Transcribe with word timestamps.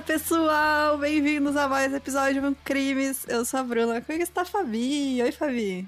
Olá, 0.00 0.06
pessoal! 0.06 0.96
Bem-vindos 0.96 1.54
a 1.58 1.68
mais 1.68 1.92
um 1.92 1.96
episódio 1.96 2.40
de 2.40 2.56
Crimes. 2.64 3.26
Eu 3.28 3.44
sou 3.44 3.60
a 3.60 3.62
Bruna. 3.62 4.00
Como 4.00 4.14
é 4.14 4.16
que 4.16 4.22
está 4.22 4.42
a 4.42 4.44
Fabi? 4.46 5.22
Oi, 5.22 5.30
Fabi. 5.30 5.86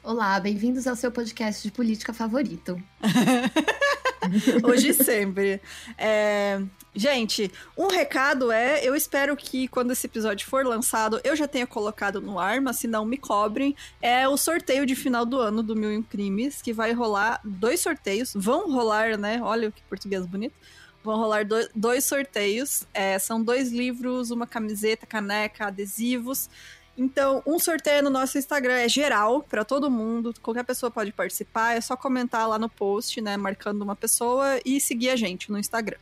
Olá, 0.00 0.38
bem-vindos 0.38 0.86
ao 0.86 0.94
seu 0.94 1.10
podcast 1.10 1.60
de 1.60 1.72
política 1.72 2.14
favorito. 2.14 2.80
Hoje 4.62 4.90
e 4.90 4.94
sempre. 4.94 5.60
É... 5.98 6.62
Gente, 6.94 7.50
um 7.76 7.88
recado 7.88 8.52
é: 8.52 8.84
eu 8.84 8.94
espero 8.94 9.36
que 9.36 9.66
quando 9.66 9.90
esse 9.90 10.06
episódio 10.06 10.46
for 10.46 10.64
lançado, 10.64 11.20
eu 11.24 11.34
já 11.34 11.48
tenha 11.48 11.66
colocado 11.66 12.20
no 12.20 12.38
ar, 12.38 12.60
mas 12.60 12.76
se 12.76 12.86
não, 12.86 13.04
me 13.04 13.16
cobrem. 13.16 13.74
É 14.00 14.28
o 14.28 14.36
sorteio 14.36 14.86
de 14.86 14.94
final 14.94 15.26
do 15.26 15.36
ano 15.40 15.64
do 15.64 15.74
Mil 15.74 16.04
Crimes, 16.04 16.62
que 16.62 16.72
vai 16.72 16.92
rolar 16.92 17.40
dois 17.42 17.80
sorteios. 17.80 18.32
Vão 18.36 18.72
rolar, 18.72 19.18
né? 19.18 19.40
Olha 19.42 19.72
que 19.72 19.82
português 19.82 20.24
bonito 20.26 20.54
Vão 21.02 21.16
rolar 21.16 21.46
do, 21.46 21.56
dois 21.74 22.04
sorteios. 22.04 22.86
É, 22.92 23.18
são 23.18 23.42
dois 23.42 23.70
livros, 23.70 24.30
uma 24.30 24.46
camiseta, 24.46 25.06
caneca, 25.06 25.66
adesivos. 25.66 26.50
Então, 26.96 27.42
um 27.46 27.58
sorteio 27.58 28.02
no 28.02 28.10
nosso 28.10 28.36
Instagram 28.36 28.74
é 28.74 28.88
geral, 28.88 29.42
para 29.42 29.64
todo 29.64 29.90
mundo. 29.90 30.34
Qualquer 30.42 30.64
pessoa 30.64 30.90
pode 30.90 31.12
participar. 31.12 31.76
É 31.76 31.80
só 31.80 31.96
comentar 31.96 32.46
lá 32.48 32.58
no 32.58 32.68
post, 32.68 33.20
né? 33.20 33.36
Marcando 33.36 33.80
uma 33.82 33.96
pessoa 33.96 34.60
e 34.64 34.80
seguir 34.80 35.10
a 35.10 35.16
gente 35.16 35.50
no 35.50 35.58
Instagram. 35.58 35.96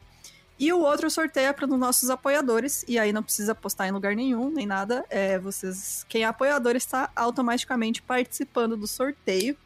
E 0.58 0.72
o 0.72 0.80
outro 0.80 1.08
sorteio 1.08 1.46
é 1.46 1.52
para 1.52 1.66
os 1.66 1.78
nossos 1.78 2.10
apoiadores, 2.10 2.84
e 2.88 2.98
aí 2.98 3.12
não 3.12 3.22
precisa 3.22 3.54
postar 3.54 3.86
em 3.86 3.92
lugar 3.92 4.16
nenhum, 4.16 4.50
nem 4.50 4.66
nada. 4.66 5.04
É, 5.08 5.38
vocês, 5.38 6.04
quem 6.08 6.22
é 6.22 6.26
apoiador 6.26 6.74
está 6.74 7.10
automaticamente 7.14 8.02
participando 8.02 8.76
do 8.76 8.88
sorteio. 8.88 9.56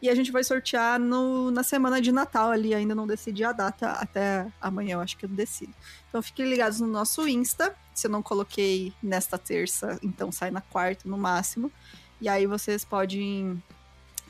E 0.00 0.10
a 0.10 0.14
gente 0.14 0.30
vai 0.30 0.44
sortear 0.44 1.00
no, 1.00 1.50
na 1.50 1.62
semana 1.62 2.00
de 2.00 2.12
Natal 2.12 2.50
ali, 2.50 2.74
ainda 2.74 2.94
não 2.94 3.06
decidi 3.06 3.42
a 3.44 3.52
data, 3.52 3.92
até 3.92 4.46
amanhã 4.60 4.94
eu 4.94 5.00
acho 5.00 5.16
que 5.16 5.24
eu 5.24 5.28
decido. 5.28 5.72
Então 6.08 6.22
fiquem 6.22 6.48
ligados 6.48 6.80
no 6.80 6.86
nosso 6.86 7.26
Insta. 7.26 7.74
Se 7.94 8.06
eu 8.06 8.10
não 8.10 8.22
coloquei 8.22 8.92
nesta 9.02 9.38
terça, 9.38 9.98
então 10.02 10.30
sai 10.30 10.50
na 10.50 10.60
quarta 10.60 11.08
no 11.08 11.16
máximo. 11.16 11.72
E 12.20 12.28
aí 12.28 12.46
vocês 12.46 12.84
podem 12.84 13.62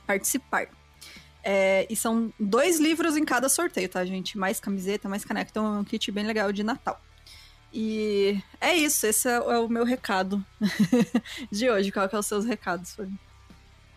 participar. 0.06 0.68
É, 1.42 1.86
e 1.90 1.94
são 1.94 2.32
dois 2.38 2.80
livros 2.80 3.16
em 3.16 3.24
cada 3.24 3.48
sorteio, 3.48 3.88
tá, 3.88 4.04
gente? 4.04 4.38
Mais 4.38 4.60
camiseta, 4.60 5.08
mais 5.08 5.24
caneca. 5.24 5.50
Então 5.50 5.66
é 5.66 5.78
um 5.80 5.84
kit 5.84 6.10
bem 6.10 6.24
legal 6.24 6.52
de 6.52 6.62
Natal. 6.62 7.00
E 7.72 8.40
é 8.60 8.74
isso, 8.74 9.06
esse 9.06 9.28
é, 9.28 9.38
o 9.40 9.68
meu 9.68 9.84
recado 9.84 10.44
de 11.50 11.68
hoje. 11.68 11.92
Qual 11.92 12.08
que 12.08 12.16
é 12.16 12.18
os 12.18 12.26
seus 12.26 12.44
recados, 12.44 12.94
Fanny? 12.94 13.18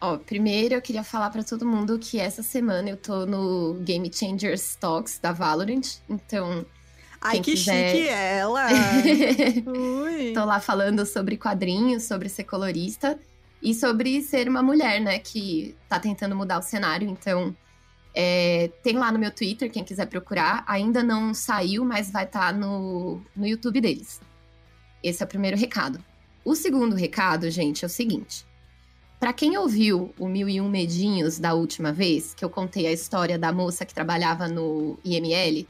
Ó, 0.01 0.17
primeiro 0.17 0.75
eu 0.75 0.81
queria 0.81 1.03
falar 1.03 1.29
para 1.29 1.43
todo 1.43 1.65
mundo 1.65 1.99
que 1.99 2.19
essa 2.19 2.41
semana 2.41 2.89
eu 2.89 2.97
tô 2.97 3.25
no 3.25 3.73
Game 3.81 4.09
Changers 4.13 4.75
Talks 4.75 5.19
da 5.19 5.33
Valorant, 5.33 5.97
então. 6.09 6.65
Ai, 7.19 7.41
que 7.41 7.51
quiser... 7.51 7.91
chique 7.91 8.07
ela! 8.07 8.67
Ui. 9.67 10.31
Tô 10.33 10.45
lá 10.45 10.61
falando 10.61 11.05
sobre 11.05 11.35
quadrinhos, 11.35 12.03
sobre 12.03 12.29
ser 12.29 12.45
colorista 12.45 13.19
e 13.61 13.73
sobre 13.73 14.21
ser 14.21 14.47
uma 14.47 14.63
mulher, 14.63 15.01
né, 15.01 15.19
que 15.19 15.75
tá 15.89 15.99
tentando 15.99 16.33
mudar 16.33 16.59
o 16.59 16.61
cenário. 16.61 17.09
Então, 17.09 17.53
é, 18.15 18.71
tem 18.81 18.97
lá 18.97 19.11
no 19.11 19.19
meu 19.19 19.31
Twitter, 19.31 19.69
quem 19.69 19.83
quiser 19.83 20.05
procurar. 20.05 20.63
Ainda 20.65 21.03
não 21.03 21.33
saiu, 21.33 21.83
mas 21.83 22.09
vai 22.09 22.23
estar 22.23 22.53
tá 22.53 22.53
no, 22.53 23.21
no 23.35 23.45
YouTube 23.45 23.81
deles. 23.81 24.21
Esse 25.03 25.21
é 25.21 25.25
o 25.25 25.29
primeiro 25.29 25.57
recado. 25.57 26.01
O 26.45 26.55
segundo 26.55 26.95
recado, 26.95 27.49
gente, 27.49 27.83
é 27.83 27.87
o 27.87 27.89
seguinte. 27.89 28.47
Para 29.19 29.33
quem 29.33 29.57
ouviu 29.57 30.13
o 30.17 30.27
Mil 30.27 30.47
e 30.47 30.61
Um 30.61 30.69
Medinhos 30.69 31.39
da 31.39 31.53
última 31.53 31.91
vez, 31.91 32.33
que 32.33 32.45
eu 32.45 32.49
contei 32.49 32.87
a 32.87 32.91
história 32.91 33.37
da 33.37 33.51
moça 33.51 33.85
que 33.85 33.93
trabalhava 33.93 34.47
no 34.47 34.97
IML, 35.03 35.67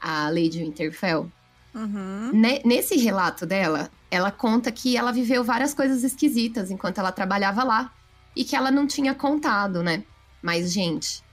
a 0.00 0.28
Lady 0.28 0.60
Winterfell, 0.60 1.30
uhum. 1.74 2.30
nesse 2.64 2.96
relato 2.96 3.44
dela, 3.44 3.90
ela 4.08 4.30
conta 4.30 4.70
que 4.70 4.96
ela 4.96 5.10
viveu 5.10 5.42
várias 5.42 5.74
coisas 5.74 6.04
esquisitas 6.04 6.70
enquanto 6.70 6.98
ela 6.98 7.10
trabalhava 7.10 7.64
lá 7.64 7.92
e 8.36 8.44
que 8.44 8.54
ela 8.54 8.70
não 8.70 8.86
tinha 8.86 9.14
contado, 9.14 9.82
né? 9.82 10.04
Mas, 10.40 10.72
gente, 10.72 11.24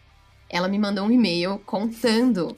ela 0.50 0.68
me 0.68 0.80
mandou 0.80 1.06
um 1.06 1.12
e-mail 1.12 1.60
contando 1.66 2.58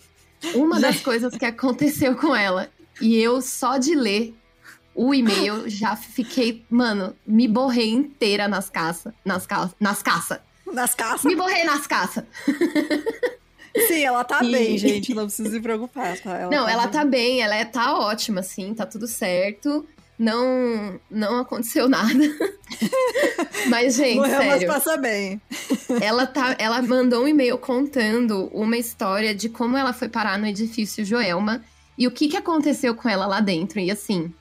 uma 0.54 0.80
das 0.82 1.02
coisas 1.02 1.36
que 1.36 1.46
aconteceu 1.46 2.16
com 2.16 2.34
ela. 2.34 2.70
E 3.02 3.18
eu, 3.18 3.42
só 3.42 3.78
de 3.78 3.94
ler, 3.94 4.34
o 4.96 5.14
e-mail, 5.14 5.70
já 5.70 5.96
fiquei, 5.98 6.66
mano, 6.70 7.14
me 7.28 7.48
borrei 7.50 7.92
inteira 7.92 8.48
nas 8.48 8.70
caças. 8.70 9.14
Nas, 9.26 9.46
ca 9.46 9.70
nas 9.78 10.02
caças. 10.02 10.40
Nas 10.72 10.96
caças? 10.96 11.26
Me 11.26 11.36
borrei 11.36 11.66
nas 11.66 11.86
caças. 11.86 12.24
Sim, 13.88 14.06
ela 14.06 14.24
tá 14.24 14.42
e... 14.42 14.52
bem, 14.52 14.78
gente. 14.78 15.14
Não 15.14 15.26
precisa 15.26 15.50
se 15.50 15.60
preocupar, 15.60 16.18
tá? 16.18 16.38
Ela 16.38 16.50
não, 16.50 16.66
tá 16.66 16.72
ela 16.72 16.84
bem. 16.84 16.92
tá 16.92 17.06
bem, 17.06 17.42
ela 17.42 17.56
é, 17.56 17.66
tá 17.66 18.00
ótima, 18.00 18.40
assim, 18.40 18.74
tá 18.74 18.86
tudo 18.86 19.06
certo. 19.06 19.86
Não, 20.18 20.98
não 21.12 21.40
aconteceu 21.40 21.90
nada. 21.90 22.14
mas, 23.68 23.96
gente, 23.96 24.16
Morreu, 24.16 24.38
sério. 24.38 24.52
mas 24.52 24.64
passa 24.64 24.96
bem. 24.96 25.42
ela, 26.02 26.26
tá, 26.26 26.56
ela 26.58 26.82
mandou 26.82 27.26
um 27.26 27.28
e-mail 27.28 27.58
contando 27.58 28.50
uma 28.54 28.78
história 28.78 29.36
de 29.36 29.50
como 29.50 29.76
ela 29.76 29.92
foi 29.92 30.08
parar 30.08 30.40
no 30.40 30.48
edifício 30.48 31.04
Joelma 31.04 31.62
e 31.98 32.08
o 32.08 32.12
que, 32.12 32.30
que 32.30 32.38
aconteceu 32.38 32.96
com 32.96 33.10
ela 33.10 33.28
lá 33.28 33.42
dentro. 33.42 33.78
E 33.78 33.92
assim, 33.92 34.34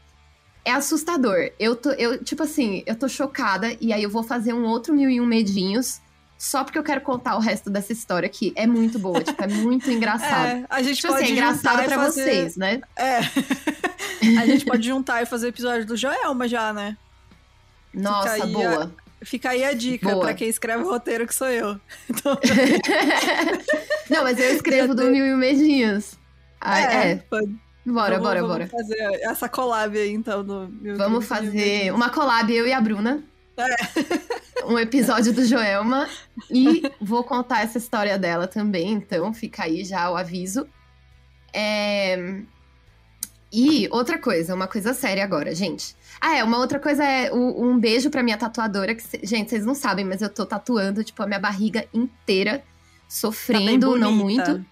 é 0.65 0.73
assustador. 0.73 1.51
Eu 1.59 1.77
tô, 1.77 1.91
eu, 1.91 2.23
tipo 2.23 2.43
assim, 2.43 2.83
eu 2.87 2.97
tô 2.97 3.09
chocada 3.09 3.77
e 3.81 3.93
aí 3.93 4.03
eu 4.03 4.11
vou 4.11 4.23
fazer 4.23 4.53
um 4.53 4.65
outro 4.65 4.95
mil 4.95 5.11
e 5.11 5.21
um 5.21 5.27
medinhos 5.27 6.01
só 6.39 6.65
porque 6.65 6.79
eu 6.79 6.83
quero 6.83 7.01
contar 7.01 7.37
o 7.37 7.39
resto 7.39 7.71
dessa 7.71 7.93
história 7.93 8.29
que 8.29 8.53
é 8.57 8.67
muito 8.67 8.99
boa, 8.99 9.23
tipo, 9.23 9.43
é 9.43 9.47
muito 9.47 9.89
engraçado. 9.93 10.47
É, 10.47 10.67
a 10.69 10.83
gente 10.83 10.97
tipo 10.97 11.09
pode 11.09 11.25
assim, 11.25 11.33
é 11.33 11.37
engraçado 11.37 11.85
para 11.85 11.97
fazer... 11.97 12.25
vocês, 12.25 12.57
né? 12.57 12.81
É. 12.97 13.19
a 14.41 14.47
gente 14.47 14.65
pode 14.65 14.87
juntar 14.87 15.23
e 15.23 15.27
fazer 15.27 15.49
episódio 15.49 15.87
do 15.87 15.97
Joelma 15.97 16.49
já, 16.49 16.73
né? 16.73 16.97
Nossa, 17.93 18.35
fica 18.35 18.47
boa. 18.47 18.93
A, 19.23 19.25
fica 19.25 19.51
aí 19.51 19.65
a 19.65 19.73
dica 19.73 20.17
para 20.17 20.35
quem 20.35 20.49
escreve 20.49 20.83
o 20.83 20.91
roteiro 20.91 21.27
que 21.27 21.35
sou 21.35 21.49
eu. 21.49 21.81
Então... 22.11 22.39
Não, 24.11 24.23
mas 24.23 24.39
eu 24.39 24.55
escrevo 24.55 24.95
do 24.95 25.05
Mil 25.05 25.25
e 25.25 25.33
um 25.33 25.37
Medinhos. 25.37 26.19
Ah, 26.61 26.81
é, 26.81 27.11
é. 27.13 27.17
Pode. 27.17 27.64
Bora, 27.87 28.19
vamos, 28.19 28.23
bora, 28.29 28.41
vamos 28.41 28.57
bora. 28.57 28.67
fazer 28.67 28.99
essa 29.23 29.49
collab 29.49 29.99
aí, 29.99 30.13
então. 30.13 30.43
No 30.43 30.97
vamos 30.97 31.27
fazer 31.27 31.93
uma 31.93 32.09
collab, 32.09 32.51
eu 32.53 32.67
e 32.67 32.73
a 32.73 32.81
Bruna. 32.81 33.23
É. 33.57 34.65
um 34.67 34.79
episódio 34.79 35.33
do 35.33 35.45
Joelma. 35.45 36.09
E 36.51 36.83
vou 37.01 37.23
contar 37.23 37.63
essa 37.63 37.79
história 37.79 38.19
dela 38.19 38.47
também, 38.47 38.93
então 38.93 39.33
fica 39.35 39.65
aí 39.65 39.85
já 39.85 40.11
o 40.11 40.17
aviso. 40.17 40.67
É... 41.53 42.43
E 43.53 43.89
outra 43.93 44.19
coisa, 44.19 44.55
uma 44.55 44.67
coisa 44.67 44.93
séria 44.93 45.23
agora, 45.23 45.55
gente. 45.55 45.95
Ah, 46.21 46.39
é, 46.39 46.43
uma 46.43 46.59
outra 46.59 46.81
coisa 46.81 47.05
é 47.05 47.31
o, 47.31 47.65
um 47.65 47.79
beijo 47.79 48.11
pra 48.11 48.23
minha 48.23 48.37
tatuadora, 48.37 48.95
que, 48.95 49.05
gente, 49.25 49.51
vocês 49.51 49.65
não 49.65 49.75
sabem, 49.77 50.05
mas 50.05 50.23
eu 50.23 50.29
tô 50.29 50.45
tatuando, 50.45 51.05
tipo, 51.05 51.23
a 51.23 51.27
minha 51.27 51.39
barriga 51.39 51.87
inteira, 51.95 52.59
tá 52.59 52.65
sofrendo, 53.09 53.93
tá 53.93 53.99
não 53.99 54.11
muito. 54.11 54.65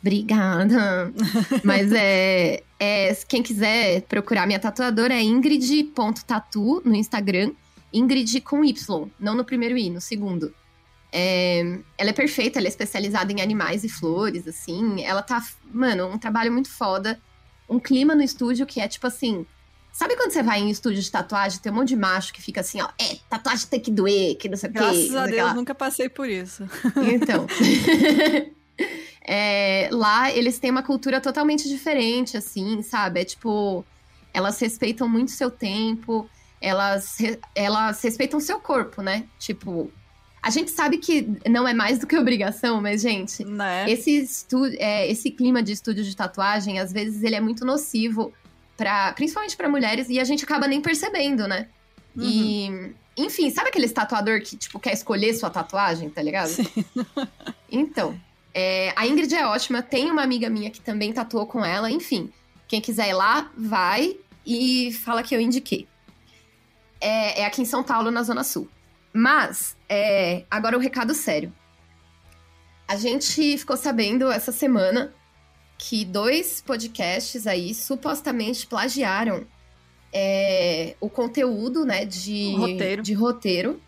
Obrigada. 0.00 1.12
Mas 1.64 1.92
é, 1.92 2.62
é, 2.78 3.14
Quem 3.28 3.42
quiser 3.42 4.02
procurar 4.02 4.46
minha 4.46 4.58
tatuadora 4.58 5.14
é 5.14 5.22
ingrid.tatu 5.22 6.82
no 6.84 6.94
Instagram. 6.94 7.52
Ingrid 7.92 8.40
com 8.40 8.64
Y, 8.64 9.08
não 9.18 9.34
no 9.34 9.44
primeiro 9.44 9.76
I, 9.76 9.90
no 9.90 10.00
segundo. 10.00 10.54
É, 11.12 11.78
ela 11.96 12.10
é 12.10 12.12
perfeita, 12.12 12.58
ela 12.58 12.66
é 12.66 12.68
especializada 12.68 13.32
em 13.32 13.40
animais 13.40 13.84
e 13.84 13.88
flores, 13.88 14.46
assim. 14.46 15.02
Ela 15.02 15.22
tá, 15.22 15.42
mano, 15.72 16.06
um 16.08 16.18
trabalho 16.18 16.52
muito 16.52 16.70
foda. 16.70 17.18
Um 17.68 17.80
clima 17.80 18.14
no 18.14 18.22
estúdio 18.22 18.66
que 18.66 18.80
é 18.80 18.88
tipo 18.88 19.06
assim. 19.06 19.46
Sabe 19.92 20.14
quando 20.14 20.30
você 20.30 20.42
vai 20.42 20.60
em 20.60 20.68
estúdio 20.68 21.00
de 21.00 21.10
tatuagem, 21.10 21.58
tem 21.58 21.72
um 21.72 21.76
monte 21.76 21.88
de 21.88 21.96
macho 21.96 22.34
que 22.34 22.42
fica 22.42 22.60
assim, 22.60 22.82
ó, 22.82 22.88
é, 23.00 23.16
tatuagem 23.30 23.66
tem 23.66 23.80
que 23.80 23.90
doer, 23.90 24.36
que 24.36 24.46
não 24.46 24.56
sei 24.56 24.68
o 24.68 24.72
quê. 24.74 24.78
Graças 24.78 25.16
a 25.16 25.26
Deus, 25.26 25.54
nunca 25.54 25.74
passei 25.74 26.10
por 26.10 26.28
isso. 26.28 26.68
Então. 27.14 27.46
É, 29.28 29.88
lá 29.90 30.30
eles 30.30 30.58
têm 30.58 30.70
uma 30.70 30.84
cultura 30.84 31.20
totalmente 31.20 31.68
diferente, 31.68 32.36
assim, 32.36 32.80
sabe? 32.82 33.20
É 33.20 33.24
tipo, 33.24 33.84
elas 34.32 34.58
respeitam 34.60 35.08
muito 35.08 35.32
seu 35.32 35.50
tempo, 35.50 36.28
elas, 36.60 37.18
elas 37.54 38.00
respeitam 38.02 38.38
seu 38.38 38.60
corpo, 38.60 39.02
né? 39.02 39.24
Tipo, 39.38 39.90
a 40.40 40.50
gente 40.50 40.70
sabe 40.70 40.98
que 40.98 41.28
não 41.48 41.66
é 41.66 41.74
mais 41.74 41.98
do 41.98 42.06
que 42.06 42.16
obrigação, 42.16 42.80
mas, 42.80 43.02
gente, 43.02 43.44
né? 43.44 43.90
esse, 43.90 44.16
estu 44.16 44.66
é, 44.78 45.10
esse 45.10 45.28
clima 45.30 45.60
de 45.60 45.72
estúdio 45.72 46.04
de 46.04 46.14
tatuagem, 46.14 46.78
às 46.78 46.92
vezes, 46.92 47.24
ele 47.24 47.34
é 47.34 47.40
muito 47.40 47.64
nocivo, 47.64 48.32
pra, 48.76 49.12
principalmente 49.14 49.56
para 49.56 49.68
mulheres, 49.68 50.08
e 50.08 50.20
a 50.20 50.24
gente 50.24 50.44
acaba 50.44 50.68
nem 50.68 50.80
percebendo, 50.80 51.48
né? 51.48 51.66
Uhum. 52.16 52.22
E, 52.22 52.94
enfim, 53.16 53.50
sabe 53.50 53.70
aquele 53.70 53.88
tatuador 53.88 54.40
que, 54.40 54.56
tipo, 54.56 54.78
quer 54.78 54.92
escolher 54.92 55.34
sua 55.34 55.50
tatuagem, 55.50 56.08
tá 56.10 56.22
ligado? 56.22 56.48
Sim. 56.48 56.66
Então, 57.68 58.16
é, 58.58 58.90
a 58.96 59.06
Ingrid 59.06 59.34
é 59.34 59.44
ótima, 59.46 59.82
tem 59.82 60.10
uma 60.10 60.22
amiga 60.22 60.48
minha 60.48 60.70
que 60.70 60.80
também 60.80 61.12
tatuou 61.12 61.46
com 61.46 61.62
ela, 61.62 61.90
enfim. 61.90 62.32
Quem 62.66 62.80
quiser 62.80 63.10
ir 63.10 63.12
lá, 63.12 63.50
vai 63.54 64.16
e 64.46 64.94
fala 65.04 65.22
que 65.22 65.36
eu 65.36 65.40
indiquei. 65.40 65.86
É, 66.98 67.42
é 67.42 67.44
aqui 67.44 67.60
em 67.60 67.66
São 67.66 67.84
Paulo, 67.84 68.10
na 68.10 68.22
Zona 68.22 68.42
Sul. 68.42 68.66
Mas, 69.12 69.76
é, 69.90 70.46
agora 70.50 70.74
o 70.74 70.80
um 70.80 70.82
recado 70.82 71.12
sério. 71.14 71.52
A 72.88 72.96
gente 72.96 73.58
ficou 73.58 73.76
sabendo 73.76 74.32
essa 74.32 74.52
semana 74.52 75.12
que 75.76 76.02
dois 76.06 76.62
podcasts 76.62 77.46
aí 77.46 77.74
supostamente 77.74 78.66
plagiaram 78.66 79.46
é, 80.10 80.96
o 80.98 81.10
conteúdo, 81.10 81.84
né, 81.84 82.06
de 82.06 82.54
roteiro. 82.56 83.02
de 83.02 83.12
roteiro 83.12 83.82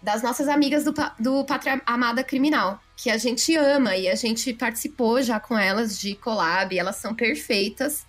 das 0.00 0.22
nossas 0.22 0.46
amigas 0.46 0.84
do, 0.84 0.94
do 1.18 1.44
Pátria 1.44 1.82
Amada 1.84 2.22
Criminal, 2.22 2.80
que 3.02 3.08
a 3.08 3.16
gente 3.16 3.56
ama 3.56 3.96
e 3.96 4.10
a 4.10 4.14
gente 4.14 4.52
participou 4.52 5.22
já 5.22 5.40
com 5.40 5.56
elas 5.56 5.98
de 5.98 6.14
collab, 6.14 6.78
elas 6.78 6.96
são 6.96 7.14
perfeitas. 7.14 8.06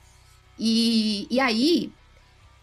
E, 0.60 1.28
e 1.32 1.40
aí, 1.40 1.94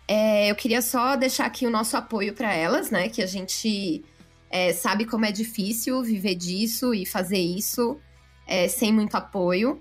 é, 0.07 0.51
eu 0.51 0.55
queria 0.55 0.83
só 0.83 1.17
deixar 1.17 1.47
aqui 1.47 1.67
o 1.67 1.71
nosso 1.71 1.97
apoio 1.97 2.35
para 2.35 2.53
elas, 2.53 2.91
né, 2.91 3.09
que 3.09 3.23
a 3.23 3.27
gente 3.27 4.05
é, 4.51 4.75
sabe 4.75 5.07
como 5.07 5.25
é 5.25 5.33
difícil 5.33 6.03
viver 6.03 6.35
disso 6.35 6.93
e 6.93 7.07
fazer 7.07 7.39
isso 7.39 7.99
é, 8.47 8.69
sem 8.69 8.93
muito 8.93 9.15
apoio. 9.15 9.81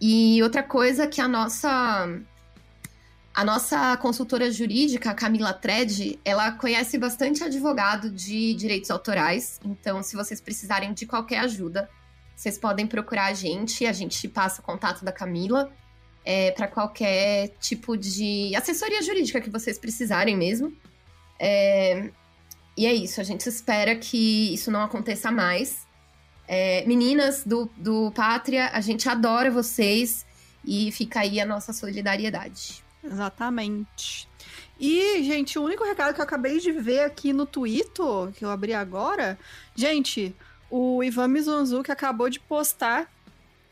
E 0.00 0.40
outra 0.40 0.62
coisa 0.62 1.08
que 1.08 1.20
a 1.20 1.26
nossa 1.26 2.08
a 3.34 3.44
nossa 3.44 3.96
consultora 3.96 4.50
jurídica, 4.50 5.14
Camila 5.14 5.54
Tred, 5.54 6.18
ela 6.22 6.52
conhece 6.52 6.98
bastante 6.98 7.42
advogado 7.42 8.10
de 8.10 8.52
direitos 8.52 8.90
autorais. 8.90 9.58
Então, 9.64 10.02
se 10.02 10.14
vocês 10.14 10.38
precisarem 10.38 10.92
de 10.92 11.06
qualquer 11.06 11.38
ajuda, 11.38 11.88
vocês 12.36 12.58
podem 12.58 12.86
procurar 12.86 13.26
a 13.26 13.32
gente. 13.32 13.86
A 13.86 13.92
gente 13.92 14.28
passa 14.28 14.60
o 14.60 14.64
contato 14.64 15.02
da 15.02 15.10
Camila 15.10 15.72
é, 16.24 16.50
para 16.50 16.68
qualquer 16.68 17.48
tipo 17.58 17.96
de 17.96 18.54
assessoria 18.54 19.00
jurídica 19.00 19.40
que 19.40 19.48
vocês 19.48 19.78
precisarem 19.78 20.36
mesmo. 20.36 20.76
É, 21.38 22.10
e 22.76 22.86
é 22.86 22.92
isso. 22.92 23.18
A 23.18 23.24
gente 23.24 23.48
espera 23.48 23.96
que 23.96 24.52
isso 24.52 24.70
não 24.70 24.82
aconteça 24.82 25.30
mais. 25.30 25.86
É, 26.46 26.84
meninas 26.84 27.44
do, 27.46 27.70
do 27.78 28.10
Pátria, 28.10 28.68
a 28.74 28.80
gente 28.82 29.08
adora 29.08 29.50
vocês 29.50 30.26
e 30.62 30.92
fica 30.92 31.20
aí 31.20 31.40
a 31.40 31.46
nossa 31.46 31.72
solidariedade. 31.72 32.82
Exatamente. 33.04 34.28
E, 34.78 35.22
gente, 35.22 35.58
o 35.58 35.64
único 35.64 35.84
recado 35.84 36.14
que 36.14 36.20
eu 36.20 36.24
acabei 36.24 36.58
de 36.58 36.72
ver 36.72 37.00
aqui 37.00 37.32
no 37.32 37.46
Twitter, 37.46 38.32
que 38.34 38.44
eu 38.44 38.50
abri 38.50 38.74
agora, 38.74 39.38
gente, 39.74 40.34
o 40.70 41.02
Ivan 41.04 41.28
Mizunzu 41.28 41.82
que 41.82 41.92
acabou 41.92 42.30
de 42.30 42.40
postar 42.40 43.10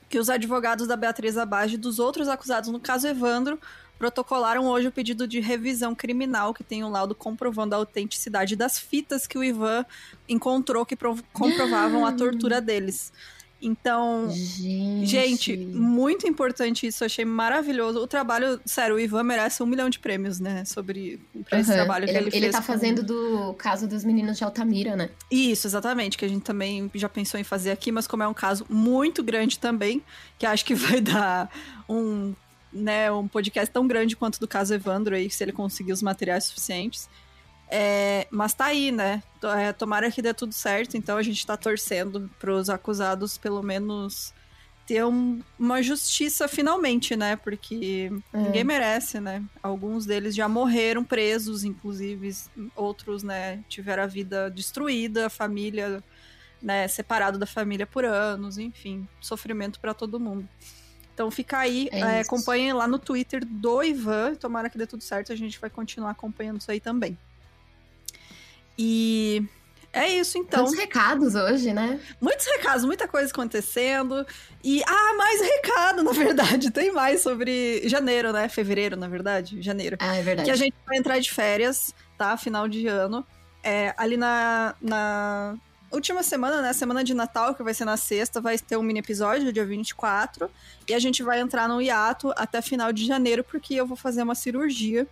que 0.09 0.19
os 0.19 0.29
advogados 0.29 0.87
da 0.87 0.97
Beatriz 0.97 1.39
Abage 1.39 1.77
e 1.77 1.79
dos 1.79 1.99
outros 1.99 2.29
acusados 2.29 2.69
no 2.69 2.81
caso 2.81 3.07
Evandro 3.07 3.59
protocolaram 3.99 4.67
hoje 4.67 4.89
o 4.89 4.93
pedido 4.93 5.27
de 5.27 5.41
revisão 5.41 5.95
criminal 5.95 6.53
que 6.53 6.65
tem 6.65 6.83
um 6.83 6.91
laudo 6.91 7.15
comprovando 7.15 7.75
a 7.75 7.79
autenticidade 7.79 8.57
das 8.57 8.79
fitas 8.79 9.27
que 9.27 9.39
o 9.39 9.45
Ivan 9.45 9.85
encontrou 10.29 10.85
que 10.85 10.97
comprovavam 11.33 12.05
a 12.05 12.13
tortura 12.13 12.61
deles. 12.63 13.13
Então, 13.63 14.31
gente. 14.31 15.07
gente. 15.07 15.57
muito 15.57 16.27
importante 16.27 16.87
isso, 16.87 17.05
achei 17.05 17.25
maravilhoso. 17.25 17.99
O 17.99 18.07
trabalho, 18.07 18.59
sério, 18.65 18.97
o 18.97 19.01
Ivan 19.01 19.23
merece 19.23 19.63
um 19.63 19.67
milhão 19.67 19.91
de 19.91 19.99
prêmios, 19.99 20.41
né? 20.41 20.65
Sobre 20.65 21.21
pra 21.45 21.57
uhum. 21.57 21.63
esse 21.63 21.73
trabalho 21.73 22.07
que 22.07 22.11
ele, 22.11 22.19
ele 22.19 22.31
fez. 22.31 22.43
Ele 22.45 22.53
tá 22.53 22.63
fazendo 22.63 23.03
do 23.03 23.53
caso 23.55 23.87
dos 23.87 24.03
meninos 24.03 24.39
de 24.39 24.45
Altamira, 24.45 24.97
né? 24.97 25.11
Isso, 25.31 25.67
exatamente, 25.67 26.17
que 26.17 26.25
a 26.25 26.29
gente 26.29 26.43
também 26.43 26.91
já 26.95 27.09
pensou 27.09 27.39
em 27.39 27.45
fazer 27.45 27.71
aqui, 27.71 27.93
mas 27.93 28.07
como 28.07 28.23
é 28.23 28.29
um 28.29 28.35
caso 28.35 28.65
muito 28.69 29.23
grande 29.23 29.59
também, 29.59 30.03
que 30.39 30.47
acho 30.47 30.65
que 30.65 30.75
vai 30.75 31.01
dar 31.01 31.51
um, 31.89 32.35
né, 32.73 33.13
um 33.13 33.29
podcast 33.29 33.71
tão 33.71 33.87
grande 33.87 34.17
quanto 34.17 34.41
do 34.41 34.49
caso 34.49 34.73
Evandro 34.73 35.15
aí, 35.15 35.31
se 35.31 35.45
ele 35.45 35.53
conseguir 35.53 35.93
os 35.93 36.03
materiais 36.03 36.45
suficientes. 36.45 37.09
É, 37.71 38.27
mas 38.31 38.53
tá 38.53 38.67
aí, 38.67 38.91
né? 38.91 39.23
É, 39.59 39.73
tomara 39.73 40.11
que 40.11 40.21
dê 40.21 40.35
tudo 40.35 40.53
certo, 40.53 40.97
então 40.97 41.17
a 41.17 41.23
gente 41.23 41.47
tá 41.47 41.57
torcendo 41.57 42.29
pros 42.39 42.69
acusados, 42.69 43.39
pelo 43.39 43.63
menos, 43.63 44.35
ter 44.87 45.05
um, 45.05 45.41
uma 45.57 45.81
justiça 45.81 46.49
finalmente, 46.49 47.15
né? 47.15 47.37
Porque 47.37 48.11
é. 48.33 48.37
ninguém 48.37 48.65
merece, 48.65 49.21
né? 49.21 49.41
Alguns 49.63 50.05
deles 50.05 50.35
já 50.35 50.49
morreram 50.49 51.05
presos, 51.05 51.63
inclusive, 51.63 52.35
outros, 52.75 53.23
né, 53.23 53.63
tiveram 53.69 54.03
a 54.03 54.07
vida 54.07 54.51
destruída, 54.51 55.27
a 55.27 55.31
família, 55.31 56.03
né, 56.61 56.89
separado 56.89 57.39
da 57.39 57.47
família 57.47 57.87
por 57.87 58.05
anos, 58.05 58.59
enfim, 58.59 59.07
sofrimento 59.21 59.79
para 59.79 59.95
todo 59.95 60.19
mundo. 60.19 60.49
Então 61.15 61.31
fica 61.31 61.59
aí, 61.59 61.89
é 61.93 62.01
é, 62.01 62.21
acompanhem 62.21 62.73
lá 62.73 62.89
no 62.89 62.99
Twitter 62.99 63.45
do 63.45 63.83
Ivan, 63.83 64.35
tomara 64.35 64.69
que 64.69 64.79
dê 64.79 64.87
tudo 64.87 65.05
certo, 65.05 65.33
a 65.33 65.37
gente 65.37 65.61
vai 65.61 65.71
continuar 65.71 66.11
acompanhando 66.11 66.61
isso 66.61 66.71
aí 66.71 66.81
também. 66.81 67.17
E 68.83 69.47
é 69.93 70.09
isso, 70.09 70.39
então. 70.39 70.63
Muitos 70.63 70.79
recados 70.81 71.35
hoje, 71.35 71.71
né? 71.75 72.01
Muitos 72.19 72.47
recados, 72.47 72.83
muita 72.83 73.07
coisa 73.07 73.31
acontecendo. 73.31 74.27
E, 74.65 74.83
ah, 74.87 75.15
mais 75.19 75.39
recado, 75.39 76.01
na 76.03 76.13
verdade. 76.13 76.71
Tem 76.71 76.91
mais 76.91 77.21
sobre 77.21 77.87
janeiro, 77.87 78.33
né? 78.33 78.49
Fevereiro, 78.49 78.97
na 78.97 79.07
verdade. 79.07 79.61
Janeiro. 79.61 79.99
Ah, 80.01 80.17
é 80.17 80.23
verdade. 80.23 80.47
Que 80.47 80.51
a 80.51 80.57
gente 80.57 80.75
vai 80.87 80.97
entrar 80.97 81.19
de 81.19 81.31
férias, 81.31 81.95
tá? 82.17 82.39
Final 82.39 82.67
de 82.69 82.87
ano. 82.87 83.27
É, 83.63 83.93
ali 83.99 84.17
na, 84.17 84.75
na 84.81 85.59
última 85.91 86.23
semana, 86.23 86.63
né? 86.63 86.73
Semana 86.73 87.05
de 87.05 87.13
Natal, 87.13 87.55
que 87.55 87.63
vai 87.63 87.75
ser 87.75 87.85
na 87.85 87.99
sexta, 87.99 88.41
vai 88.41 88.59
ter 88.59 88.79
um 88.79 88.83
mini 88.83 89.01
episódio, 89.01 89.53
dia 89.53 89.67
24. 89.67 90.51
E 90.89 90.95
a 90.95 90.99
gente 90.99 91.23
vai 91.23 91.39
entrar 91.39 91.69
no 91.69 91.83
hiato 91.83 92.33
até 92.35 92.63
final 92.63 92.95
de 92.95 93.05
janeiro, 93.05 93.45
porque 93.45 93.75
eu 93.75 93.87
vou 93.87 93.97
fazer 93.97 94.23
uma 94.23 94.35
cirurgia 94.35 95.07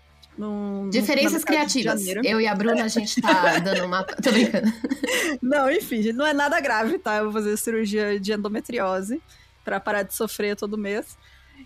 Diferenças 0.91 1.45
criativas. 1.45 2.07
Eu 2.25 2.41
e 2.41 2.47
a 2.47 2.55
Bruna, 2.55 2.85
a 2.85 2.89
gente 2.89 3.21
tá 3.21 3.59
dando 3.61 3.85
uma. 3.85 4.05
Tô 4.05 4.31
brincando. 4.31 4.73
Não, 5.43 5.71
enfim, 5.71 6.13
não 6.13 6.27
é 6.27 6.33
nada 6.33 6.61
grave, 6.61 6.99
tá? 6.99 7.17
Eu 7.17 7.25
vou 7.25 7.33
fazer 7.33 7.57
cirurgia 7.57 8.19
de 8.21 8.33
endometriose 8.33 9.21
para 9.65 9.81
parar 9.81 10.03
de 10.03 10.15
sofrer 10.15 10.57
todo 10.57 10.79
mês. 10.79 11.19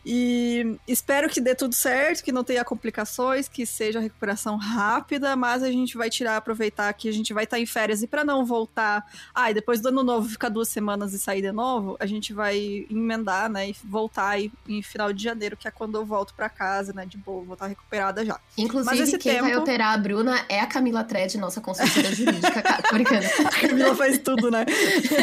E 0.04 0.76
espero 0.86 1.28
que 1.28 1.40
dê 1.40 1.54
tudo 1.54 1.74
certo, 1.74 2.24
que 2.24 2.32
não 2.32 2.42
tenha 2.42 2.64
complicações, 2.64 3.46
que 3.46 3.64
seja 3.64 4.00
a 4.00 4.02
recuperação 4.02 4.56
rápida, 4.56 5.36
mas 5.36 5.62
a 5.62 5.70
gente 5.70 5.96
vai 5.96 6.10
tirar, 6.10 6.36
aproveitar 6.36 6.92
que 6.92 7.08
a 7.08 7.12
gente 7.12 7.32
vai 7.32 7.44
estar 7.44 7.56
tá 7.56 7.60
em 7.60 7.66
férias 7.66 8.02
e 8.02 8.06
para 8.08 8.24
não 8.24 8.44
voltar, 8.44 9.06
ah, 9.34 9.50
e 9.50 9.54
depois 9.54 9.80
do 9.80 9.88
ano 9.88 10.02
novo 10.02 10.28
ficar 10.28 10.48
duas 10.48 10.68
semanas 10.68 11.12
e 11.12 11.18
sair 11.18 11.42
de 11.42 11.52
novo, 11.52 11.96
a 12.00 12.06
gente 12.06 12.32
vai 12.32 12.86
emendar, 12.90 13.48
né, 13.48 13.70
e 13.70 13.76
voltar 13.84 14.30
aí 14.30 14.50
em 14.68 14.82
final 14.82 15.12
de 15.12 15.22
janeiro, 15.22 15.56
que 15.56 15.68
é 15.68 15.70
quando 15.70 15.96
eu 15.96 16.04
volto 16.04 16.34
para 16.34 16.48
casa, 16.48 16.92
né, 16.92 17.06
de 17.06 17.16
boa, 17.16 17.44
vou 17.44 17.54
estar 17.54 17.66
recuperada 17.66 18.24
já. 18.24 18.40
Inclusive, 18.58 19.18
quem 19.18 19.34
tempo... 19.34 19.44
vai 19.44 19.56
operar 19.56 19.94
a 19.94 19.98
Bruna 19.98 20.44
é 20.48 20.60
a 20.60 20.66
Camila 20.66 21.04
Tred, 21.04 21.38
nossa 21.38 21.60
consultora 21.60 22.12
jurídica, 22.12 22.62
brincando. 22.92 23.22
A 23.52 23.68
Camila 23.68 23.94
faz 23.94 24.18
tudo, 24.18 24.50
né? 24.50 24.64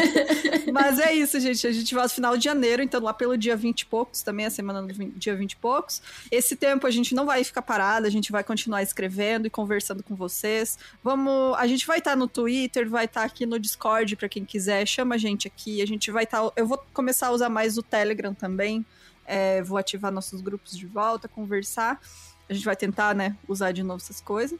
mas 0.72 0.98
é 0.98 1.12
isso, 1.12 1.38
gente, 1.40 1.66
a 1.66 1.72
gente 1.72 1.94
volta 1.94 2.08
no 2.08 2.14
final 2.14 2.36
de 2.36 2.44
janeiro, 2.44 2.82
então 2.82 3.00
lá 3.00 3.12
pelo 3.12 3.36
dia 3.36 3.56
20 3.56 3.80
e 3.80 3.86
poucos, 3.86 4.22
também 4.22 4.46
a 4.46 4.50
semana 4.50 4.69
do 4.72 4.92
dia 5.16 5.34
20 5.34 5.52
e 5.52 5.56
poucos. 5.56 6.02
Esse 6.30 6.56
tempo 6.56 6.86
a 6.86 6.90
gente 6.90 7.14
não 7.14 7.26
vai 7.26 7.42
ficar 7.44 7.62
parado, 7.62 8.06
a 8.06 8.10
gente 8.10 8.30
vai 8.30 8.44
continuar 8.44 8.82
escrevendo 8.82 9.46
e 9.46 9.50
conversando 9.50 10.02
com 10.02 10.14
vocês. 10.14 10.78
Vamos, 11.02 11.56
a 11.58 11.66
gente 11.66 11.86
vai 11.86 11.98
estar 11.98 12.12
tá 12.12 12.16
no 12.16 12.28
Twitter, 12.28 12.88
vai 12.88 13.04
estar 13.06 13.20
tá 13.20 13.26
aqui 13.26 13.46
no 13.46 13.58
Discord 13.58 14.16
para 14.16 14.28
quem 14.28 14.44
quiser, 14.44 14.86
chama 14.86 15.14
a 15.14 15.18
gente 15.18 15.48
aqui. 15.48 15.82
A 15.82 15.86
gente 15.86 16.10
vai 16.10 16.24
estar, 16.24 16.42
tá, 16.42 16.52
eu 16.56 16.66
vou 16.66 16.78
começar 16.92 17.28
a 17.28 17.30
usar 17.32 17.48
mais 17.48 17.76
o 17.76 17.82
Telegram 17.82 18.34
também. 18.34 18.84
É, 19.26 19.62
vou 19.62 19.78
ativar 19.78 20.10
nossos 20.10 20.40
grupos 20.40 20.76
de 20.76 20.86
volta, 20.86 21.28
conversar. 21.28 22.00
A 22.48 22.52
gente 22.52 22.64
vai 22.64 22.74
tentar, 22.76 23.14
né, 23.14 23.36
usar 23.46 23.72
de 23.72 23.82
novo 23.82 24.02
essas 24.02 24.20
coisas. 24.20 24.58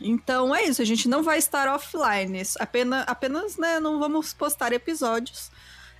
Então 0.00 0.54
é 0.54 0.64
isso, 0.64 0.80
a 0.80 0.84
gente 0.84 1.08
não 1.08 1.22
vai 1.22 1.38
estar 1.38 1.68
offline. 1.68 2.42
Apenas, 2.58 3.04
apenas 3.06 3.56
né, 3.56 3.78
não 3.78 3.98
vamos 3.98 4.32
postar 4.32 4.72
episódios 4.72 5.50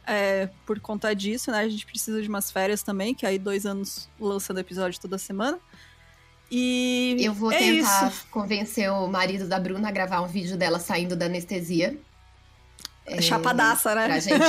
é, 0.06 0.48
por 0.66 0.80
conta 0.80 1.14
disso, 1.14 1.50
né? 1.50 1.58
A 1.58 1.68
gente 1.68 1.86
precisa 1.86 2.20
de 2.20 2.28
umas 2.28 2.50
férias 2.50 2.82
também, 2.82 3.14
que 3.14 3.26
aí 3.26 3.38
dois 3.38 3.66
anos 3.66 4.08
lançando 4.18 4.58
episódio 4.58 5.00
toda 5.00 5.18
semana. 5.18 5.58
E 6.50 7.16
eu 7.20 7.32
vou 7.32 7.52
é 7.52 7.58
tentar 7.58 8.08
isso. 8.08 8.26
convencer 8.30 8.90
o 8.90 9.06
marido 9.06 9.46
da 9.46 9.58
Bruna 9.60 9.88
a 9.88 9.92
gravar 9.92 10.20
um 10.20 10.26
vídeo 10.26 10.56
dela 10.56 10.80
saindo 10.80 11.14
da 11.14 11.26
anestesia. 11.26 11.96
É, 13.06 13.22
Chapadaça, 13.22 13.94
né? 13.94 14.06
Pra 14.06 14.18
gente, 14.18 14.44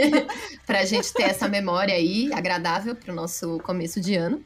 pra 0.66 0.84
gente 0.84 1.12
ter 1.12 1.24
essa 1.24 1.46
memória 1.48 1.94
aí 1.94 2.32
agradável 2.32 2.94
pro 2.94 3.14
nosso 3.14 3.58
começo 3.60 4.00
de 4.00 4.14
ano. 4.14 4.42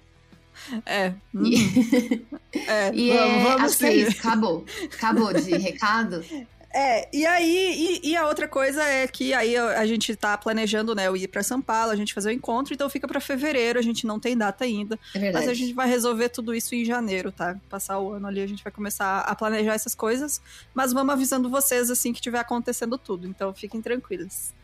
É. 0.84 1.12
E, 1.34 2.24
é, 2.66 2.92
e 2.92 3.10
vamos, 3.12 3.34
é, 3.34 3.42
vamos 3.44 3.62
acho 3.62 3.78
que 3.78 3.86
é 3.86 3.94
isso, 3.94 4.18
acabou. 4.18 4.64
Acabou 4.92 5.32
de 5.32 5.56
recado. 5.56 6.24
É, 6.80 7.08
e 7.12 7.26
aí, 7.26 8.00
e, 8.04 8.10
e, 8.10 8.16
a 8.16 8.24
outra 8.24 8.46
coisa 8.46 8.84
é 8.84 9.04
que 9.08 9.34
aí 9.34 9.56
a, 9.56 9.84
gente 9.84 10.14
tá 10.14 10.38
planejando, 10.38 10.94
né, 10.94 11.08
eu 11.08 11.16
ir 11.16 11.26
pra 11.26 11.42
São 11.42 11.60
Paulo, 11.60 11.90
a 11.90 11.96
gente 11.96 12.14
fazer 12.14 12.28
o 12.28 12.32
encontro, 12.32 12.72
então 12.72 12.88
fica 12.88 13.08
para 13.08 13.18
fevereiro, 13.18 13.80
a 13.80 13.82
gente 13.82 14.06
não 14.06 14.20
tem 14.20 14.36
data 14.36 14.62
ainda. 14.62 14.96
É 15.12 15.18
verdade. 15.18 15.44
Mas 15.44 15.50
a 15.50 15.54
gente 15.54 15.72
vai 15.72 15.88
resolver 15.88 16.28
tudo 16.28 16.54
isso 16.54 16.76
em 16.76 16.84
janeiro, 16.84 17.32
tá? 17.32 17.56
Passar 17.68 17.98
o 17.98 18.12
ano 18.12 18.28
ali, 18.28 18.40
a 18.40 18.46
gente 18.46 18.62
vai 18.62 18.72
começar 18.72 19.22
a 19.22 19.34
planejar 19.34 19.74
essas 19.74 19.92
coisas, 19.92 20.40
mas 20.72 20.92
vamos 20.92 21.12
avisando 21.12 21.50
vocês 21.50 21.90
assim 21.90 22.12
que 22.12 22.20
tiver 22.20 22.38
acontecendo 22.38 22.96
tudo, 22.96 23.26
então 23.26 23.52
fiquem 23.52 23.82
tranquilos. 23.82 24.54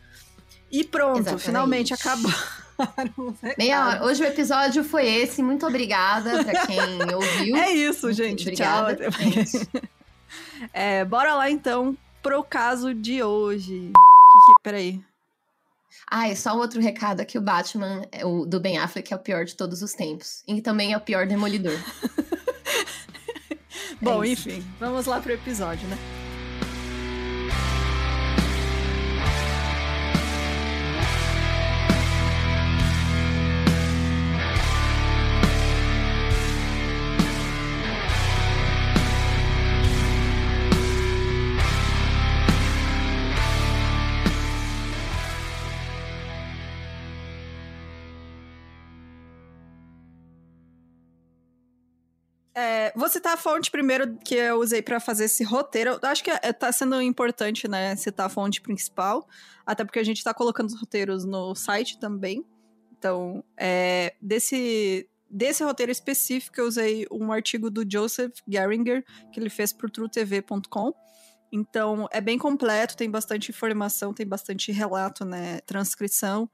E 0.71 0.85
pronto, 0.85 1.19
Exatamente. 1.19 1.43
finalmente 1.43 1.93
acabou. 1.93 2.31
Meia 3.57 3.87
hora. 3.87 4.05
Hoje 4.05 4.23
o 4.23 4.25
episódio 4.25 4.85
foi 4.85 5.05
esse. 5.05 5.43
Muito 5.43 5.67
obrigada 5.67 6.45
para 6.45 6.65
quem 6.65 6.79
ouviu. 7.13 7.57
É 7.57 7.71
isso, 7.71 8.11
gente. 8.13 8.43
Obrigada, 8.43 8.95
Tchau. 8.95 9.11
Gente. 9.19 9.69
É, 10.73 11.05
bora 11.05 11.35
lá 11.35 11.49
então 11.49 11.95
pro 12.25 12.43
caso 12.43 12.91
de 12.91 13.21
hoje. 13.21 13.91
Que, 13.93 14.39
que, 14.47 14.63
peraí. 14.63 14.99
Ah, 16.09 16.27
e 16.27 16.35
só 16.35 16.57
outro 16.57 16.81
recado 16.81 17.21
aqui, 17.21 17.37
o 17.37 17.41
Batman, 17.41 18.01
é 18.11 18.25
o 18.25 18.47
do 18.47 18.59
Ben 18.59 18.79
Affleck, 18.79 19.13
é 19.13 19.15
o 19.15 19.19
pior 19.19 19.45
de 19.45 19.55
todos 19.55 19.83
os 19.83 19.93
tempos. 19.93 20.43
E 20.47 20.59
também 20.59 20.93
é 20.93 20.97
o 20.97 21.01
pior 21.01 21.27
Demolidor. 21.27 21.77
Bom, 24.01 24.23
é 24.23 24.29
enfim, 24.29 24.65
vamos 24.79 25.05
lá 25.05 25.21
pro 25.21 25.33
episódio, 25.33 25.87
né? 25.87 25.97
É, 52.57 52.93
vou 52.95 53.09
citar 53.09 53.33
a 53.33 53.37
fonte 53.37 53.69
primeiro 53.69 54.17
que 54.19 54.33
eu 54.33 54.61
usei 54.61 54.81
para 54.81 54.97
fazer 55.01 55.25
esse 55.25 55.43
roteiro. 55.43 55.99
Eu 56.01 56.09
acho 56.09 56.23
que 56.23 56.31
é, 56.31 56.53
tá 56.53 56.71
sendo 56.71 57.01
importante, 57.01 57.67
né, 57.67 57.93
citar 57.97 58.27
a 58.27 58.29
fonte 58.29 58.61
principal, 58.61 59.27
até 59.65 59.83
porque 59.83 59.99
a 59.99 60.03
gente 60.03 60.23
tá 60.23 60.33
colocando 60.33 60.69
os 60.69 60.79
roteiros 60.79 61.25
no 61.25 61.53
site 61.53 61.99
também. 61.99 62.45
Então, 62.97 63.43
é, 63.57 64.15
desse, 64.21 65.05
desse 65.29 65.65
roteiro 65.65 65.91
específico, 65.91 66.61
eu 66.61 66.65
usei 66.65 67.05
um 67.11 67.29
artigo 67.29 67.69
do 67.69 67.83
Joseph 67.87 68.37
Geringer, 68.47 69.03
que 69.33 69.39
ele 69.39 69.49
fez 69.49 69.73
pro 69.73 69.89
trutv.com. 69.89 70.93
Então, 71.51 72.07
é 72.09 72.21
bem 72.21 72.37
completo, 72.37 72.95
tem 72.95 73.11
bastante 73.11 73.51
informação, 73.51 74.13
tem 74.13 74.25
bastante 74.25 74.71
relato, 74.71 75.25
né, 75.25 75.59
transcrição, 75.65 76.49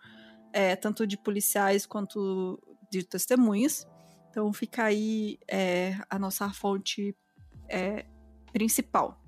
é, 0.52 0.76
tanto 0.76 1.06
de 1.06 1.16
policiais 1.16 1.86
quanto 1.86 2.60
de 2.92 3.04
testemunhas. 3.04 3.86
Então 4.32 4.52
fica 4.54 4.86
aí 4.86 5.38
é, 5.46 5.98
a 6.10 6.18
nossa 6.18 6.50
fonte 6.54 7.14
é, 7.68 8.06
principal. 8.54 9.22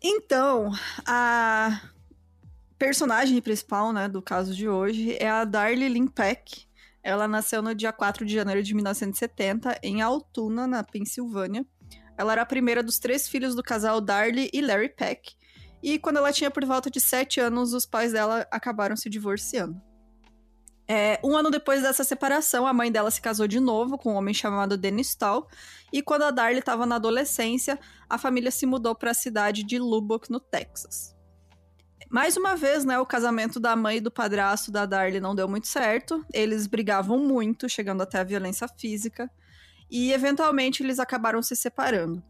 Então, 0.00 0.70
a 1.04 1.80
personagem 2.78 3.40
principal 3.42 3.92
né, 3.92 4.08
do 4.08 4.22
caso 4.22 4.54
de 4.54 4.68
hoje 4.68 5.16
é 5.18 5.28
a 5.28 5.44
Darlie 5.44 5.88
Lynn 5.88 6.06
Peck. 6.06 6.68
Ela 7.02 7.26
nasceu 7.26 7.60
no 7.60 7.74
dia 7.74 7.92
4 7.92 8.24
de 8.24 8.32
janeiro 8.32 8.62
de 8.62 8.72
1970 8.74 9.80
em 9.82 10.02
Altoona, 10.02 10.68
na 10.68 10.84
Pensilvânia. 10.84 11.66
Ela 12.16 12.32
era 12.32 12.42
a 12.42 12.46
primeira 12.46 12.80
dos 12.80 13.00
três 13.00 13.28
filhos 13.28 13.56
do 13.56 13.62
casal 13.62 14.00
Darlie 14.00 14.50
e 14.52 14.60
Larry 14.60 14.90
Peck. 14.90 15.36
E 15.82 15.98
quando 15.98 16.18
ela 16.18 16.32
tinha 16.32 16.50
por 16.50 16.64
volta 16.64 16.88
de 16.88 17.00
7 17.00 17.40
anos, 17.40 17.72
os 17.72 17.86
pais 17.86 18.12
dela 18.12 18.46
acabaram 18.52 18.94
se 18.94 19.10
divorciando. 19.10 19.87
É, 20.90 21.20
um 21.22 21.36
ano 21.36 21.50
depois 21.50 21.82
dessa 21.82 22.02
separação, 22.02 22.66
a 22.66 22.72
mãe 22.72 22.90
dela 22.90 23.10
se 23.10 23.20
casou 23.20 23.46
de 23.46 23.60
novo 23.60 23.98
com 23.98 24.14
um 24.14 24.16
homem 24.16 24.32
chamado 24.32 24.76
Dennis 24.76 25.08
Stahl. 25.08 25.46
E 25.92 26.00
quando 26.00 26.22
a 26.22 26.30
Darlie 26.30 26.60
estava 26.60 26.86
na 26.86 26.96
adolescência, 26.96 27.78
a 28.08 28.16
família 28.16 28.50
se 28.50 28.64
mudou 28.64 28.94
para 28.94 29.10
a 29.10 29.14
cidade 29.14 29.62
de 29.62 29.78
Lubbock, 29.78 30.30
no 30.30 30.40
Texas. 30.40 31.14
Mais 32.10 32.38
uma 32.38 32.56
vez, 32.56 32.86
né, 32.86 32.98
o 32.98 33.04
casamento 33.04 33.60
da 33.60 33.76
mãe 33.76 33.98
e 33.98 34.00
do 34.00 34.10
padrasto 34.10 34.72
da 34.72 34.86
Darlie 34.86 35.20
não 35.20 35.34
deu 35.34 35.46
muito 35.46 35.68
certo. 35.68 36.24
Eles 36.32 36.66
brigavam 36.66 37.18
muito, 37.18 37.68
chegando 37.68 38.02
até 38.02 38.18
a 38.18 38.24
violência 38.24 38.66
física. 38.66 39.30
E 39.90 40.10
eventualmente 40.12 40.82
eles 40.82 40.98
acabaram 40.98 41.42
se 41.42 41.54
separando. 41.54 42.22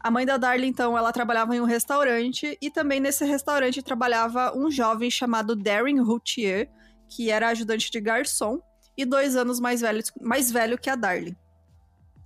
A 0.00 0.10
mãe 0.10 0.24
da 0.24 0.38
Darlie, 0.38 0.68
então, 0.68 0.96
ela 0.96 1.12
trabalhava 1.12 1.54
em 1.54 1.60
um 1.60 1.64
restaurante 1.64 2.56
e 2.62 2.70
também 2.70 3.00
nesse 3.00 3.24
restaurante 3.26 3.82
trabalhava 3.82 4.56
um 4.56 4.70
jovem 4.70 5.10
chamado 5.10 5.54
Darren 5.54 6.00
Routier, 6.00 6.70
que 7.08 7.30
era 7.30 7.48
ajudante 7.48 7.90
de 7.90 8.00
garçom, 8.00 8.60
e 8.96 9.04
dois 9.04 9.36
anos 9.36 9.60
mais 9.60 9.80
velho, 9.80 10.02
mais 10.20 10.50
velho 10.50 10.76
que 10.76 10.90
a 10.90 10.96
Darlie. 10.96 11.36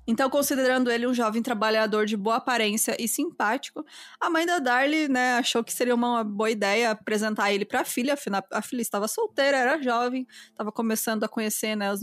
Então, 0.05 0.29
considerando 0.29 0.91
ele 0.91 1.07
um 1.07 1.15
jovem 1.15 1.41
trabalhador 1.41 2.07
de 2.07 2.17
boa 2.17 2.37
aparência 2.37 2.97
e 2.99 3.07
simpático, 3.07 3.85
a 4.21 4.29
mãe 4.29 4.45
da 4.45 4.59
Darlie, 4.59 5.07
né, 5.07 5.35
achou 5.35 5.63
que 5.63 5.73
seria 5.73 5.95
uma 5.95 6.25
boa 6.25 6.51
ideia 6.51 6.91
apresentar 6.91 7.53
ele 7.53 7.65
para 7.65 7.83
a 7.83 7.85
filha, 7.85 8.19
a 8.51 8.63
filha 8.63 8.83
estava 8.83 9.07
solteira, 9.07 9.57
era 9.57 9.81
jovem, 9.81 10.27
estava 10.51 10.73
começando 10.73 11.23
a 11.23 11.29
conhecer, 11.29 11.77
né, 11.77 11.93
os 11.93 12.03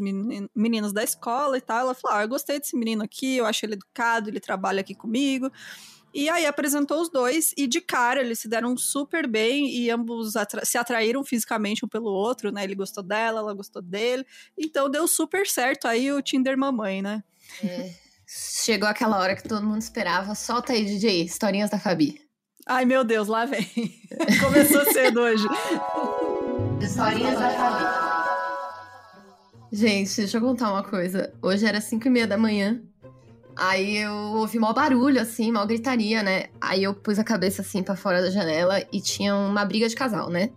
meninos 0.55 0.93
da 0.93 1.03
escola 1.03 1.57
e 1.57 1.61
tal. 1.61 1.79
Ela 1.79 1.93
falou: 1.93 2.17
"Ah, 2.17 2.23
eu 2.23 2.29
gostei 2.29 2.57
desse 2.57 2.77
menino 2.77 3.03
aqui, 3.03 3.35
eu 3.37 3.45
acho 3.45 3.65
ele 3.65 3.73
educado, 3.73 4.29
ele 4.29 4.39
trabalha 4.39 4.79
aqui 4.79 4.95
comigo". 4.95 5.51
E 6.13 6.27
aí 6.29 6.45
apresentou 6.45 7.01
os 7.01 7.09
dois 7.09 7.53
e 7.55 7.67
de 7.67 7.81
cara 7.81 8.21
eles 8.21 8.39
se 8.39 8.47
deram 8.47 8.75
super 8.75 9.27
bem 9.27 9.69
e 9.69 9.89
ambos 9.89 10.35
atra 10.35 10.65
se 10.65 10.77
atraíram 10.77 11.23
fisicamente 11.23 11.85
um 11.85 11.87
pelo 11.87 12.09
outro, 12.09 12.51
né? 12.51 12.63
Ele 12.63 12.75
gostou 12.75 13.03
dela, 13.03 13.39
ela 13.39 13.53
gostou 13.53 13.81
dele. 13.81 14.25
Então 14.57 14.89
deu 14.89 15.07
super 15.07 15.45
certo 15.45 15.87
aí 15.87 16.11
o 16.11 16.21
Tinder 16.21 16.57
mamãe, 16.57 17.01
né? 17.01 17.23
É. 17.63 17.93
Chegou 18.27 18.87
aquela 18.87 19.17
hora 19.17 19.35
que 19.35 19.47
todo 19.47 19.65
mundo 19.65 19.81
esperava. 19.81 20.35
Solta 20.35 20.73
aí, 20.73 20.85
DJ, 20.85 21.23
historinhas 21.23 21.69
da 21.69 21.79
Fabi. 21.79 22.21
Ai, 22.67 22.85
meu 22.85 23.03
Deus, 23.03 23.27
lá 23.27 23.45
vem. 23.45 23.65
Começou 24.39 24.85
cedo 24.91 25.21
hoje. 25.21 25.47
Historinhas 26.79 27.39
da 27.39 27.49
Fabi. 27.49 28.09
Gente, 29.71 30.15
deixa 30.17 30.37
eu 30.37 30.41
contar 30.41 30.71
uma 30.71 30.83
coisa. 30.83 31.33
Hoje 31.41 31.65
era 31.65 31.81
5 31.81 32.07
e 32.07 32.09
meia 32.11 32.27
da 32.27 32.37
manhã. 32.37 32.81
Aí 33.59 33.97
eu 33.97 34.13
ouvi 34.13 34.57
mó 34.57 34.71
barulho, 34.71 35.19
assim, 35.19 35.51
mó 35.51 35.65
gritaria, 35.65 36.23
né? 36.23 36.45
Aí 36.61 36.81
eu 36.83 36.93
pus 36.93 37.19
a 37.19 37.25
cabeça 37.25 37.61
assim 37.61 37.83
para 37.83 37.93
fora 37.93 38.21
da 38.21 38.29
janela 38.29 38.81
e 38.89 39.01
tinha 39.01 39.35
uma 39.35 39.65
briga 39.65 39.89
de 39.89 39.95
casal, 39.95 40.29
né? 40.29 40.51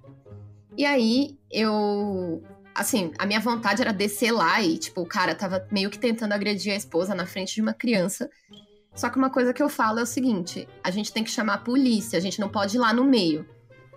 E 0.78 0.84
aí 0.84 1.36
eu. 1.50 2.40
Assim, 2.72 3.10
a 3.18 3.26
minha 3.26 3.40
vontade 3.40 3.82
era 3.82 3.92
descer 3.92 4.30
lá 4.30 4.62
e, 4.62 4.78
tipo, 4.78 5.02
o 5.02 5.06
cara 5.06 5.34
tava 5.34 5.66
meio 5.70 5.90
que 5.90 5.98
tentando 5.98 6.32
agredir 6.32 6.72
a 6.72 6.76
esposa 6.76 7.12
na 7.12 7.26
frente 7.26 7.56
de 7.56 7.60
uma 7.60 7.74
criança. 7.74 8.30
Só 8.94 9.10
que 9.10 9.18
uma 9.18 9.30
coisa 9.30 9.52
que 9.52 9.62
eu 9.62 9.68
falo 9.68 9.98
é 9.98 10.02
o 10.02 10.06
seguinte: 10.06 10.68
a 10.82 10.90
gente 10.92 11.12
tem 11.12 11.24
que 11.24 11.30
chamar 11.30 11.54
a 11.54 11.58
polícia, 11.58 12.16
a 12.16 12.22
gente 12.22 12.40
não 12.40 12.48
pode 12.48 12.76
ir 12.76 12.78
lá 12.78 12.92
no 12.92 13.02
meio. 13.02 13.44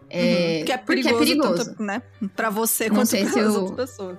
É, 0.09 0.59
uhum, 0.59 0.65
que 0.65 0.71
é 0.71 0.77
perigoso, 0.77 1.15
porque 1.15 1.31
é 1.31 1.35
perigoso. 1.35 1.65
Tanto, 1.65 1.83
né? 1.83 2.01
Pra 2.35 2.49
você 2.49 2.89
quanto 2.89 3.11
para 3.11 3.19
as 3.19 3.35
eu... 3.35 3.53
outras 3.61 3.89
pessoas. 3.89 4.17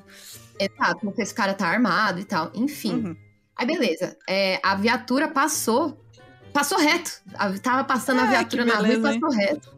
Exato, 0.58 1.04
não 1.04 1.12
sei 1.12 1.26
se 1.26 1.32
o 1.32 1.36
cara 1.36 1.54
tá 1.54 1.66
armado 1.66 2.20
e 2.20 2.24
tal. 2.24 2.52
Enfim. 2.54 2.94
Uhum. 2.94 3.25
Aí 3.56 3.66
beleza, 3.66 4.16
é, 4.28 4.60
a 4.62 4.74
viatura 4.74 5.28
passou, 5.28 5.98
passou 6.52 6.78
reto. 6.78 7.22
Tava 7.62 7.84
passando 7.84 8.20
a 8.20 8.24
ah, 8.24 8.26
viatura 8.26 8.64
na 8.64 8.76
beleza, 8.76 9.00
rua 9.00 9.14
e 9.14 9.20
passou 9.20 9.40
hein? 9.40 9.46
reto. 9.46 9.76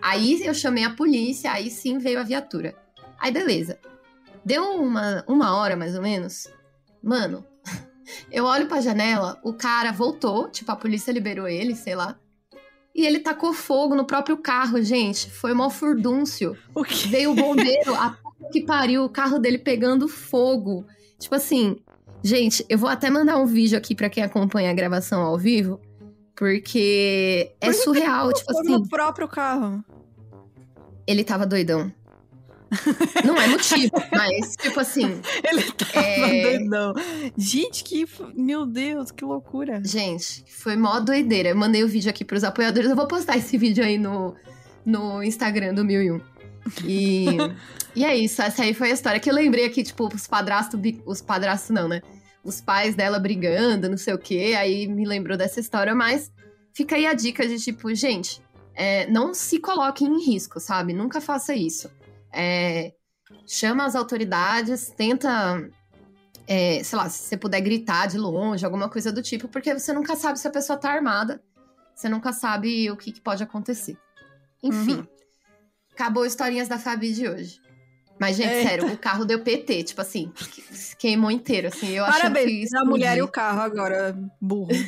Aí 0.00 0.46
eu 0.46 0.54
chamei 0.54 0.84
a 0.84 0.90
polícia, 0.90 1.50
aí 1.50 1.70
sim 1.70 1.98
veio 1.98 2.20
a 2.20 2.22
viatura. 2.22 2.74
Aí 3.18 3.32
beleza. 3.32 3.78
Deu 4.44 4.62
uma, 4.80 5.24
uma 5.26 5.56
hora 5.56 5.76
mais 5.76 5.96
ou 5.96 6.02
menos. 6.02 6.48
Mano, 7.02 7.44
eu 8.30 8.44
olho 8.44 8.68
pra 8.68 8.80
janela, 8.80 9.38
o 9.42 9.52
cara 9.52 9.90
voltou, 9.90 10.48
tipo, 10.48 10.70
a 10.70 10.76
polícia 10.76 11.12
liberou 11.12 11.48
ele, 11.48 11.74
sei 11.74 11.96
lá. 11.96 12.16
E 12.94 13.04
ele 13.06 13.20
tacou 13.20 13.52
fogo 13.52 13.94
no 13.94 14.04
próprio 14.04 14.36
carro, 14.36 14.82
gente. 14.82 15.30
Foi 15.30 15.52
mó 15.52 15.70
furdúncio. 15.70 16.56
O 16.74 16.82
quê? 16.82 17.08
Veio 17.08 17.32
o 17.32 17.34
bombeiro, 17.34 17.94
a 17.98 18.16
que 18.50 18.62
pariu, 18.62 19.04
o 19.04 19.08
carro 19.08 19.38
dele 19.38 19.58
pegando 19.58 20.08
fogo. 20.08 20.86
Tipo 21.18 21.34
assim, 21.34 21.76
Gente, 22.22 22.64
eu 22.68 22.78
vou 22.78 22.88
até 22.88 23.10
mandar 23.10 23.38
um 23.38 23.46
vídeo 23.46 23.78
aqui 23.78 23.94
para 23.94 24.10
quem 24.10 24.22
acompanha 24.22 24.70
a 24.70 24.74
gravação 24.74 25.22
ao 25.22 25.38
vivo, 25.38 25.80
porque 26.34 27.52
é 27.60 27.72
surreal, 27.72 28.32
tipo 28.32 28.50
assim. 28.58 28.70
No 28.70 28.88
próprio 28.88 29.28
carro. 29.28 29.84
Ele 31.06 31.24
tava 31.24 31.46
doidão. 31.46 31.92
Não 33.24 33.36
é 33.36 33.46
motivo, 33.46 33.92
mas, 34.12 34.54
tipo 34.56 34.78
assim. 34.78 35.20
Ele 35.42 35.62
tava 35.72 36.06
é... 36.06 36.42
doidão. 36.42 36.94
Gente, 37.36 37.82
que. 37.84 38.06
Meu 38.34 38.66
Deus, 38.66 39.10
que 39.10 39.24
loucura. 39.24 39.80
Gente, 39.84 40.44
foi 40.48 40.76
mó 40.76 41.00
doideira. 41.00 41.50
Eu 41.50 41.56
mandei 41.56 41.82
o 41.82 41.88
vídeo 41.88 42.10
aqui 42.10 42.24
pros 42.24 42.44
apoiadores. 42.44 42.90
Eu 42.90 42.96
vou 42.96 43.06
postar 43.06 43.36
esse 43.36 43.56
vídeo 43.56 43.82
aí 43.82 43.96
no, 43.96 44.34
no 44.84 45.22
Instagram 45.22 45.72
do 45.74 45.84
1001. 45.84 46.20
E. 46.84 47.26
E 47.98 48.04
é 48.04 48.14
isso, 48.14 48.40
essa 48.40 48.62
aí 48.62 48.72
foi 48.74 48.90
a 48.90 48.94
história 48.94 49.18
que 49.18 49.28
eu 49.28 49.34
lembrei 49.34 49.64
aqui, 49.64 49.82
tipo, 49.82 50.06
os 50.06 50.24
padrastos, 50.24 50.80
os 51.04 51.20
padrastos 51.20 51.70
não, 51.70 51.88
né? 51.88 52.00
Os 52.44 52.60
pais 52.60 52.94
dela 52.94 53.18
brigando, 53.18 53.88
não 53.88 53.96
sei 53.96 54.14
o 54.14 54.18
quê, 54.18 54.54
aí 54.56 54.86
me 54.86 55.04
lembrou 55.04 55.36
dessa 55.36 55.58
história, 55.58 55.92
mas 55.96 56.30
fica 56.72 56.94
aí 56.94 57.06
a 57.06 57.12
dica 57.12 57.44
de 57.48 57.58
tipo, 57.58 57.92
gente, 57.92 58.40
é, 58.72 59.10
não 59.10 59.34
se 59.34 59.58
coloque 59.58 60.04
em 60.04 60.24
risco, 60.24 60.60
sabe? 60.60 60.92
Nunca 60.92 61.20
faça 61.20 61.56
isso. 61.56 61.90
É, 62.32 62.92
chama 63.44 63.84
as 63.84 63.96
autoridades, 63.96 64.92
tenta, 64.96 65.68
é, 66.46 66.80
sei 66.84 66.96
lá, 66.96 67.08
se 67.08 67.24
você 67.24 67.36
puder 67.36 67.60
gritar 67.60 68.06
de 68.06 68.16
longe, 68.16 68.64
alguma 68.64 68.88
coisa 68.88 69.10
do 69.10 69.22
tipo, 69.22 69.48
porque 69.48 69.76
você 69.76 69.92
nunca 69.92 70.14
sabe 70.14 70.38
se 70.38 70.46
a 70.46 70.52
pessoa 70.52 70.78
tá 70.78 70.92
armada, 70.92 71.42
você 71.96 72.08
nunca 72.08 72.32
sabe 72.32 72.88
o 72.92 72.96
que, 72.96 73.10
que 73.10 73.20
pode 73.20 73.42
acontecer. 73.42 73.98
Enfim, 74.62 74.98
uhum. 74.98 75.06
Acabou 75.98 76.24
historinhas 76.24 76.68
da 76.68 76.78
Fabi 76.78 77.12
de 77.12 77.28
hoje. 77.28 77.60
Mas, 78.20 78.36
gente, 78.36 78.52
Eita. 78.52 78.68
sério, 78.68 78.86
o 78.92 78.96
carro 78.96 79.24
deu 79.24 79.42
PT, 79.42 79.82
tipo 79.84 80.00
assim, 80.00 80.32
queimou 80.98 81.30
inteiro, 81.30 81.68
assim. 81.68 81.90
Eu 81.90 82.04
Parabéns, 82.04 82.72
a 82.74 82.84
mulher 82.84 83.16
e 83.18 83.22
o 83.22 83.28
carro 83.28 83.60
agora, 83.60 84.16
burro. 84.40 84.70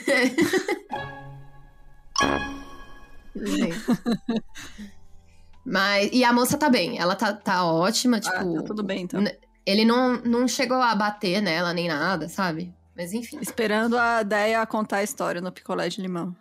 Mas, 5.65 6.11
e 6.13 6.25
a 6.25 6.33
moça 6.33 6.59
tá 6.59 6.69
bem, 6.69 6.99
ela 6.99 7.15
tá, 7.15 7.33
tá 7.33 7.65
ótima, 7.65 8.19
tipo. 8.19 8.35
Ah, 8.35 8.45
tá 8.55 8.63
tudo 8.63 8.83
bem, 8.83 9.03
então. 9.03 9.23
Ele 9.65 9.85
não, 9.85 10.17
não 10.23 10.49
chegou 10.49 10.79
a 10.79 10.93
bater 10.95 11.41
nela 11.41 11.73
nem 11.73 11.87
nada, 11.87 12.29
sabe? 12.29 12.75
Mas 12.97 13.13
enfim. 13.13 13.39
Esperando 13.41 13.97
a 13.97 14.25
Deia 14.25 14.67
contar 14.67 14.97
a 14.99 15.05
história 15.05 15.41
no 15.41 15.53
picolé 15.53 15.89
de 15.89 16.01
limão. 16.01 16.35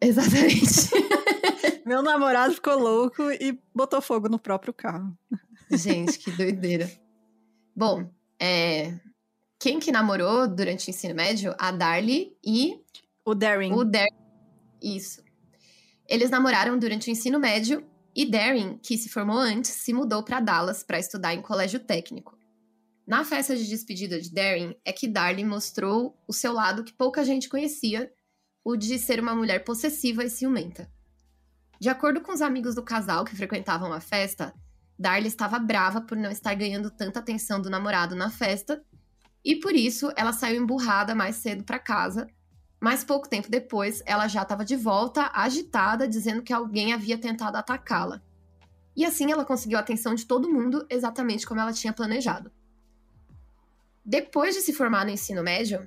Exatamente. 0.00 0.90
Meu 1.86 2.02
namorado 2.02 2.52
ficou 2.52 2.76
louco 2.76 3.30
e 3.30 3.62
botou 3.72 4.02
fogo 4.02 4.28
no 4.28 4.40
próprio 4.40 4.74
carro. 4.74 5.16
Gente, 5.70 6.18
que 6.18 6.32
doideira. 6.32 6.90
Bom, 7.76 8.10
é... 8.40 8.98
quem 9.56 9.78
que 9.78 9.92
namorou 9.92 10.48
durante 10.48 10.88
o 10.88 10.90
ensino 10.90 11.14
médio? 11.14 11.54
A 11.56 11.70
Darly 11.70 12.36
e. 12.44 12.82
O 13.24 13.36
Darren. 13.36 13.72
O 13.72 13.84
Darren. 13.84 14.18
Isso. 14.82 15.22
Eles 16.08 16.28
namoraram 16.28 16.76
durante 16.76 17.08
o 17.08 17.12
ensino 17.12 17.38
médio 17.38 17.88
e 18.16 18.28
Darren, 18.28 18.78
que 18.78 18.98
se 18.98 19.08
formou 19.08 19.38
antes, 19.38 19.70
se 19.70 19.92
mudou 19.92 20.24
para 20.24 20.40
Dallas 20.40 20.82
para 20.82 20.98
estudar 20.98 21.34
em 21.34 21.42
colégio 21.42 21.78
técnico. 21.78 22.36
Na 23.06 23.24
festa 23.24 23.54
de 23.54 23.64
despedida 23.64 24.20
de 24.20 24.32
Darren, 24.32 24.74
é 24.84 24.92
que 24.92 25.06
Darly 25.06 25.44
mostrou 25.44 26.18
o 26.26 26.32
seu 26.32 26.52
lado 26.52 26.82
que 26.82 26.92
pouca 26.92 27.24
gente 27.24 27.48
conhecia, 27.48 28.12
o 28.64 28.74
de 28.74 28.98
ser 28.98 29.20
uma 29.20 29.36
mulher 29.36 29.62
possessiva 29.62 30.24
e 30.24 30.30
ciumenta. 30.30 30.90
De 31.80 31.88
acordo 31.88 32.20
com 32.20 32.32
os 32.32 32.40
amigos 32.40 32.74
do 32.74 32.82
casal 32.82 33.24
que 33.24 33.36
frequentavam 33.36 33.92
a 33.92 34.00
festa, 34.00 34.54
Darly 34.98 35.28
estava 35.28 35.58
brava 35.58 36.00
por 36.00 36.16
não 36.16 36.30
estar 36.30 36.54
ganhando 36.54 36.90
tanta 36.90 37.18
atenção 37.18 37.60
do 37.60 37.68
namorado 37.68 38.14
na 38.14 38.30
festa, 38.30 38.82
e 39.44 39.56
por 39.56 39.74
isso 39.74 40.12
ela 40.16 40.32
saiu 40.32 40.62
emburrada 40.62 41.14
mais 41.14 41.36
cedo 41.36 41.62
para 41.62 41.78
casa. 41.78 42.26
Mas 42.80 43.04
pouco 43.04 43.28
tempo 43.28 43.50
depois, 43.50 44.02
ela 44.04 44.26
já 44.26 44.42
estava 44.42 44.64
de 44.64 44.76
volta, 44.76 45.30
agitada, 45.32 46.08
dizendo 46.08 46.42
que 46.42 46.52
alguém 46.52 46.92
havia 46.92 47.18
tentado 47.18 47.56
atacá-la. 47.56 48.22
E 48.96 49.04
assim 49.04 49.30
ela 49.30 49.44
conseguiu 49.44 49.78
a 49.78 49.82
atenção 49.82 50.14
de 50.14 50.24
todo 50.24 50.52
mundo, 50.52 50.86
exatamente 50.88 51.46
como 51.46 51.60
ela 51.60 51.72
tinha 51.72 51.92
planejado. 51.92 52.50
Depois 54.04 54.54
de 54.54 54.62
se 54.62 54.72
formar 54.72 55.04
no 55.04 55.10
ensino 55.10 55.42
médio, 55.42 55.86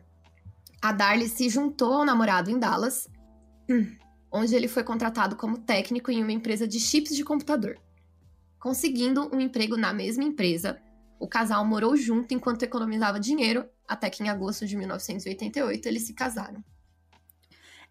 a 0.82 0.92
Darly 0.92 1.28
se 1.28 1.50
juntou 1.50 1.94
ao 1.94 2.06
namorado 2.06 2.52
em 2.52 2.60
Dallas, 2.60 3.08
onde 4.32 4.56
ele 4.56 4.68
foi 4.68 4.84
contratado 4.84 5.36
como 5.36 5.58
técnico 5.58 6.12
em 6.12 6.22
uma 6.22 6.32
empresa 6.32 6.68
de 6.68 6.80
chips 6.80 7.16
de 7.16 7.24
computador. 7.24 7.80
Conseguindo 8.60 9.34
um 9.34 9.40
emprego 9.40 9.78
na 9.78 9.94
mesma 9.94 10.24
empresa, 10.24 10.80
o 11.20 11.28
casal 11.28 11.66
morou 11.66 11.96
junto 11.96 12.34
enquanto 12.34 12.64
economizava 12.64 13.20
dinheiro, 13.20 13.66
até 13.88 14.10
que 14.10 14.24
em 14.24 14.30
agosto 14.30 14.66
de 14.66 14.76
1988 14.78 15.88
eles 15.88 16.04
se 16.04 16.14
casaram. 16.14 16.64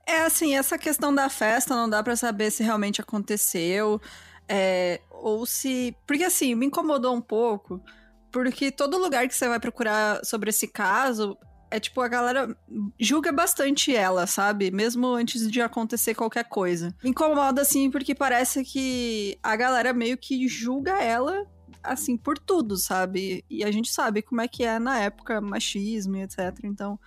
É 0.07 0.23
assim, 0.23 0.57
essa 0.57 0.79
questão 0.79 1.15
da 1.15 1.29
festa 1.29 1.75
não 1.75 1.89
dá 1.89 2.03
para 2.03 2.17
saber 2.17 2.51
se 2.51 2.63
realmente 2.63 3.01
aconteceu, 3.01 4.01
é, 4.49 5.01
ou 5.11 5.45
se. 5.45 5.95
Porque 6.07 6.25
assim, 6.25 6.55
me 6.55 6.67
incomodou 6.67 7.15
um 7.15 7.21
pouco 7.21 7.83
porque 8.31 8.71
todo 8.71 8.99
lugar 8.99 9.27
que 9.27 9.35
você 9.35 9.49
vai 9.49 9.59
procurar 9.59 10.25
sobre 10.25 10.51
esse 10.51 10.69
caso, 10.69 11.37
é 11.71 11.79
tipo, 11.79 12.01
a 12.01 12.09
galera 12.09 12.57
julga 12.99 13.31
bastante 13.33 13.95
ela, 13.95 14.27
sabe? 14.27 14.71
Mesmo 14.71 15.07
antes 15.09 15.51
de 15.51 15.61
acontecer 15.61 16.15
qualquer 16.15 16.45
coisa. 16.45 16.95
Me 17.03 17.11
incomoda, 17.11 17.63
assim, 17.63 17.91
porque 17.91 18.15
parece 18.15 18.65
que 18.65 19.39
a 19.43 19.55
galera 19.57 19.93
meio 19.93 20.17
que 20.17 20.49
julga 20.49 21.03
ela, 21.03 21.47
assim, 21.83 22.17
por 22.17 22.39
tudo, 22.39 22.77
sabe? 22.77 23.45
E 23.51 23.65
a 23.65 23.71
gente 23.71 23.91
sabe 23.91 24.23
como 24.23 24.41
é 24.41 24.49
que 24.49 24.65
é 24.65 24.79
na 24.79 24.99
época, 24.99 25.41
machismo 25.41 26.17
e 26.17 26.23
etc. 26.23 26.39
Então, 26.65 26.99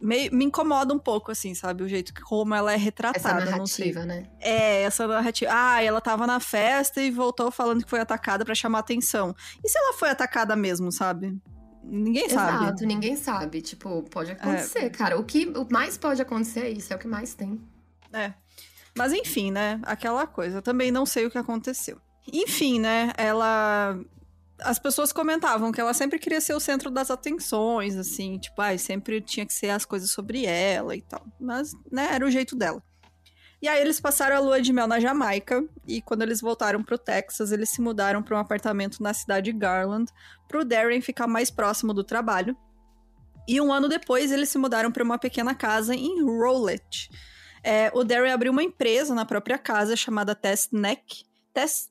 me, 0.00 0.30
me 0.30 0.46
incomoda 0.46 0.94
um 0.94 0.98
pouco, 0.98 1.30
assim, 1.30 1.54
sabe? 1.54 1.82
O 1.82 1.88
jeito 1.88 2.14
que 2.14 2.22
como 2.22 2.54
ela 2.54 2.72
é 2.72 2.76
retratada. 2.76 3.42
Essa 3.42 3.50
narrativa, 3.50 4.06
né? 4.06 4.30
É, 4.40 4.82
essa 4.82 5.06
narrativa. 5.06 5.50
Ah, 5.54 5.82
ela 5.82 6.00
tava 6.00 6.26
na 6.26 6.40
festa 6.40 7.02
e 7.02 7.10
voltou 7.10 7.50
falando 7.50 7.84
que 7.84 7.90
foi 7.90 8.00
atacada 8.00 8.44
para 8.44 8.54
chamar 8.54 8.78
atenção. 8.78 9.34
E 9.62 9.68
se 9.68 9.78
ela 9.78 9.92
foi 9.92 10.08
atacada 10.08 10.56
mesmo, 10.56 10.90
sabe? 10.90 11.38
Ninguém 11.82 12.28
sabe. 12.28 12.64
Exato, 12.64 12.86
ninguém 12.86 13.16
sabe. 13.16 13.62
Tipo, 13.62 14.02
pode 14.04 14.32
acontecer, 14.32 14.84
é. 14.84 14.90
cara. 14.90 15.18
O 15.18 15.24
que 15.24 15.46
o 15.46 15.66
mais 15.70 15.96
pode 15.96 16.20
acontecer 16.20 16.60
é 16.60 16.70
isso, 16.70 16.92
é 16.92 16.96
o 16.96 16.98
que 16.98 17.08
mais 17.08 17.34
tem. 17.34 17.60
É. 18.12 18.34
Mas 18.96 19.12
enfim, 19.12 19.50
né? 19.50 19.80
Aquela 19.82 20.26
coisa. 20.26 20.60
Também 20.60 20.90
não 20.90 21.06
sei 21.06 21.26
o 21.26 21.30
que 21.30 21.38
aconteceu. 21.38 21.98
Enfim, 22.32 22.78
né? 22.78 23.12
Ela 23.16 23.98
as 24.62 24.78
pessoas 24.78 25.12
comentavam 25.12 25.72
que 25.72 25.80
ela 25.80 25.94
sempre 25.94 26.18
queria 26.18 26.40
ser 26.40 26.54
o 26.54 26.60
centro 26.60 26.90
das 26.90 27.10
atenções, 27.10 27.96
assim, 27.96 28.38
tipo, 28.38 28.60
ai, 28.60 28.78
sempre 28.78 29.20
tinha 29.20 29.46
que 29.46 29.54
ser 29.54 29.70
as 29.70 29.84
coisas 29.84 30.10
sobre 30.10 30.44
ela 30.44 30.94
e 30.94 31.02
tal. 31.02 31.24
Mas, 31.40 31.72
né, 31.90 32.10
era 32.12 32.26
o 32.26 32.30
jeito 32.30 32.54
dela. 32.54 32.82
E 33.62 33.68
aí 33.68 33.80
eles 33.80 34.00
passaram 34.00 34.36
a 34.36 34.40
lua 34.40 34.60
de 34.60 34.72
mel 34.72 34.86
na 34.86 34.98
Jamaica, 34.98 35.62
e 35.86 36.00
quando 36.00 36.22
eles 36.22 36.40
voltaram 36.40 36.82
pro 36.82 36.96
Texas, 36.96 37.52
eles 37.52 37.70
se 37.70 37.80
mudaram 37.80 38.22
para 38.22 38.36
um 38.36 38.40
apartamento 38.40 39.02
na 39.02 39.12
cidade 39.12 39.52
de 39.52 39.58
Garland, 39.58 40.10
pro 40.48 40.64
Darren 40.64 41.00
ficar 41.00 41.26
mais 41.26 41.50
próximo 41.50 41.92
do 41.92 42.02
trabalho. 42.02 42.56
E 43.46 43.60
um 43.60 43.72
ano 43.72 43.88
depois, 43.88 44.32
eles 44.32 44.48
se 44.48 44.58
mudaram 44.58 44.90
para 44.90 45.04
uma 45.04 45.18
pequena 45.18 45.54
casa 45.54 45.94
em 45.94 46.22
Rowlett. 46.22 47.10
É, 47.62 47.90
o 47.94 48.02
Darren 48.02 48.32
abriu 48.32 48.52
uma 48.52 48.62
empresa 48.62 49.14
na 49.14 49.26
própria 49.26 49.58
casa 49.58 49.94
chamada 49.94 50.34
Test 50.34 50.72
Neck. 50.72 51.24
Test 51.52 51.90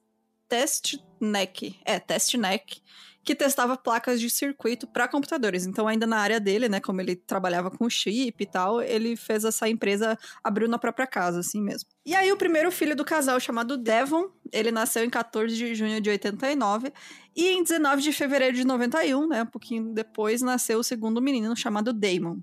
TestNeck, 0.50 1.80
é, 1.86 2.00
TestNeck, 2.00 2.82
que 3.24 3.36
testava 3.36 3.78
placas 3.78 4.20
de 4.20 4.30
circuito 4.30 4.88
para 4.88 5.08
computadores. 5.08 5.66
Então, 5.66 5.88
ainda 5.88 6.08
na 6.08 6.18
área 6.18 6.40
dele, 6.40 6.70
né, 6.70 6.80
como 6.80 7.02
ele 7.02 7.16
trabalhava 7.16 7.70
com 7.70 7.90
chip 7.90 8.42
e 8.42 8.46
tal, 8.46 8.82
ele 8.82 9.16
fez 9.16 9.44
essa 9.44 9.68
empresa, 9.68 10.18
abriu 10.44 10.68
na 10.68 10.80
própria 10.80 11.06
casa, 11.06 11.40
assim 11.40 11.62
mesmo. 11.62 11.90
E 12.06 12.16
aí, 12.16 12.32
o 12.32 12.38
primeiro 12.38 12.72
filho 12.72 12.96
do 12.96 13.06
casal, 13.06 13.40
chamado 13.40 13.78
Devon, 13.78 14.30
ele 14.52 14.72
nasceu 14.72 15.04
em 15.04 15.10
14 15.10 15.56
de 15.56 15.76
junho 15.76 16.02
de 16.02 16.10
89, 16.10 16.92
e 17.36 17.50
em 17.50 17.64
19 17.64 18.02
de 18.02 18.12
fevereiro 18.12 18.56
de 18.56 18.66
91, 18.66 19.28
né, 19.28 19.44
um 19.44 19.46
pouquinho 19.46 19.94
depois, 19.94 20.42
nasceu 20.42 20.80
o 20.80 20.84
segundo 20.84 21.22
menino, 21.22 21.56
chamado 21.56 21.94
Damon. 21.94 22.40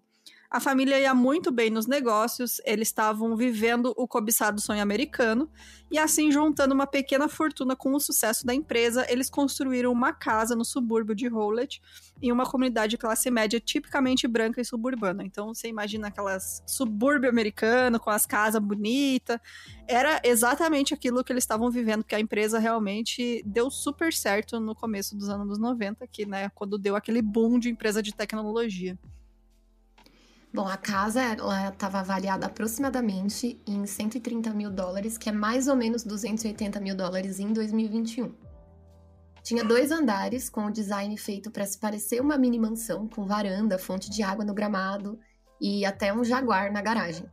A 0.57 0.61
família 0.61 0.99
ia 0.99 1.15
muito 1.15 1.53
bem 1.53 1.69
nos 1.69 1.87
negócios, 1.87 2.63
eles 2.65 2.89
estavam 2.89 3.37
vivendo 3.37 3.93
o 3.95 4.09
cobiçado 4.09 4.59
sonho 4.59 4.81
americano, 4.81 5.51
e 5.91 5.99
assim, 5.99 6.33
juntando 6.33 6.75
uma 6.75 6.87
pequena 6.87 7.29
fortuna 7.29 7.77
com 7.77 7.93
o 7.93 8.01
sucesso 8.01 8.47
da 8.47 8.55
empresa, 8.55 9.05
eles 9.11 9.29
construíram 9.29 9.93
uma 9.93 10.15
casa 10.15 10.57
no 10.57 10.65
subúrbio 10.65 11.15
de 11.15 11.29
Howlett, 11.29 11.83
em 12.23 12.33
uma 12.33 12.47
comunidade 12.47 12.93
de 12.93 12.97
classe 12.97 13.31
média 13.31 13.61
tipicamente 13.61 14.27
branca 14.27 14.59
e 14.59 14.65
suburbana. 14.65 15.23
Então, 15.23 15.53
você 15.53 15.69
imagina 15.69 16.09
aquelas 16.09 16.63
subúrbio 16.67 17.29
americano, 17.29 18.01
com 18.01 18.09
as 18.09 18.25
casas 18.25 18.63
bonitas. 18.63 19.39
Era 19.87 20.23
exatamente 20.25 20.95
aquilo 20.95 21.23
que 21.23 21.35
eles 21.35 21.45
estavam 21.45 21.71
vivendo, 21.71 22.03
que 22.03 22.15
a 22.15 22.21
empresa 22.21 22.59
realmente 22.59 23.43
deu 23.45 23.71
super 23.71 24.11
certo 24.11 24.59
no 24.59 24.75
começo 24.75 25.15
dos 25.15 25.29
anos 25.29 25.59
90, 25.59 26.07
que, 26.07 26.25
né, 26.25 26.49
quando 26.55 26.79
deu 26.79 26.97
aquele 26.97 27.21
boom 27.21 27.59
de 27.59 27.69
empresa 27.69 28.03
de 28.03 28.15
tecnologia. 28.15 28.99
Bom, 30.57 30.67
a 30.67 30.79
casa 30.79 31.21
estava 31.71 31.99
avaliada 31.99 32.47
aproximadamente 32.47 33.61
em 33.67 33.85
130 33.85 34.55
mil 34.55 34.71
dólares, 34.71 35.19
que 35.19 35.29
é 35.29 35.33
mais 35.33 35.69
ou 35.69 35.77
menos 35.77 36.03
280 36.03 36.81
mil 36.81 36.97
dólares 36.97 37.39
em 37.39 37.53
2021. 37.53 38.35
Tinha 39.43 39.63
dois 39.63 39.91
andares, 39.91 40.49
com 40.49 40.65
o 40.65 40.71
design 40.71 41.15
feito 41.19 41.51
para 41.51 41.67
se 41.67 41.77
parecer 41.77 42.23
uma 42.23 42.39
mini 42.39 42.59
mansão, 42.59 43.07
com 43.07 43.27
varanda, 43.27 43.79
fonte 43.79 44.09
de 44.09 44.23
água 44.23 44.47
no 44.47 44.55
gramado 44.55 45.21
e 45.61 45.85
até 45.85 46.11
um 46.11 46.25
jaguar 46.25 46.73
na 46.73 46.81
garagem. 46.81 47.27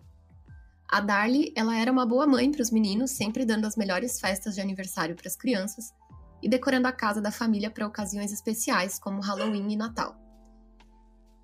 A 0.92 1.00
Darly, 1.00 1.54
ela 1.56 1.78
era 1.78 1.94
uma 1.94 2.06
boa 2.06 2.28
mãe 2.28 2.52
para 2.52 2.62
os 2.62 2.72
meninos, 2.72 3.12
sempre 3.12 3.46
dando 3.46 3.66
as 3.66 3.78
melhores 3.78 4.20
festas 4.20 4.54
de 4.54 4.60
aniversário 4.60 5.16
para 5.16 5.30
as 5.30 5.38
crianças 5.38 5.94
e 6.42 6.50
decorando 6.50 6.90
a 6.90 6.92
casa 6.92 7.22
da 7.22 7.32
família 7.32 7.72
para 7.72 7.88
ocasiões 7.88 8.34
especiais, 8.34 9.00
como 9.00 9.22
Halloween 9.22 9.72
e 9.72 9.78
Natal. 9.78 10.23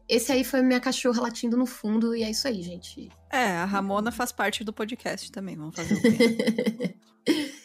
Esse 0.09 0.31
aí 0.31 0.43
foi 0.43 0.63
minha 0.63 0.79
cachorra 0.79 1.21
latindo 1.21 1.55
no 1.55 1.67
fundo, 1.67 2.15
e 2.15 2.23
é 2.23 2.31
isso 2.31 2.47
aí, 2.47 2.63
gente. 2.63 3.09
É, 3.29 3.49
a 3.57 3.65
Ramona 3.65 4.11
faz 4.11 4.31
parte 4.31 4.63
do 4.63 4.73
podcast 4.73 5.31
também, 5.31 5.55
vamos 5.55 5.75
fazer 5.75 5.93
o 5.93 6.01
quê? 6.01 6.95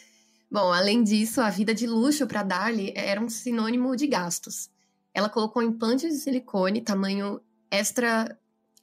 Bom, 0.51 0.71
além 0.71 1.03
disso, 1.03 1.41
a 1.41 1.49
vida 1.49 1.73
de 1.73 1.87
luxo 1.87 2.27
para 2.27 2.43
Darly 2.43 2.93
era 2.95 3.19
um 3.19 3.27
sinônimo 3.27 3.95
de 3.95 4.05
gastos. 4.05 4.69
Ela 5.11 5.27
colocou 5.27 5.63
implantes 5.63 6.13
de 6.13 6.19
silicone, 6.19 6.81
tamanho 6.81 7.41
extra, 7.71 8.37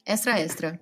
extra, 0.05 0.39
extra. 0.39 0.79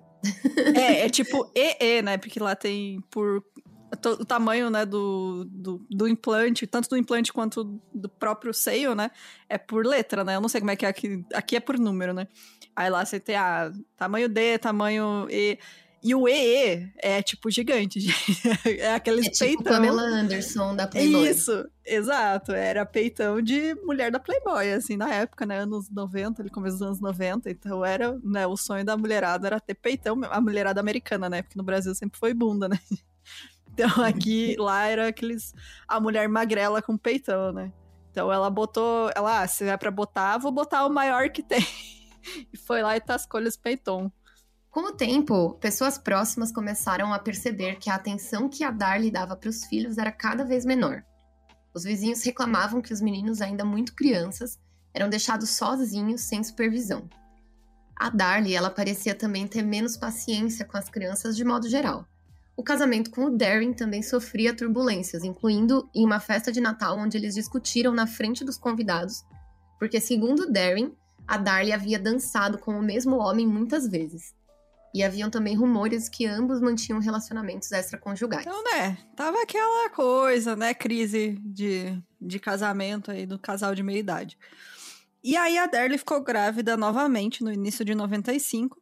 É, 0.74 1.06
é 1.06 1.08
tipo 1.08 1.50
EE, 1.54 2.02
né? 2.02 2.18
Porque 2.18 2.40
lá 2.40 2.56
tem 2.56 3.00
por 3.10 3.44
o 3.92 4.24
tamanho, 4.24 4.70
né, 4.70 4.86
do, 4.86 5.44
do, 5.50 5.86
do, 5.90 6.08
implante, 6.08 6.66
tanto 6.66 6.88
do 6.88 6.96
implante 6.96 7.32
quanto 7.32 7.80
do 7.92 8.08
próprio 8.08 8.54
seio, 8.54 8.94
né, 8.94 9.10
é 9.48 9.58
por 9.58 9.84
letra, 9.86 10.24
né? 10.24 10.36
Eu 10.36 10.40
não 10.40 10.48
sei 10.48 10.60
como 10.60 10.70
é 10.70 10.76
que 10.76 10.86
é 10.86 10.88
aqui. 10.88 11.24
Aqui 11.34 11.56
é 11.56 11.60
por 11.60 11.78
número, 11.78 12.14
né? 12.14 12.26
Aí 12.74 12.88
lá 12.88 13.04
você 13.04 13.20
tem 13.20 13.36
a 13.36 13.66
ah, 13.66 13.72
tamanho 13.96 14.28
D, 14.28 14.58
tamanho 14.58 15.26
E. 15.30 15.58
E 16.04 16.16
o 16.16 16.26
EE 16.26 16.92
é, 16.98 17.22
tipo, 17.22 17.48
gigante. 17.48 18.00
é 18.66 18.92
aqueles 18.92 19.26
é 19.26 19.30
tipo 19.30 19.62
peitão. 19.62 19.72
Pamela 19.74 20.02
Anderson 20.02 20.74
da 20.74 20.88
Playboy. 20.88 21.30
Isso, 21.30 21.64
exato. 21.86 22.50
Era 22.50 22.84
peitão 22.84 23.40
de 23.40 23.76
mulher 23.84 24.10
da 24.10 24.18
Playboy, 24.18 24.72
assim, 24.72 24.96
na 24.96 25.14
época, 25.14 25.46
né? 25.46 25.60
Anos 25.60 25.88
90, 25.88 26.42
ele 26.42 26.50
começo 26.50 26.78
dos 26.78 26.86
anos 26.88 27.00
90. 27.00 27.48
Então 27.48 27.84
era, 27.84 28.18
né? 28.24 28.44
O 28.48 28.56
sonho 28.56 28.84
da 28.84 28.96
mulherada 28.96 29.46
era 29.46 29.60
ter 29.60 29.74
peitão. 29.74 30.18
A 30.28 30.40
mulherada 30.40 30.80
americana, 30.80 31.30
né? 31.30 31.40
Porque 31.40 31.56
no 31.56 31.62
Brasil 31.62 31.94
sempre 31.94 32.18
foi 32.18 32.34
bunda, 32.34 32.68
né? 32.68 32.80
Então 33.72 33.88
aqui, 34.04 34.56
lá 34.58 34.86
era 34.86 35.08
aqueles. 35.08 35.54
A 35.86 36.00
mulher 36.00 36.28
magrela 36.28 36.82
com 36.82 36.96
peitão, 36.96 37.52
né? 37.52 37.72
Então 38.10 38.32
ela 38.32 38.50
botou. 38.50 39.10
Ela, 39.14 39.42
ah, 39.42 39.48
se 39.48 39.64
é 39.64 39.76
pra 39.76 39.90
botar, 39.90 40.38
vou 40.38 40.52
botar 40.52 40.86
o 40.86 40.90
maior 40.90 41.30
que 41.30 41.42
tem. 41.42 41.66
e 42.52 42.56
foi 42.56 42.82
lá 42.82 42.96
e 42.96 43.00
tascou 43.00 43.40
os 43.40 43.56
peitom. 43.56 44.10
Com 44.70 44.88
o 44.88 44.92
tempo, 44.92 45.54
pessoas 45.60 45.98
próximas 45.98 46.50
começaram 46.50 47.12
a 47.12 47.18
perceber 47.18 47.76
que 47.76 47.90
a 47.90 47.94
atenção 47.94 48.48
que 48.48 48.64
a 48.64 48.70
Darly 48.70 49.10
dava 49.10 49.36
para 49.36 49.50
os 49.50 49.64
filhos 49.66 49.98
era 49.98 50.10
cada 50.10 50.44
vez 50.44 50.64
menor. 50.64 51.04
Os 51.74 51.84
vizinhos 51.84 52.22
reclamavam 52.22 52.80
que 52.80 52.92
os 52.92 53.00
meninos, 53.00 53.42
ainda 53.42 53.64
muito 53.64 53.94
crianças, 53.94 54.58
eram 54.94 55.10
deixados 55.10 55.50
sozinhos, 55.50 56.22
sem 56.22 56.42
supervisão. 56.42 57.08
A 57.94 58.08
Darly, 58.08 58.54
ela 58.54 58.70
parecia 58.70 59.14
também 59.14 59.46
ter 59.46 59.62
menos 59.62 59.96
paciência 59.96 60.64
com 60.64 60.76
as 60.76 60.88
crianças 60.88 61.36
de 61.36 61.44
modo 61.44 61.68
geral. 61.68 62.06
O 62.56 62.62
casamento 62.62 63.10
com 63.10 63.24
o 63.24 63.30
Darren 63.30 63.72
também 63.72 64.02
sofria 64.02 64.54
turbulências, 64.54 65.24
incluindo 65.24 65.88
em 65.94 66.04
uma 66.04 66.20
festa 66.20 66.52
de 66.52 66.60
Natal 66.60 66.98
onde 66.98 67.16
eles 67.16 67.34
discutiram 67.34 67.92
na 67.92 68.06
frente 68.06 68.44
dos 68.44 68.58
convidados, 68.58 69.24
porque 69.78 70.00
segundo 70.00 70.50
Darren, 70.50 70.92
a 71.26 71.38
Darly 71.38 71.72
havia 71.72 71.98
dançado 71.98 72.58
com 72.58 72.78
o 72.78 72.82
mesmo 72.82 73.16
homem 73.16 73.46
muitas 73.46 73.88
vezes. 73.88 74.34
E 74.94 75.02
haviam 75.02 75.30
também 75.30 75.56
rumores 75.56 76.06
que 76.06 76.26
ambos 76.26 76.60
mantinham 76.60 77.00
relacionamentos 77.00 77.72
extraconjugais. 77.72 78.44
Então, 78.44 78.62
né, 78.64 78.98
tava 79.16 79.42
aquela 79.42 79.88
coisa, 79.88 80.54
né, 80.54 80.74
crise 80.74 81.38
de, 81.42 81.98
de 82.20 82.38
casamento 82.38 83.10
aí 83.10 83.24
do 83.24 83.38
casal 83.38 83.74
de 83.74 83.82
meia 83.82 84.00
idade. 84.00 84.38
E 85.24 85.36
aí 85.36 85.56
a 85.56 85.66
Darly 85.66 85.96
ficou 85.96 86.20
grávida 86.20 86.76
novamente 86.76 87.42
no 87.42 87.50
início 87.50 87.84
de 87.84 87.94
95, 87.94 88.81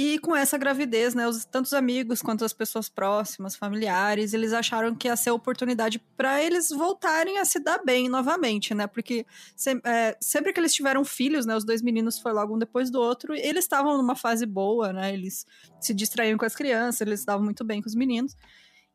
e 0.00 0.16
com 0.20 0.36
essa 0.36 0.56
gravidez, 0.56 1.12
né, 1.12 1.26
os, 1.26 1.44
tanto 1.44 1.66
os 1.66 1.72
amigos 1.72 2.22
quanto 2.22 2.44
as 2.44 2.52
pessoas 2.52 2.88
próximas, 2.88 3.56
familiares, 3.56 4.32
eles 4.32 4.52
acharam 4.52 4.94
que 4.94 5.08
ia 5.08 5.16
ser 5.16 5.32
oportunidade 5.32 5.98
para 6.16 6.40
eles 6.40 6.68
voltarem 6.68 7.38
a 7.38 7.44
se 7.44 7.58
dar 7.58 7.82
bem 7.84 8.08
novamente, 8.08 8.72
né? 8.76 8.86
Porque 8.86 9.26
se, 9.56 9.72
é, 9.84 10.16
sempre 10.20 10.52
que 10.52 10.60
eles 10.60 10.72
tiveram 10.72 11.04
filhos, 11.04 11.44
né, 11.44 11.56
os 11.56 11.64
dois 11.64 11.82
meninos 11.82 12.16
foi 12.20 12.32
logo 12.32 12.54
um 12.54 12.58
depois 12.60 12.92
do 12.92 13.00
outro, 13.00 13.34
eles 13.34 13.64
estavam 13.64 13.96
numa 13.96 14.14
fase 14.14 14.46
boa, 14.46 14.92
né? 14.92 15.12
Eles 15.12 15.44
se 15.80 15.92
distraíam 15.92 16.38
com 16.38 16.44
as 16.44 16.54
crianças, 16.54 17.00
eles 17.00 17.18
estavam 17.18 17.44
muito 17.44 17.64
bem 17.64 17.82
com 17.82 17.88
os 17.88 17.96
meninos. 17.96 18.36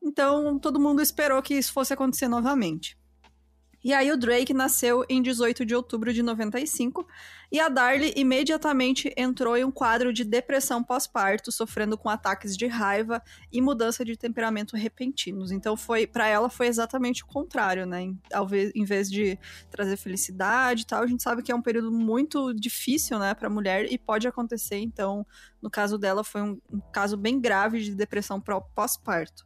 Então, 0.02 0.58
todo 0.58 0.80
mundo 0.80 1.02
esperou 1.02 1.42
que 1.42 1.52
isso 1.52 1.70
fosse 1.70 1.92
acontecer 1.92 2.28
novamente. 2.28 2.96
E 3.84 3.92
aí 3.92 4.10
o 4.10 4.16
Drake 4.16 4.54
nasceu 4.54 5.04
em 5.10 5.20
18 5.20 5.66
de 5.66 5.74
outubro 5.74 6.10
de 6.10 6.22
95 6.22 7.06
e 7.52 7.60
a 7.60 7.68
Darlie 7.68 8.14
imediatamente 8.16 9.12
entrou 9.14 9.58
em 9.58 9.62
um 9.62 9.70
quadro 9.70 10.10
de 10.10 10.24
depressão 10.24 10.82
pós-parto, 10.82 11.52
sofrendo 11.52 11.98
com 11.98 12.08
ataques 12.08 12.56
de 12.56 12.66
raiva 12.66 13.22
e 13.52 13.60
mudança 13.60 14.02
de 14.02 14.16
temperamento 14.16 14.74
repentinos. 14.74 15.52
Então 15.52 15.76
foi 15.76 16.06
para 16.06 16.26
ela 16.26 16.48
foi 16.48 16.66
exatamente 16.66 17.22
o 17.22 17.26
contrário, 17.26 17.84
né? 17.84 18.02
Em, 18.02 18.18
em 18.74 18.84
vez 18.84 19.10
de 19.10 19.38
trazer 19.70 19.98
felicidade 19.98 20.82
e 20.82 20.86
tal, 20.86 21.02
a 21.02 21.06
gente 21.06 21.22
sabe 21.22 21.42
que 21.42 21.52
é 21.52 21.54
um 21.54 21.62
período 21.62 21.92
muito 21.92 22.54
difícil, 22.54 23.18
né, 23.18 23.34
para 23.34 23.50
mulher 23.50 23.92
e 23.92 23.98
pode 23.98 24.26
acontecer. 24.26 24.78
Então, 24.78 25.26
no 25.60 25.70
caso 25.70 25.98
dela 25.98 26.24
foi 26.24 26.40
um, 26.40 26.58
um 26.72 26.80
caso 26.90 27.18
bem 27.18 27.38
grave 27.38 27.82
de 27.82 27.94
depressão 27.94 28.40
pós-parto. 28.74 29.44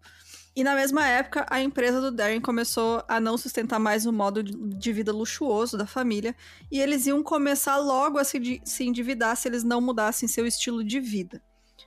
E 0.58 0.64
na 0.64 0.74
mesma 0.74 1.06
época, 1.06 1.46
a 1.48 1.62
empresa 1.62 2.00
do 2.00 2.10
Darren 2.10 2.40
começou 2.40 3.04
a 3.06 3.20
não 3.20 3.38
sustentar 3.38 3.78
mais 3.78 4.06
o 4.06 4.12
modo 4.12 4.42
de 4.42 4.92
vida 4.92 5.12
luxuoso 5.12 5.78
da 5.78 5.86
família, 5.86 6.34
e 6.68 6.80
eles 6.80 7.06
iam 7.06 7.22
começar 7.22 7.76
logo 7.76 8.18
a 8.18 8.24
se, 8.24 8.60
se 8.64 8.82
endividar 8.82 9.36
se 9.36 9.46
eles 9.46 9.62
não 9.62 9.80
mudassem 9.80 10.28
seu 10.28 10.44
estilo 10.44 10.82
de 10.82 10.98
vida. 10.98 11.40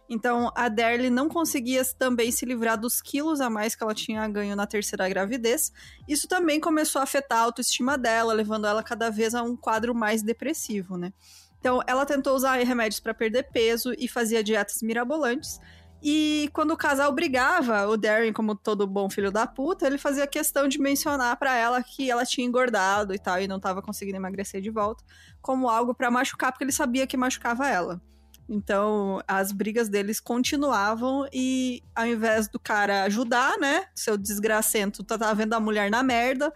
Então, 0.09 0.53
a 0.55 0.69
Darly 0.69 1.09
não 1.09 1.27
conseguia 1.27 1.83
também 1.99 2.31
se 2.31 2.45
livrar 2.45 2.79
dos 2.79 3.01
quilos 3.01 3.41
a 3.41 3.49
mais 3.49 3.75
que 3.75 3.83
ela 3.83 3.93
tinha 3.93 4.25
ganho 4.29 4.55
na 4.55 4.65
terceira 4.65 5.09
gravidez. 5.09 5.73
Isso 6.07 6.25
também 6.25 6.57
começou 6.57 7.01
a 7.01 7.03
afetar 7.03 7.39
a 7.39 7.41
autoestima 7.41 7.97
dela, 7.97 8.31
levando 8.31 8.67
ela 8.67 8.81
cada 8.81 9.09
vez 9.09 9.35
a 9.35 9.43
um 9.43 9.57
quadro 9.57 9.93
mais 9.93 10.23
depressivo, 10.23 10.97
né? 10.97 11.11
Então, 11.59 11.81
ela 11.85 12.05
tentou 12.05 12.35
usar 12.37 12.55
remédios 12.63 13.01
para 13.01 13.13
perder 13.13 13.43
peso 13.51 13.93
e 13.97 14.07
fazia 14.07 14.41
dietas 14.41 14.81
mirabolantes, 14.81 15.59
e 16.01 16.49
quando 16.53 16.71
o 16.71 16.77
casal 16.77 17.11
brigava, 17.13 17.87
o 17.87 17.95
Darren, 17.95 18.33
como 18.33 18.55
todo 18.55 18.87
bom 18.87 19.09
filho 19.09 19.31
da 19.31 19.45
puta, 19.45 19.85
ele 19.85 19.97
fazia 19.97 20.25
questão 20.25 20.67
de 20.67 20.79
mencionar 20.79 21.37
para 21.37 21.55
ela 21.55 21.83
que 21.83 22.09
ela 22.09 22.25
tinha 22.25 22.47
engordado 22.47 23.13
e 23.13 23.19
tal, 23.19 23.39
e 23.39 23.47
não 23.47 23.59
tava 23.59 23.81
conseguindo 23.81 24.17
emagrecer 24.17 24.61
de 24.61 24.69
volta, 24.69 25.03
como 25.41 25.69
algo 25.69 25.93
para 25.93 26.09
machucar, 26.09 26.51
porque 26.51 26.63
ele 26.63 26.71
sabia 26.71 27.05
que 27.05 27.15
machucava 27.15 27.67
ela. 27.67 28.01
Então, 28.49 29.21
as 29.27 29.51
brigas 29.51 29.87
deles 29.87 30.19
continuavam 30.19 31.27
e 31.31 31.81
ao 31.95 32.05
invés 32.05 32.49
do 32.49 32.59
cara 32.59 33.03
ajudar, 33.03 33.57
né, 33.59 33.85
seu 33.95 34.17
desgracento 34.17 35.03
tá, 35.03 35.17
tá 35.17 35.33
vendo 35.33 35.53
a 35.53 35.59
mulher 35.59 35.89
na 35.89 36.03
merda, 36.03 36.51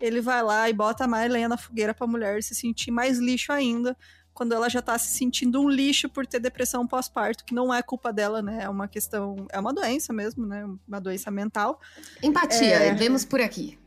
ele 0.00 0.20
vai 0.20 0.42
lá 0.42 0.68
e 0.68 0.72
bota 0.72 1.08
mais 1.08 1.30
lenha 1.30 1.48
na 1.48 1.56
fogueira 1.56 1.92
pra 1.92 2.06
mulher 2.06 2.42
se 2.42 2.54
sentir 2.54 2.90
mais 2.90 3.18
lixo 3.18 3.52
ainda, 3.52 3.96
quando 4.40 4.54
ela 4.54 4.70
já 4.70 4.80
tá 4.80 4.96
se 4.96 5.08
sentindo 5.08 5.60
um 5.60 5.68
lixo 5.68 6.08
por 6.08 6.26
ter 6.26 6.40
depressão 6.40 6.86
pós-parto, 6.86 7.44
que 7.44 7.54
não 7.54 7.74
é 7.74 7.82
culpa 7.82 8.10
dela, 8.10 8.40
né? 8.40 8.60
É 8.62 8.70
uma 8.70 8.88
questão, 8.88 9.46
é 9.50 9.60
uma 9.60 9.70
doença 9.70 10.14
mesmo, 10.14 10.46
né? 10.46 10.64
Uma 10.88 10.98
doença 10.98 11.30
mental. 11.30 11.78
Empatia, 12.22 12.76
é... 12.76 12.94
vemos 12.94 13.22
por 13.22 13.38
aqui. 13.38 13.78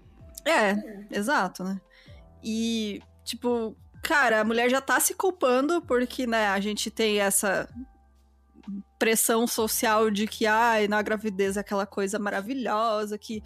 É, 0.46 1.08
exato, 1.10 1.64
né? 1.64 1.82
E, 2.44 3.02
tipo, 3.24 3.76
cara, 4.04 4.42
a 4.42 4.44
mulher 4.44 4.70
já 4.70 4.80
tá 4.80 5.00
se 5.00 5.16
culpando 5.16 5.82
porque, 5.82 6.28
né, 6.28 6.46
a 6.50 6.60
gente 6.60 6.92
tem 6.92 7.20
essa 7.20 7.68
pressão 9.00 9.48
social 9.48 10.12
de 10.12 10.28
que, 10.28 10.46
ai, 10.46 10.88
na 10.88 11.02
gravidez 11.02 11.58
é 11.58 11.62
aquela 11.62 11.88
coisa 11.88 12.20
maravilhosa, 12.20 13.18
que 13.18 13.42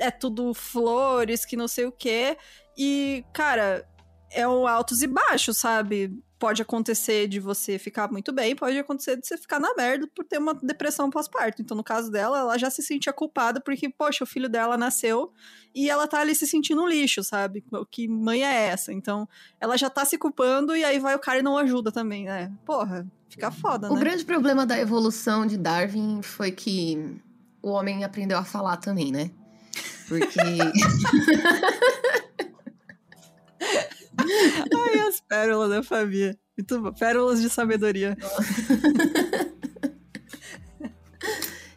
é 0.00 0.10
tudo 0.10 0.52
flores, 0.52 1.44
que 1.44 1.54
não 1.54 1.68
sei 1.68 1.84
o 1.84 1.92
quê. 1.92 2.36
E, 2.76 3.24
cara, 3.32 3.88
é 4.32 4.48
o 4.48 4.66
altos 4.66 5.00
e 5.00 5.06
baixos, 5.06 5.56
sabe? 5.56 6.12
Pode 6.40 6.62
acontecer 6.62 7.28
de 7.28 7.38
você 7.38 7.78
ficar 7.78 8.10
muito 8.10 8.32
bem, 8.32 8.56
pode 8.56 8.78
acontecer 8.78 9.14
de 9.14 9.26
você 9.26 9.36
ficar 9.36 9.60
na 9.60 9.74
merda 9.74 10.08
por 10.14 10.24
ter 10.24 10.38
uma 10.38 10.54
depressão 10.54 11.10
pós-parto. 11.10 11.60
Então, 11.60 11.76
no 11.76 11.84
caso 11.84 12.10
dela, 12.10 12.38
ela 12.38 12.56
já 12.56 12.70
se 12.70 12.82
sentia 12.82 13.12
culpada 13.12 13.60
porque, 13.60 13.90
poxa, 13.90 14.24
o 14.24 14.26
filho 14.26 14.48
dela 14.48 14.78
nasceu 14.78 15.30
e 15.74 15.90
ela 15.90 16.08
tá 16.08 16.18
ali 16.18 16.34
se 16.34 16.46
sentindo 16.46 16.82
um 16.82 16.88
lixo, 16.88 17.22
sabe? 17.22 17.62
Que 17.90 18.08
mãe 18.08 18.42
é 18.42 18.68
essa? 18.68 18.90
Então, 18.90 19.28
ela 19.60 19.76
já 19.76 19.90
tá 19.90 20.02
se 20.06 20.16
culpando 20.16 20.74
e 20.74 20.82
aí 20.82 20.98
vai 20.98 21.14
o 21.14 21.18
cara 21.18 21.40
e 21.40 21.42
não 21.42 21.58
ajuda 21.58 21.92
também, 21.92 22.24
né? 22.24 22.50
Porra, 22.64 23.06
fica 23.28 23.50
foda, 23.50 23.88
o 23.88 23.94
né? 23.94 23.96
O 23.96 24.00
grande 24.00 24.24
problema 24.24 24.64
da 24.64 24.78
evolução 24.78 25.46
de 25.46 25.58
Darwin 25.58 26.22
foi 26.22 26.50
que 26.50 27.20
o 27.62 27.68
homem 27.68 28.02
aprendeu 28.02 28.38
a 28.38 28.44
falar 28.44 28.78
também, 28.78 29.12
né? 29.12 29.30
Porque. 30.08 30.40
Ai, 34.22 35.00
as 35.08 35.20
pérolas 35.20 35.70
da 35.70 35.82
família. 35.82 36.38
Muito 36.56 36.80
bom. 36.80 36.92
Pérolas 36.92 37.40
de 37.40 37.48
sabedoria. 37.48 38.16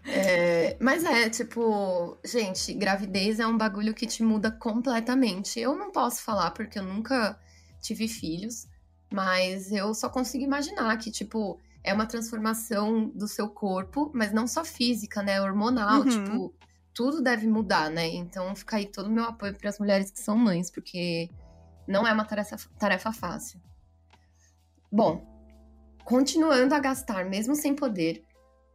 É, 0.06 0.78
mas 0.80 1.04
é, 1.04 1.28
tipo, 1.28 2.18
gente, 2.24 2.72
gravidez 2.74 3.40
é 3.40 3.48
um 3.48 3.58
bagulho 3.58 3.96
que 3.96 4.06
te 4.06 4.22
muda 4.22 4.52
completamente. 4.52 5.60
Eu 5.60 5.76
não 5.76 5.92
posso 5.92 6.22
falar 6.22 6.52
porque 6.52 6.78
eu 6.78 6.84
nunca 6.84 7.40
tive 7.82 8.08
filhos, 8.08 8.68
mas 9.12 9.72
eu 9.72 9.94
só 9.96 10.10
consigo 10.10 10.44
imaginar 10.44 10.96
que, 10.98 11.10
tipo, 11.10 11.60
é 11.84 11.94
uma 11.94 12.06
transformação 12.06 13.10
do 13.10 13.28
seu 13.28 13.50
corpo, 13.50 14.12
mas 14.14 14.32
não 14.32 14.46
só 14.46 14.64
física, 14.64 15.24
né? 15.24 15.42
Hormonal, 15.42 16.02
uhum. 16.02 16.10
tipo, 16.10 16.54
tudo 16.94 17.22
deve 17.22 17.48
mudar, 17.48 17.90
né? 17.90 18.08
Então 18.08 18.56
fica 18.56 18.78
aí 18.78 18.86
todo 18.86 19.08
o 19.08 19.12
meu 19.12 19.24
apoio 19.24 19.56
para 19.56 19.70
as 19.70 19.80
mulheres 19.80 20.12
que 20.12 20.20
são 20.20 20.38
mães, 20.38 20.70
porque 20.70 21.30
não 21.88 22.08
é 22.08 22.14
uma 22.14 22.26
tarefa, 22.26 22.58
tarefa 22.78 23.12
fácil. 23.12 23.60
Bom, 24.92 25.26
continuando 26.04 26.76
a 26.76 26.80
gastar 26.80 27.26
mesmo 27.26 27.56
sem 27.56 27.76
poder, 27.76 28.24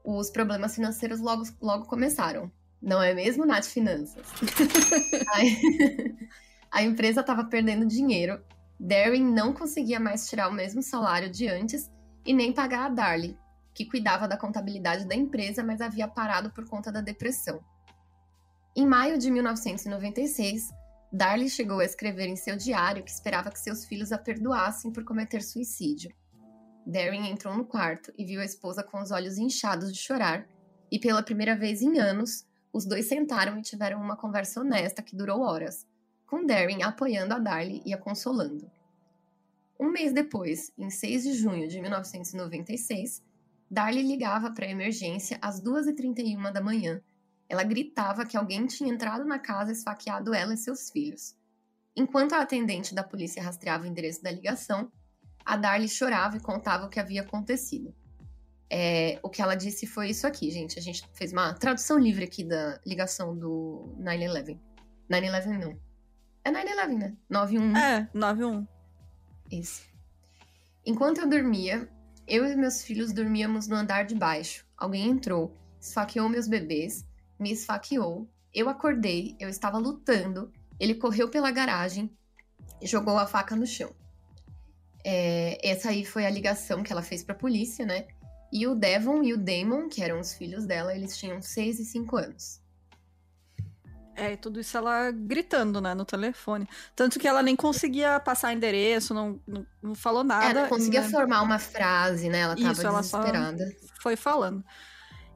os 0.05 0.31
problemas 0.31 0.75
financeiros 0.75 1.21
logo, 1.21 1.45
logo 1.61 1.87
começaram. 1.87 2.51
Não 2.81 3.03
é 3.03 3.13
mesmo, 3.13 3.45
Nath 3.45 3.67
Finanças? 3.67 4.27
a, 6.71 6.83
empresa 6.83 7.21
estava 7.21 7.45
perdendo 7.45 7.87
dinheiro, 7.87 8.43
Darren 8.79 9.25
não 9.25 9.53
conseguia 9.53 9.99
mais 9.99 10.29
tirar 10.29 10.49
o 10.49 10.53
mesmo 10.53 10.83
salário 10.83 11.29
de 11.29 11.49
antes 11.49 11.91
e 12.25 12.33
nem 12.33 12.53
pagar 12.53 12.87
a 12.87 12.89
Darlie, 12.89 13.37
que 13.75 13.85
cuidava 13.85 14.29
da 14.29 14.37
contabilidade 14.37 15.07
da 15.07 15.15
empresa, 15.15 15.65
mas 15.65 15.81
havia 15.81 16.07
parado 16.07 16.51
por 16.51 16.69
conta 16.69 16.93
da 16.93 17.01
depressão. 17.01 17.61
Em 18.77 18.87
maio 18.87 19.19
de 19.19 19.31
1996, 19.31 20.71
Darlie 21.11 21.49
chegou 21.49 21.81
a 21.81 21.85
escrever 21.85 22.27
em 22.27 22.37
seu 22.37 22.55
diário 22.55 23.03
que 23.03 23.11
esperava 23.11 23.51
que 23.51 23.59
seus 23.59 23.87
filhos 23.87 24.13
a 24.13 24.19
perdoassem 24.19 24.93
por 24.93 25.05
cometer 25.05 25.43
suicídio. 25.43 26.13
Darren 26.87 27.31
entrou 27.31 27.57
no 27.57 27.65
quarto 27.65 28.13
e 28.17 28.25
viu 28.25 28.41
a 28.41 28.45
esposa 28.45 28.83
com 28.83 29.01
os 29.01 29.11
olhos 29.11 29.39
inchados 29.39 29.93
de 29.93 29.99
chorar, 29.99 30.47
e 30.91 30.99
pela 30.99 31.23
primeira 31.23 31.57
vez 31.57 31.81
em 31.81 31.99
anos, 31.99 32.47
os 32.73 32.85
dois 32.85 33.09
sentaram 33.09 33.59
e 33.59 33.63
tiveram 33.63 34.01
uma 34.01 34.17
conversa 34.17 34.61
honesta 34.61 35.03
que 35.03 35.17
durou 35.17 35.41
horas, 35.41 35.87
com 36.27 36.45
Darren 36.45 36.83
apoiando 36.83 37.35
a 37.35 37.39
Darlie 37.39 37.83
e 37.87 37.95
a 37.95 37.99
consolando. 37.99 38.71
Um 39.81 39.91
mês 39.91 40.13
depois, 40.13 40.73
em 40.77 40.91
6 40.91 41.23
de 41.23 41.33
junho 41.35 41.69
de 41.69 41.81
1996, 41.81 43.23
Darlie 43.71 44.03
ligava 44.03 44.51
para 44.51 44.67
a 44.67 44.71
emergência 44.71 45.39
às 45.41 45.63
2h31 45.63 46.53
da 46.53 46.61
manhã 46.61 47.03
ela 47.49 47.63
gritava 47.63 48.27
que 48.27 48.37
alguém 48.37 48.67
tinha 48.67 48.93
entrado 48.93 49.25
na 49.25 49.39
casa 49.39 49.71
e 49.71 49.75
esfaqueado 49.75 50.35
ela 50.35 50.55
e 50.55 50.57
seus 50.57 50.91
filhos. 50.91 51.37
Enquanto 51.97 52.35
a 52.35 52.41
atendente 52.41 52.95
da 52.95 53.03
polícia 53.03 53.43
rastreava 53.43 53.85
o 53.85 53.87
endereço 53.87 54.23
da 54.23 54.31
ligação, 54.31 54.93
a 55.45 55.57
Darlie 55.57 55.89
chorava 55.89 56.37
e 56.37 56.41
contava 56.41 56.87
o 56.87 56.89
que 56.89 57.01
havia 57.01 57.23
acontecido. 57.23 57.95
É, 58.71 59.19
o 59.23 59.31
que 59.31 59.41
ela 59.41 59.55
disse 59.55 59.87
foi 59.87 60.11
isso 60.11 60.27
aqui, 60.27 60.51
gente. 60.51 60.79
A 60.79 60.83
gente 60.83 61.03
fez 61.15 61.33
uma 61.33 61.55
tradução 61.55 61.99
livre 61.99 62.25
aqui 62.25 62.45
da 62.45 62.79
ligação 62.87 63.35
do 63.35 63.97
9-11. 63.99 64.59
9-11 65.11 65.59
não. 65.59 65.81
É 66.45 66.53
9-11, 66.53 66.99
né? 66.99 67.17
9-1. 67.31 67.77
É, 67.77 68.09
9-1. 68.15 68.69
Isso. 69.51 69.89
Enquanto 70.85 71.23
eu 71.23 71.29
dormia, 71.29 71.89
eu 72.27 72.45
e 72.45 72.55
meus 72.55 72.83
filhos 72.83 73.13
dormíamos 73.13 73.67
no 73.67 73.77
andar 73.77 74.05
de 74.05 74.15
baixo. 74.15 74.67
Alguém 74.77 75.09
entrou, 75.09 75.57
esfaqueou 75.81 76.29
meus 76.29 76.47
bebês, 76.47 77.08
me 77.39 77.53
esfaqueou. 77.53 78.29
Eu 78.53 78.69
acordei, 78.69 79.37
eu 79.39 79.49
estava 79.49 79.79
lutando. 79.79 80.53
Ele 80.79 80.95
correu 80.95 81.29
pela 81.29 81.51
garagem 81.51 82.11
e 82.81 82.87
jogou 82.87 83.19
a 83.19 83.27
faca 83.27 83.55
no 83.55 83.67
chão. 83.67 83.91
É, 85.05 85.59
essa 85.69 85.91
aí 85.91 86.05
foi 86.05 86.27
a 86.27 86.31
ligação 86.31 86.83
que 86.83 86.93
ela 86.93 87.03
fez 87.03 87.23
para 87.23 87.35
a 87.35 87.39
polícia, 87.39 87.87
né? 87.87 88.07
E 88.53 88.67
o 88.67 88.75
Devon 88.75 89.23
e 89.23 89.33
o 89.33 89.39
Damon, 89.39 89.89
que 89.89 90.03
eram 90.03 90.21
os 90.21 90.33
filhos 90.33 90.67
dela, 90.67 90.95
eles 90.95 91.17
tinham 91.17 91.41
6 91.41 91.81
e 91.81 91.85
5 91.85 92.17
anos. 92.17 92.61
É, 94.19 94.33
e 94.33 94.37
tudo 94.37 94.59
isso 94.59 94.77
ela 94.77 95.13
gritando, 95.13 95.81
né, 95.81 95.95
no 95.95 96.05
telefone. 96.05 96.69
Tanto 96.97 97.21
que 97.21 97.29
ela 97.29 97.41
nem 97.41 97.55
conseguia 97.55 98.19
passar 98.19 98.53
endereço, 98.53 99.15
não, 99.15 99.39
não, 99.47 99.65
não 99.81 99.95
falou 99.95 100.25
nada. 100.25 100.47
Ela 100.47 100.63
não 100.63 100.69
conseguia 100.69 101.03
né? 101.03 101.09
formar 101.09 101.43
uma 101.43 101.59
frase, 101.59 102.29
né? 102.29 102.41
Ela 102.41 102.57
tava 102.57 102.73
isso, 102.73 102.83
desesperada. 102.83 103.63
Ela 103.63 103.73
foi 104.03 104.17
falando. 104.17 104.65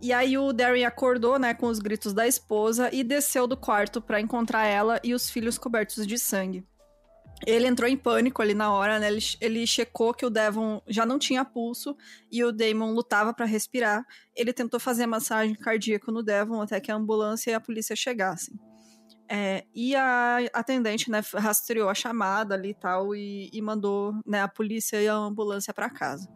E 0.02 0.12
aí 0.12 0.36
o 0.36 0.52
Darren 0.52 0.84
acordou, 0.84 1.38
né, 1.38 1.54
com 1.54 1.66
os 1.66 1.78
gritos 1.78 2.12
da 2.12 2.26
esposa 2.26 2.90
e 2.92 3.04
desceu 3.04 3.46
do 3.46 3.56
quarto 3.56 4.02
para 4.02 4.20
encontrar 4.20 4.66
ela 4.66 5.00
e 5.04 5.14
os 5.14 5.30
filhos 5.30 5.56
cobertos 5.56 6.04
de 6.04 6.18
sangue. 6.18 6.66
Ele 7.46 7.66
entrou 7.66 7.88
em 7.88 7.96
pânico 7.96 8.42
ali 8.42 8.52
na 8.52 8.72
hora, 8.72 8.98
né? 8.98 9.08
Ele, 9.08 9.20
ele 9.40 9.66
checou 9.66 10.12
que 10.12 10.26
o 10.26 10.30
Devon 10.30 10.80
já 10.88 11.06
não 11.06 11.18
tinha 11.18 11.44
pulso 11.44 11.96
e 12.30 12.42
o 12.44 12.52
Damon 12.52 12.92
lutava 12.92 13.32
para 13.32 13.46
respirar. 13.46 14.04
Ele 14.34 14.52
tentou 14.52 14.78
fazer 14.78 15.06
massagem 15.06 15.54
cardíaca 15.54 16.10
no 16.10 16.22
Devon 16.22 16.60
até 16.60 16.80
que 16.80 16.90
a 16.90 16.96
ambulância 16.96 17.50
e 17.50 17.54
a 17.54 17.60
polícia 17.60 17.96
chegassem. 17.96 18.54
É, 19.28 19.64
e 19.74 19.94
a 19.96 20.38
atendente, 20.52 21.10
né, 21.10 21.22
rastreou 21.34 21.88
a 21.88 21.94
chamada 21.94 22.54
ali 22.54 22.70
e 22.70 22.74
tal 22.74 23.14
e, 23.14 23.60
mandou 23.62 24.14
né, 24.26 24.42
a 24.42 24.48
polícia 24.48 25.00
e 25.00 25.08
a 25.08 25.14
ambulância 25.14 25.72
para 25.72 25.88
casa. 25.88 26.28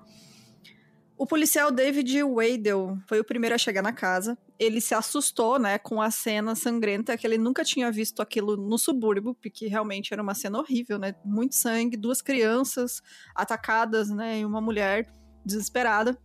O 1.19 1.27
policial 1.27 1.71
David 1.71 2.23
Wadell 2.23 2.99
foi 3.07 3.19
o 3.19 3.25
primeiro 3.25 3.55
a 3.55 3.59
chegar 3.59 3.81
na 3.81 3.93
casa. 3.93 4.37
Ele 4.59 4.83
se 4.83 4.95
assustou, 4.95 5.59
né, 5.59 5.79
com 5.79 6.01
a 6.03 6.11
cena 6.11 6.55
sangrenta, 6.55 7.17
que 7.17 7.27
ele 7.27 7.39
nunca 7.39 7.65
tinha 7.65 7.91
visto 7.91 8.21
aquilo 8.21 8.55
no 8.55 8.77
subúrbio, 8.77 9.35
porque 9.35 9.67
realmente 9.67 10.13
era 10.13 10.23
uma 10.23 10.35
cena 10.35 10.59
horrível, 10.59 10.99
né? 10.99 11.15
Muito 11.25 11.55
sangue, 11.55 11.97
duas 11.97 12.21
crianças 12.21 13.03
atacadas, 13.35 14.11
né, 14.11 14.41
e 14.41 14.45
uma 14.45 14.61
mulher 14.61 15.09
desesperada. 15.43 16.19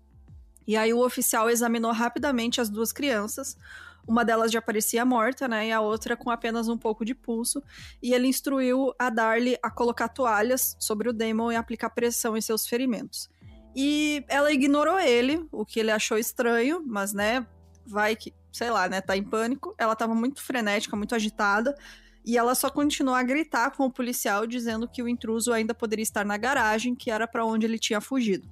E 0.68 0.76
aí 0.76 0.94
o 0.94 1.06
oficial 1.06 1.50
examinou 1.50 1.94
rapidamente 1.94 2.60
as 2.60 2.70
duas 2.70 2.92
crianças. 2.92 3.58
Uma 4.06 4.26
delas 4.26 4.52
já 4.52 4.62
parecia 4.62 5.06
morta, 5.06 5.48
né? 5.48 5.70
E 5.70 5.72
a 5.72 5.80
outra 5.80 6.18
com 6.18 6.30
apenas 6.30 6.68
um 6.68 6.78
pouco 6.78 7.06
de 7.06 7.16
pulso. 7.16 7.64
E 8.04 8.14
ele 8.14 8.28
instruiu 8.28 8.94
a 9.00 9.10
Darlie 9.10 9.58
a 9.64 9.72
colocar 9.72 10.10
toalhas 10.10 10.76
sobre 10.80 11.08
o 11.08 11.14
Damon 11.14 11.54
e 11.54 11.56
aplicar 11.56 11.92
pressão 11.92 12.36
em 12.36 12.42
seus 12.42 12.68
ferimentos. 12.68 13.30
E 13.76 14.24
ela 14.28 14.52
ignorou 14.52 15.00
ele, 15.00 15.46
o 15.52 15.66
que 15.66 15.80
ele 15.80 15.92
achou 15.92 16.18
estranho, 16.18 16.84
mas, 16.86 17.14
né, 17.14 17.46
vai 17.86 18.16
que, 18.16 18.34
sei 18.52 18.70
lá, 18.70 18.90
né, 18.90 19.00
tá 19.02 19.16
em 19.16 19.24
pânico. 19.24 19.74
Ela 19.78 19.96
tava 19.96 20.14
muito 20.14 20.42
frenética, 20.42 20.96
muito 20.96 21.16
agitada. 21.16 21.76
E 22.24 22.38
ela 22.38 22.54
só 22.54 22.70
continuou 22.70 23.16
a 23.16 23.24
gritar 23.24 23.72
com 23.72 23.86
o 23.86 23.92
policial, 23.92 24.46
dizendo 24.46 24.88
que 24.88 25.02
o 25.02 25.08
intruso 25.08 25.52
ainda 25.52 25.74
poderia 25.74 26.04
estar 26.04 26.26
na 26.26 26.38
garagem, 26.38 26.94
que 26.94 27.10
era 27.10 27.28
para 27.28 27.46
onde 27.46 27.66
ele 27.66 27.80
tinha 27.80 28.00
fugido. 28.00 28.48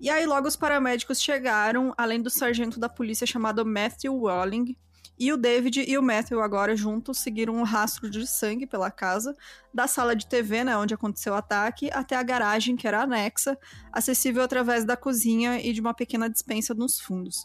E 0.00 0.08
aí 0.08 0.24
logo 0.24 0.48
os 0.48 0.56
paramédicos 0.56 1.20
chegaram, 1.20 1.92
além 1.96 2.22
do 2.22 2.30
sargento 2.30 2.80
da 2.80 2.88
polícia 2.88 3.26
chamado 3.26 3.66
Matthew 3.66 4.16
Walling, 4.16 4.74
e 5.20 5.30
o 5.34 5.36
David 5.36 5.84
e 5.86 5.98
o 5.98 6.02
Matthew 6.02 6.40
agora 6.40 6.74
juntos 6.74 7.18
seguiram 7.18 7.54
um 7.54 7.62
rastro 7.62 8.08
de 8.08 8.26
sangue 8.26 8.66
pela 8.66 8.90
casa, 8.90 9.36
da 9.72 9.86
sala 9.86 10.16
de 10.16 10.26
TV, 10.26 10.64
né, 10.64 10.74
onde 10.78 10.94
aconteceu 10.94 11.34
o 11.34 11.36
ataque, 11.36 11.90
até 11.92 12.16
a 12.16 12.22
garagem, 12.22 12.74
que 12.74 12.88
era 12.88 13.02
anexa, 13.02 13.58
acessível 13.92 14.42
através 14.42 14.82
da 14.82 14.96
cozinha 14.96 15.60
e 15.60 15.74
de 15.74 15.80
uma 15.82 15.92
pequena 15.92 16.30
dispensa 16.30 16.72
nos 16.72 16.98
fundos. 16.98 17.44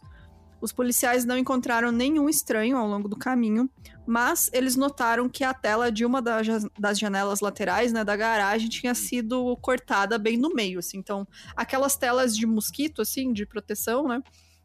Os 0.61 0.71
policiais 0.71 1.25
não 1.25 1.38
encontraram 1.38 1.91
nenhum 1.91 2.29
estranho 2.29 2.77
ao 2.77 2.88
longo 2.88 3.09
do 3.09 3.17
caminho, 3.17 3.69
mas 4.07 4.49
eles 4.53 4.77
notaram 4.77 5.27
que 5.27 5.43
a 5.43 5.53
tela 5.53 5.91
de 5.91 6.05
uma 6.05 6.21
das 6.21 6.97
janelas 6.97 7.41
laterais 7.41 7.91
né, 7.91 8.05
da 8.05 8.15
garagem 8.15 8.69
tinha 8.69 8.95
sido 8.95 9.55
cortada 9.57 10.17
bem 10.17 10.38
no 10.38 10.53
meio. 10.53 10.79
Assim. 10.79 10.97
Então, 10.97 11.27
aquelas 11.57 11.97
telas 11.97 12.35
de 12.35 12.47
mosquito, 12.47 13.01
assim, 13.01 13.33
de 13.33 13.45
proteção, 13.45 14.07
né? 14.07 14.23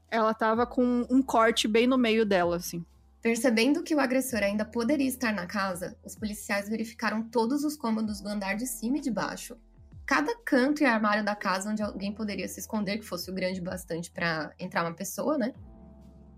Ela 0.09 0.33
tava 0.33 0.65
com 0.65 1.07
um 1.11 1.21
corte 1.21 1.67
bem 1.67 1.87
no 1.87 1.99
meio 1.99 2.25
dela, 2.25 2.57
assim. 2.57 2.85
Percebendo 3.23 3.83
que 3.83 3.95
o 3.95 4.01
agressor 4.01 4.43
ainda 4.43 4.65
poderia 4.65 5.07
estar 5.07 5.33
na 5.33 5.47
casa, 5.47 5.97
os 6.05 6.17
policiais 6.17 6.69
verificaram 6.69 7.23
todos 7.23 7.65
os 7.65 7.77
cômodos 7.77 8.21
do 8.21 8.29
andar 8.29 8.55
de 8.55 8.67
cima 8.67 8.99
e 8.99 9.01
de 9.01 9.11
baixo, 9.11 9.59
cada 10.07 10.35
canto 10.45 10.83
e 10.83 10.87
armário 10.87 11.25
da 11.25 11.37
casa 11.37 11.71
onde 11.71 11.83
alguém 11.83 12.15
poderia 12.15 12.49
se 12.49 12.61
esconder, 12.61 12.99
que 12.99 13.05
fosse 13.05 13.31
o 13.31 13.35
grande 13.35 13.61
bastante 13.61 14.11
para 14.11 14.53
entrar 14.59 14.83
uma 14.83 14.95
pessoa, 14.95 15.37
né? 15.37 15.53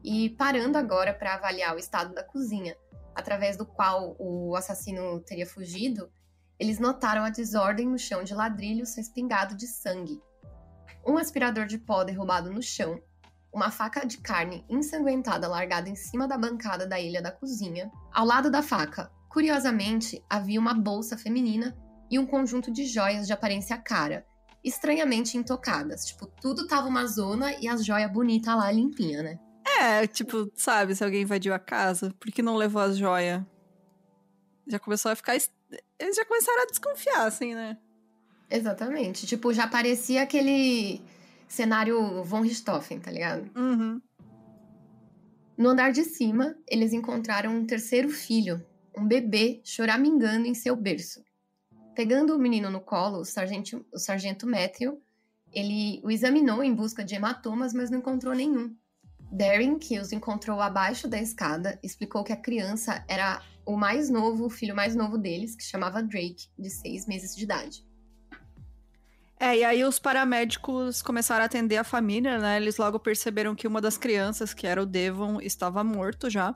e 0.03 0.31
parando 0.31 0.77
agora 0.77 1.15
para 1.15 1.35
avaliar 1.35 1.75
o 1.75 1.79
estado 1.79 2.13
da 2.15 2.25
cozinha, 2.25 2.77
através 3.15 3.57
do 3.57 3.65
qual 3.65 4.17
o 4.19 4.57
assassino 4.57 5.21
teria 5.21 5.47
fugido, 5.47 6.11
eles 6.59 6.79
notaram 6.79 7.23
a 7.23 7.31
desordem 7.31 7.89
no 7.89 7.99
chão 7.99 8.25
de 8.25 8.35
ladrilhos 8.35 8.97
respingado 8.97 9.55
de 9.55 9.67
sangue. 9.67 10.21
Um 11.07 11.19
aspirador 11.19 11.67
de 11.67 11.79
pó 11.79 12.05
derrubado 12.05 12.51
no 12.51 12.63
chão, 12.63 13.01
uma 13.53 13.71
faca 13.71 14.07
de 14.07 14.19
carne 14.19 14.65
ensanguentada 14.69 15.47
largada 15.47 15.89
em 15.89 15.95
cima 15.95 16.27
da 16.27 16.39
bancada 16.39 16.87
da 16.87 16.99
ilha 16.99 17.21
da 17.21 17.31
cozinha. 17.31 17.91
Ao 18.13 18.25
lado 18.25 18.51
da 18.51 18.63
faca, 18.63 19.13
curiosamente, 19.29 20.25
havia 20.29 20.59
uma 20.59 20.73
bolsa 20.73 21.17
feminina 21.17 21.77
e 22.11 22.19
um 22.19 22.27
conjunto 22.27 22.73
de 22.73 22.87
joias 22.87 23.27
de 23.27 23.33
aparência 23.33 23.77
cara, 23.77 24.27
estranhamente 24.65 25.37
intocadas. 25.37 26.07
Tipo, 26.07 26.27
tudo 26.41 26.67
tava 26.67 26.89
uma 26.89 27.07
zona 27.07 27.53
e 27.61 27.69
as 27.69 27.85
joias 27.85 28.11
bonitas 28.11 28.55
lá 28.57 28.71
limpinha, 28.73 29.23
né? 29.23 29.39
É, 29.81 30.07
tipo, 30.07 30.51
sabe, 30.55 30.95
se 30.95 31.05
alguém 31.05 31.23
invadiu 31.23 31.53
a 31.55 31.59
casa, 31.59 32.15
por 32.19 32.31
que 32.31 32.43
não 32.43 32.57
levou 32.57 32.81
as 32.81 32.97
joias? 32.97 33.43
Já 34.67 34.79
começou 34.79 35.11
a 35.11 35.17
ficar. 35.17 35.35
Eles 35.35 36.17
já 36.17 36.25
começaram 36.25 36.63
a 36.63 36.67
desconfiar, 36.67 37.27
assim, 37.27 37.55
né? 37.55 37.77
Exatamente. 38.51 39.27
Tipo, 39.27 39.53
já 39.53 39.67
parecia 39.67 40.23
aquele 40.23 41.03
cenário 41.53 42.25
von 42.25 42.41
Richthofen, 42.41 42.99
tá 42.99 43.11
ligado? 43.11 43.51
Uhum. 43.55 44.01
No 45.57 45.69
andar 45.69 45.93
de 45.93 46.03
cima, 46.03 46.57
eles 46.67 46.95
encontraram 46.95 47.55
um 47.55 47.67
terceiro 47.67 48.09
filho, 48.09 48.65
um 48.97 49.07
bebê 49.07 49.61
choramingando 49.63 50.47
em 50.47 50.55
seu 50.55 50.75
berço. 50.75 51.23
Pegando 51.95 52.35
o 52.35 52.39
menino 52.39 52.71
no 52.71 52.81
colo, 52.81 53.19
o 53.19 53.25
sargento, 53.25 53.85
o 53.93 53.99
sargento 53.99 54.47
Matthew, 54.47 54.99
ele 55.53 56.01
o 56.03 56.11
examinou 56.11 56.65
em 56.65 56.75
busca 56.75 57.05
de 57.05 57.15
hematomas, 57.15 57.75
mas 57.75 57.91
não 57.91 57.99
encontrou 57.99 58.35
nenhum. 58.35 58.75
Darren, 59.31 59.79
que 59.79 59.99
os 59.99 60.11
encontrou 60.11 60.59
abaixo 60.59 61.07
da 61.07 61.21
escada, 61.21 61.79
explicou 61.83 62.25
que 62.25 62.33
a 62.33 62.37
criança 62.37 63.05
era 63.07 63.43
o 63.67 63.77
mais 63.77 64.09
novo, 64.09 64.47
o 64.47 64.51
filho 64.51 64.75
mais 64.75 64.97
novo 64.97 65.19
deles, 65.19 65.55
que 65.55 65.63
chamava 65.63 66.03
Drake, 66.03 66.49
de 66.59 66.71
seis 66.71 67.07
meses 67.07 67.37
de 67.37 67.45
idade. 67.45 67.85
É, 69.43 69.59
e 69.59 69.65
aí 69.65 69.83
os 69.83 69.99
paramédicos 69.99 71.03
começaram 71.03 71.43
a 71.43 71.47
atender 71.47 71.77
a 71.77 71.83
família, 71.83 72.39
né? 72.39 72.59
Eles 72.59 72.77
logo 72.77 73.01
perceberam 73.01 73.57
que 73.57 73.67
uma 73.67 73.81
das 73.81 73.99
crianças, 73.99 74.55
que 74.55 74.69
era 74.69 74.81
o 74.81 74.87
Devon, 74.87 75.41
estava 75.41 75.83
morto 75.83 76.31
já. 76.31 76.55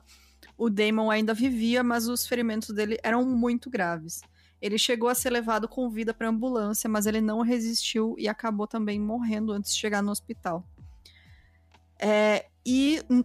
O 0.57 0.69
Damon 0.69 1.11
ainda 1.11 1.33
vivia, 1.33 1.83
mas 1.83 2.07
os 2.07 2.25
ferimentos 2.25 2.69
dele 2.69 2.97
eram 3.03 3.25
muito 3.25 3.69
graves. 3.69 4.21
Ele 4.61 4.77
chegou 4.77 5.09
a 5.09 5.15
ser 5.15 5.31
levado 5.31 5.67
com 5.67 5.89
vida 5.89 6.13
para 6.13 6.29
ambulância, 6.29 6.89
mas 6.89 7.05
ele 7.05 7.19
não 7.19 7.41
resistiu 7.41 8.15
e 8.17 8.29
acabou 8.29 8.65
também 8.65 8.97
morrendo 9.01 9.51
antes 9.51 9.73
de 9.73 9.81
chegar 9.81 10.01
no 10.01 10.09
hospital. 10.09 10.65
É, 11.99 12.45
e 12.65 13.01
hum, 13.09 13.21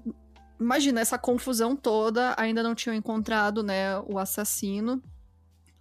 imagina 0.59 1.01
essa 1.01 1.17
confusão 1.17 1.77
toda, 1.77 2.35
ainda 2.37 2.65
não 2.65 2.75
tinham 2.75 2.97
encontrado, 2.97 3.63
né, 3.63 3.97
o 4.09 4.19
assassino. 4.19 5.01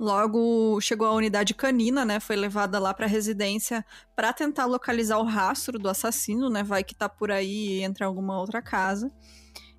Logo 0.01 0.81
chegou 0.81 1.05
a 1.05 1.13
unidade 1.13 1.53
canina, 1.53 2.03
né? 2.03 2.19
Foi 2.19 2.35
levada 2.35 2.79
lá 2.79 2.91
para 2.91 3.05
a 3.05 3.07
residência 3.07 3.85
para 4.15 4.33
tentar 4.33 4.65
localizar 4.65 5.19
o 5.19 5.23
rastro 5.23 5.77
do 5.77 5.87
assassino, 5.87 6.49
né? 6.49 6.63
Vai 6.63 6.83
que 6.83 6.95
tá 6.95 7.07
por 7.07 7.29
aí 7.29 7.77
e 7.77 7.83
entra 7.83 8.03
em 8.03 8.07
alguma 8.07 8.39
outra 8.39 8.63
casa. 8.63 9.13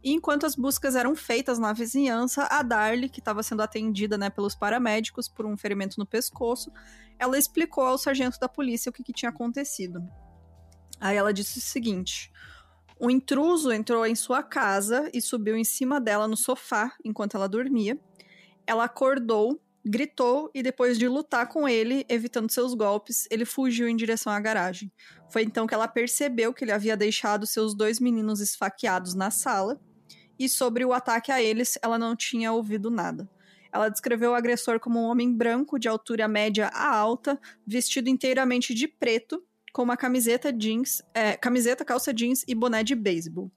E 0.00 0.12
enquanto 0.12 0.46
as 0.46 0.54
buscas 0.54 0.94
eram 0.94 1.16
feitas 1.16 1.58
na 1.58 1.72
vizinhança, 1.72 2.44
a 2.44 2.62
Darlie, 2.62 3.08
que 3.08 3.18
estava 3.18 3.42
sendo 3.42 3.62
atendida 3.62 4.16
né, 4.16 4.30
pelos 4.30 4.54
paramédicos 4.54 5.26
por 5.26 5.44
um 5.44 5.56
ferimento 5.56 5.98
no 5.98 6.06
pescoço, 6.06 6.70
ela 7.18 7.36
explicou 7.36 7.84
ao 7.84 7.98
sargento 7.98 8.38
da 8.38 8.48
polícia 8.48 8.90
o 8.90 8.92
que, 8.92 9.02
que 9.02 9.12
tinha 9.12 9.30
acontecido. 9.30 10.08
Aí 11.00 11.16
ela 11.16 11.32
disse 11.32 11.58
o 11.58 11.62
seguinte: 11.62 12.30
O 12.96 13.10
intruso 13.10 13.72
entrou 13.72 14.06
em 14.06 14.14
sua 14.14 14.40
casa 14.40 15.10
e 15.12 15.20
subiu 15.20 15.56
em 15.56 15.64
cima 15.64 16.00
dela 16.00 16.28
no 16.28 16.36
sofá 16.36 16.92
enquanto 17.04 17.36
ela 17.36 17.48
dormia. 17.48 17.98
Ela 18.64 18.84
acordou, 18.84 19.60
gritou 19.84 20.50
e 20.54 20.62
depois 20.62 20.98
de 20.98 21.08
lutar 21.08 21.48
com 21.48 21.68
ele, 21.68 22.04
evitando 22.08 22.50
seus 22.50 22.74
golpes, 22.74 23.26
ele 23.30 23.44
fugiu 23.44 23.88
em 23.88 23.96
direção 23.96 24.32
à 24.32 24.38
garagem. 24.40 24.92
Foi 25.30 25.42
então 25.42 25.66
que 25.66 25.74
ela 25.74 25.88
percebeu 25.88 26.52
que 26.52 26.64
ele 26.64 26.72
havia 26.72 26.96
deixado 26.96 27.46
seus 27.46 27.74
dois 27.74 27.98
meninos 27.98 28.40
esfaqueados 28.40 29.14
na 29.14 29.30
sala. 29.30 29.80
E 30.38 30.48
sobre 30.48 30.84
o 30.84 30.92
ataque 30.92 31.30
a 31.30 31.42
eles, 31.42 31.78
ela 31.82 31.98
não 31.98 32.16
tinha 32.16 32.52
ouvido 32.52 32.90
nada. 32.90 33.28
Ela 33.72 33.88
descreveu 33.88 34.32
o 34.32 34.34
agressor 34.34 34.78
como 34.78 35.00
um 35.00 35.04
homem 35.04 35.32
branco, 35.32 35.78
de 35.78 35.88
altura 35.88 36.28
média 36.28 36.68
a 36.68 36.94
alta, 36.94 37.40
vestido 37.66 38.08
inteiramente 38.08 38.74
de 38.74 38.86
preto, 38.86 39.42
com 39.72 39.82
uma 39.82 39.96
camiseta 39.96 40.52
jeans, 40.52 41.02
é, 41.14 41.36
camiseta, 41.36 41.84
calça 41.84 42.12
jeans 42.12 42.44
e 42.46 42.54
boné 42.54 42.84
de 42.84 42.94
beisebol. 42.94 43.50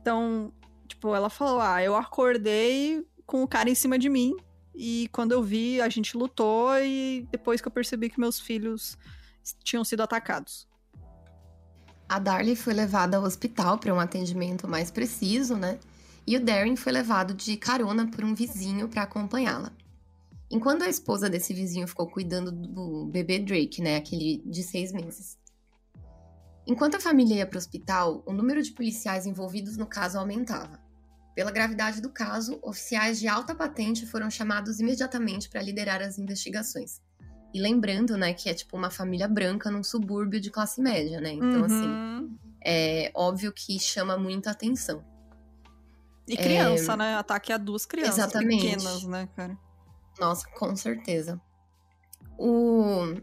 Então, 0.00 0.52
tipo, 0.86 1.14
ela 1.14 1.30
falou: 1.30 1.60
Ah, 1.60 1.82
eu 1.82 1.96
acordei 1.96 3.06
com 3.24 3.42
o 3.42 3.48
cara 3.48 3.70
em 3.70 3.74
cima 3.74 3.98
de 3.98 4.08
mim. 4.08 4.36
E 4.76 5.08
quando 5.10 5.32
eu 5.32 5.42
vi, 5.42 5.80
a 5.80 5.88
gente 5.88 6.16
lutou. 6.16 6.76
E 6.78 7.26
depois 7.32 7.60
que 7.60 7.68
eu 7.68 7.72
percebi 7.72 8.10
que 8.10 8.20
meus 8.20 8.38
filhos 8.38 8.98
tinham 9.64 9.84
sido 9.84 10.02
atacados. 10.02 10.68
A 12.08 12.18
Darlie 12.18 12.54
foi 12.54 12.72
levada 12.72 13.16
ao 13.16 13.24
hospital 13.24 13.78
para 13.78 13.92
um 13.92 13.98
atendimento 13.98 14.68
mais 14.68 14.90
preciso, 14.90 15.56
né? 15.56 15.78
E 16.26 16.36
o 16.36 16.44
Darren 16.44 16.76
foi 16.76 16.92
levado 16.92 17.34
de 17.34 17.56
carona 17.56 18.08
por 18.10 18.24
um 18.24 18.34
vizinho 18.34 18.88
para 18.88 19.02
acompanhá-la. 19.02 19.72
Enquanto 20.50 20.82
a 20.82 20.88
esposa 20.88 21.28
desse 21.28 21.52
vizinho 21.52 21.88
ficou 21.88 22.08
cuidando 22.08 22.52
do 22.52 23.06
bebê 23.06 23.38
Drake, 23.38 23.82
né, 23.82 23.96
aquele 23.96 24.42
de 24.44 24.62
seis 24.62 24.92
meses. 24.92 25.36
Enquanto 26.66 26.96
a 26.96 27.00
família 27.00 27.36
ia 27.36 27.46
para 27.46 27.56
o 27.56 27.58
hospital, 27.58 28.22
o 28.26 28.32
número 28.32 28.62
de 28.62 28.72
policiais 28.72 29.26
envolvidos 29.26 29.76
no 29.76 29.86
caso 29.86 30.18
aumentava. 30.18 30.80
Pela 31.36 31.50
gravidade 31.50 32.00
do 32.00 32.08
caso, 32.08 32.58
oficiais 32.62 33.20
de 33.20 33.28
alta 33.28 33.54
patente 33.54 34.06
foram 34.06 34.30
chamados 34.30 34.80
imediatamente 34.80 35.50
para 35.50 35.60
liderar 35.60 36.00
as 36.00 36.18
investigações. 36.18 37.02
E 37.52 37.60
lembrando, 37.60 38.16
né, 38.16 38.32
que 38.32 38.48
é 38.48 38.54
tipo 38.54 38.74
uma 38.74 38.90
família 38.90 39.28
branca 39.28 39.70
num 39.70 39.84
subúrbio 39.84 40.40
de 40.40 40.50
classe 40.50 40.80
média, 40.80 41.20
né? 41.20 41.32
Então, 41.32 41.62
assim, 41.62 41.88
Uhum. 41.88 42.16
assim, 42.16 42.38
é 42.64 43.10
óbvio 43.14 43.52
que 43.52 43.78
chama 43.78 44.16
muita 44.16 44.50
atenção. 44.50 45.04
E 46.26 46.38
criança, 46.38 46.96
né? 46.96 47.14
Ataque 47.14 47.52
a 47.52 47.58
duas 47.58 47.84
crianças 47.84 48.16
Exatamente. 48.16 48.64
pequenas, 48.64 49.04
né, 49.04 49.28
cara? 49.36 49.58
Nossa, 50.18 50.48
com 50.48 50.74
certeza. 50.74 51.38
O, 52.38 53.14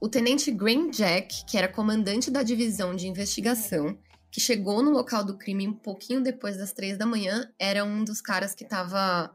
o 0.00 0.08
tenente 0.08 0.52
Graham 0.52 0.88
Jack, 0.90 1.44
que 1.46 1.58
era 1.58 1.66
comandante 1.66 2.30
da 2.30 2.44
divisão 2.44 2.94
de 2.94 3.08
investigação, 3.08 3.98
que 4.30 4.40
chegou 4.40 4.82
no 4.82 4.90
local 4.90 5.24
do 5.24 5.36
crime 5.36 5.66
um 5.66 5.72
pouquinho 5.72 6.22
depois 6.22 6.56
das 6.56 6.72
três 6.72 6.96
da 6.96 7.06
manhã, 7.06 7.50
era 7.58 7.84
um 7.84 8.04
dos 8.04 8.20
caras 8.20 8.54
que 8.54 8.64
tava. 8.64 9.34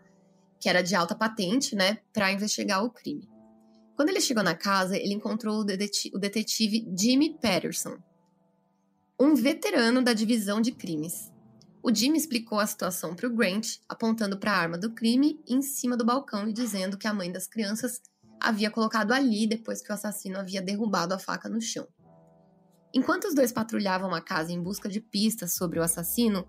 que 0.59 0.69
era 0.69 0.81
de 0.81 0.95
alta 0.95 1.13
patente, 1.13 1.75
né, 1.75 1.99
para 2.13 2.31
investigar 2.31 2.83
o 2.83 2.89
crime. 2.89 3.29
Quando 3.95 4.09
ele 4.09 4.21
chegou 4.21 4.43
na 4.43 4.55
casa, 4.55 4.97
ele 4.97 5.13
encontrou 5.13 5.59
o 5.59 5.63
detetive 6.19 6.85
Jimmy 6.97 7.37
Patterson, 7.39 7.97
um 9.19 9.35
veterano 9.35 10.01
da 10.01 10.11
divisão 10.11 10.59
de 10.59 10.71
crimes. 10.71 11.31
O 11.81 11.93
Jimmy 11.93 12.17
explicou 12.17 12.59
a 12.59 12.65
situação 12.65 13.15
para 13.15 13.27
o 13.27 13.33
Grant, 13.33 13.77
apontando 13.87 14.37
para 14.37 14.51
a 14.51 14.57
arma 14.57 14.77
do 14.77 14.93
crime 14.93 15.39
em 15.47 15.61
cima 15.61 15.95
do 15.95 16.03
balcão 16.03 16.49
e 16.49 16.53
dizendo 16.53 16.97
que 16.97 17.07
a 17.07 17.13
mãe 17.13 17.31
das 17.31 17.47
crianças 17.47 18.01
havia 18.39 18.71
colocado 18.71 19.11
ali 19.13 19.47
depois 19.47 19.81
que 19.81 19.91
o 19.91 19.93
assassino 19.93 20.39
havia 20.39 20.61
derrubado 20.61 21.13
a 21.13 21.19
faca 21.19 21.47
no 21.47 21.61
chão. 21.61 21.87
Enquanto 22.95 23.25
os 23.25 23.35
dois 23.35 23.51
patrulhavam 23.51 24.15
a 24.15 24.21
casa 24.21 24.53
em 24.53 24.61
busca 24.61 24.87
de 24.87 25.01
pistas 25.01 25.53
sobre 25.53 25.77
o 25.79 25.83
assassino, 25.83 26.47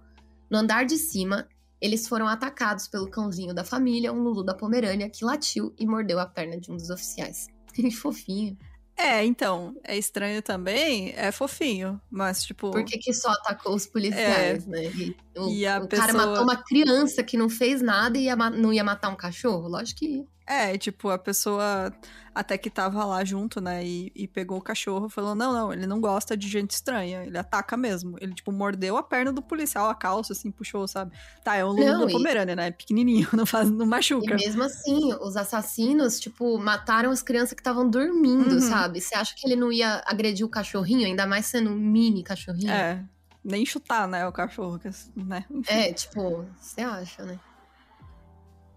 no 0.48 0.58
andar 0.58 0.86
de 0.86 0.96
cima, 0.96 1.48
eles 1.80 2.06
foram 2.06 2.28
atacados 2.28 2.86
pelo 2.86 3.10
cãozinho 3.10 3.52
da 3.52 3.64
família, 3.64 4.12
um 4.12 4.22
Lulu 4.22 4.44
da 4.44 4.54
Pomerânia, 4.54 5.10
que 5.10 5.24
latiu 5.24 5.74
e 5.78 5.84
mordeu 5.84 6.20
a 6.20 6.26
perna 6.26 6.58
de 6.58 6.70
um 6.70 6.76
dos 6.76 6.88
oficiais. 6.90 7.48
Que 7.76 7.90
fofinho. 7.90 8.56
É, 8.96 9.22
então, 9.22 9.76
é 9.84 9.98
estranho 9.98 10.40
também, 10.40 11.12
é 11.14 11.30
fofinho, 11.30 12.00
mas 12.10 12.42
tipo. 12.42 12.70
Por 12.70 12.82
que, 12.82 12.96
que 12.96 13.12
só 13.12 13.28
atacou 13.30 13.74
os 13.74 13.84
policiais, 13.86 14.66
né? 14.66 14.84
E 14.86 15.14
o, 15.38 15.50
E 15.50 15.66
a 15.66 15.80
o 15.80 15.86
cara 15.86 16.06
pessoa- 16.14 16.26
matou 16.26 16.42
uma 16.44 16.56
criança 16.56 17.22
que 17.22 17.36
não 17.36 17.50
fez 17.50 17.82
nada 17.82 18.16
e 18.16 18.22
ia 18.22 18.34
não 18.36 18.72
ia 18.72 18.82
matar 18.82 19.10
um 19.10 19.14
cachorro? 19.16 19.68
Lógico 19.68 19.98
que 20.00 20.06
ia. 20.06 20.24
É, 20.48 20.78
tipo, 20.78 21.08
a 21.10 21.18
pessoa 21.18 21.92
até 22.34 22.56
que 22.56 22.70
tava 22.70 23.04
lá 23.04 23.24
junto, 23.24 23.60
né, 23.60 23.84
e, 23.84 24.12
e 24.14 24.28
pegou 24.28 24.58
o 24.58 24.62
cachorro, 24.62 25.08
falou: 25.08 25.34
não, 25.34 25.52
não, 25.52 25.72
ele 25.72 25.86
não 25.86 26.00
gosta 26.00 26.36
de 26.36 26.48
gente 26.48 26.70
estranha, 26.72 27.24
ele 27.24 27.36
ataca 27.36 27.76
mesmo. 27.76 28.16
Ele, 28.20 28.32
tipo, 28.34 28.52
mordeu 28.52 28.96
a 28.96 29.02
perna 29.02 29.32
do 29.32 29.42
policial, 29.42 29.88
a 29.90 29.94
calça, 29.94 30.32
assim, 30.32 30.52
puxou, 30.52 30.86
sabe? 30.86 31.16
Tá, 31.42 31.56
é 31.56 31.64
um 31.64 31.70
Lulu 31.72 31.98
da 31.98 32.06
e- 32.08 32.12
Pomerânia, 32.12 32.54
né? 32.54 32.70
Pequenininho, 32.70 33.28
não, 33.34 33.44
faz, 33.46 33.70
não 33.70 33.86
E 33.86 33.88
machuca. 33.88 34.36
mesmo 34.36 34.62
assim, 34.62 35.12
os 35.20 35.36
assassinos, 35.36 36.18
tipo, 36.20 36.58
mataram 36.58 37.10
as 37.10 37.22
crianças 37.22 37.52
que 37.54 37.60
estavam 37.60 37.88
dormindo, 37.88 38.52
Uhum. 38.52 38.60
sabe? 38.60 39.00
Você 39.00 39.14
acha 39.14 39.34
que 39.36 39.46
ele 39.46 39.56
não 39.56 39.70
ia 39.72 40.02
agredir 40.06 40.44
o 40.46 40.48
cachorrinho, 40.50 41.06
ainda 41.06 41.26
mais 41.26 41.46
sendo 41.46 41.70
um 41.70 41.76
mini 41.76 42.22
cachorrinho? 42.22 42.70
É, 42.70 43.04
nem 43.44 43.64
chutar, 43.66 44.08
né, 44.08 44.26
o 44.26 44.32
cachorro, 44.32 44.78
né? 45.16 45.44
Enfim. 45.50 45.64
É, 45.68 45.92
tipo, 45.92 46.44
você 46.56 46.80
acha, 46.80 47.24
né? 47.24 47.40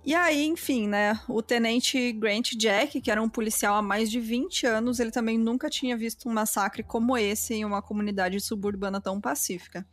E 0.04 0.16
aí, 0.16 0.46
enfim, 0.46 0.88
né, 0.88 1.20
o 1.28 1.42
tenente 1.42 2.12
Grant 2.14 2.54
Jack, 2.56 3.02
que 3.02 3.12
era 3.12 3.22
um 3.22 3.30
policial 3.30 3.76
há 3.76 3.82
mais 3.82 4.10
de 4.10 4.20
20 4.20 4.66
anos, 4.66 5.00
ele 5.00 5.12
também 5.12 5.38
nunca 5.38 5.70
tinha 5.70 5.98
visto 5.98 6.28
um 6.28 6.34
massacre 6.34 6.84
como 6.84 7.18
esse 7.18 7.54
em 7.54 7.66
uma 7.66 7.82
comunidade 7.82 8.40
suburbana 8.40 9.02
tão 9.02 9.20
pacífica. 9.20 9.86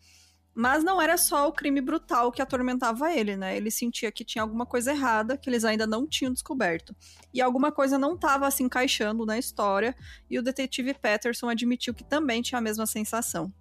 Mas 0.54 0.82
não 0.82 1.02
era 1.02 1.18
só 1.18 1.46
o 1.48 1.52
crime 1.52 1.82
brutal 1.82 2.32
que 2.32 2.40
atormentava 2.40 3.12
ele, 3.12 3.36
né? 3.36 3.58
Ele 3.58 3.70
sentia 3.70 4.10
que 4.10 4.24
tinha 4.24 4.40
alguma 4.40 4.64
coisa 4.64 4.92
errada 4.92 5.36
que 5.36 5.50
eles 5.50 5.66
ainda 5.66 5.86
não 5.86 6.06
tinham 6.06 6.32
descoberto. 6.32 6.96
E 7.34 7.42
alguma 7.42 7.70
coisa 7.70 7.98
não 7.98 8.14
estava 8.14 8.50
se 8.50 8.62
encaixando 8.62 9.26
na 9.26 9.36
história, 9.36 9.94
e 10.30 10.38
o 10.38 10.42
detetive 10.42 10.94
Patterson 10.94 11.50
admitiu 11.50 11.92
que 11.92 12.04
também 12.04 12.40
tinha 12.40 12.58
a 12.58 12.62
mesma 12.62 12.86
sensação. 12.86 13.52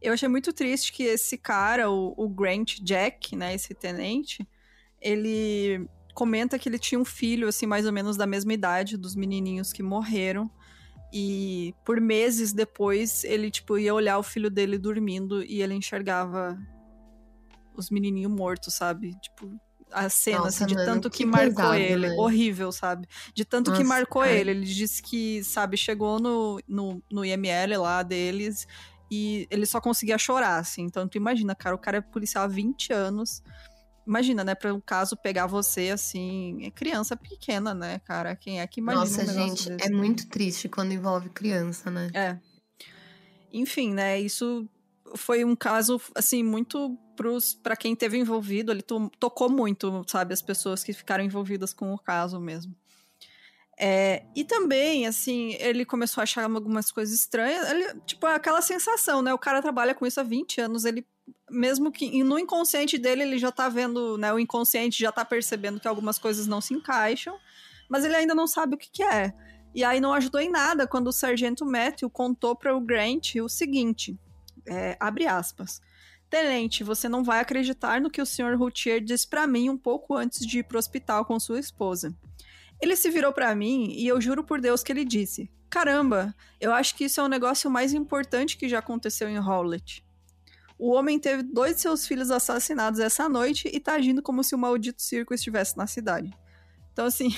Eu 0.00 0.12
achei 0.12 0.28
muito 0.28 0.52
triste 0.52 0.92
que 0.92 1.04
esse 1.04 1.38
cara, 1.38 1.88
o, 1.90 2.12
o 2.18 2.28
Grant 2.28 2.80
Jack, 2.80 3.34
né, 3.34 3.54
esse 3.54 3.72
tenente, 3.72 4.46
ele 5.02 5.86
comenta 6.14 6.58
que 6.58 6.68
ele 6.68 6.78
tinha 6.78 7.00
um 7.00 7.04
filho, 7.04 7.48
assim, 7.48 7.66
mais 7.66 7.86
ou 7.86 7.92
menos 7.92 8.16
da 8.16 8.26
mesma 8.26 8.52
idade 8.54 8.96
dos 8.96 9.14
menininhos 9.14 9.72
que 9.72 9.82
morreram. 9.82 10.50
E 11.12 11.74
por 11.84 12.00
meses 12.00 12.52
depois, 12.52 13.22
ele, 13.24 13.50
tipo, 13.50 13.76
ia 13.78 13.92
olhar 13.92 14.18
o 14.18 14.22
filho 14.22 14.50
dele 14.50 14.78
dormindo 14.78 15.42
e 15.42 15.60
ele 15.60 15.74
enxergava 15.74 16.58
os 17.76 17.90
menininhos 17.90 18.32
mortos, 18.32 18.74
sabe? 18.74 19.14
Tipo, 19.20 19.50
a 19.90 20.08
cena, 20.08 20.38
Nossa, 20.38 20.64
assim, 20.64 20.74
de 20.74 20.74
tanto 20.84 21.10
que, 21.10 21.18
que 21.18 21.26
marcou 21.26 21.54
pesado, 21.54 21.74
ele. 21.74 22.08
né? 22.08 22.16
Horrível, 22.16 22.72
sabe? 22.72 23.06
De 23.34 23.44
tanto 23.44 23.72
que 23.72 23.82
Nossa, 23.82 23.88
marcou 23.88 24.22
cara. 24.22 24.34
ele. 24.34 24.50
Ele 24.52 24.64
disse 24.64 25.02
que, 25.02 25.44
sabe, 25.44 25.76
chegou 25.76 26.18
no, 26.18 26.60
no, 26.66 27.02
no 27.10 27.24
IML 27.24 27.80
lá 27.80 28.02
deles 28.02 28.66
e 29.10 29.46
ele 29.50 29.66
só 29.66 29.80
conseguia 29.80 30.16
chorar, 30.16 30.56
assim. 30.56 30.82
Então, 30.82 31.06
tu 31.06 31.16
imagina, 31.16 31.54
cara, 31.54 31.76
o 31.76 31.78
cara 31.78 31.98
é 31.98 32.00
policial 32.00 32.44
há 32.44 32.48
20 32.48 32.92
anos. 32.92 33.42
Imagina, 34.06 34.42
né, 34.42 34.54
para 34.54 34.74
um 34.74 34.80
caso 34.80 35.16
pegar 35.16 35.46
você, 35.46 35.90
assim, 35.90 36.64
é 36.64 36.70
criança 36.70 37.16
pequena, 37.16 37.72
né, 37.72 38.00
cara? 38.00 38.34
Quem 38.34 38.60
é 38.60 38.66
que 38.66 38.80
imagina 38.80 39.24
Nossa, 39.24 39.40
um 39.40 39.48
gente, 39.48 39.70
desse, 39.70 39.88
é 39.88 39.94
muito 39.94 40.28
triste 40.28 40.68
quando 40.68 40.92
envolve 40.92 41.28
criança, 41.28 41.90
né? 41.90 42.10
É. 42.14 42.38
Enfim, 43.52 43.92
né, 43.92 44.20
isso 44.20 44.68
foi 45.16 45.44
um 45.44 45.54
caso, 45.54 46.00
assim, 46.14 46.42
muito 46.42 46.98
pra 47.62 47.76
quem 47.76 47.94
teve 47.94 48.18
envolvido, 48.18 48.72
ele 48.72 48.82
to- 48.82 49.10
tocou 49.18 49.48
muito, 49.50 50.02
sabe, 50.08 50.32
as 50.34 50.42
pessoas 50.42 50.82
que 50.82 50.92
ficaram 50.92 51.22
envolvidas 51.22 51.72
com 51.72 51.92
o 51.92 51.98
caso 51.98 52.40
mesmo. 52.40 52.74
É, 53.78 54.24
e 54.34 54.44
também, 54.44 55.06
assim, 55.06 55.54
ele 55.58 55.84
começou 55.84 56.20
a 56.20 56.24
achar 56.24 56.44
algumas 56.44 56.90
coisas 56.90 57.14
estranhas, 57.14 57.68
ele, 57.70 58.00
tipo, 58.06 58.26
aquela 58.26 58.62
sensação, 58.62 59.22
né, 59.22 59.32
o 59.32 59.38
cara 59.38 59.62
trabalha 59.62 59.94
com 59.94 60.06
isso 60.06 60.20
há 60.20 60.22
20 60.22 60.60
anos, 60.60 60.84
ele, 60.84 61.06
mesmo 61.52 61.92
que 61.92 62.24
no 62.24 62.38
inconsciente 62.38 62.98
dele, 62.98 63.22
ele 63.22 63.38
já 63.38 63.52
tá 63.52 63.68
vendo, 63.68 64.16
né, 64.16 64.32
o 64.32 64.38
inconsciente 64.38 64.98
já 64.98 65.12
tá 65.12 65.24
percebendo 65.24 65.78
que 65.78 65.86
algumas 65.86 66.18
coisas 66.18 66.46
não 66.46 66.60
se 66.60 66.74
encaixam, 66.74 67.36
mas 67.88 68.04
ele 68.04 68.16
ainda 68.16 68.34
não 68.34 68.46
sabe 68.46 68.74
o 68.74 68.78
que 68.78 68.90
que 68.90 69.02
é. 69.02 69.32
E 69.74 69.84
aí 69.84 70.00
não 70.00 70.12
ajudou 70.12 70.40
em 70.40 70.50
nada 70.50 70.86
quando 70.86 71.08
o 71.08 71.12
sargento 71.12 71.64
Matthew 71.64 72.10
contou 72.10 72.56
para 72.56 72.76
o 72.76 72.80
Grant 72.80 73.36
o 73.36 73.48
seguinte, 73.48 74.18
é, 74.66 74.96
abre 75.00 75.26
aspas, 75.26 75.80
Tenente, 76.32 76.82
você 76.82 77.10
não 77.10 77.22
vai 77.22 77.40
acreditar 77.40 78.00
no 78.00 78.08
que 78.08 78.22
o 78.22 78.24
Sr. 78.24 78.56
Routier 78.56 79.02
disse 79.02 79.28
para 79.28 79.46
mim 79.46 79.68
um 79.68 79.76
pouco 79.76 80.16
antes 80.16 80.46
de 80.46 80.60
ir 80.60 80.62
pro 80.62 80.78
hospital 80.78 81.26
com 81.26 81.38
sua 81.38 81.60
esposa. 81.60 82.16
Ele 82.80 82.96
se 82.96 83.10
virou 83.10 83.34
para 83.34 83.54
mim 83.54 83.92
e 83.92 84.08
eu 84.08 84.18
juro 84.18 84.42
por 84.42 84.58
Deus 84.58 84.82
que 84.82 84.90
ele 84.90 85.04
disse: 85.04 85.50
Caramba, 85.68 86.34
eu 86.58 86.72
acho 86.72 86.96
que 86.96 87.04
isso 87.04 87.20
é 87.20 87.22
o 87.22 87.28
negócio 87.28 87.70
mais 87.70 87.92
importante 87.92 88.56
que 88.56 88.66
já 88.66 88.78
aconteceu 88.78 89.28
em 89.28 89.38
Howlett. 89.38 90.02
O 90.82 90.90
homem 90.94 91.16
teve 91.16 91.44
dois 91.44 91.76
de 91.76 91.82
seus 91.82 92.04
filhos 92.04 92.28
assassinados 92.28 92.98
essa 92.98 93.28
noite 93.28 93.70
e 93.72 93.78
tá 93.78 93.92
agindo 93.92 94.20
como 94.20 94.42
se 94.42 94.52
o 94.52 94.58
maldito 94.58 95.00
circo 95.00 95.32
estivesse 95.32 95.76
na 95.76 95.86
cidade. 95.86 96.36
Então, 96.92 97.06
assim, 97.06 97.28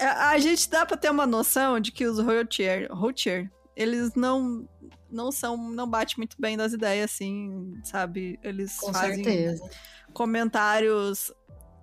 a 0.00 0.30
a 0.32 0.38
gente 0.38 0.70
dá 0.70 0.86
pra 0.86 0.96
ter 0.96 1.10
uma 1.10 1.26
noção 1.26 1.78
de 1.78 1.92
que 1.92 2.06
os 2.06 2.18
Routier, 2.18 2.90
Routier 2.90 3.52
eles 3.76 4.14
não 4.14 4.66
não 5.10 5.30
são 5.30 5.70
não 5.70 5.86
bate 5.86 6.16
muito 6.16 6.34
bem 6.40 6.56
das 6.56 6.72
ideias 6.72 7.12
assim, 7.12 7.78
sabe? 7.84 8.38
Eles 8.42 8.74
Com 8.78 8.90
fazem 8.90 9.22
certeza. 9.22 9.70
comentários 10.14 11.30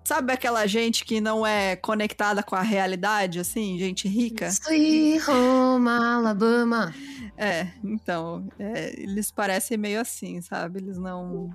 Sabe 0.04 0.32
aquela 0.32 0.66
gente 0.66 1.04
que 1.04 1.20
não 1.20 1.46
é 1.46 1.76
conectada 1.76 2.42
com 2.42 2.56
a 2.56 2.62
realidade, 2.62 3.38
assim? 3.38 3.78
Gente 3.78 4.08
rica? 4.08 4.48
Sweet 4.48 5.30
Home 5.30 5.88
Alabama. 5.88 6.92
É, 7.36 7.68
então, 7.84 8.48
é, 8.58 9.00
eles 9.00 9.30
parecem 9.30 9.76
meio 9.76 10.00
assim, 10.00 10.40
sabe? 10.40 10.80
Eles 10.80 10.98
não. 10.98 11.50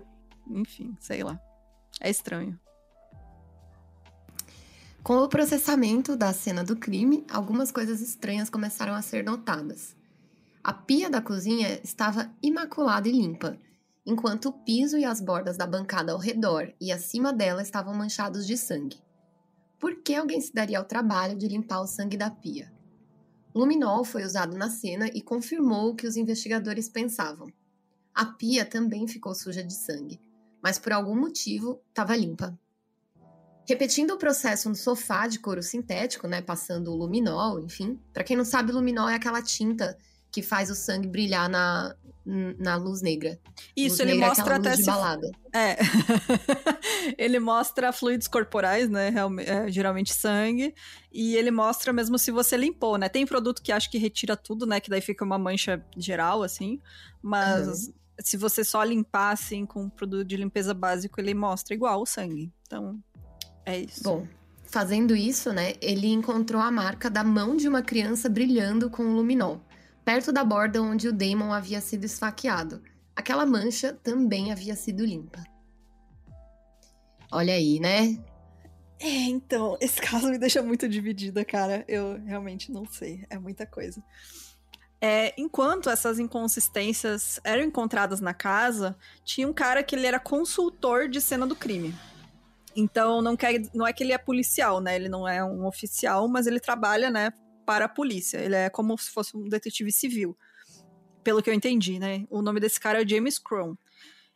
Enfim, 0.49 0.95
sei 0.99 1.23
lá. 1.23 1.39
É 1.99 2.09
estranho. 2.09 2.59
Com 5.03 5.17
o 5.17 5.29
processamento 5.29 6.15
da 6.15 6.33
cena 6.33 6.63
do 6.63 6.75
crime, 6.75 7.23
algumas 7.29 7.71
coisas 7.71 8.01
estranhas 8.01 8.49
começaram 8.49 8.95
a 8.95 9.01
ser 9.03 9.23
notadas. 9.23 9.95
A 10.63 10.73
pia 10.73 11.11
da 11.11 11.21
cozinha 11.21 11.79
estava 11.83 12.31
imaculada 12.41 13.07
e 13.07 13.11
limpa, 13.11 13.55
enquanto 14.05 14.49
o 14.49 14.53
piso 14.53 14.97
e 14.97 15.03
as 15.03 15.19
bordas 15.19 15.57
da 15.57 15.65
bancada 15.65 16.11
ao 16.11 16.19
redor 16.19 16.71
e 16.79 16.91
acima 16.91 17.33
dela 17.33 17.61
estavam 17.61 17.93
manchados 17.93 18.45
de 18.45 18.55
sangue. 18.55 19.01
Por 19.79 20.01
que 20.03 20.15
alguém 20.15 20.39
se 20.39 20.53
daria 20.53 20.77
ao 20.77 20.85
trabalho 20.85 21.37
de 21.37 21.47
limpar 21.47 21.81
o 21.81 21.87
sangue 21.87 22.15
da 22.15 22.29
pia? 22.29 22.71
Luminol 23.53 24.03
foi 24.03 24.23
usado 24.23 24.55
na 24.57 24.69
cena 24.69 25.09
e 25.13 25.21
confirmou 25.21 25.91
o 25.91 25.95
que 25.95 26.05
os 26.05 26.17
investigadores 26.17 26.89
pensavam. 26.89 27.47
A 28.13 28.25
pia 28.25 28.65
também 28.65 29.07
ficou 29.07 29.33
suja 29.33 29.63
de 29.63 29.73
sangue, 29.73 30.19
mas 30.61 30.77
por 30.77 30.93
algum 30.93 31.15
motivo 31.15 31.81
estava 31.89 32.15
limpa. 32.15 32.57
Repetindo 33.67 34.11
o 34.11 34.17
processo 34.17 34.69
no 34.69 34.75
sofá 34.75 35.27
de 35.27 35.39
couro 35.39 35.63
sintético, 35.63 36.27
né, 36.27 36.41
passando 36.41 36.91
o 36.91 36.95
luminol, 36.95 37.59
enfim. 37.59 37.99
Para 38.13 38.23
quem 38.23 38.37
não 38.37 38.45
sabe, 38.45 38.71
luminol 38.71 39.09
é 39.09 39.15
aquela 39.15 39.41
tinta 39.41 39.97
que 40.35 40.41
faz 40.41 40.69
o 40.69 40.75
sangue 40.75 41.07
brilhar 41.07 41.47
na, 41.47 41.95
na 42.59 42.75
luz 42.75 43.01
negra. 43.01 43.39
Isso, 43.73 43.95
luz 43.95 43.99
ele 44.01 44.11
negra 44.11 44.25
é 44.25 44.27
mostra 44.27 44.55
até 44.57 44.75
se 44.75 44.85
balada. 44.85 45.31
É. 45.53 45.77
ele 47.17 47.39
mostra 47.39 47.93
fluidos 47.93 48.27
corporais, 48.27 48.89
né? 48.89 49.13
É, 49.45 49.71
geralmente 49.71 50.13
sangue. 50.13 50.75
E 51.09 51.37
ele 51.37 51.51
mostra 51.51 51.93
mesmo 51.93 52.19
se 52.19 52.31
você 52.31 52.57
limpou, 52.57 52.97
né? 52.97 53.07
Tem 53.07 53.25
produto 53.25 53.61
que 53.61 53.71
acha 53.71 53.89
que 53.89 53.97
retira 53.97 54.35
tudo, 54.35 54.65
né? 54.65 54.81
Que 54.81 54.89
daí 54.89 54.99
fica 54.99 55.23
uma 55.23 55.37
mancha 55.37 55.81
geral, 55.95 56.43
assim. 56.43 56.81
Mas 57.21 57.89
se 58.19 58.35
você 58.35 58.61
só 58.61 58.83
limpar, 58.83 59.31
assim, 59.31 59.65
com 59.65 59.83
um 59.83 59.89
produto 59.89 60.27
de 60.27 60.35
limpeza 60.35 60.73
básico, 60.73 61.21
ele 61.21 61.33
mostra 61.33 61.73
igual 61.73 62.01
o 62.01 62.05
sangue. 62.05 62.51
Então, 62.67 62.99
é 63.65 63.79
isso. 63.79 64.03
Bom, 64.03 64.27
fazendo 64.65 65.15
isso, 65.15 65.53
né, 65.53 65.75
ele 65.79 66.07
encontrou 66.07 66.61
a 66.61 66.69
marca 66.69 67.09
da 67.09 67.23
mão 67.23 67.55
de 67.55 67.69
uma 67.69 67.81
criança 67.81 68.27
brilhando 68.27 68.89
com 68.89 69.03
o 69.03 69.15
luminol, 69.15 69.61
perto 70.05 70.31
da 70.31 70.43
borda 70.43 70.81
onde 70.81 71.07
o 71.07 71.13
Damon 71.13 71.51
havia 71.51 71.81
sido 71.81 72.05
esfaqueado. 72.05 72.81
Aquela 73.15 73.45
mancha 73.45 73.91
também 73.91 74.51
havia 74.51 74.75
sido 74.75 75.03
limpa. 75.03 75.43
Olha 77.31 77.55
aí, 77.55 77.79
né? 77.79 78.17
É, 78.99 79.07
então, 79.07 79.77
esse 79.81 79.99
caso 80.01 80.29
me 80.29 80.37
deixa 80.37 80.61
muito 80.61 80.87
dividida, 80.87 81.43
cara. 81.43 81.83
Eu 81.87 82.21
realmente 82.23 82.71
não 82.71 82.85
sei. 82.85 83.25
É 83.29 83.39
muita 83.39 83.65
coisa. 83.65 84.01
É, 85.01 85.33
enquanto 85.37 85.89
essas 85.89 86.19
inconsistências 86.19 87.39
eram 87.43 87.63
encontradas 87.63 88.21
na 88.21 88.33
casa, 88.33 88.95
tinha 89.23 89.47
um 89.47 89.53
cara 89.53 89.83
que 89.83 89.95
ele 89.95 90.07
era 90.07 90.19
consultor 90.19 91.09
de 91.09 91.19
cena 91.19 91.45
do 91.45 91.55
crime. 91.55 91.93
Então, 92.75 93.21
não, 93.21 93.35
quer, 93.35 93.61
não 93.73 93.87
é 93.87 93.93
que 93.93 94.03
ele 94.03 94.13
é 94.13 94.17
policial, 94.17 94.81
né? 94.81 94.95
Ele 94.95 95.09
não 95.09 95.27
é 95.27 95.43
um 95.43 95.65
oficial, 95.65 96.27
mas 96.27 96.45
ele 96.45 96.59
trabalha, 96.59 97.09
né, 97.09 97.31
para 97.65 97.85
a 97.85 97.89
polícia. 97.89 98.37
Ele 98.37 98.55
é 98.55 98.69
como 98.69 98.97
se 98.97 99.09
fosse 99.09 99.35
um 99.35 99.49
detetive 99.49 99.91
civil. 99.91 100.37
Pelo 101.23 101.41
que 101.41 101.49
eu 101.49 101.53
entendi, 101.53 101.97
né? 101.97 102.25
O 102.29 102.41
nome 102.41 102.59
desse 102.59 102.79
cara 102.79 103.01
é 103.01 103.07
James 103.07 103.39
Crow 103.39 103.77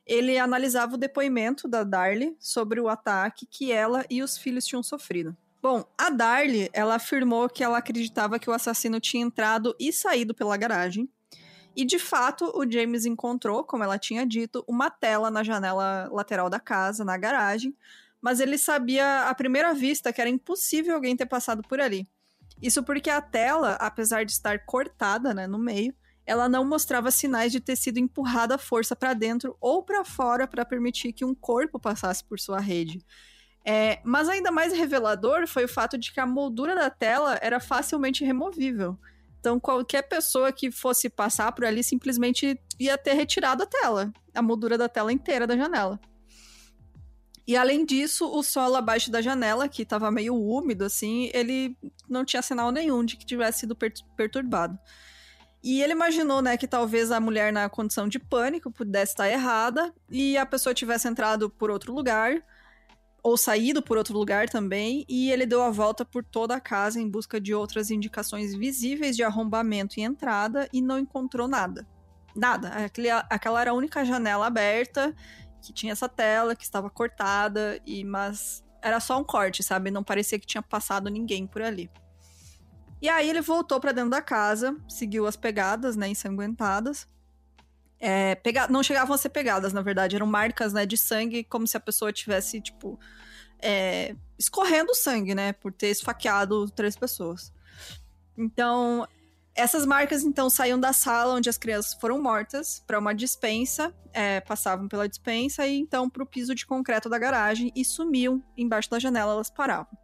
ele 0.10 0.40
analisava 0.40 0.96
o 0.96 0.98
depoimento 0.98 1.68
da 1.68 1.84
Darlie 1.84 2.36
sobre 2.40 2.82
o 2.82 2.90
ataque 2.90 3.46
que 3.46 3.72
ela 3.72 4.04
e 4.10 4.24
os 4.24 4.40
filhos 4.40 4.66
tinham 4.66 4.82
sofrido. 4.82 5.38
Bom, 5.62 5.86
a 5.96 6.10
Darlie, 6.10 6.68
ela 6.74 6.96
afirmou 6.96 7.48
que 7.48 7.64
ela 7.64 7.78
acreditava 7.78 8.40
que 8.40 8.50
o 8.50 8.54
assassino 8.54 9.00
tinha 9.00 9.24
entrado 9.24 9.76
e 9.80 9.94
saído 9.94 10.34
pela 10.34 10.58
garagem. 10.58 11.08
E 11.76 11.86
de 11.86 12.00
fato, 12.00 12.52
o 12.56 12.70
James 12.70 13.06
encontrou, 13.06 13.64
como 13.64 13.84
ela 13.84 14.00
tinha 14.00 14.26
dito, 14.26 14.64
uma 14.68 14.90
tela 14.90 15.30
na 15.30 15.44
janela 15.44 16.10
lateral 16.12 16.50
da 16.50 16.60
casa, 16.60 17.06
na 17.06 17.16
garagem, 17.16 17.76
mas 18.20 18.40
ele 18.40 18.58
sabia 18.58 19.30
à 19.30 19.36
primeira 19.36 19.76
vista 19.76 20.12
que 20.12 20.20
era 20.20 20.30
impossível 20.30 20.96
alguém 20.96 21.16
ter 21.16 21.28
passado 21.28 21.62
por 21.62 21.80
ali. 21.80 22.08
Isso 22.62 22.84
porque 22.84 23.10
a 23.10 23.22
tela, 23.22 23.74
apesar 23.74 24.26
de 24.26 24.32
estar 24.32 24.66
cortada, 24.66 25.34
né, 25.34 25.48
no 25.48 25.58
meio, 25.58 25.94
ela 26.26 26.48
não 26.48 26.64
mostrava 26.64 27.10
sinais 27.10 27.52
de 27.52 27.60
ter 27.60 27.76
sido 27.76 27.98
empurrada 27.98 28.56
à 28.56 28.58
força 28.58 28.96
para 28.96 29.14
dentro 29.14 29.58
ou 29.60 29.82
para 29.82 30.06
fora 30.06 30.46
para 30.46 30.64
permitir 30.64 31.12
que 31.12 31.26
um 31.26 31.34
corpo 31.34 31.80
passasse 31.80 32.24
por 32.24 32.40
sua 32.40 32.60
rede. 32.60 33.04
É, 33.66 34.00
mas 34.04 34.30
ainda 34.30 34.52
mais 34.52 34.72
revelador 34.74 35.48
foi 35.48 35.66
o 35.66 35.70
fato 35.70 35.98
de 35.98 36.12
que 36.12 36.20
a 36.20 36.26
moldura 36.26 36.76
da 36.76 36.90
tela 36.90 37.38
era 37.42 37.60
facilmente 37.60 38.24
removível. 38.24 38.98
Então, 39.40 39.60
qualquer 39.60 40.04
pessoa 40.04 40.52
que 40.52 40.70
fosse 40.70 41.10
passar 41.10 41.52
por 41.54 41.66
ali 41.66 41.84
simplesmente 41.84 42.60
ia 42.80 42.98
ter 42.98 43.14
retirado 43.14 43.64
a 43.64 43.66
tela, 43.66 44.12
a 44.34 44.42
moldura 44.42 44.78
da 44.78 44.90
tela 44.90 45.14
inteira 45.14 45.48
da 45.48 45.56
janela. 45.56 46.00
E 47.50 47.58
além 47.58 47.84
disso, 47.84 48.32
o 48.32 48.44
solo 48.44 48.76
abaixo 48.76 49.10
da 49.10 49.24
janela, 49.24 49.68
que 49.68 49.82
estava 49.82 50.12
meio 50.12 50.36
úmido 50.36 50.86
assim, 50.86 51.32
ele 51.34 51.76
não 52.08 52.24
tinha 52.24 52.44
sinal 52.44 52.72
nenhum 52.72 53.04
de 53.04 53.18
que 53.18 53.26
tivesse 53.26 53.62
sido 53.62 53.76
per 53.76 53.92
perturbado. 54.16 54.78
E 55.64 55.82
ele 55.82 55.94
imaginou, 55.94 56.44
né, 56.44 56.58
que 56.58 56.68
talvez 56.68 57.12
a 57.12 57.20
mulher 57.20 57.52
na 57.52 57.68
condição 57.68 58.08
de 58.08 58.20
pânico 58.20 58.70
pudesse 58.70 59.14
estar 59.14 59.28
errada 59.28 59.92
e 60.12 60.38
a 60.38 60.46
pessoa 60.46 60.76
tivesse 60.76 61.08
entrado 61.08 61.50
por 61.50 61.72
outro 61.72 61.92
lugar 61.92 62.40
ou 63.24 63.36
saído 63.36 63.82
por 63.82 63.98
outro 63.98 64.16
lugar 64.16 64.48
também, 64.48 65.04
e 65.10 65.32
ele 65.32 65.48
deu 65.48 65.64
a 65.64 65.72
volta 65.72 66.06
por 66.06 66.24
toda 66.24 66.56
a 66.56 66.60
casa 66.60 67.02
em 67.02 67.10
busca 67.10 67.42
de 67.42 67.52
outras 67.56 67.90
indicações 67.90 68.54
visíveis 68.54 69.16
de 69.16 69.24
arrombamento 69.24 70.00
e 70.00 70.04
entrada 70.04 70.70
e 70.72 70.84
não 70.84 71.00
encontrou 71.00 71.48
nada. 71.48 71.88
Nada. 72.36 72.72
Aquela 73.28 73.60
era 73.60 73.72
a 73.72 73.74
única 73.74 74.06
janela 74.06 74.46
aberta 74.46 75.16
que 75.62 75.74
tinha 75.74 75.92
essa 75.92 76.10
tela 76.10 76.56
que 76.56 76.64
estava 76.64 76.90
cortada 76.90 77.80
e 77.86 78.04
mas 78.04 78.64
era 78.82 79.00
só 79.00 79.20
um 79.20 79.24
corte, 79.24 79.62
sabe? 79.62 79.92
Não 79.92 80.04
parecia 80.04 80.40
que 80.40 80.48
tinha 80.48 80.62
passado 80.62 81.10
ninguém 81.10 81.46
por 81.46 81.62
ali. 81.62 81.90
E 83.02 83.08
aí 83.08 83.30
ele 83.30 83.42
voltou 83.42 83.80
para 83.80 83.92
dentro 83.92 84.10
da 84.10 84.22
casa, 84.22 84.76
seguiu 84.88 85.26
as 85.26 85.36
pegadas, 85.36 85.96
né, 85.96 86.08
ensanguentadas. 86.10 87.08
É, 88.00 88.36
pega... 88.36 88.68
Não 88.68 88.84
chegavam 88.84 89.16
a 89.16 89.18
ser 89.18 89.30
pegadas, 89.30 89.74
na 89.74 89.82
verdade, 89.82 90.16
eram 90.16 90.28
marcas, 90.28 90.74
né, 90.74 90.86
de 90.86 90.98
sangue, 90.98 91.44
como 91.44 91.66
se 91.68 91.78
a 91.78 91.80
pessoa 91.80 92.12
tivesse, 92.12 92.60
tipo, 92.60 93.00
é... 93.62 94.16
escorrendo 94.38 94.94
sangue, 94.94 95.34
né, 95.34 95.54
por 95.54 95.72
ter 95.72 95.88
esfaqueado 95.88 96.70
três 96.72 96.96
pessoas. 96.96 97.54
Então, 98.38 99.08
essas 99.60 99.86
marcas, 99.86 100.24
então, 100.24 100.50
saíam 100.50 100.80
da 100.80 100.94
sala 100.94 101.36
onde 101.36 101.50
as 101.50 101.58
crianças 101.58 101.94
foram 102.00 102.22
mortas 102.22 102.82
para 102.88 102.98
uma 102.98 103.14
dispensa, 103.14 103.94
é, 104.14 104.40
passavam 104.40 104.88
pela 104.88 105.08
dispensa 105.08 105.68
e 105.68 105.78
então 105.78 106.10
para 106.10 106.24
o 106.24 106.26
piso 106.26 106.56
de 106.56 106.66
concreto 106.66 107.10
da 107.10 107.20
garagem 107.20 107.72
e 107.76 107.84
sumiam 107.84 108.42
embaixo 108.58 108.90
da 108.90 109.00
janela, 109.00 109.34
elas 109.34 109.50
paravam. 109.50 109.98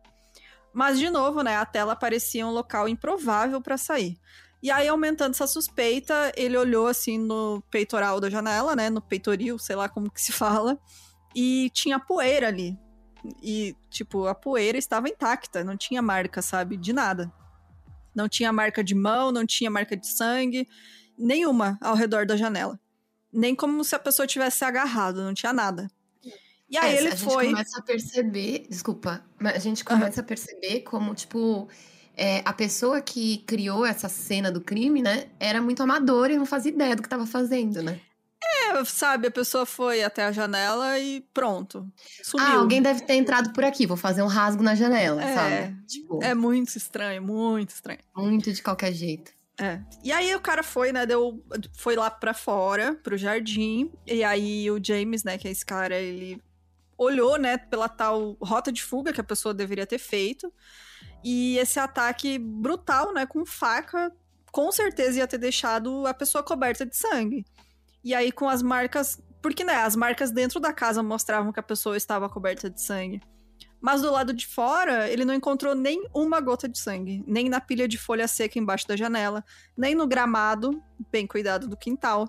Mas, 0.74 1.00
de 1.00 1.10
novo, 1.10 1.42
né, 1.42 1.56
a 1.56 1.66
tela 1.66 1.96
parecia 1.96 2.46
um 2.46 2.52
local 2.52 2.90
improvável 2.90 3.62
para 3.62 3.78
sair. 3.78 4.20
E 4.62 4.70
aí, 4.70 4.88
aumentando 4.88 5.32
essa 5.32 5.48
suspeita, 5.48 6.34
ele 6.36 6.58
olhou 6.58 6.88
assim 6.88 7.18
no 7.18 7.64
peitoral 7.72 8.20
da 8.20 8.30
janela, 8.30 8.76
né? 8.76 8.90
No 8.90 9.02
peitoril, 9.02 9.58
sei 9.58 9.76
lá 9.76 9.88
como 9.88 10.12
que 10.12 10.22
se 10.22 10.32
fala. 10.34 10.78
E 11.34 11.70
tinha 11.74 12.00
poeira 12.00 12.48
ali. 12.48 12.78
E, 13.42 13.76
tipo, 13.90 14.28
a 14.28 14.36
poeira 14.36 14.78
estava 14.78 15.08
intacta, 15.08 15.64
não 15.64 15.78
tinha 15.78 16.02
marca, 16.02 16.42
sabe? 16.42 16.78
De 16.78 16.92
nada. 16.92 17.32
Não 18.16 18.30
tinha 18.30 18.52
marca 18.54 18.84
de 18.84 18.96
mão, 18.96 19.32
não 19.32 19.46
tinha 19.46 19.70
marca 19.70 19.96
de 19.98 20.08
sangue, 20.08 20.68
nenhuma 21.18 21.78
ao 21.82 21.96
redor 21.96 22.26
da 22.26 22.38
janela. 22.38 22.80
Nem 23.32 23.54
como 23.54 23.84
se 23.84 23.94
a 23.96 24.00
pessoa 24.00 24.26
tivesse 24.26 24.64
agarrado, 24.64 25.22
não 25.22 25.34
tinha 25.34 25.52
nada. 25.52 25.90
E 26.70 26.78
aí 26.78 26.96
É, 26.96 26.98
ele 26.98 27.10
a 27.10 27.18
foi. 27.18 27.46
gente 27.46 27.54
começa 27.54 27.80
a 27.80 27.82
perceber, 27.84 28.66
desculpa, 28.70 29.24
mas 29.40 29.56
a 29.56 29.60
gente 29.60 29.84
começa 29.84 30.22
a 30.22 30.24
perceber 30.24 30.82
como, 30.82 31.14
tipo, 31.14 31.68
é, 32.18 32.42
a 32.46 32.54
pessoa 32.54 33.02
que 33.02 33.40
criou 33.46 33.86
essa 33.86 34.10
cena 34.10 34.52
do 34.52 34.62
crime, 34.62 35.02
né, 35.02 35.28
era 35.40 35.62
muito 35.62 35.84
amadora 35.84 36.34
e 36.34 36.38
não 36.38 36.46
fazia 36.46 36.72
ideia 36.72 36.96
do 36.96 37.02
que 37.02 37.08
estava 37.08 37.26
fazendo, 37.28 37.84
né? 37.84 38.00
É, 38.44 38.84
sabe, 38.86 39.28
a 39.28 39.32
pessoa 39.32 39.66
foi 39.66 40.04
até 40.04 40.24
a 40.26 40.32
janela 40.32 41.00
e 41.00 41.22
pronto. 41.34 41.88
Sumiu. 42.24 42.46
Ah, 42.46 42.54
alguém 42.58 42.82
deve 42.82 43.02
ter 43.02 43.16
entrado 43.16 43.52
por 43.54 43.64
aqui, 43.64 43.86
vou 43.88 43.98
fazer 43.98 44.22
um 44.22 44.28
rasgo 44.28 44.62
na 44.64 44.76
janela, 44.76 45.24
É, 45.24 45.34
sabe? 45.36 45.86
Tipo, 45.88 46.24
É 46.24 46.34
muito 46.34 46.76
estranho, 46.78 47.22
muito 47.24 47.70
estranho. 47.70 48.00
muito 48.16 48.52
de 48.52 48.62
qualquer 48.62 48.94
jeito. 48.94 49.32
É. 49.60 49.80
E 50.04 50.12
aí 50.12 50.36
o 50.36 50.42
cara 50.42 50.62
foi, 50.64 50.92
né, 50.92 51.06
deu, 51.06 51.42
foi 51.78 51.96
lá 51.96 52.12
pra 52.12 52.34
fora, 52.34 52.94
pro 53.02 53.18
jardim, 53.18 53.90
e 54.06 54.24
aí 54.24 54.70
o 54.70 54.84
James, 54.84 55.24
né, 55.24 55.38
que 55.38 55.48
é 55.48 55.52
esse 55.52 55.66
cara, 55.66 55.96
ele 55.96 56.42
olhou, 56.98 57.38
né, 57.38 57.58
pela 57.58 57.88
tal 57.90 58.38
rota 58.42 58.72
de 58.72 58.84
fuga 58.84 59.14
que 59.14 59.22
a 59.22 59.24
pessoa 59.24 59.54
deveria 59.54 59.88
ter 59.88 59.98
feito, 59.98 60.52
e 61.24 61.58
esse 61.58 61.80
ataque 61.80 62.38
brutal, 62.38 63.14
né, 63.14 63.26
com 63.26 63.46
faca, 63.46 64.12
com 64.52 64.72
certeza 64.74 65.20
ia 65.20 65.28
ter 65.28 65.38
deixado 65.38 66.06
a 66.06 66.14
pessoa 66.14 66.44
coberta 66.44 66.86
de 66.86 66.96
sangue. 66.96 67.46
E 68.06 68.14
aí, 68.14 68.32
com 68.32 68.48
as 68.48 68.62
marcas. 68.62 69.20
Porque, 69.42 69.64
né, 69.64 69.78
as 69.78 69.96
marcas 69.96 70.32
dentro 70.32 70.60
da 70.60 70.72
casa 70.72 71.02
mostravam 71.02 71.52
que 71.52 71.60
a 71.60 71.64
pessoa 71.64 71.98
estava 71.98 72.30
coberta 72.30 72.70
de 72.70 72.80
sangue. 72.80 73.20
Mas 73.82 74.02
do 74.02 74.12
lado 74.12 74.34
de 74.34 74.48
fora, 74.48 75.10
ele 75.10 75.26
não 75.26 75.34
encontrou 75.34 75.76
nem 75.76 76.08
uma 76.14 76.40
gota 76.40 76.68
de 76.68 76.80
sangue. 76.80 77.24
Nem 77.28 77.50
na 77.50 77.60
pilha 77.60 77.88
de 77.88 77.98
folha 77.98 78.28
seca 78.28 78.58
embaixo 78.58 78.88
da 78.88 78.96
janela, 78.96 79.44
nem 79.78 79.94
no 79.94 80.08
gramado, 80.08 80.82
bem 81.12 81.28
cuidado 81.28 81.68
do 81.68 81.78
quintal, 81.78 82.28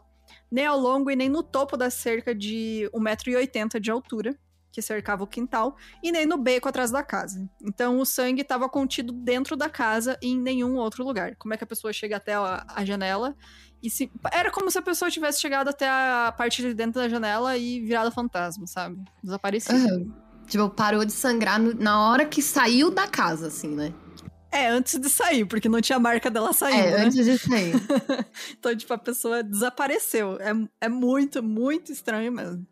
nem 0.51 0.67
ao 0.67 0.79
longo 0.79 1.11
e 1.11 1.17
nem 1.17 1.29
no 1.29 1.43
topo 1.43 1.77
da 1.77 1.91
cerca 1.91 2.35
de 2.35 2.91
1,80m 2.93 3.81
de 3.81 3.91
altura, 3.91 4.39
que 4.71 4.83
cercava 4.83 5.25
o 5.25 5.27
quintal, 5.27 5.75
e 6.03 6.13
nem 6.13 6.27
no 6.27 6.37
beco 6.37 6.69
atrás 6.69 6.91
da 6.91 7.03
casa. 7.03 7.49
Então 7.63 7.99
o 7.99 8.05
sangue 8.05 8.43
estava 8.43 8.69
contido 8.69 9.11
dentro 9.11 9.57
da 9.57 9.71
casa 9.71 10.19
e 10.21 10.29
em 10.29 10.39
nenhum 10.39 10.77
outro 10.77 11.03
lugar. 11.03 11.35
Como 11.37 11.55
é 11.55 11.57
que 11.57 11.65
a 11.65 11.67
pessoa 11.67 11.93
chega 11.95 12.17
até 12.17 12.35
a, 12.35 12.67
a 12.69 12.85
janela? 12.85 13.35
E 13.83 13.91
se, 13.91 14.11
era 14.33 14.51
como 14.51 14.71
se 14.71 14.79
a 14.79 14.83
pessoa 14.83 15.11
tivesse 15.11 15.41
chegado 15.41 15.69
até 15.69 15.89
a 15.89 16.35
parte 16.37 16.63
de 16.63 16.75
dentro 16.75 17.01
da 17.01 17.09
janela 17.09 17.57
e 17.57 17.81
virado 17.81 18.11
fantasma, 18.11 18.67
sabe? 18.67 18.99
Desaparecido. 19.23 19.95
Uhum. 19.95 20.13
Tipo, 20.47 20.69
parou 20.71 21.05
de 21.05 21.13
sangrar 21.13 21.59
na 21.59 22.09
hora 22.09 22.25
que 22.25 22.41
saiu 22.41 22.91
da 22.91 23.07
casa, 23.07 23.49
assim, 23.49 23.69
né? 23.69 23.93
É, 24.51 24.69
antes 24.69 24.99
de 24.99 25.09
sair, 25.11 25.45
porque 25.45 25.69
não 25.69 25.81
tinha 25.81 25.99
marca 25.99 26.31
dela 26.31 26.53
saindo. 26.53 26.79
É, 26.79 26.91
né? 26.93 27.05
antes 27.05 27.25
de 27.25 27.39
sair. 27.39 27.75
então, 28.59 28.75
tipo, 28.75 28.93
a 28.95 28.99
pessoa 28.99 29.43
desapareceu. 29.43 30.39
É, 30.41 30.53
é 30.87 30.89
muito, 30.89 31.43
muito 31.43 31.93
estranho 31.93 32.33
mesmo. 32.33 32.67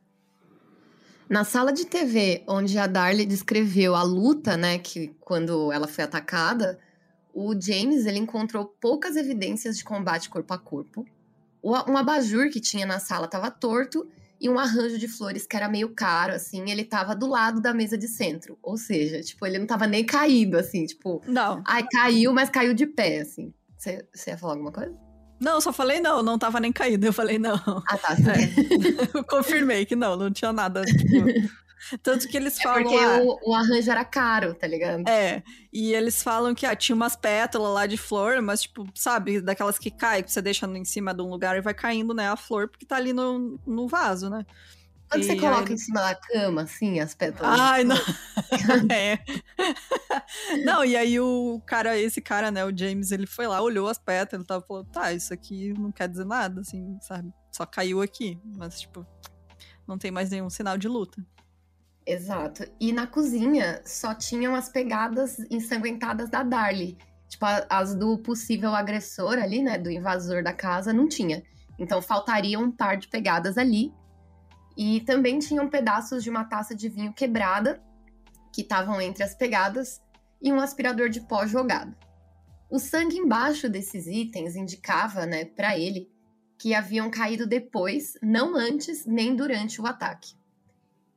Na 1.28 1.42
sala 1.42 1.72
de 1.72 1.84
TV, 1.84 2.44
onde 2.46 2.78
a 2.78 2.86
Darlie 2.86 3.26
descreveu 3.26 3.94
a 3.94 4.02
luta, 4.02 4.56
né, 4.56 4.78
que 4.78 5.08
quando 5.20 5.72
ela 5.72 5.88
foi 5.88 6.04
atacada, 6.04 6.78
o 7.34 7.52
James 7.60 8.06
ele 8.06 8.18
encontrou 8.18 8.64
poucas 8.80 9.16
evidências 9.16 9.76
de 9.76 9.84
combate 9.84 10.30
corpo 10.30 10.54
a 10.54 10.58
corpo. 10.58 11.04
Um 11.62 11.96
abajur 11.96 12.50
que 12.50 12.60
tinha 12.60 12.86
na 12.86 12.98
sala 12.98 13.24
estava 13.24 13.50
torto 13.50 14.06
e 14.40 14.48
um 14.48 14.58
arranjo 14.58 14.98
de 14.98 15.08
flores 15.08 15.46
que 15.46 15.56
era 15.56 15.68
meio 15.68 15.94
caro, 15.94 16.34
assim, 16.34 16.70
ele 16.70 16.84
tava 16.84 17.14
do 17.16 17.26
lado 17.26 17.60
da 17.60 17.72
mesa 17.72 17.96
de 17.96 18.06
centro. 18.06 18.58
Ou 18.62 18.76
seja, 18.76 19.20
tipo, 19.22 19.46
ele 19.46 19.58
não 19.58 19.66
tava 19.66 19.86
nem 19.86 20.04
caído, 20.04 20.58
assim, 20.58 20.84
tipo. 20.84 21.22
Não. 21.26 21.62
Ai, 21.66 21.84
caiu, 21.90 22.32
mas 22.32 22.50
caiu 22.50 22.74
de 22.74 22.86
pé, 22.86 23.20
assim. 23.20 23.52
Você 23.76 24.06
ia 24.26 24.38
falar 24.38 24.52
alguma 24.52 24.72
coisa? 24.72 24.94
Não, 25.40 25.60
só 25.60 25.72
falei 25.72 26.00
não, 26.00 26.22
não 26.22 26.38
tava 26.38 26.60
nem 26.60 26.72
caído. 26.72 27.06
Eu 27.06 27.12
falei 27.12 27.38
não. 27.38 27.56
Ah, 27.88 27.98
tá. 27.98 28.14
É. 28.14 29.16
eu 29.18 29.24
confirmei 29.24 29.84
que 29.84 29.96
não, 29.96 30.16
não 30.16 30.30
tinha 30.30 30.52
nada. 30.52 30.82
Tipo, 30.82 31.26
tanto 32.02 32.28
que 32.28 32.36
eles 32.36 32.58
é 32.58 32.62
falam. 32.62 32.82
porque 32.82 32.96
ah, 32.96 33.20
o, 33.22 33.50
o, 33.50 33.54
arranjo 33.54 33.90
era 33.90 34.04
caro, 34.04 34.54
tá 34.54 34.66
ligado? 34.66 35.08
É. 35.08 35.42
E 35.72 35.94
eles 35.94 36.22
falam 36.22 36.54
que 36.54 36.66
ah, 36.66 36.76
tinha 36.76 36.94
umas 36.94 37.16
pétalas 37.16 37.72
lá 37.72 37.86
de 37.86 37.96
flor, 37.96 38.40
mas, 38.42 38.62
tipo, 38.62 38.86
sabe, 38.94 39.40
daquelas 39.40 39.78
que 39.78 39.90
caem, 39.90 40.22
que 40.22 40.32
você 40.32 40.42
deixa 40.42 40.66
em 40.66 40.84
cima 40.84 41.14
de 41.14 41.22
um 41.22 41.28
lugar 41.28 41.56
e 41.56 41.60
vai 41.60 41.74
caindo, 41.74 42.14
né, 42.14 42.28
a 42.28 42.36
flor, 42.36 42.68
porque 42.68 42.86
tá 42.86 42.96
ali 42.96 43.12
no, 43.12 43.60
no 43.66 43.88
vaso, 43.88 44.30
né? 44.30 44.44
Quando 45.08 45.22
e 45.22 45.26
você 45.26 45.36
coloca 45.36 45.68
aí... 45.68 45.74
em 45.74 45.78
cima 45.78 46.00
da 46.00 46.14
cama, 46.14 46.62
assim, 46.62 46.98
as 46.98 47.14
pétalas. 47.14 47.60
Ai, 47.60 47.84
não. 47.84 47.96
é. 48.90 49.18
não, 50.64 50.84
e 50.84 50.96
aí 50.96 51.20
o 51.20 51.60
cara, 51.66 51.96
esse 51.98 52.20
cara, 52.20 52.50
né, 52.50 52.64
o 52.64 52.76
James, 52.76 53.12
ele 53.12 53.26
foi 53.26 53.46
lá, 53.46 53.60
olhou 53.60 53.88
as 53.88 53.98
pétalas, 53.98 54.46
tava 54.46 54.64
falando, 54.66 54.86
tá, 54.86 55.12
isso 55.12 55.32
aqui 55.32 55.72
não 55.78 55.92
quer 55.92 56.08
dizer 56.08 56.24
nada, 56.24 56.62
assim, 56.62 56.98
sabe? 57.00 57.32
Só 57.52 57.64
caiu 57.64 58.02
aqui. 58.02 58.40
Mas, 58.44 58.80
tipo, 58.80 59.06
não 59.86 59.98
tem 59.98 60.10
mais 60.10 60.30
nenhum 60.30 60.50
sinal 60.50 60.76
de 60.76 60.88
luta. 60.88 61.24
Exato. 62.06 62.64
E 62.78 62.92
na 62.92 63.06
cozinha 63.06 63.80
só 63.84 64.14
tinham 64.14 64.54
as 64.54 64.68
pegadas 64.68 65.38
ensanguentadas 65.50 66.28
da 66.28 66.42
Darlie. 66.42 66.98
Tipo, 67.28 67.46
as 67.68 67.94
do 67.94 68.18
possível 68.18 68.74
agressor 68.74 69.38
ali, 69.38 69.62
né? 69.62 69.78
Do 69.78 69.90
invasor 69.90 70.42
da 70.42 70.52
casa, 70.52 70.92
não 70.92 71.08
tinha. 71.08 71.42
Então 71.78 72.02
faltaria 72.02 72.58
um 72.58 72.70
par 72.70 72.96
de 72.96 73.08
pegadas 73.08 73.56
ali. 73.56 73.92
E 74.76 75.00
também 75.00 75.38
tinham 75.38 75.68
pedaços 75.68 76.22
de 76.22 76.30
uma 76.30 76.44
taça 76.44 76.74
de 76.74 76.88
vinho 76.88 77.12
quebrada, 77.12 77.82
que 78.52 78.60
estavam 78.60 79.00
entre 79.00 79.22
as 79.22 79.34
pegadas, 79.34 80.02
e 80.42 80.52
um 80.52 80.60
aspirador 80.60 81.08
de 81.08 81.20
pó 81.22 81.46
jogado. 81.46 81.96
O 82.70 82.78
sangue 82.78 83.16
embaixo 83.16 83.68
desses 83.68 84.06
itens 84.06 84.56
indicava, 84.56 85.26
né, 85.26 85.44
para 85.44 85.78
ele, 85.78 86.10
que 86.58 86.74
haviam 86.74 87.10
caído 87.10 87.46
depois, 87.46 88.14
não 88.22 88.56
antes 88.56 89.06
nem 89.06 89.34
durante 89.34 89.80
o 89.80 89.86
ataque. 89.86 90.34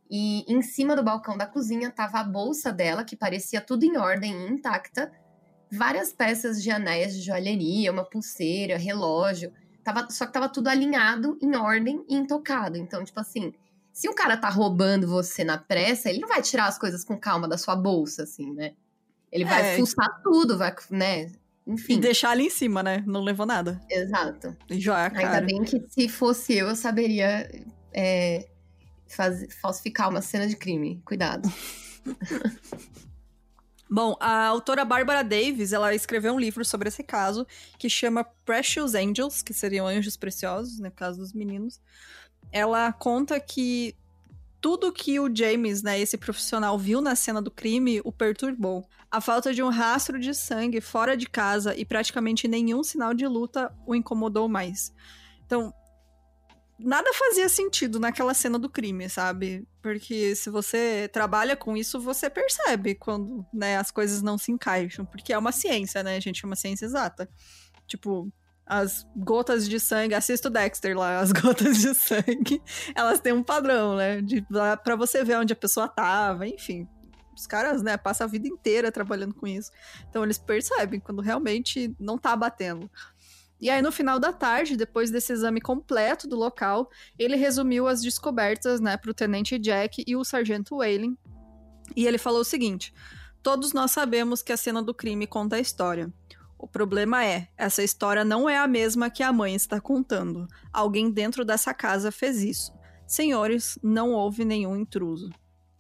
E 0.10 0.45
em 0.51 0.62
cima 0.62 0.95
do 0.95 1.03
balcão 1.03 1.38
da 1.38 1.45
cozinha 1.45 1.89
estava 1.89 2.20
a 2.20 2.24
bolsa 2.24 2.72
dela, 2.72 3.03
que 3.03 3.16
parecia 3.16 3.60
tudo 3.60 3.84
em 3.84 3.97
ordem 3.97 4.32
e 4.32 4.51
intacta, 4.51 5.12
várias 5.72 6.14
peças 6.14 6.64
de 6.64 6.72
anéis 6.72 7.14
de 7.14 7.22
joalheria, 7.22 7.91
uma 7.91 8.05
pulseira, 8.05 8.78
relógio. 8.78 9.51
Tava, 9.84 10.10
só 10.10 10.26
que 10.26 10.34
tava 10.34 10.49
tudo 10.49 10.68
alinhado, 10.68 11.38
em 11.41 11.55
ordem 11.55 12.03
e 12.08 12.16
intocado. 12.16 12.78
Então, 12.78 13.03
tipo 13.03 13.20
assim, 13.20 13.53
se 13.91 14.08
o 14.08 14.14
cara 14.14 14.38
tá 14.38 14.49
roubando 14.49 15.08
você 15.08 15.43
na 15.43 15.58
pressa, 15.58 16.10
ele 16.10 16.20
não 16.20 16.28
vai 16.28 16.41
tirar 16.41 16.68
as 16.68 16.78
coisas 16.78 17.03
com 17.03 17.18
calma 17.18 17.47
da 17.47 17.58
sua 17.58 17.76
bolsa, 17.76 18.24
assim, 18.24 18.53
né? 18.53 18.74
Ele 19.32 19.43
é. 19.43 19.47
vai 19.47 19.76
fuçar 19.78 20.22
tudo, 20.24 20.58
vai, 20.58 20.74
né? 20.89 21.32
Enfim. 21.66 21.93
E 21.93 21.97
deixar 21.97 22.30
ali 22.30 22.45
em 22.45 22.49
cima, 22.49 22.82
né? 22.82 23.03
Não 23.05 23.22
levou 23.22 23.45
nada. 23.45 23.82
Exato. 23.89 24.55
E 24.70 24.80
joia, 24.80 25.10
cara. 25.10 25.28
Ainda 25.28 25.41
bem 25.41 25.64
que 25.64 25.84
se 25.89 26.08
fosse 26.08 26.53
eu, 26.53 26.70
eu 26.70 26.76
saberia 26.76 27.49
é, 27.93 28.47
falsificar 29.62 30.10
uma 30.10 30.22
cena 30.22 30.47
de 30.47 30.55
crime. 30.55 31.01
Cuidado. 31.05 31.51
Bom, 33.89 34.18
a 34.20 34.47
autora 34.47 34.84
Barbara 34.84 35.24
Davis, 35.24 35.72
ela 35.72 35.95
escreveu 35.95 36.34
um 36.34 36.39
livro 36.39 36.66
sobre 36.66 36.89
esse 36.89 37.01
caso 37.03 37.47
que 37.80 37.89
chama 37.89 38.26
Precious 38.45 38.93
Angels, 38.93 39.41
que 39.41 39.53
seriam 39.53 39.88
anjos 39.88 40.18
preciosos, 40.18 40.78
no 40.78 40.84
né, 40.84 40.91
caso 40.93 41.20
dos 41.20 41.32
meninos. 41.32 41.80
Ela 42.51 42.91
conta 42.91 43.39
que 43.39 43.95
tudo 44.60 44.91
que 44.91 45.20
o 45.20 45.34
James, 45.34 45.84
né, 45.84 45.97
esse 45.99 46.18
profissional, 46.18 46.78
viu 46.78 46.99
na 46.99 47.16
cena 47.16 47.41
do 47.41 47.49
crime 47.49 48.01
o 48.03 48.12
perturbou. 48.12 48.86
A 49.10 49.22
falta 49.22 49.53
de 49.53 49.64
um 49.64 49.70
rastro 49.70 50.20
de 50.20 50.34
sangue 50.34 50.82
fora 50.82 51.16
de 51.16 51.26
casa 51.26 51.74
e 51.74 51.86
praticamente 51.86 52.45
nenhum 52.45 52.84
sinal 52.84 53.14
de 53.14 53.26
luta 53.26 53.74
o 53.86 53.95
incomodou 53.95 54.49
mais. 54.49 54.93
Então, 55.45 55.74
nada 56.80 57.11
fazia 57.13 57.49
sentido 57.49 57.99
naquela 57.99 58.34
cena 58.34 58.59
do 58.59 58.69
crime, 58.69 59.09
sabe? 59.09 59.67
Porque 59.82 60.36
se 60.36 60.49
você 60.49 61.09
trabalha 61.11 61.55
com 61.55 61.75
isso, 61.75 61.99
você 61.99 62.30
percebe 62.30 62.95
quando, 62.95 63.45
né, 63.53 63.78
as 63.78 63.91
coisas 63.91 64.21
não 64.21 64.38
se 64.38 64.51
encaixam, 64.51 65.05
porque 65.05 65.34
é 65.34 65.38
uma 65.38 65.51
ciência, 65.51 66.03
né, 66.03 66.19
gente, 66.21 66.43
é 66.43 66.47
uma 66.47 66.55
ciência 66.55 66.86
exata. 66.86 67.30
Tipo, 67.88 68.32
as 68.65 69.07
gotas 69.15 69.67
de 69.67 69.80
sangue, 69.80 70.13
assisto 70.13 70.49
Dexter 70.49 70.97
lá, 70.97 71.19
as 71.19 71.32
gotas 71.34 71.78
de 71.80 71.93
sangue, 71.95 72.61
elas 72.93 73.19
têm 73.19 73.34
um 73.34 73.43
padrão, 73.43 73.95
né, 73.95 74.21
de 74.21 74.45
para 74.84 74.95
você 74.95 75.23
ver 75.23 75.38
onde 75.38 75.53
a 75.53 75.55
pessoa 75.55 75.88
tava, 75.88 76.47
enfim. 76.47 76.88
Os 77.36 77.45
caras, 77.45 77.84
né, 77.84 77.95
passam 77.97 78.25
a 78.25 78.30
vida 78.30 78.47
inteira 78.47 78.91
trabalhando 78.91 79.34
com 79.34 79.45
isso. 79.45 79.71
Então 80.09 80.23
eles 80.23 80.39
percebem 80.39 80.99
quando 80.99 81.21
realmente 81.21 81.95
não 81.99 82.17
tá 82.17 82.36
batendo. 82.36 82.89
E 83.60 83.70
aí, 83.70 83.82
no 83.82 83.91
final 83.91 84.20
da 84.20 84.32
tarde, 84.32 84.78
depois 84.78 85.10
desse 85.10 85.34
exame 85.34 85.60
completo 85.60 86.28
do 86.28 86.36
local, 86.36 86.89
ele 87.18 87.36
resumiu 87.36 87.88
as 87.88 88.01
descobertas, 88.01 88.80
né, 88.80 88.97
para 88.97 89.10
o 89.10 89.14
tenente 89.14 89.58
Jack 89.58 90.03
e 90.05 90.16
o 90.16 90.24
sargento 90.24 90.76
Whalen. 90.76 91.18
E 91.95 92.05
ele 92.05 92.18
falou 92.18 92.41
o 92.41 92.45
seguinte: 92.45 92.93
Todos 93.41 93.74
nós 93.74 93.91
sabemos 93.91 94.41
que 94.41 94.51
a 94.51 94.58
cena 94.58 94.84
do 94.84 94.93
crime 94.93 95.26
conta 95.26 95.55
a 95.55 95.60
história. 95.60 96.12
O 96.58 96.68
problema 96.68 97.24
é, 97.24 97.47
essa 97.55 97.84
história 97.84 98.26
não 98.26 98.49
é 98.49 98.58
a 98.58 98.68
mesma 98.68 99.10
que 99.10 99.24
a 99.24 99.32
mãe 99.32 99.55
está 99.55 99.80
contando. 99.80 100.47
Alguém 100.74 101.12
dentro 101.12 101.45
dessa 101.45 101.74
casa 101.74 102.12
fez 102.12 102.41
isso. 102.41 102.74
Senhores, 103.05 103.78
não 103.82 104.12
houve 104.12 104.43
nenhum 104.43 104.76
intruso. 104.76 105.30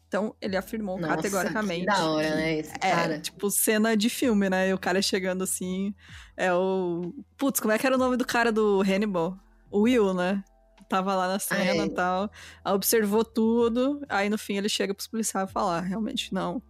Então, 0.07 0.33
ele 0.39 0.55
afirmou 0.55 0.97
Nossa, 0.97 1.15
categoricamente. 1.15 1.81
Que 1.81 1.85
da 1.85 2.09
hora, 2.09 2.35
né? 2.35 2.59
Esse 2.59 2.73
é, 2.75 2.91
cara. 2.91 3.19
tipo, 3.19 3.51
cena 3.51 3.95
de 3.95 4.09
filme, 4.09 4.49
né? 4.49 4.69
E 4.69 4.73
o 4.73 4.79
cara 4.79 5.01
chegando 5.01 5.43
assim. 5.43 5.93
É 6.35 6.53
o. 6.53 7.13
Putz, 7.37 7.59
como 7.59 7.73
é 7.73 7.77
que 7.77 7.85
era 7.85 7.95
o 7.95 7.99
nome 7.99 8.15
do 8.15 8.25
cara 8.25 8.51
do 8.51 8.81
Hannibal? 8.81 9.37
O 9.69 9.81
Will, 9.81 10.13
né? 10.13 10.41
Tava 10.87 11.13
lá 11.13 11.27
na 11.27 11.39
cena 11.39 11.85
e 11.85 11.89
tal. 11.89 12.31
Observou 12.65 13.25
tudo. 13.25 14.01
Aí 14.07 14.29
no 14.29 14.37
fim 14.37 14.55
ele 14.55 14.69
chega 14.69 14.93
pros 14.93 15.07
policiais 15.07 15.51
falar: 15.51 15.81
realmente, 15.81 16.33
não. 16.33 16.63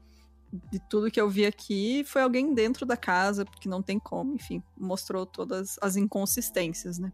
De 0.71 0.79
tudo 0.89 1.11
que 1.11 1.21
eu 1.21 1.29
vi 1.29 1.45
aqui, 1.45 2.03
foi 2.05 2.23
alguém 2.23 2.53
dentro 2.53 2.85
da 2.85 2.97
casa, 2.97 3.45
porque 3.45 3.69
não 3.69 3.83
tem 3.83 3.99
como, 3.99 4.33
enfim. 4.33 4.63
Mostrou 4.75 5.25
todas 5.25 5.75
as 5.79 5.95
inconsistências, 5.95 6.97
né? 6.97 7.11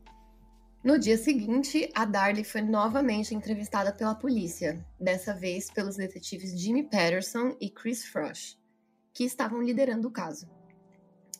No 0.83 0.99
dia 0.99 1.17
seguinte, 1.17 1.89
a 1.95 2.03
Darlie 2.03 2.43
foi 2.43 2.61
novamente 2.61 3.33
entrevistada 3.33 3.93
pela 3.93 4.13
polícia, 4.13 4.85
dessa 4.99 5.33
vez 5.33 5.71
pelos 5.71 5.95
detetives 5.95 6.59
Jimmy 6.59 6.83
Patterson 6.83 7.55
e 7.61 7.69
Chris 7.69 8.03
Frosch, 8.03 8.57
que 9.13 9.23
estavam 9.23 9.61
liderando 9.61 10.09
o 10.09 10.11
caso. 10.11 10.45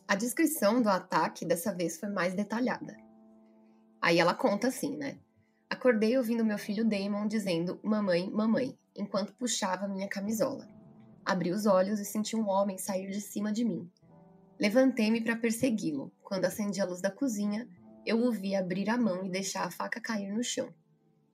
A 0.08 0.14
descrição 0.14 0.80
do 0.80 0.88
ataque 0.88 1.44
dessa 1.44 1.74
vez 1.74 2.00
foi 2.00 2.08
mais 2.08 2.32
detalhada. 2.32 2.96
Aí 4.00 4.18
ela 4.18 4.32
conta 4.32 4.68
assim, 4.68 4.96
né? 4.96 5.18
Acordei 5.68 6.16
ouvindo 6.16 6.42
meu 6.42 6.56
filho 6.56 6.82
Damon 6.82 7.26
dizendo 7.28 7.78
mamãe, 7.82 8.30
mamãe, 8.30 8.78
enquanto 8.96 9.34
puxava 9.34 9.86
minha 9.86 10.08
camisola. 10.08 10.66
Abri 11.22 11.50
os 11.50 11.66
olhos 11.66 12.00
e 12.00 12.04
senti 12.06 12.34
um 12.34 12.48
homem 12.48 12.78
sair 12.78 13.10
de 13.10 13.20
cima 13.20 13.52
de 13.52 13.62
mim. 13.62 13.90
Levantei-me 14.58 15.20
para 15.20 15.36
persegui-lo. 15.36 16.10
Quando 16.22 16.46
acendi 16.46 16.80
a 16.80 16.86
luz 16.86 17.02
da 17.02 17.10
cozinha, 17.10 17.68
eu 18.06 18.24
o 18.24 18.30
vi 18.30 18.54
abrir 18.54 18.90
a 18.90 18.96
mão 18.96 19.24
e 19.24 19.30
deixar 19.30 19.64
a 19.64 19.70
faca 19.70 20.00
cair 20.00 20.32
no 20.32 20.42
chão. 20.42 20.72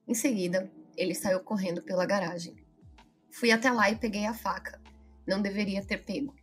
Em 0.07 0.15
seguida, 0.15 0.71
ele 0.97 1.15
saiu 1.15 1.41
correndo 1.41 1.83
pela 1.83 2.07
garagem. 2.07 2.57
Fui 3.31 3.51
até 3.51 3.71
lá 3.71 3.91
e 3.91 3.97
peguei 3.97 4.27
a 4.27 4.35
faca. 4.35 4.81
Não 5.27 5.41
deveria 5.41 5.85
ter 5.85 6.05
pego. 6.05 6.35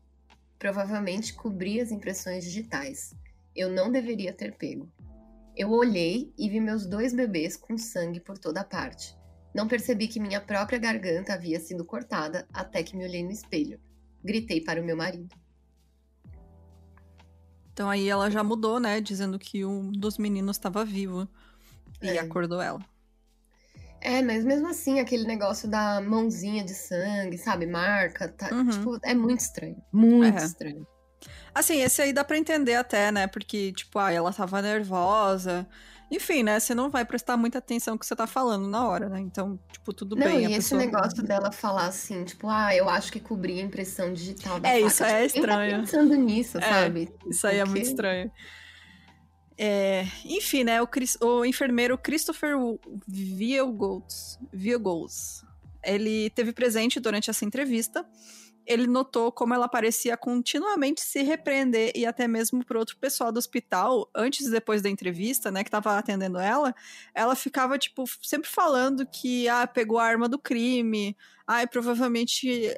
Provavelmente 0.58 1.34
cobri 1.34 1.80
as 1.80 1.92
impressões 1.92 2.44
digitais. 2.44 3.14
Eu 3.56 3.70
não 3.70 3.92
deveria 3.92 4.34
ter 4.34 4.56
pego. 4.56 4.92
Eu 5.56 5.72
olhei 5.72 6.32
e 6.38 6.50
vi 6.50 6.60
meus 6.60 6.86
dois 6.86 7.14
bebês 7.14 7.58
com 7.58 7.78
sangue 7.78 8.20
por 8.20 8.38
toda 8.38 8.64
parte. 8.64 9.18
Não 9.54 9.68
percebi 9.68 10.08
que 10.08 10.20
minha 10.20 10.40
própria 10.40 10.78
garganta 10.78 11.34
havia 11.34 11.60
sido 11.60 11.84
cortada 11.84 12.48
até 12.54 12.84
que 12.84 12.96
me 12.96 13.04
olhei 13.04 13.24
no 13.24 13.32
espelho. 13.32 13.80
Gritei 14.24 14.62
para 14.62 14.82
o 14.82 14.86
meu 14.86 14.96
marido. 14.96 15.36
Então 17.78 17.92
aí 17.92 18.10
ela 18.10 18.32
já 18.32 18.44
mudou, 18.44 18.80
né? 18.80 19.00
Dizendo 19.00 19.38
que 19.38 19.64
um 19.64 19.92
dos 19.92 20.18
meninos 20.18 20.58
estava 20.58 20.84
vivo. 20.84 21.28
E 22.02 22.10
é. 22.10 22.18
acordou 22.18 22.60
ela. 22.60 22.80
É, 24.02 24.20
mas 24.24 24.44
mesmo 24.44 24.68
assim, 24.68 25.00
aquele 25.00 25.26
negócio 25.26 25.70
da 25.70 26.02
mãozinha 26.02 26.64
de 26.64 26.74
sangue, 26.74 27.38
sabe? 27.38 27.68
Marca, 27.68 28.30
tá, 28.30 28.50
uhum. 28.52 28.70
tipo, 28.72 29.00
é 29.04 29.14
muito 29.14 29.42
estranho. 29.42 29.78
Muito 29.94 30.40
é. 30.40 30.44
estranho. 30.44 30.88
Assim, 31.54 31.84
esse 31.84 32.02
aí 32.02 32.12
dá 32.12 32.24
pra 32.24 32.40
entender 32.40 32.74
até, 32.74 33.12
né? 33.12 33.28
Porque, 33.28 33.72
tipo, 33.72 34.00
ah, 34.00 34.12
ela 34.12 34.34
tava 34.34 34.60
nervosa. 34.60 35.68
Enfim, 36.10 36.42
né? 36.42 36.60
Você 36.60 36.74
não 36.74 36.90
vai 36.90 37.04
prestar 37.04 37.36
muita 37.36 37.58
atenção 37.58 37.96
no 37.96 38.00
que 38.00 38.06
você 38.06 38.16
tá 38.16 38.26
falando 38.26 38.68
na 38.68 38.88
hora, 38.88 39.10
né? 39.10 39.20
Então, 39.20 39.60
tipo, 39.72 39.94
tudo 39.94 40.16
não, 40.16 40.26
bem. 40.26 40.40
E 40.40 40.46
esse 40.46 40.70
pessoa... 40.70 40.80
negócio 40.80 41.22
dela 41.22 41.52
falar 41.52 41.88
assim, 41.88 42.24
tipo, 42.24 42.48
ah, 42.48 42.74
eu 42.74 42.90
acho 42.90 43.12
que 43.12 43.20
cobri 43.20 43.60
a 43.60 43.64
impressão 43.64 44.14
digital 44.14 44.60
da 44.60 44.70
É, 44.70 44.76
faca. 44.76 44.88
isso 44.88 45.04
é 45.04 45.28
tipo, 45.28 45.40
estranho. 45.40 45.72
Tá 45.72 45.80
pensando 45.80 46.16
nisso, 46.16 46.58
é, 46.60 46.62
sabe? 46.62 47.10
Isso 47.30 47.46
aí 47.46 47.58
é 47.58 47.66
muito 47.66 47.86
estranho. 47.86 48.32
É, 49.58 50.06
enfim, 50.24 50.64
né, 50.64 50.82
o, 50.82 50.88
o, 51.22 51.44
enfermeiro 51.44 51.98
Christopher 51.98 52.56
Viegols, 53.08 54.38
Viegols, 54.54 55.44
ele 55.84 56.30
teve 56.30 56.54
presente 56.54 57.00
durante 57.00 57.30
essa 57.30 57.44
entrevista. 57.44 58.06
Ele 58.68 58.86
notou 58.86 59.32
como 59.32 59.54
ela 59.54 59.68
parecia 59.68 60.18
continuamente 60.18 61.02
se 61.02 61.24
repreender 61.24 61.92
e 61.96 62.06
até 62.06 62.28
mesmo 62.28 62.64
para 62.66 62.78
outro 62.78 62.98
pessoal 62.98 63.32
do 63.32 63.38
hospital, 63.38 64.10
antes 64.14 64.46
e 64.46 64.52
depois 64.52 64.82
da 64.82 64.90
entrevista, 64.90 65.50
né, 65.50 65.64
que 65.64 65.70
estava 65.70 65.98
atendendo 65.98 66.38
ela, 66.38 66.76
ela 67.16 67.36
ficava 67.36 67.78
tipo 67.78 68.04
sempre 68.22 68.50
falando 68.50 69.06
que 69.06 69.48
ah, 69.48 69.66
pegou 69.66 69.98
a 69.98 70.06
arma 70.06 70.28
do 70.28 70.38
crime, 70.38 71.16
ai, 71.48 71.64
ah, 71.64 71.68
provavelmente 71.68 72.78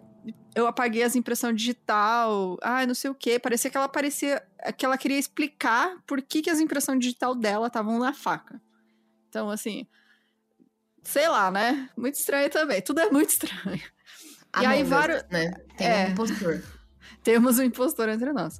eu 0.55 0.67
apaguei 0.67 1.03
as 1.03 1.15
impressões 1.15 1.55
digital, 1.55 2.57
ai, 2.61 2.85
não 2.85 2.93
sei 2.93 3.09
o 3.09 3.15
que. 3.15 3.39
Parecia 3.39 3.71
que 3.71 3.77
ela 3.77 3.89
parecia 3.89 4.43
que 4.77 4.85
ela 4.85 4.97
queria 4.97 5.17
explicar 5.17 5.97
por 6.05 6.21
que, 6.21 6.41
que 6.41 6.49
as 6.49 6.59
impressões 6.59 6.99
digital 6.99 7.33
dela 7.33 7.67
estavam 7.67 7.97
na 7.97 8.13
faca. 8.13 8.61
Então, 9.29 9.49
assim, 9.49 9.87
sei 11.03 11.27
lá, 11.27 11.49
né? 11.49 11.89
Muito 11.95 12.15
estranho 12.15 12.49
também. 12.49 12.81
Tudo 12.81 12.99
é 12.99 13.09
muito 13.09 13.29
estranho. 13.31 13.81
E 14.61 14.65
aí, 14.65 14.83
vários. 14.83 15.23
Né? 15.29 15.51
Tem 15.77 15.87
é, 15.87 16.07
um 16.07 16.11
impostor. 16.11 16.63
Temos 17.23 17.59
um 17.59 17.63
impostor 17.63 18.09
entre 18.09 18.31
nós. 18.31 18.59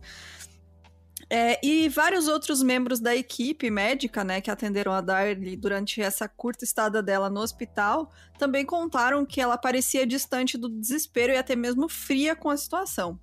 É, 1.32 1.64
e 1.64 1.88
vários 1.90 2.28
outros 2.28 2.64
membros 2.64 3.00
da 3.00 3.16
equipe 3.16 3.70
médica, 3.70 4.24
né, 4.24 4.42
que 4.42 4.50
atenderam 4.50 4.92
a 4.92 5.00
Darlie 5.00 5.56
durante 5.56 6.02
essa 6.02 6.28
curta 6.28 6.64
estada 6.66 7.04
dela 7.04 7.30
no 7.30 7.40
hospital, 7.40 8.12
também 8.40 8.66
contaram 8.66 9.24
que 9.24 9.40
ela 9.40 9.56
parecia 9.56 10.08
distante 10.08 10.58
do 10.58 10.68
desespero 10.68 11.32
e 11.32 11.38
até 11.38 11.56
mesmo 11.56 11.88
fria 11.88 12.36
com 12.36 12.50
a 12.50 12.58
situação. 12.58 13.20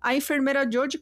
A 0.00 0.14
enfermeira 0.14 0.68
Jodie 0.68 1.00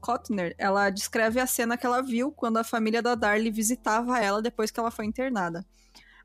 Kotner, 0.00 0.54
ela 0.56 0.88
descreve 0.88 1.40
a 1.40 1.46
cena 1.46 1.76
que 1.76 1.84
ela 1.84 2.02
viu 2.02 2.32
quando 2.32 2.56
a 2.56 2.64
família 2.64 3.02
da 3.02 3.14
Darlie 3.14 3.50
visitava 3.50 4.18
ela 4.18 4.40
depois 4.40 4.70
que 4.70 4.80
ela 4.80 4.90
foi 4.90 5.04
internada. 5.04 5.64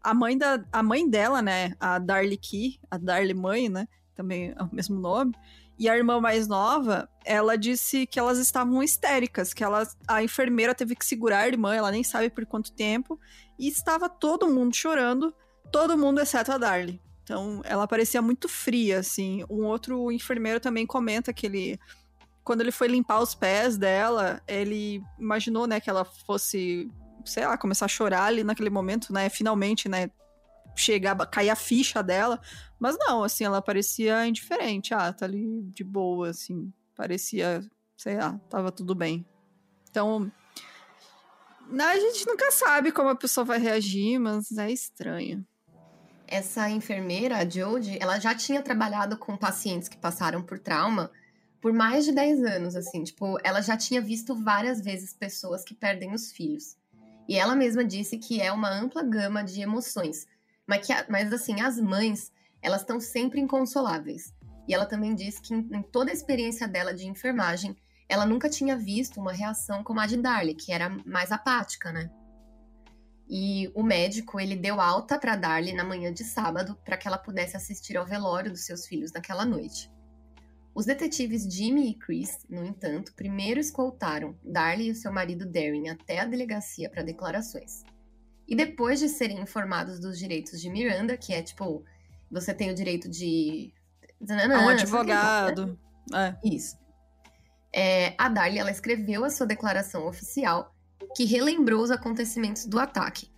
A 0.02 0.14
mãe, 0.14 0.38
da, 0.38 0.64
a 0.72 0.82
mãe 0.82 1.08
dela, 1.10 1.42
né, 1.42 1.74
a 1.80 2.00
Darlie 2.00 2.38
Key, 2.38 2.80
a 2.90 2.98
Darlie 2.98 3.34
mãe, 3.34 3.68
né, 3.68 3.86
também 4.16 4.54
é 4.58 4.64
o 4.64 4.70
mesmo 4.74 5.00
nome, 5.00 5.34
e 5.78 5.90
a 5.90 5.98
irmã 5.98 6.20
mais 6.20 6.48
nova, 6.48 7.10
ela 7.26 7.58
disse 7.58 8.06
que 8.06 8.20
elas 8.20 8.38
estavam 8.38 8.84
histéricas, 8.84 9.54
que 9.54 9.64
ela, 9.64 9.88
a 10.08 10.24
enfermeira 10.24 10.76
teve 10.76 10.96
que 10.96 11.06
segurar 11.06 11.40
a 11.40 11.48
irmã, 11.48 11.74
ela 11.74 11.92
nem 11.92 12.04
sabe 12.04 12.30
por 12.30 12.46
quanto 12.46 12.72
tempo, 12.72 13.20
e 13.58 13.68
estava 13.68 14.08
todo 14.08 14.48
mundo 14.48 14.76
chorando, 14.76 15.34
todo 15.72 15.98
mundo 15.98 16.20
exceto 16.20 16.52
a 16.52 16.58
Darlie. 16.58 17.02
Então, 17.24 17.62
ela 17.64 17.88
parecia 17.88 18.22
muito 18.22 18.50
fria, 18.50 19.00
assim. 19.00 19.46
Um 19.50 19.64
outro 19.64 20.12
enfermeiro 20.12 20.60
também 20.60 20.86
comenta 20.86 21.32
que 21.32 21.46
ele 21.46 21.80
quando 22.44 22.62
ele 22.62 22.72
foi 22.72 22.88
limpar 22.88 23.22
os 23.22 23.36
pés 23.36 23.78
dela, 23.78 24.42
ele 24.48 25.02
imaginou, 25.20 25.68
né, 25.68 25.80
que 25.80 25.90
ela 25.90 26.04
fosse, 26.04 26.92
sei 27.24 27.46
lá, 27.46 27.58
começar 27.58 27.86
a 27.86 27.88
chorar 27.88 28.24
ali 28.26 28.44
naquele 28.44 28.70
momento, 28.70 29.14
né, 29.14 29.30
finalmente, 29.30 29.88
né, 29.88 30.10
chegar, 30.76 31.16
cair 31.28 31.50
a 31.50 31.56
ficha 31.56 32.02
dela. 32.02 32.40
Mas 32.80 32.98
não, 33.00 33.24
assim, 33.24 33.44
ela 33.44 33.62
parecia 33.62 34.26
indiferente. 34.26 34.94
Ah, 34.94 35.12
tá 35.14 35.26
ali 35.26 35.62
de 35.64 35.84
boa, 35.84 36.30
assim. 36.30 36.72
Parecia, 36.96 37.64
sei 37.98 38.18
lá, 38.18 38.40
tava 38.50 38.72
tudo 38.72 38.96
bem. 38.96 39.26
Então, 39.90 40.32
a 41.80 42.00
gente 42.00 42.26
nunca 42.28 42.52
sabe 42.52 42.92
como 42.92 43.10
a 43.10 43.16
pessoa 43.16 43.46
vai 43.46 43.60
reagir, 43.60 44.20
mas 44.20 44.52
é 44.58 44.72
estranho. 44.72 45.46
Essa 46.28 46.70
enfermeira, 46.70 47.38
a 47.38 47.50
Jodie, 47.50 47.98
ela 48.00 48.18
já 48.18 48.34
tinha 48.34 48.62
trabalhado 48.62 49.18
com 49.18 49.36
pacientes 49.36 49.90
que 49.90 49.98
passaram 49.98 50.42
por 50.42 50.58
trauma 50.60 51.12
por 51.62 51.72
mais 51.72 52.06
de 52.06 52.12
10 52.12 52.44
anos, 52.44 52.76
assim, 52.76 53.04
tipo, 53.04 53.38
ela 53.44 53.62
já 53.62 53.78
tinha 53.78 54.02
visto 54.02 54.34
várias 54.34 54.82
vezes 54.82 55.14
pessoas 55.14 55.64
que 55.64 55.76
perdem 55.76 56.12
os 56.12 56.32
filhos. 56.32 56.76
E 57.30 57.38
ela 57.38 57.56
mesma 57.56 57.86
disse 57.86 58.18
que 58.18 58.42
é 58.42 58.52
uma 58.52 58.70
ampla 58.70 59.04
gama 59.04 59.44
de 59.44 59.62
emoções, 59.62 60.26
mas, 60.68 60.86
que, 60.86 60.94
mas 61.10 61.32
assim, 61.34 61.62
as 61.62 61.80
mães, 61.80 62.32
elas 62.62 62.82
estão 62.82 63.00
sempre 63.00 63.40
inconsoláveis. 63.40 64.34
E 64.68 64.74
ela 64.74 64.86
também 64.86 65.16
diz 65.16 65.40
que 65.40 65.54
em, 65.54 65.68
em, 65.74 65.82
toda 65.82 66.12
a 66.12 66.14
experiência 66.14 66.68
dela 66.68 66.94
de 66.94 67.08
enfermagem, 67.08 67.76
ela 68.08 68.26
nunca 68.26 68.50
tinha 68.50 68.78
visto 68.78 69.20
uma 69.20 69.34
reação 69.34 69.84
como 69.84 70.00
a 70.00 70.06
de 70.06 70.18
Darlie, 70.18 70.56
que 70.56 70.72
era 70.72 70.90
mais 71.06 71.32
apática, 71.32 71.92
né? 71.92 72.10
E 73.30 73.72
o 73.74 73.82
médico, 73.82 74.40
ele 74.40 74.58
deu 74.58 74.82
alta 74.82 75.18
para 75.18 75.38
Darlie 75.38 75.74
na 75.74 75.86
manhã 75.86 76.14
de 76.14 76.24
sábado 76.24 76.78
para 76.84 76.98
que 76.98 77.08
ela 77.08 77.18
pudesse 77.18 77.56
assistir 77.56 77.96
ao 77.96 78.06
velório 78.06 78.52
dos 78.52 78.66
seus 78.66 78.86
filhos 78.86 79.14
naquela 79.14 79.46
noite. 79.46 79.90
Os 80.74 80.86
detetives 80.86 81.44
Jimmy 81.44 81.92
e 81.92 81.94
Chris, 81.96 82.46
no 82.50 82.66
entanto, 82.66 83.14
primeiro 83.14 83.60
escoltaram 83.60 84.38
Darlie 84.44 84.90
e 84.90 84.96
seu 84.96 85.12
marido 85.12 85.46
Darren 85.46 85.90
até 85.90 86.20
a 86.20 86.26
delegacia 86.26 86.90
para 86.90 87.04
declarações. 87.04 87.84
E 88.52 88.56
depois 88.56 89.00
de 89.00 89.08
serem 89.08 89.40
informados 89.40 89.98
dos 89.98 90.20
direitos 90.20 90.60
de 90.60 90.70
Miranda, 90.70 91.16
que 91.16 91.32
é 91.32 91.42
tipo, 91.42 91.86
você 92.30 92.54
tem 92.54 92.70
o 92.70 92.76
direito 92.76 93.08
de. 93.08 93.74
um 94.20 94.68
advogado. 94.68 95.80
É. 96.14 96.36
Isso. 96.44 96.78
É, 97.74 98.14
a 98.18 98.28
Darlie 98.28 98.60
ela 98.60 98.70
escreveu 98.70 99.24
a 99.24 99.30
sua 99.30 99.48
declaração 99.48 100.06
oficial, 100.06 100.76
que 101.16 101.24
relembrou 101.24 101.82
os 101.82 101.92
acontecimentos 101.92 102.66
do 102.66 102.78
ataque. 102.78 103.32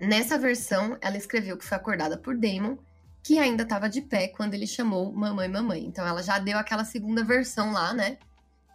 Nessa 0.00 0.38
versão, 0.38 0.96
ela 1.00 1.16
escreveu 1.16 1.58
que 1.58 1.64
foi 1.64 1.76
acordada 1.76 2.16
por 2.16 2.38
Damon, 2.38 2.78
que 3.24 3.40
ainda 3.40 3.64
estava 3.64 3.88
de 3.88 4.00
pé 4.00 4.28
quando 4.28 4.54
ele 4.54 4.68
chamou 4.68 5.12
mamãe 5.12 5.48
mamãe. 5.48 5.84
Então 5.84 6.06
ela 6.06 6.22
já 6.22 6.38
deu 6.38 6.56
aquela 6.56 6.84
segunda 6.84 7.24
versão 7.24 7.72
lá, 7.72 7.92
né? 7.92 8.16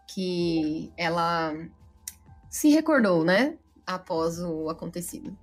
Que 0.05 0.91
ela 0.97 1.53
se 2.49 2.67
recordou, 2.67 3.24
né? 3.24 3.57
Após 3.88 4.38
o 4.38 4.69
acontecido. 4.69 5.34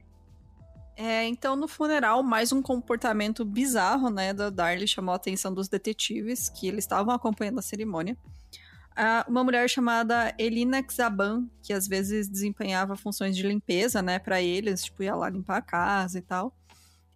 É, 1.00 1.28
então, 1.28 1.54
no 1.54 1.68
funeral, 1.68 2.24
mais 2.24 2.50
um 2.50 2.60
comportamento 2.60 3.44
bizarro, 3.44 4.10
né, 4.10 4.34
da 4.34 4.50
Darlie 4.50 4.88
chamou 4.88 5.12
a 5.12 5.16
atenção 5.16 5.54
dos 5.54 5.68
detetives, 5.68 6.48
que 6.48 6.66
eles 6.66 6.82
estavam 6.82 7.14
acompanhando 7.14 7.60
a 7.60 7.62
cerimônia. 7.62 8.16
Uh, 8.98 9.30
uma 9.30 9.44
mulher 9.44 9.70
chamada 9.70 10.34
Elina 10.36 10.84
Xaban, 10.90 11.48
que 11.62 11.72
às 11.72 11.86
vezes 11.86 12.28
desempenhava 12.28 12.96
funções 12.96 13.36
de 13.36 13.46
limpeza, 13.46 14.02
né, 14.02 14.18
para 14.18 14.42
eles, 14.42 14.82
tipo, 14.82 15.04
ia 15.04 15.14
lá 15.14 15.30
limpar 15.30 15.58
a 15.58 15.62
casa 15.62 16.18
e 16.18 16.20
tal. 16.20 16.52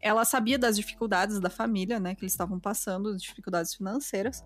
Ela 0.01 0.25
sabia 0.25 0.57
das 0.57 0.77
dificuldades 0.77 1.41
da 1.41 1.51
família, 1.51 1.99
né, 1.99 2.15
que 2.15 2.23
eles 2.23 2.35
estavam 2.35 2.61
passando, 2.61 3.17
dificuldades 3.17 3.75
financeiras. 3.75 4.45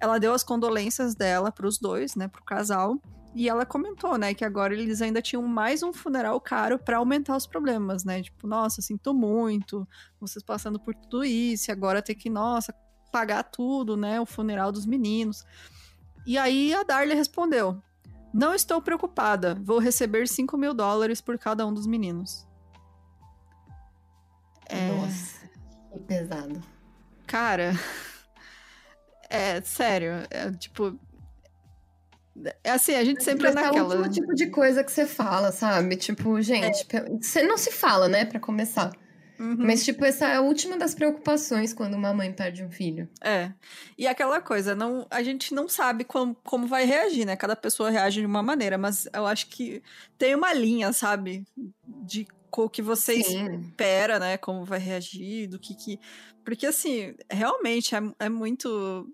Ela 0.00 0.16
deu 0.16 0.32
as 0.32 0.42
condolências 0.42 1.14
dela 1.14 1.52
para 1.52 1.66
os 1.66 1.76
dois, 1.76 2.16
né, 2.16 2.26
para 2.26 2.40
o 2.40 2.44
casal, 2.44 2.98
e 3.38 3.48
ela 3.48 3.64
comentou, 3.64 4.18
né, 4.18 4.34
que 4.34 4.44
agora 4.44 4.74
eles 4.74 5.00
ainda 5.00 5.22
tinham 5.22 5.40
mais 5.46 5.80
um 5.84 5.92
funeral 5.92 6.40
caro 6.40 6.76
para 6.76 6.96
aumentar 6.96 7.36
os 7.36 7.46
problemas, 7.46 8.02
né? 8.02 8.20
Tipo, 8.20 8.48
nossa, 8.48 8.82
sinto 8.82 9.14
muito, 9.14 9.86
vocês 10.20 10.42
passando 10.42 10.80
por 10.80 10.92
tudo 10.92 11.24
isso, 11.24 11.70
e 11.70 11.72
agora 11.72 12.02
ter 12.02 12.16
que, 12.16 12.28
nossa, 12.28 12.74
pagar 13.12 13.44
tudo, 13.44 13.96
né? 13.96 14.20
O 14.20 14.26
funeral 14.26 14.72
dos 14.72 14.84
meninos. 14.84 15.46
E 16.26 16.36
aí 16.36 16.74
a 16.74 16.82
Darlie 16.82 17.14
respondeu: 17.14 17.80
Não 18.34 18.52
estou 18.52 18.82
preocupada, 18.82 19.54
vou 19.54 19.78
receber 19.78 20.26
5 20.26 20.58
mil 20.58 20.74
dólares 20.74 21.20
por 21.20 21.38
cada 21.38 21.64
um 21.64 21.72
dos 21.72 21.86
meninos. 21.86 22.44
É... 24.66 24.90
Nossa, 24.96 25.48
que 25.92 26.00
pesado. 26.00 26.60
Cara, 27.24 27.72
é 29.30 29.60
sério, 29.60 30.26
é, 30.28 30.50
tipo, 30.50 30.98
É 32.62 32.70
assim, 32.70 32.94
a 32.94 33.04
gente 33.04 33.22
sempre 33.22 33.48
é 33.48 33.52
naquela. 33.52 33.94
É 33.94 33.98
o 33.98 34.10
tipo 34.10 34.34
de 34.34 34.46
coisa 34.48 34.84
que 34.84 34.92
você 34.92 35.06
fala, 35.06 35.52
sabe? 35.52 35.96
Tipo, 35.96 36.40
gente, 36.40 36.86
é. 36.94 37.04
você 37.20 37.42
não 37.42 37.56
se 37.56 37.70
fala, 37.70 38.08
né, 38.08 38.24
para 38.24 38.40
começar. 38.40 38.92
Uhum. 39.38 39.56
Mas, 39.58 39.84
tipo, 39.84 40.04
essa 40.04 40.26
é 40.26 40.36
a 40.36 40.40
última 40.40 40.76
das 40.76 40.94
preocupações 40.94 41.72
quando 41.72 41.94
uma 41.94 42.12
mãe 42.12 42.32
perde 42.32 42.64
um 42.64 42.70
filho. 42.70 43.08
É. 43.22 43.52
E 43.96 44.06
aquela 44.06 44.40
coisa, 44.40 44.74
não, 44.74 45.06
a 45.10 45.22
gente 45.22 45.54
não 45.54 45.68
sabe 45.68 46.02
como, 46.04 46.34
como 46.42 46.66
vai 46.66 46.84
reagir, 46.84 47.24
né? 47.24 47.36
Cada 47.36 47.54
pessoa 47.54 47.90
reage 47.90 48.20
de 48.20 48.26
uma 48.26 48.42
maneira, 48.42 48.76
mas 48.76 49.08
eu 49.14 49.26
acho 49.26 49.48
que 49.48 49.80
tem 50.18 50.34
uma 50.34 50.52
linha, 50.52 50.92
sabe? 50.92 51.44
De 51.86 52.26
o 52.56 52.68
que 52.68 52.82
você 52.82 53.22
Sim. 53.22 53.60
espera, 53.60 54.18
né? 54.18 54.36
Como 54.36 54.64
vai 54.64 54.80
reagir, 54.80 55.48
do 55.48 55.58
que 55.58 55.74
que. 55.74 56.00
Porque, 56.44 56.66
assim, 56.66 57.14
realmente 57.30 57.94
é, 57.94 58.00
é 58.18 58.28
muito 58.28 59.08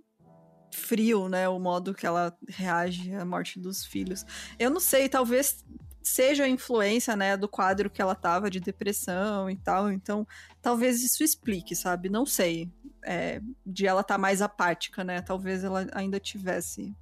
frio, 0.75 1.29
né? 1.29 1.49
O 1.49 1.59
modo 1.59 1.95
que 1.95 2.07
ela 2.07 2.37
reage 2.49 3.15
à 3.15 3.25
morte 3.25 3.59
dos 3.59 3.85
filhos. 3.85 4.25
Eu 4.59 4.71
não 4.71 4.81
sei, 4.81 5.09
talvez 5.09 5.65
seja 6.03 6.45
a 6.45 6.49
influência, 6.49 7.17
né, 7.17 7.35
do 7.37 7.49
quadro 7.49 7.89
que 7.89 8.03
ela 8.03 8.15
tava 8.15 8.51
de 8.51 8.61
depressão 8.61 9.49
e 9.49 9.57
tal. 9.57 9.91
Então, 9.91 10.27
talvez 10.61 11.03
isso 11.03 11.25
explique, 11.25 11.75
sabe? 11.75 12.09
Não 12.11 12.27
sei. 12.27 12.71
É, 13.03 13.41
de 13.67 13.87
ela 13.87 14.03
estar 14.03 14.15
tá 14.15 14.19
mais 14.19 14.41
apática, 14.41 15.03
né? 15.03 15.21
Talvez 15.21 15.65
ela 15.65 15.87
ainda 15.93 16.21
tivesse. 16.21 16.95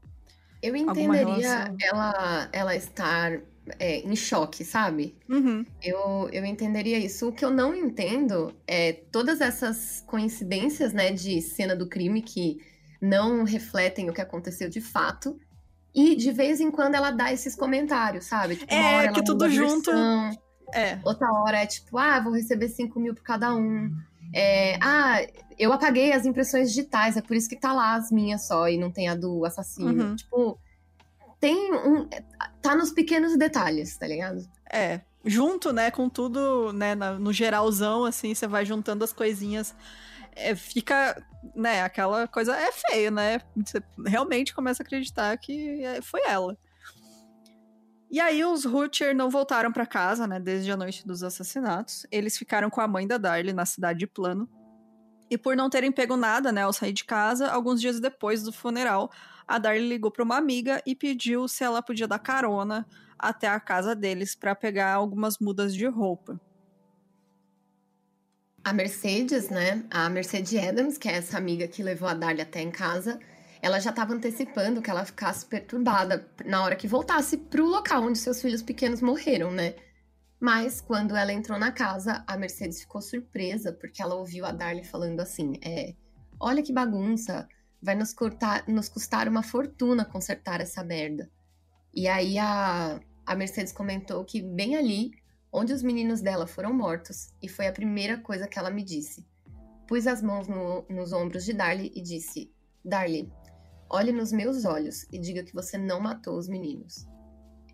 Eu 0.61 0.75
entenderia 0.77 1.75
ela, 1.81 2.49
ela 2.53 2.77
estar 2.77 3.41
é, 3.79 4.01
em 4.01 4.14
choque, 4.16 4.64
sabe? 4.64 5.16
Uhum. 5.29 5.64
Eu, 5.83 6.29
eu 6.33 6.45
entenderia 6.45 6.99
isso. 6.99 7.29
O 7.29 7.33
que 7.33 7.45
eu 7.45 7.51
não 7.51 7.75
entendo 7.75 8.55
é 8.66 8.93
todas 8.93 9.41
essas 9.41 10.03
coincidências, 10.07 10.93
né, 10.93 11.12
de 11.12 11.41
cena 11.41 11.75
do 11.75 11.89
crime 11.89 12.23
que 12.23 12.61
não 13.03 13.42
refletem 13.42 14.09
o 14.09 14.14
que 14.14 14.20
aconteceu 14.20 14.70
de 14.70 14.80
fato. 14.80 15.36
E 15.92 16.14
de 16.14 16.30
vez 16.30 16.61
em 16.61 16.70
quando 16.70 16.94
ela 16.94 17.11
dá 17.11 17.32
esses 17.32 17.57
comentários, 17.57 18.26
sabe? 18.26 18.57
Tipo, 18.57 18.72
é, 18.72 19.12
que 19.12 19.22
tudo 19.22 19.50
junto. 19.50 19.90
é. 20.72 20.98
Outra 21.05 21.30
hora 21.32 21.59
é 21.59 21.66
tipo, 21.66 21.98
ah, 21.98 22.20
vou 22.20 22.32
receber 22.32 22.68
5 22.68 22.98
mil 22.98 23.14
por 23.14 23.24
cada 23.24 23.55
um. 23.55 23.90
É, 24.32 24.78
ah, 24.80 25.20
eu 25.59 25.72
apaguei 25.72 26.12
as 26.12 26.24
impressões 26.24 26.70
digitais, 26.70 27.16
é 27.16 27.20
por 27.20 27.36
isso 27.36 27.48
que 27.48 27.57
tá 27.57 27.72
lá 27.74 27.94
as 27.94 28.11
minhas 28.11 28.46
só 28.46 28.68
e 28.68 28.78
não 28.78 28.90
tem 28.90 29.09
a 29.09 29.14
do 29.14 29.44
assassino. 29.44 30.05
Uhum. 30.05 30.16
Tipo, 30.16 30.59
tem 31.38 31.74
um. 31.74 32.09
Tá 32.62 32.74
nos 32.74 32.92
pequenos 32.92 33.36
detalhes, 33.36 33.96
tá 33.98 34.07
ligado? 34.07 34.48
É. 34.72 35.00
Junto, 35.24 35.72
né, 35.72 35.90
com 35.90 36.09
tudo, 36.09 36.72
né, 36.72 36.96
no 36.96 37.32
geralzão, 37.32 38.05
assim, 38.05 38.34
você 38.34 38.46
vai 38.46 38.64
juntando 38.64 39.05
as 39.05 39.12
coisinhas 39.12 39.72
é, 40.35 40.55
fica, 40.55 41.24
né, 41.55 41.83
aquela 41.83 42.26
coisa 42.26 42.57
é 42.57 42.70
feia, 42.72 43.11
né? 43.11 43.41
Você 43.57 43.83
realmente 44.07 44.55
começa 44.55 44.83
a 44.83 44.85
acreditar 44.85 45.37
que 45.37 45.85
é, 45.85 46.01
foi 46.03 46.20
ela. 46.26 46.57
E 48.11 48.20
aí 48.20 48.45
os 48.45 48.64
Rutcher 48.64 49.16
não 49.16 49.30
voltaram 49.30 49.72
para 49.72 49.87
casa, 49.87 50.26
né, 50.26 50.39
desde 50.39 50.70
a 50.70 50.76
noite 50.76 51.07
dos 51.07 51.22
assassinatos. 51.22 52.07
Eles 52.11 52.37
ficaram 52.37 52.68
com 52.68 52.80
a 52.80 52.89
mãe 52.89 53.07
da 53.07 53.16
Darlie 53.16 53.55
na 53.55 53.64
cidade 53.64 54.01
de 54.01 54.07
Plano. 54.07 54.49
E 55.30 55.39
por 55.39 55.57
não 55.57 55.70
terem 55.70 55.91
pego 55.91 56.14
nada, 56.14 56.53
né, 56.53 56.62
ao 56.62 56.74
sair 56.74 56.93
de 56.93 57.05
casa, 57.05 57.51
alguns 57.51 57.80
dias 57.80 57.99
depois 58.01 58.43
do 58.43 58.53
funeral, 58.53 59.11
a 59.49 59.59
Darlie 59.59 59.89
ligou 59.89 60.11
para 60.11 60.24
uma 60.24 60.37
amiga 60.37 60.83
e 60.85 60.95
pediu 60.95 61.49
se 61.49 61.64
ela 61.64 61.83
podia 61.83 62.07
dar 62.07 62.18
carona 62.18 62.87
até 63.18 63.49
a 63.49 63.59
casa 63.59 63.95
deles 63.95 64.35
para 64.35 64.55
pegar 64.55 64.93
algumas 64.93 65.39
mudas 65.39 65.74
de 65.74 65.87
roupa. 65.87 66.39
A 68.65 68.73
Mercedes, 68.73 69.49
né? 69.49 69.85
A 69.91 70.09
Mercedes 70.09 70.55
Adams, 70.63 70.97
que 70.97 71.09
é 71.09 71.17
essa 71.17 71.37
amiga 71.37 71.67
que 71.67 71.83
levou 71.83 72.09
a 72.09 72.15
Darlie 72.15 72.43
até 72.43 72.61
em 72.61 72.71
casa, 72.71 73.19
ela 73.61 73.81
já 73.81 73.91
estava 73.91 74.15
antecipando 74.15 74.81
que 74.81 74.91
ela 74.91 75.05
ficasse 75.05 75.45
perturbada 75.47 76.29
na 76.45 76.63
hora 76.63 76.77
que 76.77 76.87
voltasse 76.87 77.37
para 77.37 77.63
o 77.63 77.67
local 77.67 78.03
onde 78.05 78.19
seus 78.19 78.41
filhos 78.41 78.63
pequenos 78.63 79.01
morreram, 79.01 79.51
né? 79.51 79.75
Mas 80.41 80.81
quando 80.81 81.15
ela 81.17 81.33
entrou 81.33 81.59
na 81.59 81.71
casa, 81.73 82.25
a 82.27 82.37
Mercedes 82.37 82.81
ficou 82.81 83.01
surpresa 83.01 83.73
porque 83.73 84.03
ela 84.03 84.17
ouviu 84.17 84.45
a 84.45 84.53
Darlie 84.53 84.85
falando 84.85 85.21
assim: 85.21 85.59
é, 85.65 85.95
olha 86.41 86.63
que 86.63 86.73
bagunça, 86.73 87.49
vai 87.81 87.95
nos, 87.95 88.13
cortar, 88.13 88.65
nos 88.69 88.89
custar 88.89 89.29
uma 89.29 89.43
fortuna 89.43 90.05
consertar 90.05 90.61
essa 90.61 90.85
merda. 90.85 91.31
E 91.95 92.09
aí 92.09 92.39
a, 92.39 93.01
a 93.27 93.35
Mercedes 93.35 93.73
comentou 93.73 94.25
que 94.25 94.41
bem 94.41 94.77
ali 94.77 95.13
onde 95.53 95.72
os 95.72 95.82
meninos 95.82 96.22
dela 96.22 96.46
foram 96.46 96.72
mortos, 96.72 97.34
e 97.42 97.48
foi 97.48 97.66
a 97.66 97.72
primeira 97.72 98.18
coisa 98.18 98.48
que 98.48 98.59
ela 98.59 98.70
me 98.70 98.82
disse. 98.82 99.26
Pus 99.86 100.07
as 100.07 100.22
mãos 100.22 100.48
no, 100.48 100.86
nos 100.88 101.12
ombros 101.12 101.44
de 101.44 101.53
Darlie 101.53 101.92
e 101.94 102.00
disse: 102.00 102.50
Darlie, 102.82 103.30
olhe 103.90 104.11
nos 104.11 104.32
meus 104.32 104.64
olhos 104.64 105.05
e 105.12 105.18
diga 105.18 105.44
que 105.44 105.55
você 105.55 105.76
não 105.76 106.00
matou 106.00 106.38
os 106.38 106.48
meninos. 106.48 107.07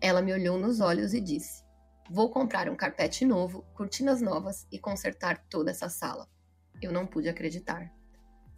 Ela 0.01 0.21
me 0.21 0.33
olhou 0.33 0.57
nos 0.57 0.81
olhos 0.81 1.13
e 1.13 1.21
disse: 1.21 1.63
Vou 2.11 2.29
comprar 2.29 2.69
um 2.69 2.75
carpete 2.75 3.23
novo, 3.23 3.63
cortinas 3.73 4.21
novas 4.21 4.67
e 4.71 4.77
consertar 4.77 5.45
toda 5.49 5.71
essa 5.71 5.87
sala. 5.87 6.27
Eu 6.81 6.91
não 6.91 7.07
pude 7.07 7.29
acreditar. 7.29 7.93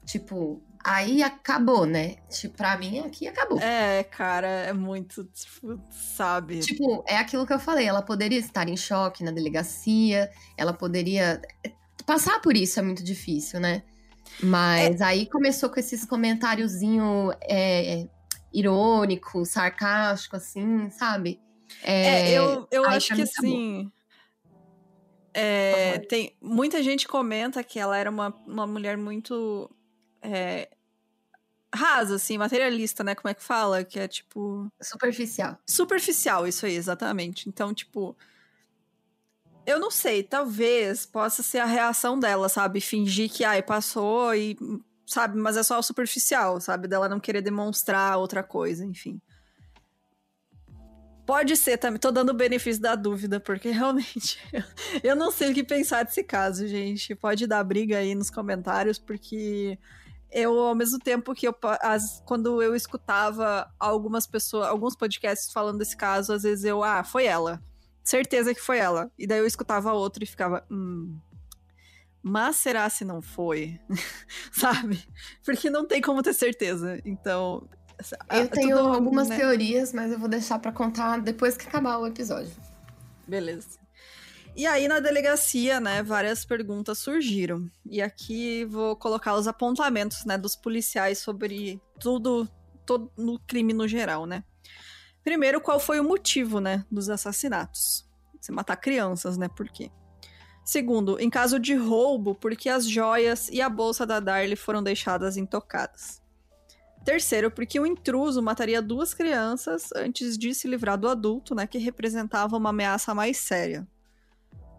Tipo, 0.06 0.62
aí 0.84 1.22
acabou, 1.22 1.86
né? 1.86 2.16
Tipo, 2.30 2.58
pra 2.58 2.78
mim 2.78 3.00
aqui 3.00 3.28
acabou. 3.28 3.60
É, 3.60 4.04
cara, 4.04 4.48
é 4.48 4.74
muito, 4.74 5.24
tipo, 5.26 5.80
sabe? 5.90 6.60
Tipo, 6.60 7.04
é 7.08 7.18
aquilo 7.18 7.46
que 7.46 7.54
eu 7.54 7.60
falei, 7.60 7.86
ela 7.86 8.02
poderia 8.02 8.40
estar 8.40 8.68
em 8.68 8.78
choque 8.78 9.24
na 9.24 9.32
delegacia, 9.32 10.30
ela 10.58 10.74
poderia. 10.74 11.42
Passar 12.06 12.40
por 12.42 12.56
isso 12.56 12.80
é 12.80 12.84
muito 12.84 13.04
difícil, 13.04 13.60
né? 13.60 13.84
Mas 14.42 15.02
é... 15.02 15.04
aí 15.04 15.26
começou 15.28 15.70
com 15.70 15.80
esses 15.80 16.06
comentáriozinho 16.06 17.32
é, 17.44 18.08
irônico, 18.54 19.46
sarcástico, 19.46 20.36
assim, 20.36 20.90
sabe? 20.90 21.40
É, 21.84 22.32
é 22.32 22.32
eu, 22.32 22.68
eu 22.72 22.86
acho 22.86 23.16
que 23.16 23.22
assim. 23.22 23.92
É, 25.34 26.00
tem 26.10 26.36
muita 26.42 26.84
gente 26.84 27.08
comenta 27.08 27.64
que 27.64 27.80
ela 27.80 27.98
era 27.98 28.10
uma, 28.10 28.36
uma 28.46 28.68
mulher 28.68 28.98
muito 28.98 29.70
é, 30.22 30.70
rasa, 31.74 32.16
assim, 32.16 32.38
materialista, 32.38 33.04
né? 33.04 33.16
Como 33.16 33.30
é 33.30 33.34
que 33.34 33.44
fala? 33.44 33.84
Que 33.84 34.00
é 34.00 34.08
tipo. 34.08 34.72
Superficial. 34.82 35.58
Superficial, 35.66 36.48
isso 36.48 36.66
aí, 36.66 36.76
exatamente. 36.76 37.48
Então, 37.48 37.74
tipo. 37.74 38.16
Eu 39.66 39.80
não 39.80 39.92
sei, 39.92 40.24
talvez 40.24 41.06
possa 41.06 41.44
ser 41.44 41.60
a 41.60 41.66
reação 41.66 42.20
dela, 42.20 42.50
sabe? 42.50 42.82
Fingir 42.82 43.32
que, 43.32 43.44
ai, 43.44 43.62
passou 43.62 44.36
e. 44.36 44.58
Sabe? 45.06 45.38
Mas 45.38 45.58
é 45.58 45.64
só 45.64 45.82
superficial, 45.82 46.60
sabe? 46.62 46.88
Dela 46.88 47.10
não 47.10 47.20
querer 47.20 47.42
demonstrar 47.42 48.18
outra 48.18 48.44
coisa, 48.44 48.86
enfim. 48.86 49.22
Pode 51.26 51.56
ser 51.56 51.78
também, 51.78 52.00
tô 52.00 52.12
dando 52.12 52.32
o 52.32 52.34
benefício 52.34 52.82
da 52.82 52.96
dúvida, 52.96 53.40
porque 53.40 53.70
realmente 53.72 54.40
eu 55.04 55.16
não 55.16 55.32
sei 55.32 55.52
o 55.52 55.54
que 55.54 55.64
pensar 55.64 56.04
desse 56.04 56.24
caso, 56.24 56.68
gente. 56.68 57.16
Pode 57.16 57.46
dar 57.46 57.64
briga 57.64 57.98
aí 58.00 58.16
nos 58.16 58.30
comentários, 58.30 58.98
porque 58.98 59.78
eu, 60.32 60.58
ao 60.60 60.76
mesmo 60.76 60.98
tempo 60.98 61.34
que 61.36 61.48
eu, 61.48 61.56
as, 61.82 62.22
quando 62.26 62.62
eu 62.62 62.76
escutava 62.76 63.70
algumas 63.80 64.26
pessoas, 64.26 64.68
alguns 64.68 64.96
podcasts 64.96 65.52
falando 65.52 65.80
desse 65.80 65.98
caso, 65.98 66.34
às 66.34 66.44
vezes 66.44 66.64
eu, 66.64 66.84
ah, 66.84 67.04
foi 67.04 67.26
ela. 67.26 67.62
Certeza 68.04 68.54
que 68.54 68.62
foi 68.62 68.78
ela. 68.78 69.12
E 69.18 69.28
daí 69.28 69.40
eu 69.40 69.46
escutava 69.46 69.94
outro 69.94 70.24
e 70.24 70.28
ficava, 70.28 70.66
hum. 70.72 71.20
Mas 72.24 72.58
será 72.58 72.90
se 72.90 73.04
não 73.04 73.22
foi? 73.22 73.80
Sabe? 74.54 75.04
Porque 75.44 75.70
não 75.70 75.86
tem 75.86 76.02
como 76.02 76.22
ter 76.22 76.34
certeza. 76.34 77.02
Então. 77.04 77.68
Eu 78.32 78.48
tenho 78.48 78.78
tudo, 78.78 78.94
algumas 78.94 79.30
né? 79.30 79.38
teorias, 79.38 79.94
mas 79.94 80.12
eu 80.12 80.18
vou 80.18 80.30
deixar 80.30 80.58
para 80.60 80.72
contar 80.72 81.20
depois 81.20 81.58
que 81.58 81.68
acabar 81.68 81.98
o 81.98 82.08
episódio. 82.08 82.52
Beleza. 83.28 83.81
E 84.54 84.68
aí, 84.68 84.88
na 84.88 85.00
delegacia, 85.00 85.80
né, 85.80 86.04
várias 86.04 86.44
perguntas 86.44 86.98
surgiram. 87.00 87.70
E 87.90 88.02
aqui 88.02 88.66
vou 88.66 88.96
colocar 88.98 89.34
os 89.36 89.48
apontamentos, 89.48 90.26
né, 90.26 90.38
dos 90.38 90.56
policiais 90.56 91.20
sobre 91.20 91.82
tudo, 92.00 92.50
todo 92.86 93.12
no 93.18 93.40
crime 93.40 93.74
no 93.74 93.88
geral, 93.88 94.26
né. 94.26 94.44
Primeiro, 95.24 95.62
qual 95.62 95.80
foi 95.80 96.00
o 96.00 96.04
motivo, 96.04 96.60
né, 96.60 96.86
dos 96.92 97.10
assassinatos? 97.10 98.06
Você 98.40 98.52
matar 98.52 98.76
crianças, 98.76 99.38
né, 99.38 99.48
por 99.48 99.70
quê? 99.70 99.90
Segundo, 100.66 101.20
em 101.20 101.30
caso 101.30 101.60
de 101.60 101.74
roubo, 101.74 102.36
porque 102.36 102.70
as 102.70 102.86
joias 102.88 103.48
e 103.50 103.62
a 103.62 103.70
bolsa 103.70 104.06
da 104.06 104.20
Darlie 104.20 104.56
foram 104.56 104.84
deixadas 104.84 105.38
intocadas. 105.38 106.22
Terceiro, 107.06 107.50
porque 107.50 107.80
o 107.80 107.86
intruso 107.86 108.42
mataria 108.44 108.82
duas 108.82 109.14
crianças 109.14 109.90
antes 109.96 110.38
de 110.38 110.54
se 110.54 110.68
livrar 110.68 110.98
do 110.98 111.08
adulto, 111.08 111.56
né, 111.56 111.66
que 111.66 111.78
representava 111.78 112.58
uma 112.58 112.70
ameaça 112.70 113.16
mais 113.16 113.38
séria. 113.38 113.88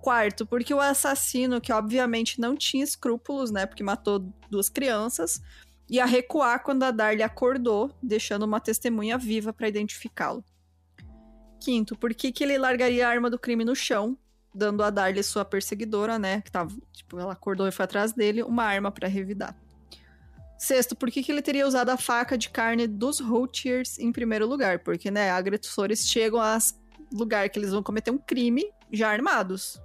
Quarto, 0.03 0.45
porque 0.45 0.75
o 0.75 0.81
assassino, 0.81 1.61
que 1.61 1.73
obviamente 1.73 2.41
não 2.41 2.57
tinha 2.57 2.83
escrúpulos, 2.83 3.53
né? 3.53 3.67
Porque 3.67 3.85
matou 3.85 4.19
duas 4.51 4.69
crianças, 4.69 5.41
ia 5.89 6.05
recuar 6.05 6.61
quando 6.65 6.83
a 6.83 6.91
Darlie 6.91 7.23
acordou, 7.23 7.97
deixando 8.03 8.43
uma 8.43 8.59
testemunha 8.59 9.17
viva 9.17 9.53
para 9.53 9.69
identificá-lo. 9.69 10.45
Quinto, 11.61 11.95
por 11.97 12.13
que, 12.15 12.33
que 12.33 12.43
ele 12.43 12.59
largaria 12.59 13.07
a 13.07 13.11
arma 13.11 13.31
do 13.31 13.39
crime 13.39 13.65
no 13.65 13.77
chão, 13.77 14.19
dando 14.53 14.83
a 14.83 14.91
Darlie 14.91 15.23
sua 15.23 15.45
perseguidora, 15.45 16.19
né? 16.19 16.41
Que 16.41 16.51
tava, 16.51 16.75
tipo, 16.93 17.17
ela 17.21 17.35
acordou 17.35 17.69
e 17.69 17.71
foi 17.71 17.85
atrás 17.85 18.13
dele, 18.13 18.43
uma 18.43 18.65
arma 18.65 18.91
para 18.91 19.07
revidar. 19.07 19.57
Sexto, 20.59 20.97
por 20.97 21.13
que, 21.13 21.23
que 21.23 21.31
ele 21.31 21.43
teria 21.43 21.65
usado 21.65 21.91
a 21.91 21.97
faca 21.97 22.37
de 22.37 22.51
carne 22.51 22.89
dos 22.89 23.21
Routiers 23.21 24.01
em 24.01 24.11
primeiro 24.11 24.49
lugar? 24.49 24.81
Porque, 24.81 25.13
né, 25.13 25.31
agressores 25.31 26.09
chegam 26.09 26.41
a 26.41 26.59
lugar 27.13 27.49
que 27.49 27.57
eles 27.57 27.71
vão 27.71 27.85
cometer 27.85 28.11
um 28.11 28.19
crime 28.19 28.65
já 28.91 29.09
armados. 29.09 29.81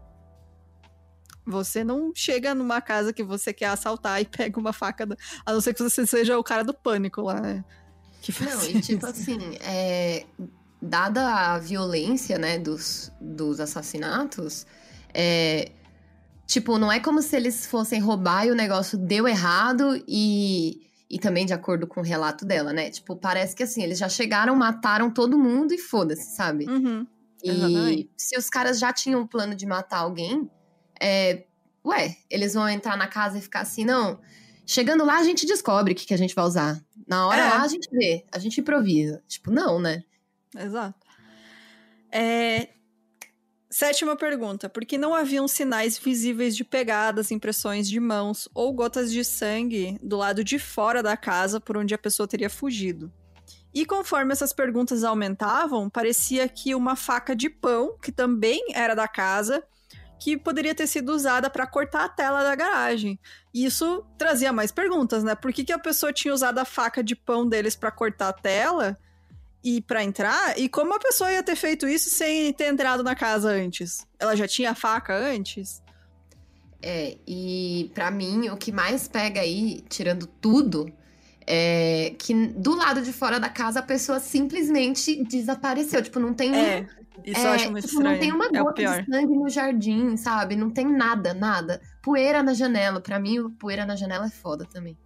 Você 1.47 1.83
não 1.83 2.11
chega 2.13 2.53
numa 2.53 2.81
casa 2.81 3.13
que 3.13 3.23
você 3.23 3.53
quer 3.53 3.67
assaltar 3.67 4.21
e 4.21 4.25
pega 4.25 4.59
uma 4.59 4.73
faca, 4.73 5.05
do... 5.05 5.15
a 5.45 5.53
não 5.53 5.61
ser 5.61 5.73
que 5.73 5.81
você 5.81 6.05
seja 6.05 6.37
o 6.37 6.43
cara 6.43 6.63
do 6.63 6.73
pânico 6.73 7.21
lá, 7.21 7.39
né? 7.39 7.63
Que 8.21 8.33
não, 8.43 8.63
e 8.63 8.81
tipo 8.81 9.05
isso. 9.05 9.05
assim, 9.05 9.55
é, 9.61 10.25
dada 10.81 11.53
a 11.53 11.59
violência, 11.59 12.37
né, 12.37 12.59
dos, 12.59 13.11
dos 13.21 13.59
assassinatos, 13.59 14.65
é, 15.13 15.71
tipo, 16.45 16.77
não 16.77 16.91
é 16.91 16.99
como 16.99 17.21
se 17.21 17.35
eles 17.35 17.65
fossem 17.65 18.01
roubar 18.01 18.45
e 18.45 18.51
o 18.51 18.55
negócio 18.55 18.97
deu 18.97 19.27
errado 19.27 20.03
e, 20.07 20.81
e 21.09 21.17
também 21.19 21.45
de 21.45 21.53
acordo 21.53 21.87
com 21.87 22.01
o 22.01 22.03
relato 22.03 22.45
dela, 22.45 22.73
né? 22.73 22.89
Tipo, 22.89 23.15
parece 23.15 23.55
que 23.55 23.63
assim, 23.63 23.81
eles 23.81 23.97
já 23.97 24.09
chegaram, 24.09 24.55
mataram 24.55 25.09
todo 25.09 25.39
mundo 25.39 25.73
e 25.73 25.77
foda-se, 25.77 26.35
sabe? 26.35 26.65
Uhum. 26.67 27.07
E 27.43 28.09
se 28.17 28.37
os 28.37 28.49
caras 28.49 28.79
já 28.79 28.91
tinham 28.91 29.21
um 29.21 29.27
plano 29.27 29.55
de 29.55 29.65
matar 29.65 29.99
alguém, 29.99 30.49
é, 31.01 31.45
ué, 31.85 32.17
eles 32.29 32.53
vão 32.53 32.67
entrar 32.69 32.97
na 32.97 33.07
casa 33.07 33.37
e 33.37 33.41
ficar 33.41 33.61
assim, 33.61 33.85
não. 33.85 34.19
Chegando 34.65 35.05
lá, 35.05 35.17
a 35.17 35.23
gente 35.23 35.45
descobre 35.45 35.93
o 35.93 35.95
que, 35.95 36.05
que 36.05 36.13
a 36.13 36.17
gente 36.17 36.35
vai 36.35 36.45
usar. 36.45 36.81
Na 37.07 37.27
hora 37.27 37.41
é. 37.41 37.49
lá, 37.49 37.61
a 37.61 37.67
gente 37.67 37.87
vê, 37.91 38.25
a 38.31 38.37
gente 38.37 38.59
improvisa. 38.59 39.23
Tipo, 39.27 39.49
não, 39.49 39.79
né? 39.79 40.03
Exato. 40.55 41.07
É... 42.11 42.69
Sétima 43.69 44.15
pergunta. 44.15 44.67
Por 44.67 44.85
que 44.85 44.97
não 44.97 45.13
haviam 45.13 45.47
sinais 45.47 45.97
visíveis 45.97 46.55
de 46.55 46.63
pegadas, 46.63 47.31
impressões 47.31 47.87
de 47.87 47.99
mãos 47.99 48.49
ou 48.53 48.73
gotas 48.73 49.11
de 49.11 49.23
sangue 49.23 49.97
do 50.01 50.17
lado 50.17 50.43
de 50.43 50.57
fora 50.57 51.03
da 51.03 51.15
casa 51.15 51.59
por 51.59 51.77
onde 51.77 51.93
a 51.93 51.97
pessoa 51.97 52.27
teria 52.27 52.49
fugido? 52.49 53.11
E 53.73 53.85
conforme 53.85 54.33
essas 54.33 54.51
perguntas 54.51 55.03
aumentavam, 55.03 55.89
parecia 55.89 56.47
que 56.49 56.73
uma 56.73 56.95
faca 56.95 57.35
de 57.35 57.49
pão, 57.49 57.97
que 58.01 58.11
também 58.11 58.65
era 58.73 58.95
da 58.95 59.07
casa, 59.07 59.63
que 60.19 60.37
poderia 60.37 60.73
ter 60.73 60.87
sido 60.87 61.13
usada 61.13 61.49
para 61.49 61.67
cortar 61.67 62.05
a 62.05 62.09
tela 62.09 62.43
da 62.43 62.55
garagem. 62.55 63.19
Isso 63.53 64.05
trazia 64.17 64.51
mais 64.51 64.71
perguntas, 64.71 65.23
né? 65.23 65.35
Por 65.35 65.53
que, 65.53 65.63
que 65.63 65.73
a 65.73 65.79
pessoa 65.79 66.11
tinha 66.11 66.33
usado 66.33 66.59
a 66.59 66.65
faca 66.65 67.03
de 67.03 67.15
pão 67.15 67.47
deles 67.47 67.75
para 67.75 67.91
cortar 67.91 68.29
a 68.29 68.33
tela 68.33 68.97
e 69.63 69.81
para 69.81 70.03
entrar? 70.03 70.57
E 70.57 70.67
como 70.67 70.93
a 70.93 70.99
pessoa 70.99 71.31
ia 71.31 71.43
ter 71.43 71.55
feito 71.55 71.87
isso 71.87 72.09
sem 72.09 72.51
ter 72.53 72.65
entrado 72.65 73.03
na 73.03 73.15
casa 73.15 73.49
antes? 73.49 74.05
Ela 74.19 74.35
já 74.35 74.47
tinha 74.47 74.71
a 74.71 74.75
faca 74.75 75.15
antes? 75.15 75.81
É, 76.81 77.17
e 77.27 77.91
para 77.93 78.09
mim 78.11 78.49
o 78.49 78.57
que 78.57 78.71
mais 78.71 79.07
pega 79.07 79.41
aí, 79.41 79.83
tirando 79.89 80.27
tudo, 80.27 80.91
é 81.45 82.13
que 82.19 82.33
do 82.47 82.75
lado 82.75 83.01
de 83.01 83.13
fora 83.13 83.39
da 83.39 83.49
casa 83.49 83.79
a 83.79 83.83
pessoa 83.83 84.19
simplesmente 84.19 85.23
desapareceu. 85.23 86.01
Tipo, 86.01 86.19
não 86.19 86.33
tem. 86.33 86.53
É. 86.53 86.87
Isso 87.23 87.39
é, 87.39 87.45
eu 87.45 87.51
acho 87.51 87.71
muito 87.71 87.87
tipo, 87.87 87.97
estranho. 87.97 88.15
Não 88.15 88.19
tem 88.19 88.31
uma 88.31 88.45
é 88.45 88.63
gota 88.63 88.81
de 88.81 89.11
sangue 89.11 89.35
no 89.35 89.49
jardim, 89.49 90.17
sabe? 90.17 90.55
Não 90.55 90.69
tem 90.69 90.87
nada, 90.91 91.33
nada. 91.33 91.81
Poeira 92.01 92.41
na 92.43 92.53
janela. 92.53 93.01
Para 93.01 93.19
mim, 93.19 93.49
poeira 93.51 93.85
na 93.85 93.95
janela 93.95 94.27
é 94.27 94.29
foda 94.29 94.65
também. 94.65 94.97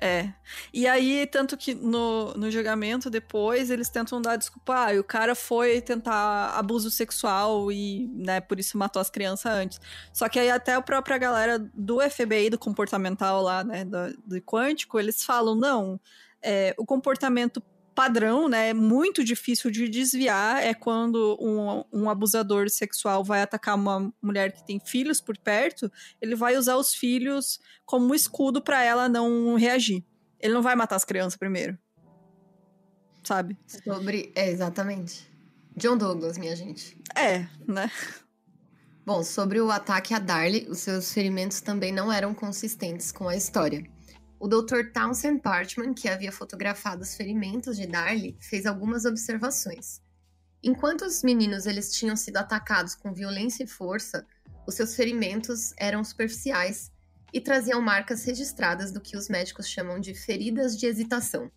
É. 0.00 0.30
E 0.72 0.86
aí, 0.86 1.26
tanto 1.26 1.56
que 1.56 1.74
no, 1.74 2.34
no 2.34 2.50
julgamento, 2.50 3.08
depois, 3.08 3.70
eles 3.70 3.88
tentam 3.88 4.20
dar 4.20 4.36
desculpa. 4.36 4.74
Ah, 4.74 5.00
o 5.00 5.04
cara 5.04 5.34
foi 5.34 5.80
tentar 5.80 6.50
abuso 6.50 6.90
sexual 6.90 7.72
e, 7.72 8.06
né, 8.14 8.40
por 8.40 8.60
isso 8.60 8.76
matou 8.76 9.00
as 9.00 9.08
crianças 9.08 9.50
antes. 9.50 9.80
Só 10.12 10.28
que 10.28 10.38
aí 10.38 10.50
até 10.50 10.74
a 10.74 10.82
própria 10.82 11.16
galera 11.16 11.58
do 11.74 11.98
FBI, 12.00 12.50
do 12.50 12.58
comportamental 12.58 13.42
lá, 13.42 13.64
né, 13.64 13.84
do, 13.84 14.16
do 14.24 14.40
quântico, 14.42 14.98
eles 14.98 15.24
falam, 15.24 15.54
não, 15.54 15.98
é, 16.42 16.74
o 16.78 16.84
comportamento 16.84 17.62
padrão, 17.96 18.46
né, 18.46 18.74
muito 18.74 19.24
difícil 19.24 19.70
de 19.70 19.88
desviar 19.88 20.62
é 20.62 20.74
quando 20.74 21.34
um, 21.40 22.02
um, 22.02 22.10
abusador 22.10 22.68
sexual 22.68 23.24
vai 23.24 23.40
atacar 23.40 23.74
uma 23.74 24.12
mulher 24.20 24.52
que 24.52 24.64
tem 24.66 24.78
filhos 24.78 25.18
por 25.18 25.38
perto, 25.38 25.90
ele 26.20 26.36
vai 26.36 26.58
usar 26.58 26.76
os 26.76 26.94
filhos 26.94 27.58
como 27.86 28.14
escudo 28.14 28.60
para 28.60 28.84
ela 28.84 29.08
não 29.08 29.56
reagir. 29.56 30.04
Ele 30.38 30.52
não 30.52 30.60
vai 30.60 30.76
matar 30.76 30.96
as 30.96 31.04
crianças 31.06 31.38
primeiro. 31.38 31.78
Sabe? 33.24 33.58
Sobre. 33.66 34.30
É, 34.36 34.50
exatamente. 34.50 35.26
John 35.74 35.96
Douglas, 35.96 36.36
minha 36.36 36.54
gente. 36.54 37.00
É, 37.16 37.48
né? 37.66 37.90
Bom, 39.06 39.22
sobre 39.24 39.58
o 39.58 39.70
ataque 39.70 40.12
a 40.12 40.18
Darlie, 40.18 40.68
os 40.68 40.80
seus 40.80 41.12
ferimentos 41.12 41.62
também 41.62 41.92
não 41.92 42.12
eram 42.12 42.34
consistentes 42.34 43.10
com 43.10 43.26
a 43.26 43.36
história. 43.36 43.84
O 44.38 44.46
Dr. 44.46 44.92
Townsend 44.92 45.40
Parchman, 45.40 45.94
que 45.94 46.08
havia 46.08 46.30
fotografado 46.30 47.02
os 47.02 47.14
ferimentos 47.14 47.76
de 47.76 47.86
Darlie, 47.86 48.36
fez 48.40 48.66
algumas 48.66 49.04
observações. 49.04 50.00
Enquanto 50.62 51.02
os 51.02 51.22
meninos 51.22 51.66
eles 51.66 51.92
tinham 51.92 52.16
sido 52.16 52.36
atacados 52.36 52.94
com 52.94 53.14
violência 53.14 53.64
e 53.64 53.66
força, 53.66 54.26
os 54.66 54.74
seus 54.74 54.94
ferimentos 54.94 55.72
eram 55.78 56.02
superficiais 56.02 56.90
e 57.32 57.40
traziam 57.40 57.80
marcas 57.80 58.24
registradas 58.24 58.90
do 58.92 59.00
que 59.00 59.16
os 59.16 59.28
médicos 59.28 59.68
chamam 59.68 60.00
de 60.00 60.12
feridas 60.14 60.76
de 60.76 60.86
hesitação. 60.86 61.50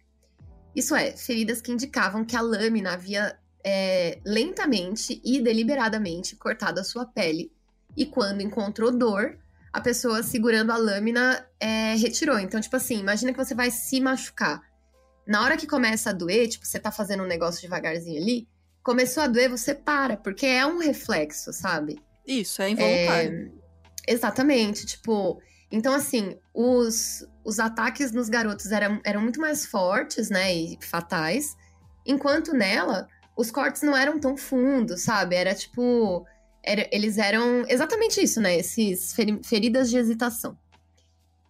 Isso 0.75 0.95
é, 0.95 1.15
feridas 1.17 1.61
que 1.61 1.71
indicavam 1.71 2.23
que 2.23 2.35
a 2.35 2.41
lâmina 2.41 2.93
havia 2.93 3.37
é, 3.63 4.19
lentamente 4.25 5.19
e 5.23 5.41
deliberadamente 5.41 6.35
cortado 6.35 6.79
a 6.79 6.83
sua 6.83 7.05
pele, 7.05 7.51
e 7.97 8.05
quando 8.05 8.41
encontrou 8.41 8.91
dor, 8.91 9.37
a 9.71 9.81
pessoa 9.81 10.23
segurando 10.23 10.71
a 10.71 10.77
lâmina 10.77 11.45
é, 11.59 11.95
retirou. 11.95 12.39
Então, 12.39 12.59
tipo 12.59 12.75
assim, 12.75 12.99
imagina 12.99 13.31
que 13.31 13.37
você 13.37 13.53
vai 13.53 13.71
se 13.71 13.99
machucar. 14.01 14.61
Na 15.27 15.43
hora 15.43 15.57
que 15.57 15.67
começa 15.67 16.09
a 16.09 16.13
doer, 16.13 16.47
tipo, 16.47 16.65
você 16.65 16.79
tá 16.79 16.91
fazendo 16.91 17.23
um 17.23 17.27
negócio 17.27 17.61
devagarzinho 17.61 18.21
ali, 18.21 18.47
começou 18.81 19.21
a 19.21 19.27
doer, 19.27 19.49
você 19.49 19.75
para, 19.75 20.17
porque 20.17 20.45
é 20.45 20.65
um 20.65 20.79
reflexo, 20.79 21.53
sabe? 21.53 22.01
Isso, 22.25 22.61
é 22.61 22.69
involuntário. 22.69 23.51
É, 24.07 24.13
exatamente, 24.13 24.85
tipo. 24.85 25.41
Então, 25.71 25.93
assim, 25.93 26.35
os, 26.51 27.23
os 27.43 27.59
ataques 27.59 28.11
nos 28.11 28.27
garotos 28.27 28.71
eram, 28.71 28.99
eram 29.03 29.21
muito 29.21 29.39
mais 29.39 29.67
fortes, 29.67 30.31
né, 30.31 30.51
e 30.51 30.79
fatais, 30.81 31.55
enquanto 32.03 32.53
nela, 32.53 33.07
os 33.37 33.51
cortes 33.51 33.83
não 33.83 33.95
eram 33.95 34.19
tão 34.19 34.35
fundos, 34.35 35.03
sabe? 35.03 35.35
Era 35.35 35.53
tipo 35.53 36.25
era, 36.63 36.87
eles 36.91 37.17
eram 37.17 37.65
exatamente 37.67 38.21
isso, 38.21 38.39
né? 38.41 38.57
Esses 38.57 39.15
feridas 39.43 39.89
de 39.89 39.97
hesitação. 39.97 40.57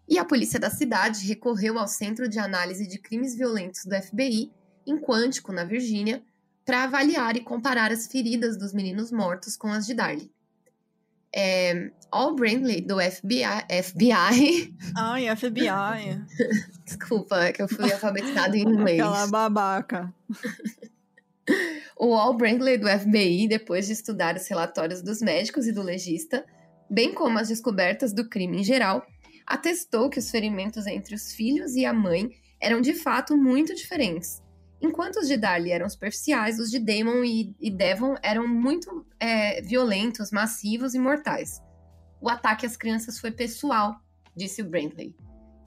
E 0.07 0.17
a 0.17 0.25
polícia 0.25 0.59
da 0.59 0.69
cidade 0.69 1.27
recorreu 1.27 1.77
ao 1.77 1.87
Centro 1.87 2.27
de 2.27 2.39
Análise 2.39 2.87
de 2.87 2.97
Crimes 2.97 3.35
Violentos 3.35 3.85
do 3.85 3.95
FBI, 3.95 4.51
em 4.87 4.97
Quantico, 4.97 5.51
na 5.53 5.63
Virgínia, 5.63 6.23
para 6.65 6.83
avaliar 6.83 7.35
e 7.35 7.41
comparar 7.41 7.91
as 7.91 8.07
feridas 8.07 8.57
dos 8.57 8.73
meninos 8.73 9.11
mortos 9.11 9.55
com 9.55 9.67
as 9.67 9.85
de 9.85 9.93
Darlie. 9.93 10.31
É, 11.35 11.91
Al 12.11 12.35
Brindley, 12.35 12.81
do 12.81 12.97
FBI. 12.99 13.43
FBI. 13.83 14.75
Ai, 14.97 15.35
FBI. 15.35 16.25
Desculpa, 16.83 17.43
é 17.43 17.51
que 17.51 17.61
eu 17.61 17.67
fui 17.67 17.91
alfabetizado 17.91 18.55
em 18.55 18.61
inglês. 18.61 18.99
Aquela 18.99 19.27
babaca. 19.27 20.13
O 22.01 22.15
Al 22.15 22.33
Brandley 22.33 22.77
do 22.77 22.87
FBI, 22.87 23.45
depois 23.49 23.85
de 23.85 23.91
estudar 23.91 24.37
os 24.37 24.47
relatórios 24.47 25.01
dos 25.01 25.21
médicos 25.21 25.67
e 25.67 25.73
do 25.73 25.81
legista, 25.81 26.45
bem 26.89 27.13
como 27.13 27.37
as 27.37 27.49
descobertas 27.49 28.13
do 28.13 28.29
crime 28.29 28.61
em 28.61 28.63
geral, 28.63 29.05
atestou 29.45 30.09
que 30.09 30.17
os 30.17 30.31
ferimentos 30.31 30.87
entre 30.87 31.13
os 31.13 31.33
filhos 31.33 31.75
e 31.75 31.85
a 31.85 31.91
mãe 31.91 32.29
eram 32.61 32.79
de 32.79 32.93
fato 32.93 33.35
muito 33.35 33.75
diferentes. 33.75 34.41
Enquanto 34.81 35.17
os 35.17 35.27
de 35.27 35.35
Darlie 35.35 35.73
eram 35.73 35.89
superficiais, 35.89 36.57
os 36.57 36.71
de 36.71 36.79
Damon 36.79 37.21
e, 37.25 37.53
e 37.59 37.69
Devon 37.69 38.15
eram 38.23 38.47
muito 38.47 39.05
é, 39.19 39.61
violentos, 39.61 40.31
massivos 40.31 40.93
e 40.93 40.99
mortais. 40.99 41.61
O 42.21 42.29
ataque 42.29 42.65
às 42.65 42.77
crianças 42.77 43.19
foi 43.19 43.31
pessoal, 43.31 43.97
disse 44.33 44.61
o 44.61 44.69
Brandley. 44.69 45.13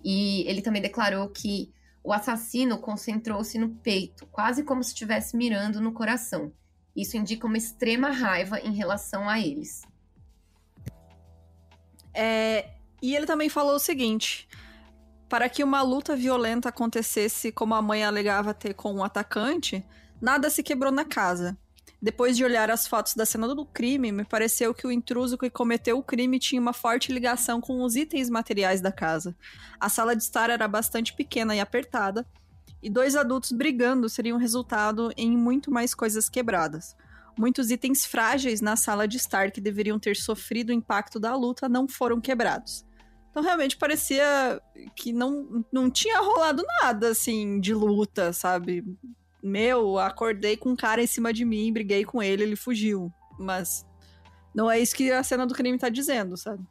E 0.02 0.48
ele 0.48 0.62
também 0.62 0.80
declarou 0.80 1.28
que 1.28 1.70
o 2.04 2.12
assassino 2.12 2.78
concentrou-se 2.78 3.58
no 3.58 3.68
peito, 3.68 4.26
quase 4.26 4.64
como 4.64 4.82
se 4.82 4.90
estivesse 4.90 5.36
mirando 5.36 5.80
no 5.80 5.92
coração. 5.92 6.52
Isso 6.94 7.16
indica 7.16 7.46
uma 7.46 7.56
extrema 7.56 8.10
raiva 8.10 8.60
em 8.60 8.72
relação 8.72 9.28
a 9.28 9.38
eles. 9.40 9.82
É, 12.12 12.70
e 13.00 13.16
ele 13.16 13.24
também 13.24 13.48
falou 13.48 13.76
o 13.76 13.80
seguinte: 13.80 14.48
para 15.28 15.48
que 15.48 15.64
uma 15.64 15.80
luta 15.80 16.14
violenta 16.14 16.68
acontecesse 16.68 17.50
como 17.50 17.74
a 17.74 17.80
mãe 17.80 18.04
alegava 18.04 18.52
ter 18.52 18.74
com 18.74 18.92
o 18.92 18.96
um 18.98 19.04
atacante, 19.04 19.84
nada 20.20 20.50
se 20.50 20.62
quebrou 20.62 20.92
na 20.92 21.04
casa. 21.04 21.56
Depois 22.02 22.36
de 22.36 22.44
olhar 22.44 22.68
as 22.68 22.84
fotos 22.84 23.14
da 23.14 23.24
cena 23.24 23.54
do 23.54 23.64
crime, 23.64 24.10
me 24.10 24.24
pareceu 24.24 24.74
que 24.74 24.84
o 24.84 24.90
intruso 24.90 25.38
que 25.38 25.48
cometeu 25.48 25.96
o 25.96 26.02
crime 26.02 26.36
tinha 26.40 26.60
uma 26.60 26.72
forte 26.72 27.12
ligação 27.12 27.60
com 27.60 27.80
os 27.80 27.94
itens 27.94 28.28
materiais 28.28 28.80
da 28.80 28.90
casa. 28.90 29.36
A 29.78 29.88
sala 29.88 30.16
de 30.16 30.24
estar 30.24 30.50
era 30.50 30.66
bastante 30.66 31.14
pequena 31.14 31.54
e 31.54 31.60
apertada, 31.60 32.26
e 32.82 32.90
dois 32.90 33.14
adultos 33.14 33.52
brigando 33.52 34.08
seriam 34.08 34.36
resultado 34.36 35.12
em 35.16 35.36
muito 35.36 35.70
mais 35.70 35.94
coisas 35.94 36.28
quebradas. 36.28 36.96
Muitos 37.38 37.70
itens 37.70 38.04
frágeis 38.04 38.60
na 38.60 38.74
sala 38.74 39.06
de 39.06 39.16
estar 39.16 39.52
que 39.52 39.60
deveriam 39.60 39.96
ter 39.96 40.16
sofrido 40.16 40.70
o 40.70 40.74
impacto 40.74 41.20
da 41.20 41.36
luta 41.36 41.68
não 41.68 41.86
foram 41.86 42.20
quebrados. 42.20 42.84
Então 43.30 43.44
realmente 43.44 43.76
parecia 43.76 44.60
que 44.96 45.12
não, 45.12 45.64
não 45.72 45.88
tinha 45.88 46.18
rolado 46.18 46.64
nada, 46.82 47.10
assim, 47.10 47.60
de 47.60 47.72
luta, 47.72 48.32
sabe? 48.32 48.84
Meu, 49.42 49.98
acordei 49.98 50.56
com 50.56 50.70
um 50.70 50.76
cara 50.76 51.02
em 51.02 51.06
cima 51.06 51.32
de 51.32 51.44
mim, 51.44 51.72
briguei 51.72 52.04
com 52.04 52.22
ele, 52.22 52.42
ele 52.44 52.56
fugiu. 52.56 53.12
Mas 53.38 53.84
não 54.54 54.70
é 54.70 54.78
isso 54.78 54.94
que 54.94 55.10
a 55.10 55.22
cena 55.22 55.46
do 55.46 55.54
crime 55.54 55.78
tá 55.78 55.88
dizendo, 55.88 56.36
sabe? 56.36 56.64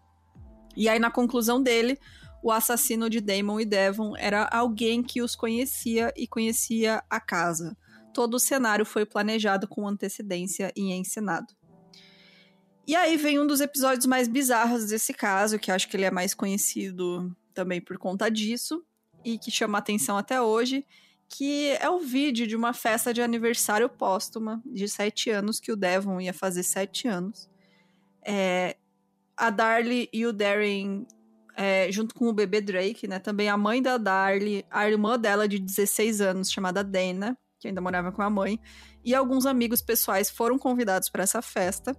E 0.76 0.88
aí, 0.88 1.00
na 1.00 1.12
conclusão 1.12 1.62
dele, 1.62 2.00
o 2.42 2.52
assassino 2.52 3.10
de 3.10 3.20
Damon 3.20 3.60
e 3.60 3.66
Devon 3.66 4.16
era 4.18 4.46
alguém 4.46 5.04
que 5.04 5.22
os 5.22 5.36
conhecia 5.36 6.14
e 6.16 6.28
conhecia 6.28 7.04
a 7.10 7.20
casa. 7.20 7.78
Todo 8.14 8.36
o 8.36 8.40
cenário 8.40 8.86
foi 8.86 9.06
planejado 9.06 9.68
com 9.68 9.88
antecedência 9.88 10.72
e 10.76 10.92
encenado. 10.92 11.54
E 12.88 12.96
aí 12.96 13.16
vem 13.16 13.40
um 13.40 13.46
dos 13.46 13.62
episódios 13.62 14.06
mais 14.06 14.28
bizarros 14.28 14.88
desse 14.88 15.14
caso, 15.14 15.60
que 15.60 15.72
acho 15.72 15.88
que 15.88 15.96
ele 15.96 16.06
é 16.06 16.12
mais 16.12 16.34
conhecido 16.34 17.36
também 17.54 17.80
por 17.80 17.98
conta 17.98 18.30
disso, 18.30 18.84
e 19.24 19.38
que 19.38 19.52
chama 19.52 19.78
atenção 19.78 20.18
até 20.18 20.42
hoje, 20.42 20.86
que 21.32 21.72
é 21.80 21.90
o 21.90 22.00
vídeo 22.00 22.46
de 22.46 22.58
uma 22.58 22.74
festa 22.74 23.14
de 23.14 23.22
aniversário 23.22 23.88
póstuma 23.88 24.62
de 24.66 24.88
sete 24.90 25.30
anos, 25.30 25.62
que 25.62 25.72
o 25.72 25.78
Devon 25.78 26.20
ia 26.20 26.34
fazer 26.34 26.62
sete 26.62 27.08
anos. 27.08 27.50
É, 28.22 28.76
a 29.38 29.50
Darlie 29.50 30.10
e 30.12 30.26
o 30.26 30.34
Darren, 30.34 31.08
é, 31.56 31.90
junto 31.90 32.14
com 32.14 32.28
o 32.28 32.34
bebê 32.34 32.60
Drake, 32.60 33.08
né? 33.08 33.18
Também 33.18 33.48
a 33.48 33.56
mãe 33.56 33.82
da 33.82 33.98
Darlie, 33.98 34.66
a 34.70 34.88
irmã 34.90 35.18
dela 35.18 35.48
de 35.48 35.58
16 35.58 36.20
anos, 36.20 36.52
chamada 36.52 36.84
Dana, 36.84 37.38
que 37.60 37.70
ainda 37.70 37.80
morava 37.80 38.12
com 38.12 38.22
a 38.22 38.30
mãe, 38.30 38.60
e 39.04 39.16
alguns 39.16 39.46
amigos 39.46 39.82
pessoais 39.82 40.30
foram 40.30 40.60
convidados 40.60 41.10
para 41.10 41.24
essa 41.24 41.42
festa. 41.42 41.96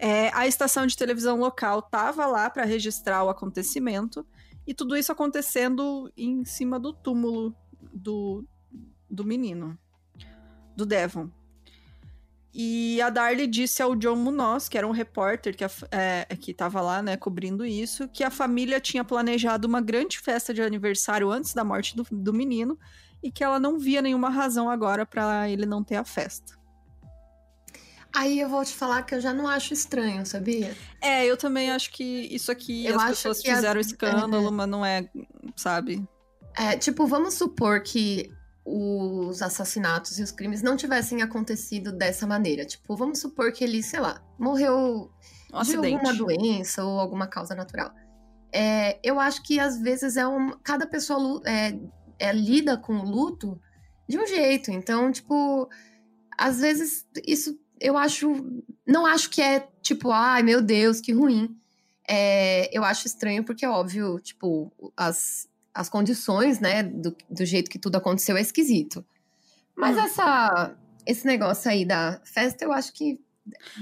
É, 0.00 0.30
a 0.34 0.48
estação 0.48 0.84
de 0.84 0.96
televisão 0.96 1.38
local 1.38 1.78
estava 1.78 2.26
lá 2.26 2.50
para 2.50 2.64
registrar 2.64 3.22
o 3.22 3.28
acontecimento 3.28 4.26
e 4.66 4.74
tudo 4.74 4.96
isso 4.96 5.12
acontecendo 5.12 6.12
em 6.16 6.44
cima 6.44 6.78
do 6.78 6.92
túmulo 6.92 7.54
do, 7.92 8.44
do 9.08 9.24
menino, 9.24 9.78
do 10.76 10.84
Devon. 10.84 11.30
E 12.52 13.00
a 13.02 13.10
Darlie 13.10 13.46
disse 13.46 13.82
ao 13.82 13.94
John 13.94 14.16
Munoz, 14.16 14.68
que 14.68 14.76
era 14.76 14.86
um 14.86 14.90
repórter 14.90 15.56
que, 15.56 15.64
é, 15.92 16.26
estava 16.48 16.80
lá, 16.80 17.02
né, 17.02 17.16
cobrindo 17.16 17.64
isso, 17.64 18.08
que 18.08 18.24
a 18.24 18.30
família 18.30 18.80
tinha 18.80 19.04
planejado 19.04 19.68
uma 19.68 19.80
grande 19.80 20.18
festa 20.18 20.52
de 20.52 20.62
aniversário 20.62 21.30
antes 21.30 21.54
da 21.54 21.62
morte 21.62 21.94
do, 21.94 22.06
do 22.10 22.32
menino 22.32 22.78
e 23.22 23.30
que 23.30 23.44
ela 23.44 23.60
não 23.60 23.78
via 23.78 24.00
nenhuma 24.00 24.30
razão 24.30 24.70
agora 24.70 25.04
para 25.04 25.48
ele 25.48 25.66
não 25.66 25.84
ter 25.84 25.96
a 25.96 26.04
festa. 26.04 26.58
Aí 28.12 28.40
eu 28.40 28.48
vou 28.48 28.64
te 28.64 28.74
falar 28.74 29.02
que 29.02 29.14
eu 29.14 29.20
já 29.20 29.34
não 29.34 29.46
acho 29.46 29.74
estranho, 29.74 30.24
sabia? 30.24 30.74
É, 31.00 31.26
eu 31.26 31.36
também 31.36 31.70
acho 31.70 31.92
que 31.92 32.02
isso 32.02 32.50
aqui 32.50 32.86
eu 32.86 32.98
as 32.98 33.10
pessoas 33.10 33.42
fizeram 33.42 33.78
as... 33.78 33.86
escândalo, 33.86 34.48
é... 34.48 34.50
mas 34.50 34.68
não 34.68 34.84
é, 34.84 35.08
sabe? 35.54 36.04
É, 36.58 36.76
tipo, 36.76 37.06
vamos 37.06 37.34
supor 37.34 37.82
que 37.82 38.30
os 38.64 39.40
assassinatos 39.40 40.18
e 40.18 40.22
os 40.22 40.32
crimes 40.32 40.60
não 40.60 40.76
tivessem 40.76 41.22
acontecido 41.22 41.92
dessa 41.92 42.26
maneira. 42.26 42.64
Tipo, 42.64 42.96
vamos 42.96 43.20
supor 43.20 43.52
que 43.52 43.62
ele, 43.62 43.82
sei 43.82 44.00
lá, 44.00 44.20
morreu 44.38 45.10
um 45.52 45.62
de 45.62 45.70
acidente. 45.70 45.94
alguma 45.94 46.14
doença 46.14 46.84
ou 46.84 46.98
alguma 46.98 47.26
causa 47.28 47.54
natural. 47.54 47.92
É, 48.52 48.98
eu 49.02 49.20
acho 49.20 49.42
que 49.42 49.60
às 49.60 49.80
vezes 49.80 50.16
é 50.16 50.26
um, 50.26 50.50
cada 50.62 50.86
pessoa 50.86 51.40
é, 51.46 51.78
é, 52.18 52.32
lida 52.32 52.76
com 52.76 52.94
o 52.94 53.04
luto 53.04 53.60
de 54.08 54.18
um 54.18 54.26
jeito. 54.26 54.70
Então, 54.70 55.12
tipo, 55.12 55.68
às 56.36 56.60
vezes 56.60 57.06
isso 57.26 57.58
eu 57.80 57.96
acho. 57.96 58.34
Não 58.86 59.06
acho 59.06 59.30
que 59.30 59.40
é 59.40 59.68
tipo, 59.80 60.10
ai 60.10 60.42
meu 60.42 60.60
Deus, 60.60 61.00
que 61.00 61.12
ruim. 61.12 61.56
É, 62.06 62.76
eu 62.76 62.82
acho 62.84 63.06
estranho 63.06 63.44
porque, 63.44 63.66
óbvio, 63.66 64.18
tipo, 64.18 64.72
as, 64.96 65.46
as 65.78 65.88
condições, 65.88 66.58
né, 66.58 66.82
do, 66.82 67.16
do 67.30 67.46
jeito 67.46 67.70
que 67.70 67.78
tudo 67.78 67.94
aconteceu 67.94 68.36
é 68.36 68.40
esquisito. 68.40 69.04
Mas 69.76 69.96
hum. 69.96 70.00
essa, 70.00 70.76
esse 71.06 71.24
negócio 71.24 71.70
aí 71.70 71.84
da 71.84 72.20
festa, 72.24 72.64
eu 72.64 72.72
acho 72.72 72.92
que 72.92 73.20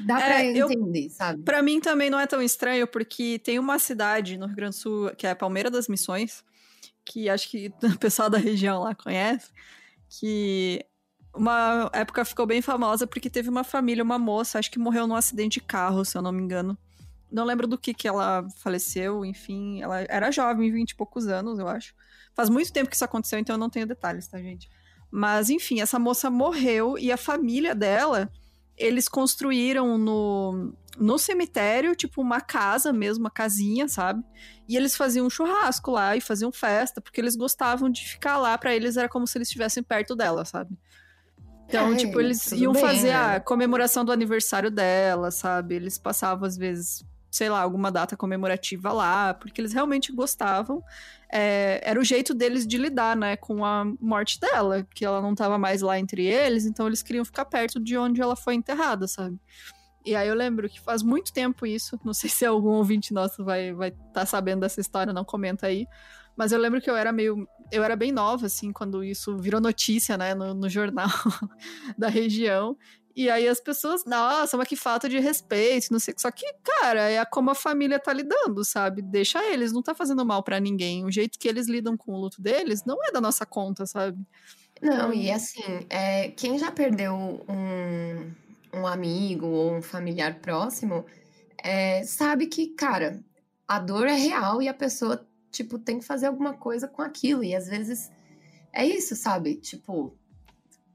dá 0.04 0.20
é, 0.20 0.26
pra 0.26 0.44
entender, 0.44 1.06
eu, 1.06 1.10
sabe? 1.10 1.42
Pra 1.42 1.62
mim 1.62 1.80
também 1.80 2.10
não 2.10 2.20
é 2.20 2.26
tão 2.26 2.42
estranho, 2.42 2.86
porque 2.86 3.38
tem 3.38 3.58
uma 3.58 3.78
cidade 3.78 4.36
no 4.36 4.44
Rio 4.44 4.56
Grande 4.56 4.76
do 4.76 4.78
Sul, 4.78 5.10
que 5.16 5.26
é 5.26 5.34
Palmeira 5.34 5.70
das 5.70 5.88
Missões, 5.88 6.44
que 7.02 7.30
acho 7.30 7.48
que 7.48 7.72
o 7.82 7.98
pessoal 7.98 8.28
da 8.28 8.36
região 8.36 8.82
lá 8.82 8.94
conhece, 8.94 9.50
que 10.06 10.84
uma 11.34 11.90
época 11.94 12.26
ficou 12.26 12.44
bem 12.44 12.60
famosa 12.60 13.06
porque 13.06 13.30
teve 13.30 13.48
uma 13.48 13.64
família, 13.64 14.04
uma 14.04 14.18
moça, 14.18 14.58
acho 14.58 14.70
que 14.70 14.78
morreu 14.78 15.06
num 15.06 15.16
acidente 15.16 15.60
de 15.60 15.66
carro, 15.66 16.04
se 16.04 16.14
eu 16.14 16.20
não 16.20 16.30
me 16.30 16.42
engano. 16.42 16.76
Não 17.30 17.44
lembro 17.44 17.66
do 17.66 17.76
que 17.76 17.92
que 17.92 18.06
ela 18.06 18.46
faleceu, 18.58 19.24
enfim, 19.24 19.82
ela 19.82 20.00
era 20.08 20.30
jovem, 20.30 20.70
20 20.70 20.90
e 20.90 20.94
poucos 20.94 21.26
anos, 21.26 21.58
eu 21.58 21.68
acho. 21.68 21.94
Faz 22.34 22.48
muito 22.48 22.72
tempo 22.72 22.88
que 22.88 22.94
isso 22.94 23.04
aconteceu, 23.04 23.38
então 23.38 23.54
eu 23.54 23.58
não 23.58 23.70
tenho 23.70 23.86
detalhes, 23.86 24.28
tá, 24.28 24.38
gente? 24.38 24.68
Mas, 25.10 25.50
enfim, 25.50 25.80
essa 25.80 25.98
moça 25.98 26.30
morreu 26.30 26.98
e 26.98 27.10
a 27.10 27.16
família 27.16 27.74
dela, 27.74 28.30
eles 28.76 29.08
construíram 29.08 29.96
no, 29.96 30.72
no 30.98 31.18
cemitério, 31.18 31.96
tipo, 31.96 32.20
uma 32.20 32.40
casa 32.40 32.92
mesmo, 32.92 33.24
uma 33.24 33.30
casinha, 33.30 33.88
sabe? 33.88 34.22
E 34.68 34.76
eles 34.76 34.96
faziam 34.96 35.26
um 35.26 35.30
churrasco 35.30 35.90
lá 35.90 36.16
e 36.16 36.20
faziam 36.20 36.52
festa, 36.52 37.00
porque 37.00 37.20
eles 37.20 37.36
gostavam 37.36 37.88
de 37.90 38.06
ficar 38.06 38.36
lá, 38.38 38.56
para 38.56 38.74
eles 38.74 38.96
era 38.96 39.08
como 39.08 39.26
se 39.26 39.38
eles 39.38 39.48
estivessem 39.48 39.82
perto 39.82 40.14
dela, 40.14 40.44
sabe? 40.44 40.76
Então, 41.68 41.92
é, 41.92 41.96
tipo, 41.96 42.20
eles 42.20 42.52
iam 42.52 42.72
bem, 42.72 42.80
fazer 42.80 43.08
né? 43.08 43.36
a 43.36 43.40
comemoração 43.40 44.04
do 44.04 44.12
aniversário 44.12 44.70
dela, 44.70 45.30
sabe? 45.30 45.74
Eles 45.74 45.98
passavam, 45.98 46.46
às 46.46 46.56
vezes, 46.56 47.04
sei 47.30 47.48
lá, 47.48 47.60
alguma 47.60 47.90
data 47.90 48.16
comemorativa 48.16 48.92
lá, 48.92 49.34
porque 49.34 49.60
eles 49.60 49.72
realmente 49.72 50.12
gostavam. 50.12 50.82
É, 51.32 51.80
era 51.82 52.00
o 52.00 52.04
jeito 52.04 52.32
deles 52.34 52.66
de 52.66 52.78
lidar, 52.78 53.16
né, 53.16 53.36
com 53.36 53.64
a 53.64 53.84
morte 54.00 54.38
dela, 54.40 54.86
que 54.94 55.04
ela 55.04 55.20
não 55.20 55.32
estava 55.32 55.58
mais 55.58 55.82
lá 55.82 55.98
entre 55.98 56.24
eles, 56.24 56.64
então 56.64 56.86
eles 56.86 57.02
queriam 57.02 57.24
ficar 57.24 57.44
perto 57.44 57.80
de 57.80 57.96
onde 57.96 58.20
ela 58.20 58.36
foi 58.36 58.54
enterrada, 58.54 59.08
sabe? 59.08 59.38
E 60.04 60.14
aí 60.14 60.28
eu 60.28 60.34
lembro 60.34 60.68
que 60.68 60.80
faz 60.80 61.02
muito 61.02 61.32
tempo 61.32 61.66
isso, 61.66 61.98
não 62.04 62.14
sei 62.14 62.30
se 62.30 62.46
algum 62.46 62.70
ouvinte 62.70 63.12
nosso 63.12 63.44
vai 63.44 63.72
vai 63.72 63.90
tá 64.14 64.24
sabendo 64.24 64.60
dessa 64.60 64.80
história, 64.80 65.12
não 65.12 65.24
comenta 65.24 65.66
aí, 65.66 65.84
mas 66.36 66.52
eu 66.52 66.58
lembro 66.58 66.80
que 66.80 66.90
eu 66.90 66.96
era 66.96 67.10
meio. 67.10 67.48
Eu 67.72 67.82
era 67.82 67.96
bem 67.96 68.12
nova, 68.12 68.46
assim, 68.46 68.70
quando 68.72 69.02
isso 69.02 69.36
virou 69.38 69.60
notícia, 69.60 70.16
né, 70.18 70.34
no, 70.34 70.54
no 70.54 70.68
jornal 70.68 71.08
da 71.96 72.08
região. 72.08 72.76
E 73.16 73.30
aí 73.30 73.48
as 73.48 73.58
pessoas, 73.58 74.04
nossa, 74.04 74.58
mas 74.58 74.68
que 74.68 74.76
falta 74.76 75.08
de 75.08 75.18
respeito, 75.18 75.90
não 75.90 75.98
sei. 75.98 76.14
Só 76.18 76.30
que, 76.30 76.44
cara, 76.62 77.10
é 77.10 77.24
como 77.24 77.50
a 77.50 77.54
família 77.54 77.98
tá 77.98 78.12
lidando, 78.12 78.62
sabe? 78.62 79.00
Deixa 79.00 79.42
eles, 79.42 79.72
não 79.72 79.82
tá 79.82 79.94
fazendo 79.94 80.24
mal 80.26 80.42
para 80.42 80.60
ninguém. 80.60 81.02
O 81.02 81.10
jeito 81.10 81.38
que 81.38 81.48
eles 81.48 81.66
lidam 81.66 81.96
com 81.96 82.12
o 82.12 82.20
luto 82.20 82.42
deles 82.42 82.84
não 82.84 83.02
é 83.02 83.10
da 83.10 83.20
nossa 83.20 83.46
conta, 83.46 83.86
sabe? 83.86 84.18
Não, 84.82 85.14
e 85.14 85.30
assim, 85.30 85.86
é, 85.88 86.28
quem 86.28 86.58
já 86.58 86.70
perdeu 86.70 87.14
um, 87.48 88.30
um 88.78 88.86
amigo 88.86 89.46
ou 89.46 89.76
um 89.76 89.82
familiar 89.82 90.38
próximo, 90.40 91.06
é, 91.56 92.04
sabe 92.04 92.46
que, 92.46 92.66
cara, 92.74 93.24
a 93.66 93.78
dor 93.78 94.06
é 94.06 94.14
real 94.14 94.60
e 94.60 94.68
a 94.68 94.74
pessoa 94.74 95.26
tipo, 95.56 95.78
tem 95.78 95.98
que 95.98 96.04
fazer 96.04 96.26
alguma 96.26 96.52
coisa 96.52 96.86
com 96.86 97.00
aquilo. 97.00 97.42
E 97.42 97.54
às 97.54 97.66
vezes 97.66 98.12
é 98.72 98.84
isso, 98.84 99.16
sabe? 99.16 99.54
Tipo, 99.56 100.14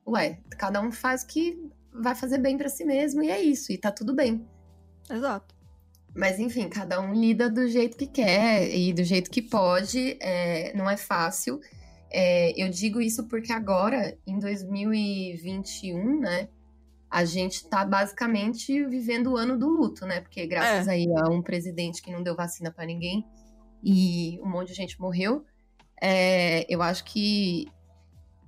ué, 0.06 0.40
cada 0.52 0.80
um 0.82 0.92
faz 0.92 1.24
o 1.24 1.28
que 1.28 1.71
vai 1.94 2.16
fazer 2.16 2.38
bem 2.38 2.58
para 2.58 2.70
si 2.70 2.84
mesmo 2.84 3.24
e 3.24 3.30
é 3.30 3.42
isso, 3.42 3.72
e 3.72 3.78
tá 3.78 3.92
tudo 3.92 4.16
bem. 4.16 4.46
Exato. 5.10 5.56
Mas 6.14 6.40
enfim, 6.40 6.68
cada 6.68 7.00
um 7.00 7.14
lida 7.14 7.50
do 7.50 7.68
jeito 7.68 7.98
que 7.98 8.08
quer 8.08 8.70
e 8.70 8.94
do 8.94 9.04
jeito 9.04 9.32
que 9.32 9.42
pode, 9.42 10.18
é, 10.20 10.74
não 10.76 10.90
é 10.90 10.98
fácil. 10.98 11.60
É, 12.12 12.52
eu 12.62 12.70
digo 12.70 13.00
isso 13.00 13.28
porque 13.28 13.54
agora, 13.54 14.18
em 14.28 14.38
2021, 14.38 16.20
né, 16.20 16.50
a 17.10 17.24
gente 17.24 17.68
tá 17.70 17.86
basicamente 17.86 18.86
vivendo 18.86 19.32
o 19.32 19.38
ano 19.38 19.58
do 19.58 19.68
luto, 19.68 20.06
né? 20.06 20.20
Porque 20.20 20.46
graças 20.46 20.88
é. 20.88 20.92
aí 20.92 21.06
a 21.18 21.30
um 21.30 21.42
presidente 21.42 22.02
que 22.02 22.12
não 22.12 22.22
deu 22.22 22.36
vacina 22.36 22.72
para 22.72 22.86
ninguém, 22.86 23.26
e 23.84 24.40
um 24.42 24.50
monte 24.50 24.70
de 24.70 24.74
gente 24.76 25.00
morreu, 25.00 25.44
é, 26.02 26.66
eu 26.70 26.82
acho 26.82 27.04
que 27.04 27.68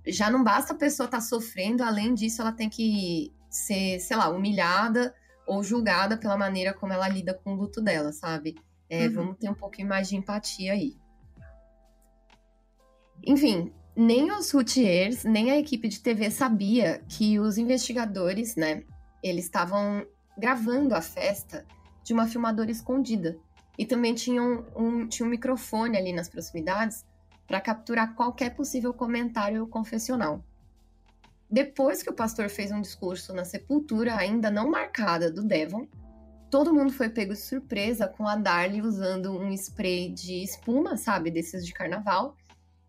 já 0.06 0.30
não 0.30 0.44
basta 0.44 0.74
a 0.74 0.78
pessoa 0.78 1.06
estar 1.06 1.18
tá 1.18 1.24
sofrendo, 1.24 1.84
além 1.84 2.14
disso, 2.14 2.42
ela 2.42 2.52
tem 2.52 2.70
que 2.70 3.34
ser, 3.50 4.00
sei 4.00 4.18
lá, 4.18 4.30
humilhada 4.30 5.14
ou 5.46 5.64
julgada 5.64 6.18
pela 6.18 6.38
maneira 6.38 6.74
como 6.74 6.94
ela 6.94 7.08
lida 7.08 7.34
com 7.34 7.54
o 7.54 7.56
luto 7.56 7.82
dela, 7.82 8.12
sabe? 8.12 8.56
É, 8.90 9.08
uhum. 9.08 9.14
Vamos 9.14 9.38
ter 9.38 9.50
um 9.50 9.54
pouquinho 9.54 9.88
mais 9.88 10.10
de 10.10 10.16
empatia 10.16 10.74
aí. 10.74 10.98
Enfim, 13.26 13.72
nem 13.96 14.32
os 14.32 14.52
routiers, 14.52 15.24
nem 15.24 15.52
a 15.52 15.58
equipe 15.58 15.88
de 15.88 16.00
TV 16.00 16.30
sabia 16.30 17.02
que 17.08 17.40
os 17.40 17.58
investigadores, 17.58 18.56
né, 18.56 18.84
eles 19.22 19.46
estavam 19.46 20.06
gravando 20.38 20.96
a 20.96 21.02
festa 21.02 21.66
de 22.04 22.14
uma 22.14 22.28
filmadora 22.28 22.72
escondida. 22.72 23.38
E 23.78 23.86
também 23.86 24.14
tinha 24.14 24.42
um, 24.42 24.66
um, 24.76 25.08
tinha 25.08 25.26
um 25.26 25.30
microfone 25.30 25.98
ali 25.98 26.12
nas 26.12 26.30
proximidades 26.30 27.06
para 27.54 27.62
capturar 27.62 28.16
qualquer 28.16 28.56
possível 28.56 28.92
comentário 28.92 29.68
confessional. 29.68 30.44
Depois 31.48 32.02
que 32.02 32.10
o 32.10 32.16
pastor 32.16 32.50
fez 32.50 32.72
um 32.72 32.82
discurso 32.82 33.32
na 33.32 33.46
sepultura 33.46 34.16
ainda 34.16 34.50
não 34.50 34.72
marcada 34.72 35.30
do 35.30 35.44
Devon, 35.44 35.88
todo 36.50 36.74
mundo 36.74 36.92
foi 36.92 37.10
pego 37.10 37.34
de 37.34 37.40
surpresa 37.40 38.08
com 38.08 38.28
a 38.28 38.36
Darly 38.36 38.82
usando 38.82 39.40
um 39.40 39.52
spray 39.52 40.10
de 40.10 40.42
espuma, 40.44 40.98
sabe? 40.98 41.30
Desses 41.30 41.64
de 41.64 41.72
carnaval, 41.72 42.36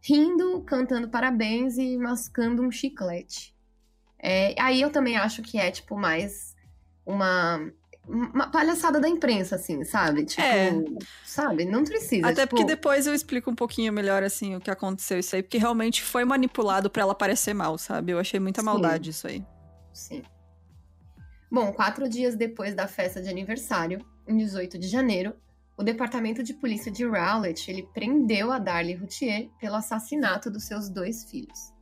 rindo, 0.00 0.62
cantando 0.62 1.10
parabéns 1.10 1.76
e 1.76 1.98
mascando 1.98 2.62
um 2.62 2.70
chiclete. 2.70 3.54
É, 4.18 4.54
aí 4.58 4.80
eu 4.80 4.88
também 4.88 5.18
acho 5.18 5.42
que 5.42 5.58
é, 5.58 5.70
tipo, 5.70 5.94
mais 5.94 6.56
uma 7.04 7.70
uma 8.06 8.50
palhaçada 8.50 9.00
da 9.00 9.08
imprensa, 9.08 9.56
assim, 9.56 9.84
sabe? 9.84 10.24
Tipo, 10.24 10.42
é. 10.42 10.72
sabe? 11.24 11.64
Não 11.64 11.84
precisa. 11.84 12.28
Até 12.28 12.42
tipo... 12.42 12.50
porque 12.56 12.64
depois 12.64 13.06
eu 13.06 13.14
explico 13.14 13.50
um 13.50 13.54
pouquinho 13.54 13.92
melhor, 13.92 14.22
assim, 14.22 14.56
o 14.56 14.60
que 14.60 14.70
aconteceu 14.70 15.18
isso 15.18 15.34
aí, 15.34 15.42
porque 15.42 15.58
realmente 15.58 16.02
foi 16.02 16.24
manipulado 16.24 16.90
para 16.90 17.02
ela 17.02 17.14
parecer 17.14 17.54
mal, 17.54 17.78
sabe? 17.78 18.12
Eu 18.12 18.18
achei 18.18 18.38
muita 18.38 18.60
Sim. 18.60 18.66
maldade 18.66 19.10
isso 19.10 19.26
aí. 19.26 19.44
Sim. 19.92 20.22
Bom, 21.50 21.72
quatro 21.72 22.08
dias 22.08 22.34
depois 22.34 22.74
da 22.74 22.86
festa 22.86 23.22
de 23.22 23.28
aniversário, 23.28 24.04
em 24.26 24.36
18 24.36 24.78
de 24.78 24.88
janeiro, 24.88 25.34
o 25.76 25.82
Departamento 25.82 26.42
de 26.42 26.54
Polícia 26.54 26.90
de 26.90 27.04
Rowlett, 27.04 27.70
ele 27.70 27.88
prendeu 27.94 28.52
a 28.52 28.58
Darlie 28.58 28.94
Routier 28.94 29.48
pelo 29.58 29.76
assassinato 29.76 30.50
dos 30.50 30.64
seus 30.64 30.88
dois 30.88 31.24
filhos. 31.24 31.73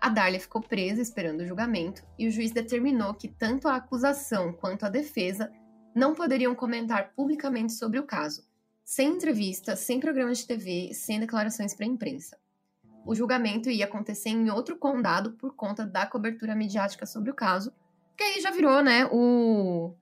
A 0.00 0.08
Darlia 0.08 0.40
ficou 0.40 0.62
presa 0.62 1.02
esperando 1.02 1.40
o 1.40 1.46
julgamento 1.46 2.02
e 2.18 2.26
o 2.26 2.30
juiz 2.30 2.50
determinou 2.52 3.12
que 3.12 3.28
tanto 3.28 3.68
a 3.68 3.76
acusação 3.76 4.52
quanto 4.52 4.86
a 4.86 4.88
defesa 4.88 5.52
não 5.94 6.14
poderiam 6.14 6.54
comentar 6.54 7.12
publicamente 7.14 7.74
sobre 7.74 7.98
o 7.98 8.06
caso, 8.06 8.42
sem 8.82 9.08
entrevista, 9.08 9.76
sem 9.76 10.00
programas 10.00 10.38
de 10.38 10.46
TV, 10.46 10.94
sem 10.94 11.20
declarações 11.20 11.74
para 11.74 11.84
a 11.84 11.88
imprensa. 11.88 12.38
O 13.04 13.14
julgamento 13.14 13.68
ia 13.68 13.84
acontecer 13.84 14.30
em 14.30 14.50
outro 14.50 14.76
condado 14.76 15.32
por 15.32 15.54
conta 15.54 15.84
da 15.84 16.06
cobertura 16.06 16.54
midiática 16.54 17.04
sobre 17.04 17.30
o 17.30 17.34
caso, 17.34 17.72
que 18.16 18.24
aí 18.24 18.40
já 18.40 18.50
virou, 18.50 18.82
né, 18.82 19.06
o, 19.10 19.94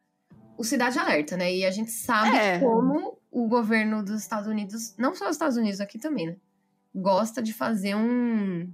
o 0.56 0.62
Cidade 0.64 0.98
Alerta, 0.98 1.36
né? 1.36 1.52
E 1.54 1.64
a 1.64 1.70
gente 1.70 1.90
sabe 1.90 2.36
é. 2.36 2.58
como 2.60 3.18
o 3.30 3.48
governo 3.48 4.04
dos 4.04 4.20
Estados 4.20 4.48
Unidos, 4.48 4.94
não 4.96 5.14
só 5.14 5.26
os 5.26 5.32
Estados 5.32 5.56
Unidos, 5.56 5.80
aqui 5.80 5.98
também, 5.98 6.28
né? 6.28 6.36
Gosta 6.94 7.42
de 7.42 7.52
fazer 7.52 7.94
um, 7.94 8.72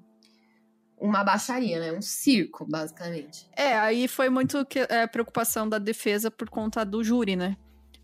uma 0.98 1.24
baixaria, 1.24 1.78
né? 1.80 1.92
Um 1.92 2.02
circo, 2.02 2.66
basicamente. 2.68 3.46
É, 3.56 3.76
aí 3.76 4.08
foi 4.08 4.28
muito 4.28 4.64
que, 4.64 4.80
é, 4.80 5.06
preocupação 5.06 5.68
da 5.68 5.78
defesa 5.78 6.30
por 6.30 6.48
conta 6.48 6.84
do 6.84 7.02
júri, 7.02 7.36
né? 7.36 7.56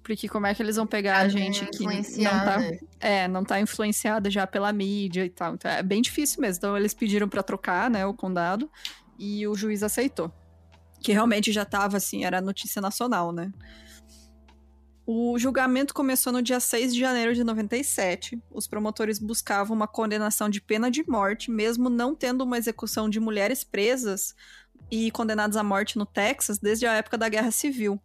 Porque 0.02 0.28
como 0.28 0.46
é 0.46 0.54
que 0.54 0.62
eles 0.62 0.76
vão 0.76 0.86
pegar 0.86 1.18
a, 1.18 1.20
a 1.20 1.28
gente 1.28 1.64
que 1.66 1.84
não 1.84 2.30
tá, 2.30 2.58
né? 2.58 2.78
é, 2.98 3.28
não 3.28 3.44
tá 3.44 3.60
influenciada 3.60 4.30
já 4.30 4.46
pela 4.46 4.72
mídia 4.72 5.24
e 5.24 5.30
tal. 5.30 5.54
Então 5.54 5.70
é 5.70 5.82
bem 5.82 6.02
difícil 6.02 6.40
mesmo. 6.40 6.58
Então 6.58 6.76
eles 6.76 6.94
pediram 6.94 7.28
para 7.28 7.42
trocar, 7.42 7.90
né, 7.90 8.04
o 8.06 8.14
condado 8.14 8.70
e 9.18 9.46
o 9.46 9.54
juiz 9.54 9.82
aceitou. 9.82 10.32
Que 11.00 11.12
realmente 11.12 11.52
já 11.52 11.64
tava 11.64 11.96
assim, 11.96 12.24
era 12.24 12.40
notícia 12.40 12.80
nacional, 12.80 13.32
né? 13.32 13.52
O 15.12 15.36
julgamento 15.40 15.92
começou 15.92 16.32
no 16.32 16.40
dia 16.40 16.60
6 16.60 16.94
de 16.94 17.00
janeiro 17.00 17.34
de 17.34 17.42
97. 17.42 18.40
Os 18.48 18.68
promotores 18.68 19.18
buscavam 19.18 19.76
uma 19.76 19.88
condenação 19.88 20.48
de 20.48 20.60
pena 20.60 20.88
de 20.88 21.02
morte, 21.02 21.50
mesmo 21.50 21.90
não 21.90 22.14
tendo 22.14 22.42
uma 22.42 22.56
execução 22.56 23.10
de 23.10 23.18
mulheres 23.18 23.64
presas 23.64 24.36
e 24.88 25.10
condenadas 25.10 25.56
à 25.56 25.64
morte 25.64 25.98
no 25.98 26.06
Texas 26.06 26.60
desde 26.60 26.86
a 26.86 26.92
época 26.92 27.18
da 27.18 27.28
Guerra 27.28 27.50
Civil. 27.50 28.00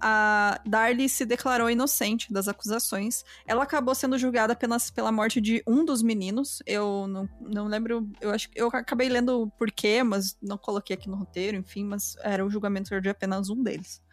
A 0.00 0.60
Darlie 0.66 1.08
se 1.08 1.24
declarou 1.24 1.70
inocente 1.70 2.32
das 2.32 2.48
acusações. 2.48 3.24
Ela 3.46 3.62
acabou 3.62 3.94
sendo 3.94 4.18
julgada 4.18 4.52
apenas 4.52 4.90
pela 4.90 5.12
morte 5.12 5.40
de 5.40 5.62
um 5.64 5.84
dos 5.84 6.02
meninos. 6.02 6.60
Eu 6.66 7.06
não, 7.06 7.28
não 7.40 7.68
lembro, 7.68 8.04
eu 8.20 8.32
acho 8.32 8.48
eu 8.56 8.66
acabei 8.66 9.08
lendo 9.08 9.42
o 9.42 9.50
porquê, 9.52 10.02
mas 10.02 10.36
não 10.42 10.58
coloquei 10.58 10.96
aqui 10.96 11.08
no 11.08 11.14
roteiro, 11.14 11.56
enfim, 11.56 11.84
mas 11.84 12.16
era 12.20 12.44
o 12.44 12.50
julgamento 12.50 13.00
de 13.00 13.08
apenas 13.08 13.48
um 13.48 13.62
deles. 13.62 14.04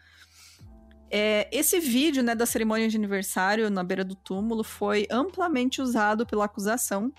É, 1.10 1.48
esse 1.52 1.78
vídeo 1.78 2.22
né, 2.22 2.34
da 2.34 2.46
cerimônia 2.46 2.88
de 2.88 2.96
aniversário 2.96 3.70
na 3.70 3.84
beira 3.84 4.04
do 4.04 4.14
túmulo 4.14 4.64
foi 4.64 5.06
amplamente 5.10 5.80
usado 5.80 6.26
pela 6.26 6.46
acusação. 6.46 7.12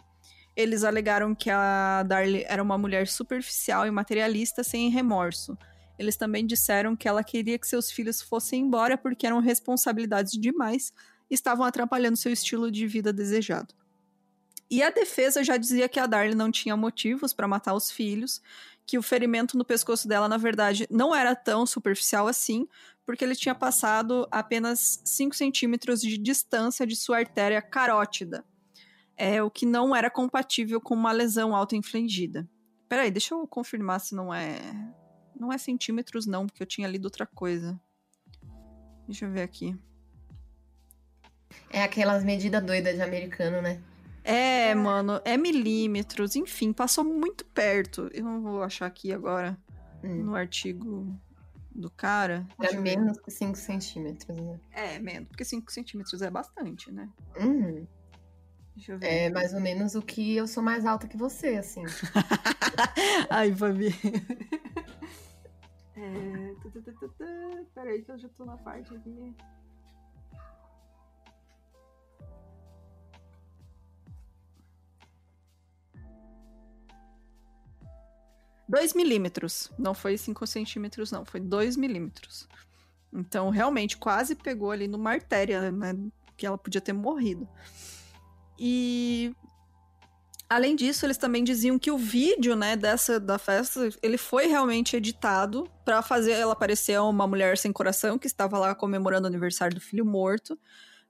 Eles 0.55 0.83
alegaram 0.83 1.35
que 1.35 1.49
a 1.49 2.03
Darlie 2.03 2.45
era 2.47 2.61
uma 2.61 2.77
mulher 2.77 3.07
superficial 3.07 3.85
e 3.85 3.91
materialista 3.91 4.63
sem 4.63 4.89
remorso. 4.89 5.57
Eles 5.97 6.17
também 6.17 6.45
disseram 6.45 6.95
que 6.95 7.07
ela 7.07 7.23
queria 7.23 7.57
que 7.57 7.67
seus 7.67 7.91
filhos 7.91 8.21
fossem 8.21 8.61
embora 8.63 8.97
porque 8.97 9.25
eram 9.25 9.39
responsabilidades 9.39 10.33
demais 10.33 10.91
e 11.29 11.33
estavam 11.33 11.65
atrapalhando 11.65 12.17
seu 12.17 12.31
estilo 12.31 12.69
de 12.69 12.85
vida 12.87 13.13
desejado. 13.13 13.73
E 14.69 14.81
a 14.81 14.89
defesa 14.89 15.43
já 15.43 15.57
dizia 15.57 15.87
que 15.87 15.99
a 15.99 16.07
Darlie 16.07 16.35
não 16.35 16.51
tinha 16.51 16.75
motivos 16.75 17.33
para 17.33 17.47
matar 17.47 17.75
os 17.75 17.91
filhos, 17.91 18.41
que 18.85 18.97
o 18.97 19.03
ferimento 19.03 19.57
no 19.57 19.65
pescoço 19.65 20.07
dela, 20.07 20.27
na 20.27 20.37
verdade, 20.37 20.87
não 20.89 21.15
era 21.15 21.35
tão 21.35 21.65
superficial 21.65 22.27
assim, 22.27 22.67
porque 23.05 23.23
ele 23.23 23.35
tinha 23.35 23.55
passado 23.55 24.27
apenas 24.31 25.01
5 25.03 25.35
centímetros 25.35 26.01
de 26.01 26.17
distância 26.17 26.85
de 26.85 26.95
sua 26.95 27.17
artéria 27.17 27.61
carótida, 27.61 28.43
é, 29.17 29.41
o 29.41 29.49
que 29.49 29.65
não 29.65 29.95
era 29.95 30.09
compatível 30.09 30.81
com 30.81 30.93
uma 30.93 31.11
lesão 31.11 31.55
auto-infligida. 31.55 32.47
Peraí, 32.87 33.09
deixa 33.09 33.33
eu 33.33 33.47
confirmar 33.47 33.99
se 33.99 34.13
não 34.13 34.33
é. 34.33 34.57
Não 35.37 35.51
é 35.51 35.57
centímetros, 35.57 36.25
não, 36.25 36.45
porque 36.45 36.63
eu 36.63 36.67
tinha 36.67 36.87
lido 36.87 37.05
outra 37.05 37.25
coisa. 37.25 37.79
Deixa 39.07 39.25
eu 39.25 39.31
ver 39.31 39.41
aqui. 39.41 39.77
É 41.69 41.83
aquelas 41.83 42.23
medidas 42.23 42.63
doidas 42.63 42.95
de 42.95 43.01
americano, 43.01 43.61
né? 43.61 43.81
É, 44.27 44.73
mano, 44.73 45.21
é 45.23 45.37
milímetros, 45.37 46.35
enfim, 46.35 46.73
passou 46.73 47.03
muito 47.03 47.45
perto. 47.45 48.09
Eu 48.11 48.23
não 48.23 48.41
vou 48.41 48.63
achar 48.63 48.87
aqui 48.87 49.13
agora 49.13 49.55
hum. 50.03 50.23
no 50.23 50.35
artigo 50.35 51.15
do 51.75 51.91
cara. 51.91 52.47
É 52.59 52.75
menos 52.75 53.19
que 53.19 53.29
5 53.29 53.55
centímetros, 53.55 54.35
né? 54.35 54.59
É, 54.71 54.97
menos, 54.97 55.27
porque 55.27 55.45
5 55.45 55.71
centímetros 55.71 56.23
é 56.23 56.31
bastante, 56.31 56.91
né? 56.91 57.07
Uhum. 57.39 57.85
Deixa 58.75 58.93
eu 58.93 58.97
ver. 58.97 59.07
É 59.07 59.29
mais 59.29 59.53
ou 59.53 59.61
menos 59.61 59.93
o 59.93 60.01
que 60.01 60.35
eu 60.35 60.47
sou 60.47 60.63
mais 60.63 60.87
alta 60.87 61.07
que 61.07 61.15
você, 61.15 61.57
assim. 61.57 61.83
Ai, 63.29 63.53
Fabi. 63.53 63.89
é... 65.95 66.55
Peraí 67.75 68.01
que 68.01 68.11
eu 68.11 68.17
já 68.17 68.27
tô 68.29 68.43
na 68.43 68.57
parte 68.57 68.91
aqui. 68.95 69.35
2 78.67 78.93
milímetros. 78.93 79.71
Não 79.77 79.93
foi 79.93 80.17
5 80.17 80.45
centímetros, 80.47 81.11
não. 81.11 81.25
Foi 81.25 81.39
2 81.39 81.77
milímetros. 81.77 82.47
Então, 83.13 83.49
realmente, 83.49 83.97
quase 83.97 84.35
pegou 84.35 84.71
ali 84.71 84.87
numa 84.87 85.11
artéria, 85.11 85.71
né? 85.71 85.95
Que 86.35 86.45
ela 86.45 86.57
podia 86.57 86.81
ter 86.81 86.93
morrido. 86.93 87.47
E. 88.59 89.33
Além 90.47 90.75
disso, 90.75 91.07
eles 91.07 91.17
também 91.17 91.43
diziam 91.43 91.79
que 91.79 91.89
o 91.89 91.97
vídeo, 91.97 92.55
né, 92.55 92.75
dessa 92.75 93.19
da 93.19 93.39
festa, 93.39 93.89
ele 94.03 94.15
foi 94.15 94.45
realmente 94.45 94.95
editado 94.95 95.67
para 95.83 96.03
fazer 96.03 96.33
ela 96.33 96.55
parecer 96.55 96.99
uma 96.99 97.25
mulher 97.25 97.57
sem 97.57 97.71
coração 97.73 98.19
que 98.19 98.27
estava 98.27 98.59
lá 98.59 98.75
comemorando 98.75 99.25
o 99.25 99.27
aniversário 99.27 99.73
do 99.73 99.81
filho 99.81 100.05
morto, 100.05 100.57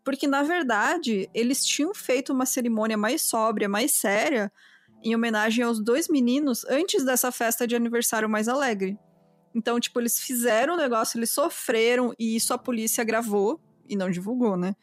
porque 0.05 0.25
na 0.25 0.41
verdade, 0.41 1.29
eles 1.33 1.65
tinham 1.65 1.93
feito 1.93 2.31
uma 2.31 2.45
cerimônia 2.45 2.95
mais 2.95 3.23
sóbria, 3.23 3.67
mais 3.67 3.91
séria, 3.91 4.49
em 5.05 5.13
homenagem 5.13 5.63
aos 5.63 5.79
dois 5.79 6.09
meninos 6.09 6.65
antes 6.65 7.05
dessa 7.05 7.31
festa 7.31 7.67
de 7.67 7.75
aniversário 7.75 8.27
mais 8.27 8.47
alegre. 8.47 8.97
Então, 9.53 9.79
tipo, 9.79 10.01
eles 10.01 10.19
fizeram 10.19 10.73
o 10.73 10.77
negócio, 10.77 11.17
eles 11.17 11.29
sofreram 11.29 12.11
e 12.17 12.35
isso 12.35 12.53
a 12.53 12.57
polícia 12.57 13.03
gravou 13.03 13.61
e 13.87 13.95
não 13.95 14.09
divulgou, 14.09 14.57
né? 14.57 14.75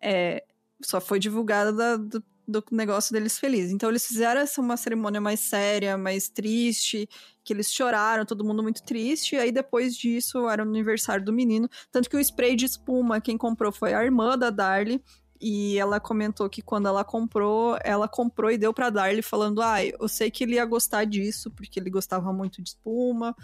É, 0.00 0.44
só 0.84 1.00
foi 1.00 1.18
divulgada 1.18 1.72
da, 1.72 1.96
do, 1.96 2.22
do, 2.46 2.64
negócio 2.70 3.12
deles 3.12 3.38
felizes. 3.38 3.72
Então, 3.72 3.88
eles 3.88 4.06
fizeram 4.06 4.42
essa 4.42 4.60
uma 4.60 4.76
cerimônia 4.76 5.20
mais 5.20 5.40
séria, 5.40 5.96
mais 5.96 6.28
triste, 6.28 7.08
que 7.42 7.52
eles 7.52 7.72
choraram, 7.72 8.26
todo 8.26 8.44
mundo 8.44 8.62
muito 8.62 8.82
triste. 8.82 9.34
E 9.34 9.38
aí, 9.38 9.50
depois 9.50 9.96
disso, 9.96 10.46
era 10.48 10.62
o 10.62 10.68
aniversário 10.68 11.24
do 11.24 11.32
menino. 11.32 11.68
Tanto 11.90 12.08
que 12.08 12.16
o 12.16 12.20
spray 12.20 12.54
de 12.54 12.66
espuma, 12.66 13.20
quem 13.20 13.38
comprou 13.38 13.72
foi 13.72 13.94
a 13.94 14.04
irmã 14.04 14.36
da 14.36 14.50
Darlie. 14.50 15.02
E 15.40 15.78
ela 15.78 15.98
comentou 15.98 16.48
que 16.50 16.60
quando 16.60 16.86
ela 16.86 17.02
comprou, 17.02 17.78
ela 17.82 18.06
comprou 18.06 18.50
e 18.50 18.58
deu 18.58 18.74
para 18.74 18.90
Darly 18.90 19.22
falando: 19.22 19.62
"Ah, 19.62 19.82
eu 19.84 20.06
sei 20.06 20.30
que 20.30 20.44
ele 20.44 20.56
ia 20.56 20.64
gostar 20.66 21.04
disso, 21.04 21.50
porque 21.50 21.80
ele 21.80 21.88
gostava 21.88 22.32
muito 22.32 22.62
de 22.62 22.68
espuma". 22.70 23.34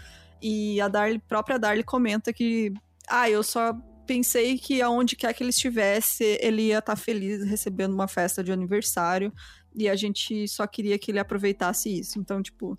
E 0.43 0.81
a 0.81 0.89
Darly, 0.89 1.19
própria 1.19 1.59
Darly 1.59 1.83
comenta 1.83 2.33
que: 2.33 2.73
"Ah, 3.09 3.31
eu 3.31 3.43
só 3.43 3.73
pensei 4.07 4.59
que 4.59 4.83
aonde 4.83 5.17
quer 5.17 5.33
que 5.33 5.43
ele 5.43 5.51
estivesse, 5.51 6.39
ele 6.41 6.67
ia 6.69 6.79
estar 6.79 6.95
tá 6.95 6.97
feliz 6.97 7.43
recebendo 7.45 7.95
uma 7.95 8.07
festa 8.07 8.45
de 8.45 8.53
aniversário, 8.53 9.33
e 9.75 9.89
a 9.89 9.97
gente 9.97 10.47
só 10.49 10.67
queria 10.67 10.99
que 10.99 11.11
ele 11.11 11.19
aproveitasse 11.19 11.89
isso". 11.99 12.19
Então, 12.19 12.43
tipo, 12.43 12.79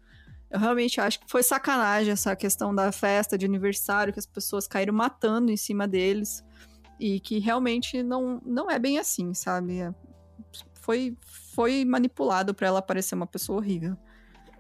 eu 0.52 0.60
realmente 0.60 1.02
acho 1.02 1.20
que 1.20 1.30
foi 1.30 1.44
sacanagem 1.44 2.12
essa 2.14 2.36
questão 2.36 2.74
da 2.74 2.92
festa 2.92 3.38
de 3.38 3.46
aniversário, 3.46 4.14
que 4.14 4.20
as 4.20 4.26
pessoas 4.26 4.68
caíram 4.68 4.94
matando 4.94 5.52
em 5.52 5.58
cima 5.58 5.88
deles. 5.88 6.44
E 7.00 7.20
que 7.20 7.40
realmente 7.40 8.02
não, 8.02 8.42
não 8.46 8.70
é 8.72 8.80
bem 8.80 8.98
assim, 8.98 9.34
sabe? 9.34 9.80
É, 9.80 9.94
foi, 10.82 11.16
foi 11.54 11.86
manipulado 11.86 12.54
para 12.54 12.68
ela 12.68 12.82
parecer 12.82 13.16
uma 13.16 13.28
pessoa 13.28 13.60
horrível. 13.60 13.98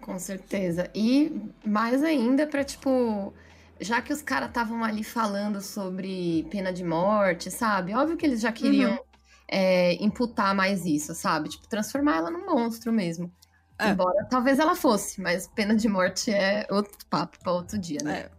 Com 0.01 0.18
certeza. 0.19 0.89
E 0.93 1.41
mais 1.65 2.03
ainda 2.03 2.45
para 2.47 2.64
tipo 2.64 3.34
já 3.80 4.01
que 4.01 4.11
os 4.11 4.22
caras 4.22 4.49
estavam 4.49 4.84
ali 4.84 5.03
falando 5.03 5.61
sobre 5.61 6.47
pena 6.49 6.73
de 6.73 6.84
morte, 6.84 7.51
sabe? 7.51 7.93
Óbvio 7.93 8.18
que 8.18 8.26
eles 8.26 8.41
já 8.41 8.51
queriam 8.51 8.91
uhum. 8.91 8.99
é, 9.47 9.93
imputar 10.03 10.55
mais 10.55 10.85
isso, 10.85 11.14
sabe? 11.14 11.49
Tipo, 11.49 11.68
transformar 11.68 12.18
ela 12.18 12.31
num 12.31 12.45
monstro 12.45 12.91
mesmo. 12.91 13.31
É. 13.80 13.89
Embora 13.89 14.26
talvez 14.26 14.57
ela 14.57 14.76
fosse, 14.76 15.22
mas 15.22 15.47
pena 15.47 15.76
de 15.76 15.88
morte 15.88 16.31
é 16.31 16.65
outro 16.69 16.97
papo 17.09 17.38
para 17.39 17.51
outro 17.51 17.77
dia, 17.77 17.99
né? 18.03 18.19
É. 18.19 18.30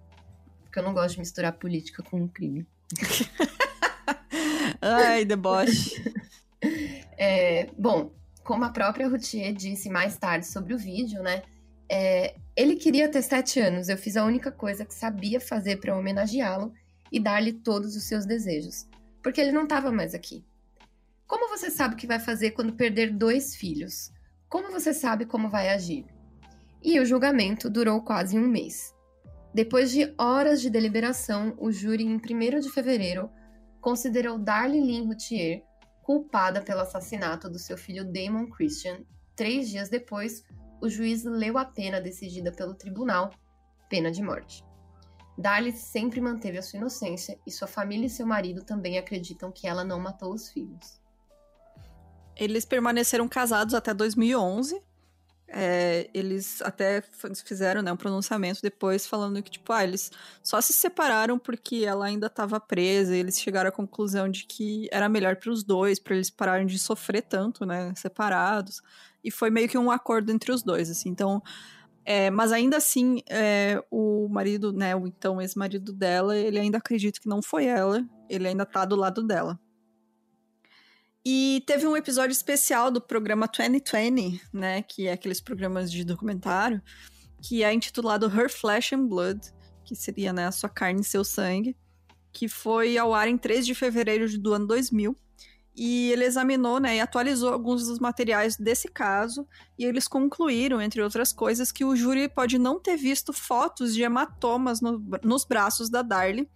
Porque 0.64 0.78
eu 0.80 0.82
não 0.82 0.92
gosto 0.92 1.14
de 1.14 1.20
misturar 1.20 1.52
política 1.52 2.02
com 2.02 2.28
crime. 2.28 2.66
Ai, 4.80 5.24
deboche. 5.24 6.02
é, 7.16 7.68
bom, 7.76 8.12
como 8.44 8.64
a 8.64 8.70
própria 8.70 9.08
Routier 9.08 9.52
disse 9.52 9.90
mais 9.90 10.16
tarde 10.16 10.46
sobre 10.46 10.74
o 10.74 10.78
vídeo, 10.78 11.22
né? 11.22 11.42
É, 11.90 12.34
ele 12.56 12.76
queria 12.76 13.08
ter 13.08 13.22
sete 13.22 13.60
anos. 13.60 13.88
Eu 13.88 13.96
fiz 13.96 14.16
a 14.16 14.24
única 14.24 14.52
coisa 14.52 14.84
que 14.84 14.94
sabia 14.94 15.40
fazer 15.40 15.76
para 15.76 15.96
homenageá-lo 15.96 16.72
e 17.10 17.18
dar-lhe 17.18 17.52
todos 17.52 17.96
os 17.96 18.04
seus 18.04 18.26
desejos, 18.26 18.86
porque 19.22 19.40
ele 19.40 19.52
não 19.52 19.64
estava 19.64 19.90
mais 19.90 20.14
aqui. 20.14 20.44
Como 21.26 21.48
você 21.48 21.70
sabe 21.70 21.94
o 21.94 21.96
que 21.96 22.06
vai 22.06 22.18
fazer 22.18 22.52
quando 22.52 22.72
perder 22.72 23.12
dois 23.12 23.54
filhos? 23.54 24.10
Como 24.48 24.70
você 24.70 24.94
sabe 24.94 25.26
como 25.26 25.50
vai 25.50 25.68
agir? 25.68 26.06
E 26.82 26.98
o 27.00 27.04
julgamento 27.04 27.68
durou 27.68 28.00
quase 28.00 28.38
um 28.38 28.46
mês. 28.46 28.94
Depois 29.52 29.90
de 29.90 30.14
horas 30.16 30.60
de 30.62 30.70
deliberação, 30.70 31.54
o 31.58 31.70
júri, 31.70 32.04
em 32.04 32.16
1 32.16 32.60
de 32.60 32.70
fevereiro, 32.70 33.28
considerou 33.80 34.38
Darlie 34.38 34.80
Lynn 34.80 35.06
Routier 35.06 35.62
culpada 36.02 36.62
pelo 36.62 36.80
assassinato 36.80 37.50
do 37.50 37.58
seu 37.58 37.76
filho 37.76 38.04
Damon 38.04 38.48
Christian. 38.48 39.04
Três 39.36 39.68
dias 39.68 39.88
depois, 39.88 40.42
o 40.80 40.88
juiz 40.88 41.24
leu 41.24 41.58
a 41.58 41.64
pena 41.64 42.00
decidida 42.00 42.50
pelo 42.50 42.74
tribunal, 42.74 43.30
pena 43.88 44.10
de 44.10 44.22
morte. 44.22 44.64
Darlie 45.36 45.72
sempre 45.72 46.20
manteve 46.20 46.58
a 46.58 46.62
sua 46.62 46.78
inocência 46.78 47.38
e 47.46 47.50
sua 47.50 47.68
família 47.68 48.06
e 48.06 48.10
seu 48.10 48.26
marido 48.26 48.64
também 48.64 48.98
acreditam 48.98 49.52
que 49.52 49.68
ela 49.68 49.84
não 49.84 50.00
matou 50.00 50.32
os 50.32 50.48
filhos. 50.48 51.00
Eles 52.34 52.64
permaneceram 52.64 53.28
casados 53.28 53.74
até 53.74 53.92
2011. 53.92 54.82
É, 55.50 56.10
eles 56.12 56.60
até 56.60 57.02
fizeram 57.44 57.80
né, 57.80 57.90
um 57.90 57.96
pronunciamento 57.96 58.60
depois 58.62 59.06
falando 59.06 59.42
que, 59.42 59.50
tipo, 59.50 59.72
ah, 59.72 59.82
eles 59.82 60.10
só 60.42 60.60
se 60.60 60.74
separaram 60.74 61.38
porque 61.38 61.84
ela 61.86 62.04
ainda 62.04 62.26
estava 62.26 62.60
presa 62.60 63.16
e 63.16 63.18
eles 63.18 63.40
chegaram 63.40 63.70
à 63.70 63.72
conclusão 63.72 64.28
de 64.28 64.44
que 64.44 64.88
era 64.92 65.08
melhor 65.08 65.36
para 65.36 65.50
os 65.50 65.64
dois, 65.64 65.98
para 65.98 66.14
eles 66.14 66.28
pararem 66.28 66.66
de 66.66 66.78
sofrer 66.78 67.22
tanto, 67.22 67.64
né, 67.64 67.94
separados 67.96 68.82
e 69.22 69.30
foi 69.30 69.50
meio 69.50 69.68
que 69.68 69.78
um 69.78 69.90
acordo 69.90 70.30
entre 70.30 70.52
os 70.52 70.62
dois, 70.62 70.90
assim. 70.90 71.08
Então, 71.08 71.42
é, 72.04 72.30
mas 72.30 72.52
ainda 72.52 72.76
assim, 72.76 73.20
é, 73.28 73.82
o 73.90 74.28
marido, 74.28 74.72
né, 74.72 74.94
o 74.96 75.06
então 75.06 75.40
ex-marido 75.40 75.92
dela, 75.92 76.36
ele 76.36 76.58
ainda 76.58 76.78
acredita 76.78 77.20
que 77.20 77.28
não 77.28 77.42
foi 77.42 77.66
ela, 77.66 78.02
ele 78.28 78.48
ainda 78.48 78.64
tá 78.64 78.84
do 78.84 78.96
lado 78.96 79.22
dela. 79.22 79.58
E 81.24 81.62
teve 81.66 81.86
um 81.86 81.96
episódio 81.96 82.32
especial 82.32 82.90
do 82.90 83.00
programa 83.00 83.46
2020, 83.46 84.40
né, 84.52 84.82
que 84.82 85.06
é 85.06 85.12
aqueles 85.12 85.40
programas 85.40 85.90
de 85.90 86.04
documentário, 86.04 86.80
que 87.42 87.62
é 87.62 87.72
intitulado 87.72 88.26
Her 88.26 88.50
Flesh 88.50 88.92
and 88.92 89.06
Blood, 89.06 89.40
que 89.84 89.94
seria, 89.94 90.32
né, 90.32 90.46
a 90.46 90.52
sua 90.52 90.68
carne 90.68 91.00
e 91.00 91.04
seu 91.04 91.24
sangue, 91.24 91.76
que 92.32 92.48
foi 92.48 92.96
ao 92.96 93.12
ar 93.14 93.28
em 93.28 93.36
3 93.36 93.66
de 93.66 93.74
fevereiro 93.74 94.38
do 94.38 94.54
ano 94.54 94.66
2000 94.66 95.16
e 95.78 96.10
ele 96.10 96.24
examinou 96.24 96.80
né, 96.80 96.96
e 96.96 97.00
atualizou 97.00 97.52
alguns 97.52 97.86
dos 97.86 98.00
materiais 98.00 98.56
desse 98.56 98.88
caso, 98.88 99.46
e 99.78 99.84
eles 99.84 100.08
concluíram, 100.08 100.82
entre 100.82 101.00
outras 101.00 101.32
coisas, 101.32 101.70
que 101.70 101.84
o 101.84 101.94
júri 101.94 102.28
pode 102.28 102.58
não 102.58 102.80
ter 102.80 102.96
visto 102.96 103.32
fotos 103.32 103.94
de 103.94 104.02
hematomas 104.02 104.80
no, 104.80 104.98
nos 105.22 105.44
braços 105.44 105.88
da 105.88 106.02
Darlie, 106.02 106.50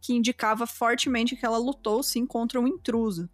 que 0.00 0.14
indicava 0.14 0.64
fortemente 0.64 1.34
que 1.34 1.44
ela 1.44 1.58
lutou 1.58 2.04
sim 2.04 2.24
contra 2.24 2.60
um 2.60 2.68
intruso. 2.68 3.28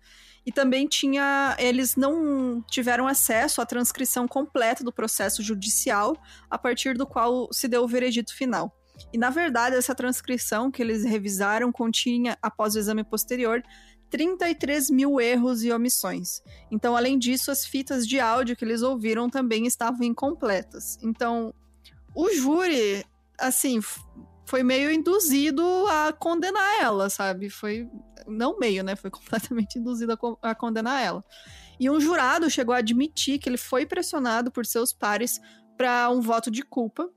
E 0.47 0.53
também 0.53 0.87
tinha. 0.87 1.57
Eles 1.59 1.97
não 1.97 2.63
tiveram 2.71 3.07
acesso 3.07 3.61
à 3.61 3.67
transcrição 3.67 4.29
completa 4.29 4.85
do 4.85 4.93
processo 4.93 5.43
judicial, 5.43 6.17
a 6.51 6.59
partir 6.59 6.97
do 6.97 7.07
qual 7.07 7.49
se 7.53 7.67
deu 7.67 7.83
o 7.83 7.89
veredito 7.89 8.35
final. 8.35 8.75
E, 9.13 9.19
na 9.19 9.31
verdade, 9.31 9.77
essa 9.77 9.95
transcrição 9.95 10.71
que 10.71 10.83
eles 10.83 11.05
revisaram 11.05 11.73
continha, 11.73 12.39
após 12.41 12.75
o 12.75 12.79
exame 12.79 13.03
posterior, 13.03 13.63
33 14.11 14.91
mil 14.91 15.21
erros 15.21 15.65
e 15.65 15.73
omissões. 15.73 16.41
Então, 16.71 16.97
além 16.97 17.19
disso, 17.19 17.51
as 17.51 17.65
fitas 17.65 18.07
de 18.07 18.21
áudio 18.21 18.55
que 18.55 18.65
eles 18.65 18.83
ouviram 18.83 19.29
também 19.29 19.67
estavam 19.67 20.05
incompletas. 20.05 20.99
Então, 21.03 21.53
o 22.15 22.31
júri, 22.31 23.05
assim, 23.37 23.81
foi 24.47 24.63
meio 24.63 24.91
induzido 24.91 25.63
a 25.89 26.13
condenar 26.13 26.83
ela, 26.83 27.09
sabe? 27.11 27.51
Foi. 27.51 27.89
Não 28.27 28.59
meio, 28.59 28.83
né? 28.83 28.97
Foi 28.97 29.11
completamente 29.13 29.79
induzido 29.79 30.13
a, 30.13 30.51
a 30.51 30.55
condenar 30.55 31.03
ela. 31.03 31.25
E 31.79 31.91
um 31.91 32.01
jurado 32.01 32.49
chegou 32.49 32.75
a 32.75 32.79
admitir 32.79 33.39
que 33.39 33.49
ele 33.49 33.59
foi 33.59 33.85
pressionado 33.85 34.51
por 34.51 34.65
seus 34.65 34.93
pares 34.93 35.41
para 35.77 36.09
um 36.11 36.21
voto 36.21 36.51
de 36.51 36.63
culpa 36.63 37.11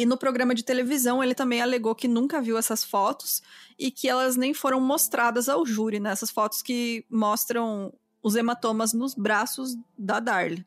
e 0.00 0.06
no 0.06 0.16
programa 0.16 0.54
de 0.54 0.64
televisão 0.64 1.22
ele 1.22 1.34
também 1.34 1.60
alegou 1.60 1.94
que 1.94 2.08
nunca 2.08 2.40
viu 2.40 2.56
essas 2.56 2.82
fotos 2.82 3.42
e 3.78 3.90
que 3.90 4.08
elas 4.08 4.34
nem 4.34 4.54
foram 4.54 4.80
mostradas 4.80 5.46
ao 5.46 5.66
júri, 5.66 6.00
né? 6.00 6.10
Essas 6.10 6.30
fotos 6.30 6.62
que 6.62 7.04
mostram 7.10 7.92
os 8.22 8.34
hematomas 8.34 8.94
nos 8.94 9.14
braços 9.14 9.76
da 9.98 10.18
Darlie. 10.18 10.64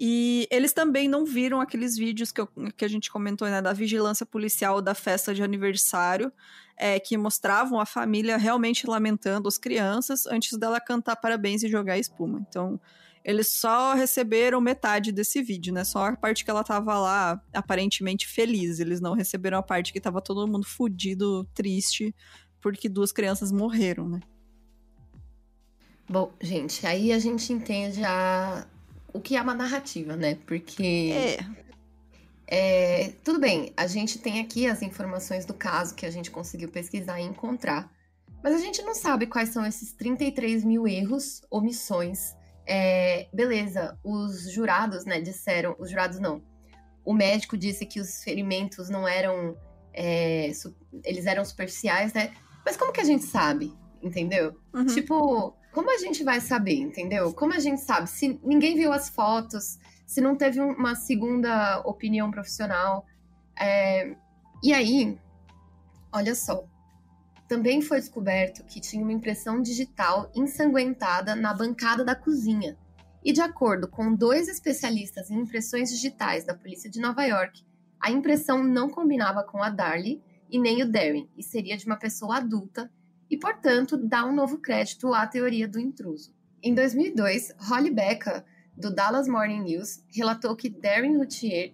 E 0.00 0.46
eles 0.48 0.72
também 0.72 1.08
não 1.08 1.24
viram 1.24 1.60
aqueles 1.60 1.96
vídeos 1.96 2.30
que, 2.30 2.40
eu, 2.40 2.48
que 2.76 2.84
a 2.84 2.88
gente 2.88 3.10
comentou, 3.10 3.48
né, 3.48 3.60
da 3.60 3.72
vigilância 3.72 4.24
policial 4.24 4.80
da 4.80 4.94
festa 4.94 5.34
de 5.34 5.42
aniversário, 5.42 6.32
é, 6.76 7.00
que 7.00 7.16
mostravam 7.16 7.80
a 7.80 7.84
família 7.84 8.36
realmente 8.36 8.86
lamentando 8.86 9.48
as 9.48 9.58
crianças 9.58 10.24
antes 10.26 10.56
dela 10.56 10.80
cantar 10.80 11.16
parabéns 11.16 11.64
e 11.64 11.68
jogar 11.68 11.98
espuma. 11.98 12.38
Então, 12.48 12.80
eles 13.24 13.48
só 13.48 13.92
receberam 13.94 14.60
metade 14.60 15.10
desse 15.10 15.42
vídeo, 15.42 15.74
né? 15.74 15.82
Só 15.82 16.04
a 16.04 16.16
parte 16.16 16.44
que 16.44 16.50
ela 16.50 16.62
tava 16.62 16.96
lá 16.96 17.42
aparentemente 17.52 18.28
feliz. 18.28 18.78
Eles 18.78 19.00
não 19.00 19.14
receberam 19.14 19.58
a 19.58 19.62
parte 19.64 19.92
que 19.92 20.00
tava 20.00 20.22
todo 20.22 20.46
mundo 20.46 20.64
fudido, 20.64 21.44
triste, 21.52 22.14
porque 22.60 22.88
duas 22.88 23.10
crianças 23.10 23.50
morreram, 23.50 24.08
né? 24.08 24.20
Bom, 26.08 26.32
gente, 26.40 26.86
aí 26.86 27.12
a 27.12 27.18
gente 27.18 27.52
entende 27.52 28.04
a... 28.04 28.64
o 29.12 29.20
que 29.20 29.36
é 29.36 29.42
uma 29.42 29.54
narrativa, 29.54 30.16
né? 30.16 30.38
Porque. 30.46 31.12
É. 31.12 31.68
É, 32.50 33.12
tudo 33.22 33.38
bem, 33.38 33.74
a 33.76 33.86
gente 33.86 34.18
tem 34.18 34.40
aqui 34.40 34.66
as 34.66 34.80
informações 34.80 35.44
do 35.44 35.52
caso 35.52 35.94
que 35.94 36.06
a 36.06 36.10
gente 36.10 36.30
conseguiu 36.30 36.70
pesquisar 36.70 37.20
e 37.20 37.24
encontrar, 37.24 37.92
mas 38.42 38.54
a 38.54 38.58
gente 38.58 38.80
não 38.80 38.94
sabe 38.94 39.26
quais 39.26 39.50
são 39.50 39.66
esses 39.66 39.92
33 39.92 40.64
mil 40.64 40.88
erros, 40.88 41.42
omissões 41.50 42.38
é, 42.68 43.26
beleza, 43.32 43.98
os 44.04 44.52
jurados, 44.52 45.06
né, 45.06 45.20
disseram, 45.22 45.74
os 45.78 45.88
jurados 45.88 46.20
não, 46.20 46.42
o 47.02 47.14
médico 47.14 47.56
disse 47.56 47.86
que 47.86 47.98
os 47.98 48.22
ferimentos 48.22 48.90
não 48.90 49.08
eram, 49.08 49.56
é, 49.94 50.52
su, 50.52 50.76
eles 51.02 51.24
eram 51.24 51.42
superficiais, 51.46 52.12
né, 52.12 52.30
mas 52.64 52.76
como 52.76 52.92
que 52.92 53.00
a 53.00 53.04
gente 53.04 53.24
sabe, 53.24 53.74
entendeu? 54.02 54.60
Uhum. 54.74 54.84
Tipo, 54.84 55.56
como 55.72 55.90
a 55.94 55.98
gente 55.98 56.24
vai 56.24 56.40
saber, 56.40 56.76
entendeu? 56.76 57.32
Como 57.32 57.52
a 57.52 57.58
gente 57.58 57.80
sabe? 57.80 58.08
Se 58.08 58.40
ninguém 58.42 58.76
viu 58.76 58.92
as 58.92 59.08
fotos, 59.08 59.78
se 60.06 60.20
não 60.20 60.36
teve 60.36 60.60
uma 60.60 60.94
segunda 60.94 61.80
opinião 61.80 62.30
profissional. 62.30 63.06
É... 63.58 64.14
E 64.62 64.72
aí, 64.72 65.18
olha 66.12 66.34
só, 66.34 66.64
também 67.48 67.80
foi 67.80 67.98
descoberto 67.98 68.64
que 68.64 68.80
tinha 68.80 69.02
uma 69.02 69.12
impressão 69.12 69.62
digital 69.62 70.30
ensanguentada 70.34 71.34
na 71.34 71.54
bancada 71.54 72.04
da 72.04 72.14
cozinha. 72.14 72.76
E 73.24 73.32
de 73.32 73.40
acordo 73.40 73.88
com 73.88 74.14
dois 74.14 74.48
especialistas 74.48 75.30
em 75.30 75.40
impressões 75.40 75.90
digitais 75.90 76.44
da 76.44 76.54
polícia 76.54 76.90
de 76.90 77.00
Nova 77.00 77.24
York, 77.24 77.62
a 78.00 78.10
impressão 78.10 78.62
não 78.62 78.88
combinava 78.88 79.42
com 79.42 79.62
a 79.62 79.70
Darlie 79.70 80.22
e 80.50 80.58
nem 80.58 80.82
o 80.82 80.90
Darren, 80.90 81.28
e 81.36 81.42
seria 81.42 81.76
de 81.76 81.84
uma 81.84 81.96
pessoa 81.96 82.36
adulta, 82.36 82.90
e 83.30 83.36
portanto 83.36 83.96
dá 83.96 84.24
um 84.24 84.34
novo 84.34 84.58
crédito 84.58 85.12
à 85.12 85.26
teoria 85.26 85.68
do 85.68 85.78
intruso. 85.78 86.34
Em 86.62 86.74
2002, 86.74 87.54
Holly 87.58 87.90
Becca, 87.90 88.44
do 88.76 88.92
Dallas 88.92 89.28
Morning 89.28 89.62
News, 89.62 90.02
relatou 90.08 90.56
que 90.56 90.68
Darren 90.68 91.16
Routier 91.16 91.72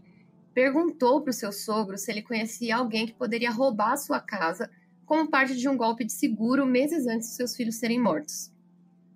perguntou 0.53 1.21
para 1.21 1.31
o 1.31 1.35
seu 1.35 1.53
sogro 1.53 1.99
se 1.99 2.11
ele 2.11 2.23
conhecia 2.23 2.77
alguém 2.77 3.07
que 3.07 3.15
poderia 3.15 3.51
roubar 3.51 3.97
sua 3.97 4.21
casa 4.21 4.71
como 5.05 5.29
parte 5.29 5.57
de 5.57 5.69
um 5.69 5.77
golpe 5.77 6.05
de 6.05 6.13
seguro 6.13 6.65
meses 6.65 7.07
antes 7.07 7.29
de 7.29 7.35
seus 7.35 7.55
filhos 7.55 7.77
serem 7.77 8.01
mortos. 8.01 8.53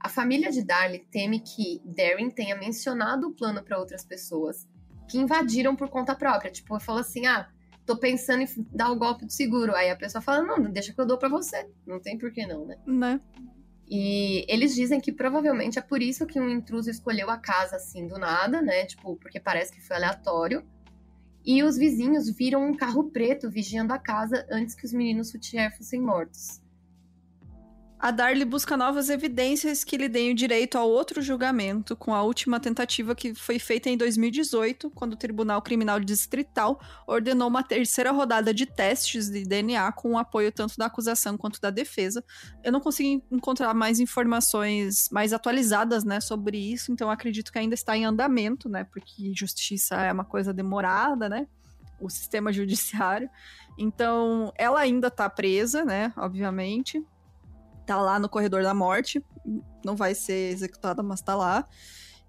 A 0.01 0.09
família 0.09 0.51
de 0.51 0.63
Darlie 0.63 1.07
teme 1.11 1.41
que 1.41 1.81
Darren 1.85 2.31
tenha 2.31 2.57
mencionado 2.57 3.29
o 3.29 3.33
plano 3.33 3.63
para 3.63 3.79
outras 3.79 4.05
pessoas 4.05 4.67
que 5.09 5.19
invadiram 5.19 5.75
por 5.75 5.89
conta 5.89 6.15
própria. 6.15 6.51
Tipo, 6.51 6.79
falou 6.79 7.01
assim: 7.01 7.27
ah, 7.27 7.49
tô 7.89 7.97
pensando 7.97 8.43
em 8.43 8.49
dar 8.71 8.93
o 8.93 8.97
golpe 8.97 9.25
do 9.25 9.33
seguro. 9.33 9.75
Aí 9.75 9.91
a 9.91 9.97
pessoa 9.97 10.21
fala: 10.21 10.43
não, 10.43 10.71
deixa 10.71 10.93
que 10.93 11.01
eu 11.01 11.07
dou 11.07 11.17
para 11.17 11.31
você. 11.31 11.67
Não 11.87 11.99
tem 11.99 12.19
por 12.19 12.31
que 12.31 12.47
não, 12.47 12.67
né? 12.67 12.77
Né? 12.87 13.21
E 13.89 14.45
eles 14.47 14.75
dizem 14.75 15.01
que 15.01 15.11
provavelmente 15.11 15.79
é 15.79 15.83
por 15.83 16.03
isso 16.03 16.27
que 16.27 16.39
um 16.39 16.51
intruso 16.51 16.91
escolheu 16.91 17.31
a 17.31 17.39
casa 17.39 17.77
assim 17.77 18.07
do 18.07 18.19
nada, 18.19 18.61
né? 18.61 18.85
Tipo, 18.85 19.17
porque 19.17 19.41
parece 19.41 19.73
que 19.73 19.81
foi 19.81 19.97
aleatório. 19.97 20.63
E 21.43 21.63
os 21.63 21.79
vizinhos 21.79 22.29
viram 22.29 22.69
um 22.69 22.77
carro 22.77 23.11
preto 23.11 23.49
vigiando 23.49 23.95
a 23.95 23.99
casa 23.99 24.47
antes 24.51 24.75
que 24.75 24.85
os 24.85 24.93
meninos 24.93 25.31
Sutier 25.31 25.75
fossem 25.75 25.99
mortos. 25.99 26.61
A 28.01 28.13
Darly 28.13 28.45
busca 28.45 28.77
novas 28.77 29.11
evidências 29.11 29.83
que 29.83 29.97
lhe 29.97 30.09
deem 30.09 30.31
o 30.31 30.35
direito 30.35 30.79
a 30.79 30.85
outro 30.85 31.21
julgamento, 31.21 31.97
com 31.97 32.15
a 32.15 32.23
última 32.23 32.61
tentativa 32.61 33.13
que 33.13 33.35
foi 33.35 33.59
feita 33.59 33.91
em 33.91 33.97
2018, 33.97 34.89
quando 34.91 35.15
o 35.15 35.17
Tribunal 35.17 35.61
Criminal 35.61 35.99
Distrital 35.99 36.81
ordenou 37.09 37.49
uma 37.49 37.65
terceira 37.65 38.13
rodada 38.13 38.55
de 38.55 38.67
testes 38.67 39.29
de 39.29 39.43
DNA 39.43 39.91
com 39.91 40.13
o 40.13 40.19
apoio 40.19 40.53
tanto 40.53 40.77
da 40.79 40.87
acusação 40.87 41.37
quanto 41.37 41.61
da 41.61 41.71
defesa. 41.71 42.25
Eu 42.63 42.71
não 42.71 42.79
consegui 42.79 43.21
encontrar 43.33 43.75
mais 43.75 43.99
informações 43.99 45.09
mais 45.11 45.33
atualizadas, 45.33 46.05
né, 46.05 46.21
sobre 46.21 46.57
isso, 46.57 46.93
então 46.93 47.11
acredito 47.11 47.51
que 47.51 47.59
ainda 47.59 47.75
está 47.75 47.97
em 47.97 48.05
andamento, 48.05 48.69
né, 48.69 48.85
porque 48.85 49.33
justiça 49.35 49.97
é 49.97 50.13
uma 50.13 50.25
coisa 50.25 50.55
demorada, 50.55 51.29
né, 51.29 51.49
o 52.01 52.09
sistema 52.09 52.53
judiciário. 52.53 53.29
Então, 53.77 54.53
ela 54.57 54.79
ainda 54.79 55.09
está 55.09 55.29
presa, 55.29 55.85
né, 55.85 56.13
obviamente 56.17 57.05
tá 57.89 58.01
lá 58.01 58.19
no 58.19 58.29
corredor 58.29 58.63
da 58.63 58.75
morte, 58.75 59.25
não 59.83 59.97
vai 59.97 60.15
ser 60.15 60.53
executada, 60.53 61.03
mas 61.03 61.23
tá 61.23 61.35
lá. 61.35 61.67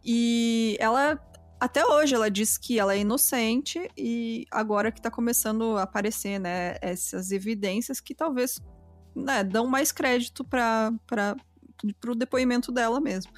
E 0.04 0.78
ela 0.80 1.20
até 1.60 1.86
hoje 1.86 2.16
ela 2.16 2.32
diz 2.32 2.58
que 2.58 2.80
ela 2.80 2.94
é 2.94 3.00
inocente 3.00 3.92
e 3.98 4.46
agora 4.50 4.90
que 4.90 5.02
tá 5.02 5.12
começando 5.12 5.76
a 5.76 5.84
aparecer, 5.84 6.40
né, 6.40 6.78
essas 6.82 7.32
evidências 7.32 8.00
que 8.00 8.16
talvez, 8.16 8.62
né, 9.14 9.44
dão 9.44 9.68
mais 9.68 9.92
crédito 9.92 10.46
para 10.46 10.94
para 11.06 11.36
pro 12.00 12.16
depoimento 12.16 12.72
dela 12.72 13.02
mesmo. 13.02 13.32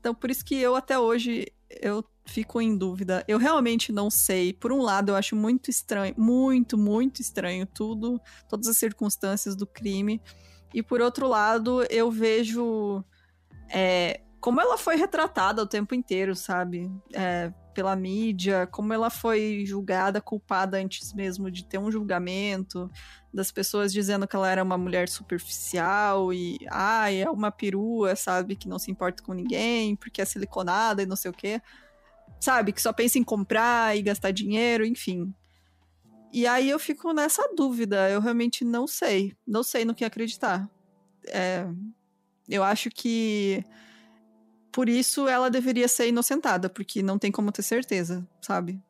Então 0.00 0.12
por 0.12 0.30
isso 0.30 0.44
que 0.44 0.56
eu 0.56 0.74
até 0.74 0.98
hoje 0.98 1.46
eu 1.70 2.04
fico 2.26 2.60
em 2.60 2.76
dúvida. 2.76 3.24
Eu 3.28 3.38
realmente 3.38 3.92
não 3.92 4.10
sei. 4.10 4.52
Por 4.52 4.72
um 4.72 4.82
lado, 4.82 5.10
eu 5.10 5.16
acho 5.16 5.36
muito 5.36 5.70
estranho, 5.70 6.14
muito, 6.16 6.76
muito 6.76 7.20
estranho 7.20 7.66
tudo, 7.66 8.20
todas 8.48 8.66
as 8.66 8.76
circunstâncias 8.76 9.54
do 9.54 9.66
crime. 9.66 10.20
E 10.72 10.82
por 10.82 11.00
outro 11.00 11.26
lado, 11.26 11.84
eu 11.90 12.10
vejo 12.10 13.04
é, 13.70 14.20
como 14.40 14.60
ela 14.60 14.78
foi 14.78 14.96
retratada 14.96 15.62
o 15.62 15.66
tempo 15.66 15.94
inteiro, 15.94 16.34
sabe? 16.34 16.90
É, 17.12 17.52
pela 17.74 17.94
mídia, 17.94 18.66
como 18.66 18.92
ela 18.92 19.08
foi 19.08 19.64
julgada, 19.64 20.20
culpada 20.20 20.78
antes 20.78 21.12
mesmo 21.12 21.50
de 21.50 21.64
ter 21.64 21.78
um 21.78 21.90
julgamento, 21.90 22.90
das 23.32 23.52
pessoas 23.52 23.92
dizendo 23.92 24.26
que 24.26 24.34
ela 24.34 24.50
era 24.50 24.62
uma 24.62 24.76
mulher 24.76 25.08
superficial 25.08 26.32
e, 26.32 26.58
ai, 26.70 27.22
ah, 27.22 27.26
é 27.26 27.30
uma 27.30 27.50
perua, 27.50 28.16
sabe? 28.16 28.56
Que 28.56 28.68
não 28.68 28.78
se 28.78 28.90
importa 28.90 29.22
com 29.22 29.32
ninguém, 29.32 29.94
porque 29.94 30.20
é 30.20 30.24
siliconada 30.24 31.02
e 31.02 31.06
não 31.06 31.16
sei 31.16 31.30
o 31.30 31.34
quê. 31.34 31.60
Sabe? 32.40 32.72
Que 32.72 32.82
só 32.82 32.92
pensa 32.92 33.18
em 33.18 33.24
comprar 33.24 33.96
e 33.96 34.02
gastar 34.02 34.32
dinheiro, 34.32 34.84
enfim. 34.84 35.32
E 36.32 36.46
aí 36.46 36.68
eu 36.68 36.78
fico 36.78 37.12
nessa 37.12 37.42
dúvida. 37.54 38.08
Eu 38.10 38.20
realmente 38.20 38.64
não 38.64 38.86
sei. 38.86 39.34
Não 39.46 39.62
sei 39.62 39.84
no 39.84 39.94
que 39.94 40.04
acreditar. 40.04 40.68
É, 41.26 41.66
eu 42.48 42.62
acho 42.62 42.90
que 42.90 43.64
por 44.72 44.88
isso 44.88 45.26
ela 45.26 45.50
deveria 45.50 45.88
ser 45.88 46.08
inocentada, 46.08 46.68
porque 46.68 47.02
não 47.02 47.18
tem 47.18 47.32
como 47.32 47.50
ter 47.50 47.62
certeza, 47.62 48.26
sabe? 48.40 48.80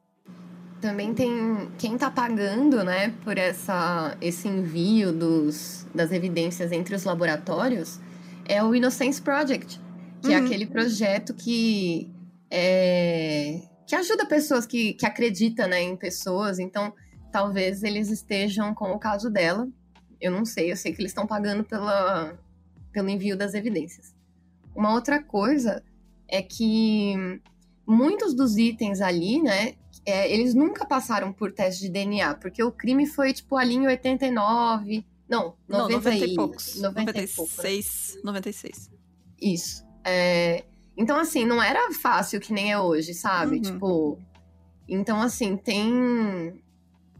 Também 0.80 1.12
tem 1.12 1.70
quem 1.78 1.98
tá 1.98 2.10
pagando, 2.10 2.84
né, 2.84 3.14
por 3.24 3.36
essa, 3.36 4.16
esse 4.20 4.46
envio 4.46 5.12
dos, 5.12 5.86
das 5.94 6.12
evidências 6.12 6.70
entre 6.70 6.94
os 6.94 7.04
laboratórios 7.04 7.98
é 8.44 8.62
o 8.62 8.74
Innocence 8.74 9.20
Project, 9.20 9.80
que 10.22 10.32
é 10.32 10.36
uhum. 10.38 10.42
é 10.42 10.46
aquele 10.46 10.66
projeto 10.66 11.34
que 11.34 12.10
é, 12.50 13.60
que 13.86 13.94
ajuda 13.94 14.26
pessoas 14.26 14.66
que, 14.66 14.94
que 14.94 15.06
acreditam 15.06 15.68
né, 15.68 15.82
em 15.82 15.96
pessoas. 15.96 16.58
Então, 16.58 16.92
talvez 17.30 17.82
eles 17.82 18.10
estejam 18.10 18.74
com 18.74 18.92
o 18.92 18.98
caso 18.98 19.30
dela. 19.30 19.68
Eu 20.20 20.30
não 20.30 20.44
sei, 20.44 20.72
eu 20.72 20.76
sei 20.76 20.92
que 20.92 21.00
eles 21.00 21.10
estão 21.10 21.26
pagando 21.26 21.64
pela, 21.64 22.36
pelo 22.92 23.08
envio 23.08 23.36
das 23.36 23.54
evidências. 23.54 24.14
Uma 24.74 24.92
outra 24.92 25.22
coisa 25.22 25.82
é 26.26 26.42
que 26.42 27.40
muitos 27.86 28.34
dos 28.34 28.56
itens 28.56 29.00
ali, 29.00 29.40
né, 29.42 29.74
é, 30.04 30.32
eles 30.32 30.54
nunca 30.54 30.84
passaram 30.86 31.32
por 31.32 31.52
teste 31.52 31.82
de 31.82 31.88
DNA, 31.88 32.34
porque 32.34 32.62
o 32.62 32.72
crime 32.72 33.06
foi 33.06 33.32
tipo 33.32 33.56
ali 33.56 33.74
em 33.74 33.86
89, 33.86 35.04
não, 35.28 35.54
90, 35.68 35.68
não, 35.68 35.88
90 35.88 36.26
e, 36.26 36.34
poucos. 36.34 36.80
90 36.80 37.12
96, 37.12 37.30
e 37.30 37.36
pouco, 37.36 37.56
né? 37.56 38.22
96. 38.24 38.90
Isso. 39.40 39.86
É, 40.04 40.64
então, 40.96 41.18
assim, 41.20 41.44
não 41.44 41.62
era 41.62 41.92
fácil 41.92 42.40
que 42.40 42.52
nem 42.52 42.72
é 42.72 42.78
hoje, 42.78 43.14
sabe? 43.14 43.56
Uhum. 43.56 43.62
Tipo, 43.62 44.18
então, 44.88 45.20
assim, 45.20 45.56
tem 45.56 46.60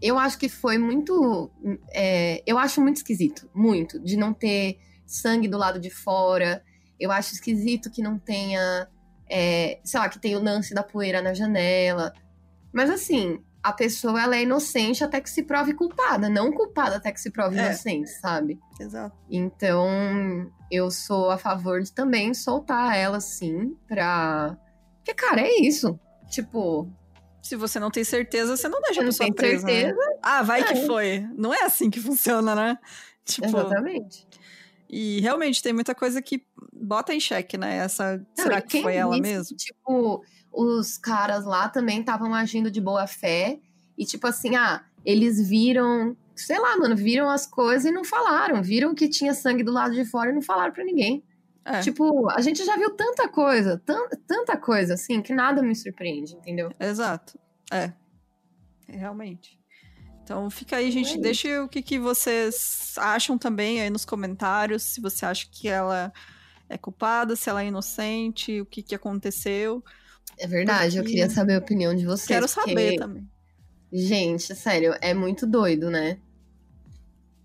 eu 0.00 0.18
acho 0.18 0.38
que 0.38 0.48
foi 0.48 0.78
muito. 0.78 1.50
É, 1.92 2.42
eu 2.46 2.58
acho 2.58 2.80
muito 2.80 2.98
esquisito, 2.98 3.48
muito, 3.54 3.98
de 3.98 4.16
não 4.16 4.32
ter 4.32 4.78
sangue 5.06 5.48
do 5.48 5.58
lado 5.58 5.80
de 5.80 5.90
fora. 5.90 6.62
Eu 6.98 7.10
acho 7.10 7.34
esquisito 7.34 7.90
que 7.90 8.02
não 8.02 8.18
tenha. 8.18 8.88
É, 9.30 9.80
sei 9.84 10.00
lá, 10.00 10.08
que 10.08 10.18
tem 10.18 10.36
o 10.36 10.42
lance 10.42 10.72
da 10.72 10.82
poeira 10.82 11.20
na 11.20 11.34
janela. 11.34 12.12
Mas 12.72 12.90
assim, 12.90 13.42
a 13.62 13.72
pessoa 13.72 14.22
ela 14.22 14.36
é 14.36 14.42
inocente 14.42 15.02
até 15.02 15.20
que 15.20 15.28
se 15.28 15.42
prove 15.42 15.74
culpada, 15.74 16.28
não 16.28 16.52
culpada 16.52 16.96
até 16.96 17.12
que 17.12 17.20
se 17.20 17.30
prove 17.30 17.58
é. 17.58 17.66
inocente, 17.66 18.08
sabe? 18.08 18.58
Exato. 18.80 19.16
Então, 19.28 20.50
eu 20.70 20.90
sou 20.90 21.30
a 21.30 21.38
favor 21.38 21.82
de 21.82 21.92
também 21.92 22.32
soltar 22.34 22.96
ela, 22.96 23.20
sim, 23.20 23.76
pra. 23.86 24.56
Porque, 24.96 25.14
cara, 25.14 25.40
é 25.40 25.60
isso. 25.60 25.98
Tipo, 26.28 26.88
se 27.42 27.56
você 27.56 27.78
não 27.78 27.90
tem 27.90 28.04
certeza, 28.04 28.56
você 28.56 28.68
não 28.68 28.80
deixa 28.80 29.00
a 29.00 29.04
pessoa 29.04 29.32
presa. 29.34 29.66
Né? 29.66 29.72
Certeza, 29.72 29.96
né? 29.96 30.18
Ah, 30.22 30.42
vai 30.42 30.60
é. 30.60 30.64
que 30.64 30.86
foi. 30.86 31.26
Não 31.36 31.52
é 31.52 31.62
assim 31.62 31.90
que 31.90 32.00
funciona, 32.00 32.54
né? 32.54 32.78
Tipo, 33.24 33.46
Exatamente. 33.46 34.26
E 34.88 35.20
realmente 35.20 35.62
tem 35.62 35.72
muita 35.72 35.94
coisa 35.94 36.22
que 36.22 36.42
bota 36.72 37.12
em 37.12 37.20
xeque, 37.20 37.58
né? 37.58 37.76
Essa, 37.76 38.16
não, 38.16 38.44
será 38.44 38.60
que 38.62 38.82
foi 38.82 38.96
ela 38.96 39.18
mesmo? 39.18 39.56
Tipo, 39.56 40.24
os 40.50 40.96
caras 40.96 41.44
lá 41.44 41.68
também 41.68 42.00
estavam 42.00 42.34
agindo 42.34 42.70
de 42.70 42.80
boa 42.80 43.06
fé. 43.06 43.60
E 43.96 44.06
tipo 44.06 44.26
assim, 44.26 44.56
ah, 44.56 44.82
eles 45.04 45.46
viram, 45.46 46.16
sei 46.34 46.58
lá, 46.58 46.76
mano, 46.78 46.96
viram 46.96 47.28
as 47.28 47.46
coisas 47.46 47.84
e 47.84 47.92
não 47.92 48.04
falaram. 48.04 48.62
Viram 48.62 48.94
que 48.94 49.08
tinha 49.08 49.34
sangue 49.34 49.62
do 49.62 49.72
lado 49.72 49.94
de 49.94 50.04
fora 50.04 50.30
e 50.30 50.34
não 50.34 50.42
falaram 50.42 50.72
para 50.72 50.84
ninguém. 50.84 51.22
É. 51.68 51.80
Tipo, 51.80 52.30
a 52.30 52.40
gente 52.40 52.64
já 52.64 52.76
viu 52.76 52.96
tanta 52.96 53.28
coisa, 53.28 53.80
tanta 54.26 54.56
coisa, 54.56 54.94
assim, 54.94 55.20
que 55.20 55.34
nada 55.34 55.62
me 55.62 55.76
surpreende, 55.76 56.34
entendeu? 56.34 56.72
Exato. 56.80 57.38
É. 57.70 57.92
realmente. 58.88 59.58
Então 60.24 60.48
fica 60.48 60.76
aí, 60.76 60.90
gente. 60.90 61.18
É 61.18 61.20
deixa 61.20 61.62
o 61.62 61.68
que, 61.68 61.82
que 61.82 61.98
vocês 61.98 62.94
acham 62.96 63.36
também 63.36 63.82
aí 63.82 63.90
nos 63.90 64.06
comentários. 64.06 64.82
Se 64.82 65.00
você 65.00 65.26
acha 65.26 65.46
que 65.50 65.68
ela 65.68 66.10
é 66.70 66.78
culpada, 66.78 67.36
se 67.36 67.50
ela 67.50 67.62
é 67.62 67.66
inocente, 67.66 68.60
o 68.60 68.66
que, 68.66 68.82
que 68.82 68.94
aconteceu. 68.94 69.84
É 70.38 70.46
verdade, 70.46 70.96
porque... 70.96 70.98
eu 70.98 71.04
queria 71.04 71.30
saber 71.30 71.54
a 71.54 71.58
opinião 71.58 71.94
de 71.94 72.06
vocês. 72.06 72.28
Quero 72.28 72.46
porque... 72.46 72.70
saber 72.70 72.96
também. 72.96 73.28
Gente, 73.92 74.54
sério, 74.54 74.94
é 75.00 75.12
muito 75.12 75.46
doido, 75.46 75.90
né? 75.90 76.18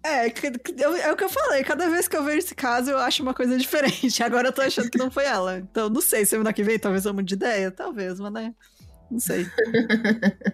É, 0.04 0.28
é 0.28 1.12
o 1.12 1.16
que 1.16 1.24
eu 1.24 1.30
falei. 1.30 1.64
Cada 1.64 1.90
vez 1.90 2.10
que 2.10 2.18
eu 2.18 2.24
vejo 2.24 2.40
esse 2.40 2.54
caso, 2.54 2.92
eu 2.92 2.98
acho 2.98 3.24
uma 3.24 3.34
coisa 3.34 3.58
diferente. 3.58 4.22
Agora 4.22 4.50
eu 4.50 4.54
tô 4.54 4.62
achando 4.62 4.90
que 4.90 4.98
não 4.98 5.10
foi 5.10 5.24
ela. 5.24 5.60
Então, 5.60 5.90
não 5.90 6.02
sei. 6.02 6.26
Semana 6.26 6.52
que 6.52 6.62
vem, 6.62 6.78
talvez 6.78 7.06
eu 7.06 7.14
mude 7.14 7.30
de 7.30 7.36
ideia. 7.36 7.72
Talvez, 7.72 8.20
mas 8.20 8.34
né? 8.34 8.54
Não 9.10 9.20
sei. 9.20 9.48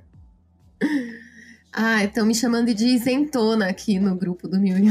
ah, 1.73 2.03
estão 2.03 2.25
me 2.25 2.35
chamando 2.35 2.73
de 2.73 2.85
isentona 2.85 3.67
aqui 3.67 3.99
no 3.99 4.15
grupo 4.15 4.47
do 4.47 4.59
Mil 4.59 4.77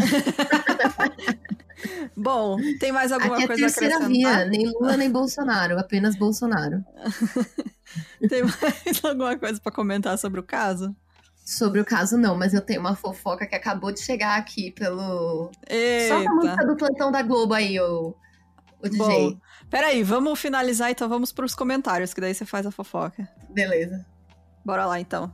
Bom, 2.17 2.57
tem 2.81 2.91
mais 2.91 3.13
alguma 3.13 3.37
aqui 3.37 3.45
é 3.45 3.47
coisa 3.47 3.67
a 3.67 3.71
terceira 3.71 4.09
via, 4.09 4.45
nem 4.47 4.67
Lula 4.67 4.97
nem 4.97 5.09
Bolsonaro, 5.09 5.79
apenas 5.79 6.17
Bolsonaro. 6.17 6.85
tem 8.29 8.43
mais 8.43 9.05
alguma 9.05 9.39
coisa 9.39 9.61
para 9.61 9.71
comentar 9.71 10.19
sobre 10.19 10.41
o 10.41 10.43
caso? 10.43 10.93
Sobre 11.49 11.81
o 11.81 11.85
caso, 11.85 12.19
não, 12.19 12.37
mas 12.37 12.53
eu 12.53 12.61
tenho 12.61 12.79
uma 12.79 12.95
fofoca 12.95 13.47
que 13.47 13.55
acabou 13.55 13.91
de 13.91 14.03
chegar 14.03 14.37
aqui 14.37 14.71
pelo. 14.71 15.51
Eita. 15.67 16.09
Só 16.09 16.29
a 16.29 16.35
música 16.35 16.67
do 16.67 16.77
plantão 16.77 17.11
da 17.11 17.23
Globo 17.23 17.55
aí, 17.55 17.81
o, 17.81 18.15
o 18.83 18.87
DJ. 18.87 18.99
Bom, 18.99 19.41
peraí, 19.71 20.03
vamos 20.03 20.39
finalizar 20.39 20.91
então, 20.91 21.09
vamos 21.09 21.33
pros 21.33 21.55
comentários, 21.55 22.13
que 22.13 22.21
daí 22.21 22.35
você 22.35 22.45
faz 22.45 22.67
a 22.67 22.71
fofoca. 22.71 23.27
Beleza. 23.49 24.05
Bora 24.63 24.85
lá 24.85 25.01
então. 25.01 25.33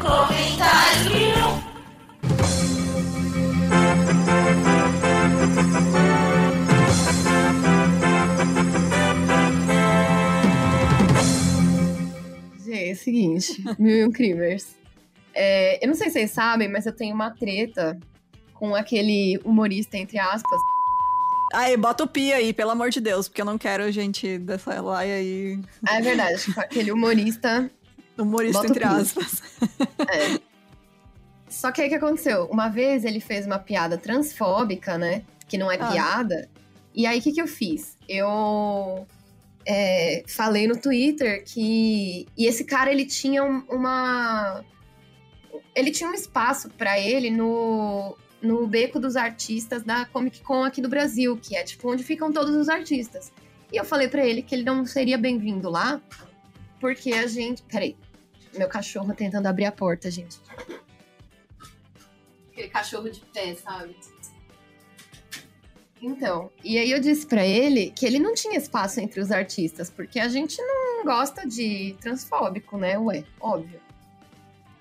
Comentário! 0.00 1.71
É 12.92 12.94
o 12.94 12.98
seguinte, 12.98 13.64
Mil 13.78 13.96
e 13.96 14.04
um 14.04 14.12
Crivers. 14.12 14.76
É, 15.34 15.82
eu 15.82 15.88
não 15.88 15.94
sei 15.94 16.08
se 16.08 16.14
vocês 16.14 16.30
sabem, 16.30 16.68
mas 16.68 16.86
eu 16.86 16.92
tenho 16.92 17.14
uma 17.14 17.30
treta 17.30 17.98
com 18.54 18.74
aquele 18.74 19.40
humorista, 19.44 19.96
entre 19.96 20.18
aspas. 20.18 20.60
Aí, 21.54 21.76
bota 21.76 22.04
o 22.04 22.06
pi 22.06 22.32
aí, 22.32 22.52
pelo 22.52 22.70
amor 22.70 22.90
de 22.90 23.00
Deus, 23.00 23.28
porque 23.28 23.42
eu 23.42 23.46
não 23.46 23.58
quero 23.58 23.90
gente 23.92 24.38
dessa 24.38 24.80
laia 24.80 25.16
aí. 25.16 25.60
Ah, 25.86 25.98
é 25.98 26.00
verdade, 26.00 26.46
aquele 26.56 26.92
humorista. 26.92 27.70
Humorista, 28.16 28.66
entre 28.66 28.84
aspas. 28.84 29.42
É. 30.00 30.40
Só 31.48 31.70
que 31.70 31.82
aí 31.82 31.88
o 31.88 31.90
que 31.90 31.96
aconteceu? 31.96 32.46
Uma 32.46 32.68
vez 32.68 33.04
ele 33.04 33.20
fez 33.20 33.46
uma 33.46 33.58
piada 33.58 33.98
transfóbica, 33.98 34.96
né? 34.96 35.22
Que 35.46 35.58
não 35.58 35.70
é 35.70 35.76
ah. 35.78 35.90
piada. 35.90 36.48
E 36.94 37.06
aí 37.06 37.18
o 37.18 37.22
que, 37.22 37.32
que 37.32 37.42
eu 37.42 37.46
fiz? 37.46 37.96
Eu 38.08 39.06
é, 39.66 40.24
falei 40.26 40.66
no 40.66 40.76
Twitter 40.76 41.44
que. 41.44 42.26
E 42.36 42.46
esse 42.46 42.64
cara, 42.64 42.90
ele 42.90 43.06
tinha 43.06 43.42
uma. 43.44 44.64
Ele 45.74 45.90
tinha 45.90 46.08
um 46.08 46.14
espaço 46.14 46.68
para 46.70 46.98
ele 46.98 47.30
no, 47.30 48.16
no 48.40 48.66
Beco 48.66 49.00
dos 49.00 49.16
Artistas 49.16 49.82
da 49.82 50.04
Comic 50.06 50.40
Con 50.42 50.64
aqui 50.64 50.82
do 50.82 50.88
Brasil, 50.88 51.36
que 51.36 51.56
é 51.56 51.62
tipo 51.62 51.90
onde 51.90 52.02
ficam 52.02 52.32
todos 52.32 52.54
os 52.54 52.68
artistas. 52.68 53.32
E 53.72 53.76
eu 53.76 53.84
falei 53.84 54.08
para 54.08 54.26
ele 54.26 54.42
que 54.42 54.54
ele 54.54 54.64
não 54.64 54.84
seria 54.84 55.16
bem-vindo 55.16 55.70
lá, 55.70 56.00
porque 56.80 57.12
a 57.12 57.26
gente. 57.26 57.62
Peraí. 57.62 57.96
Meu 58.54 58.68
cachorro 58.68 59.14
tentando 59.14 59.46
abrir 59.46 59.64
a 59.64 59.72
porta, 59.72 60.10
gente. 60.10 60.38
Aquele 62.50 62.68
cachorro 62.68 63.08
de 63.08 63.20
pé, 63.32 63.54
sabe? 63.54 63.96
Então, 66.02 66.50
e 66.64 66.76
aí 66.78 66.90
eu 66.90 66.98
disse 66.98 67.24
para 67.24 67.46
ele 67.46 67.92
que 67.94 68.04
ele 68.04 68.18
não 68.18 68.34
tinha 68.34 68.58
espaço 68.58 68.98
entre 68.98 69.20
os 69.20 69.30
artistas, 69.30 69.88
porque 69.88 70.18
a 70.18 70.26
gente 70.26 70.60
não 70.60 71.04
gosta 71.04 71.46
de 71.46 71.94
transfóbico, 72.00 72.76
né? 72.76 72.98
Ué, 72.98 73.22
óbvio. 73.40 73.80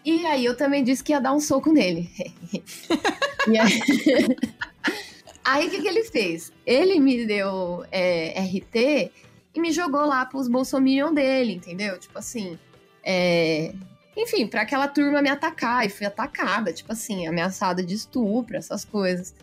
E 0.03 0.25
aí 0.25 0.43
eu 0.43 0.57
também 0.57 0.83
disse 0.83 1.03
que 1.03 1.11
ia 1.11 1.21
dar 1.21 1.31
um 1.31 1.39
soco 1.39 1.71
nele. 1.71 2.09
aí, 3.47 3.79
aí 5.45 5.67
o 5.67 5.69
que, 5.69 5.81
que 5.81 5.87
ele 5.87 6.03
fez? 6.05 6.51
Ele 6.65 6.99
me 6.99 7.23
deu 7.23 7.85
é, 7.91 8.39
RT 8.41 9.11
e 9.53 9.59
me 9.59 9.71
jogou 9.71 10.07
lá 10.07 10.25
pros 10.25 10.47
bolsominion 10.47 11.13
dele, 11.13 11.53
entendeu? 11.53 11.99
Tipo 11.99 12.17
assim, 12.17 12.57
é... 13.03 13.75
enfim, 14.17 14.47
para 14.47 14.63
aquela 14.63 14.87
turma 14.87 15.21
me 15.21 15.29
atacar. 15.29 15.85
E 15.85 15.89
fui 15.89 16.07
atacada, 16.07 16.73
tipo 16.73 16.91
assim, 16.91 17.27
ameaçada 17.27 17.83
de 17.83 17.93
estupro, 17.93 18.57
essas 18.57 18.83
coisas. 18.83 19.35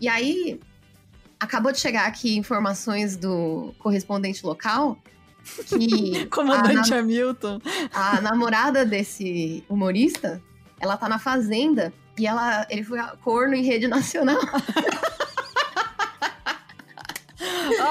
E 0.00 0.08
aí, 0.08 0.58
acabou 1.44 1.70
de 1.70 1.78
chegar 1.78 2.06
aqui 2.06 2.36
informações 2.36 3.16
do 3.16 3.74
correspondente 3.78 4.44
local 4.44 4.98
que. 5.66 6.26
Comandante 6.32 6.92
a 6.92 6.98
Hamilton. 6.98 7.60
A 7.92 8.20
namorada 8.20 8.84
desse 8.84 9.64
humorista, 9.68 10.42
ela 10.80 10.96
tá 10.96 11.08
na 11.08 11.18
fazenda 11.18 11.92
e 12.18 12.26
ela, 12.26 12.66
ele 12.68 12.82
foi 12.82 12.98
corno 13.22 13.54
em 13.54 13.62
rede 13.62 13.86
nacional. 13.86 14.40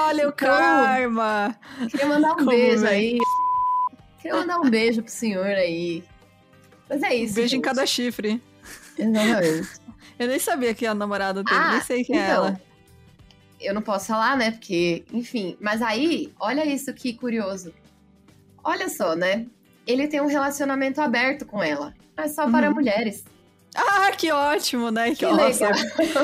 Olha 0.06 0.26
o 0.26 0.30
então, 0.30 0.48
karma! 0.48 1.56
Queria 1.90 2.06
mandar 2.06 2.32
um 2.32 2.36
Como 2.36 2.50
beijo 2.50 2.86
aí. 2.86 3.18
Queria 4.20 4.38
mandar 4.38 4.58
um 4.60 4.68
beijo 4.68 5.02
pro 5.02 5.12
senhor 5.12 5.46
aí. 5.46 6.04
Mas 6.88 7.02
é 7.02 7.14
isso. 7.14 7.32
Um 7.32 7.36
beijo 7.36 7.50
gente. 7.50 7.58
em 7.58 7.62
cada 7.62 7.86
chifre. 7.86 8.42
Exatamente. 8.98 9.84
Eu 10.18 10.28
nem 10.28 10.38
sabia 10.38 10.74
que 10.74 10.86
a 10.86 10.94
namorada 10.94 11.42
dele, 11.42 11.56
ah, 11.58 11.72
nem 11.72 11.80
sei 11.80 12.04
quem 12.04 12.18
é 12.18 12.24
então, 12.24 12.44
é 12.44 12.48
ela 12.48 12.60
eu 13.64 13.74
não 13.74 13.82
posso 13.82 14.06
falar, 14.06 14.36
né? 14.36 14.50
Porque, 14.50 15.04
enfim. 15.12 15.56
Mas 15.60 15.82
aí, 15.82 16.32
olha 16.38 16.64
isso 16.66 16.92
que 16.92 17.14
curioso. 17.14 17.72
Olha 18.62 18.88
só, 18.88 19.14
né? 19.14 19.46
Ele 19.86 20.08
tem 20.08 20.20
um 20.20 20.26
relacionamento 20.26 21.00
aberto 21.00 21.44
com 21.44 21.62
ela, 21.62 21.94
mas 22.16 22.34
só 22.34 22.46
uhum. 22.46 22.52
para 22.52 22.70
mulheres. 22.70 23.24
Ah, 23.74 24.12
que 24.12 24.30
ótimo, 24.30 24.90
né? 24.90 25.10
Que, 25.10 25.16
que 25.16 25.26
nossa, 25.32 25.70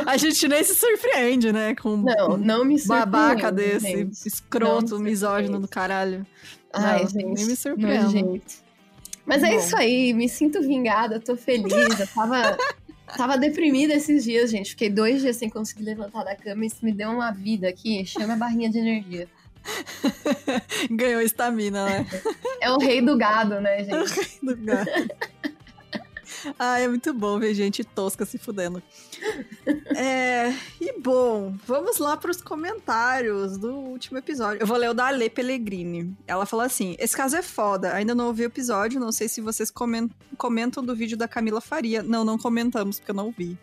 a 0.07 0.17
gente 0.17 0.47
nem 0.47 0.63
se 0.63 0.75
surpreende, 0.75 1.53
né? 1.53 1.75
Com 1.75 1.97
não, 1.97 2.37
não 2.37 2.65
me 2.65 2.79
surpreende. 2.79 3.11
Babaca 3.11 3.51
desse, 3.51 3.87
gente. 3.87 4.27
escroto, 4.27 4.99
misógino 4.99 5.59
do 5.59 5.69
caralho. 5.69 6.25
Ai, 6.73 7.03
não, 7.03 7.09
gente, 7.09 7.35
nem 7.35 7.47
me 7.47 7.57
surpreende. 7.57 8.43
Mas 9.27 9.43
é 9.43 9.47
Bom. 9.47 9.53
é 9.53 9.57
isso 9.57 9.77
aí, 9.77 10.13
me 10.15 10.29
sinto 10.29 10.61
vingada, 10.63 11.21
tô 11.21 11.37
feliz. 11.37 12.01
Eu 12.01 12.07
tava, 12.07 12.57
Tava 13.17 13.37
deprimida 13.37 13.95
esses 13.95 14.25
dias, 14.25 14.51
gente. 14.51 14.71
Fiquei 14.71 14.91
dois 14.91 15.21
dias 15.23 15.37
sem 15.37 15.49
conseguir 15.49 15.85
levantar 15.85 16.25
da 16.25 16.35
cama 16.37 16.65
e 16.65 16.69
isso 16.69 16.85
me 16.85 16.93
deu 16.93 17.11
uma 17.11 17.31
vida 17.31 17.69
aqui. 17.69 18.05
Chama 18.07 18.35
a 18.35 18.37
barrinha 18.37 18.71
de 18.71 18.79
energia. 18.79 19.29
Ganhou 20.91 21.21
estamina, 21.21 21.85
né? 21.85 22.07
É 22.61 22.71
o 22.71 22.79
rei 22.79 23.03
do 23.03 23.17
gado, 23.17 23.61
né, 23.61 23.79
gente? 23.85 23.95
É 23.95 24.01
o 24.01 24.07
rei 24.07 24.39
do 24.43 24.57
gado. 24.57 24.91
Ah, 26.59 26.79
é 26.79 26.89
muito 26.89 27.13
bom 27.13 27.39
ver 27.39 27.55
gente 27.55 27.85
tosca 27.85 28.25
se 28.25 28.39
fudendo. 28.39 28.83
É, 29.97 30.53
e 30.81 30.99
bom, 30.99 31.55
vamos 31.67 31.99
lá 31.99 32.17
para 32.17 32.31
os 32.31 32.41
comentários 32.41 33.59
do 33.59 33.75
último 33.75 34.19
episódio. 34.19 34.63
Eu 34.63 34.67
vou 34.67 34.77
ler 34.77 34.91
o 34.91 34.95
da 34.95 35.07
Ale 35.07 35.29
Pellegrini. 35.29 36.17
Ela 36.27 36.47
falou 36.47 36.65
assim: 36.65 36.97
Esse 36.99 37.17
caso 37.17 37.37
é 37.37 37.43
foda, 37.43 37.93
ainda 37.93 38.15
não 38.15 38.27
ouvi 38.27 38.43
o 38.43 38.47
episódio, 38.47 39.01
não 39.01 39.13
sei 39.13 39.29
se 39.29 39.41
vocês 39.41 39.71
comentam 40.37 40.85
do 40.85 40.95
vídeo 40.95 41.17
da 41.17 41.29
Camila 41.29 41.61
Faria. 41.61 42.03
Não, 42.03 42.25
não 42.25 42.39
comentamos, 42.39 42.99
porque 42.99 43.11
eu 43.11 43.17
não 43.17 43.35
vi. 43.37 43.59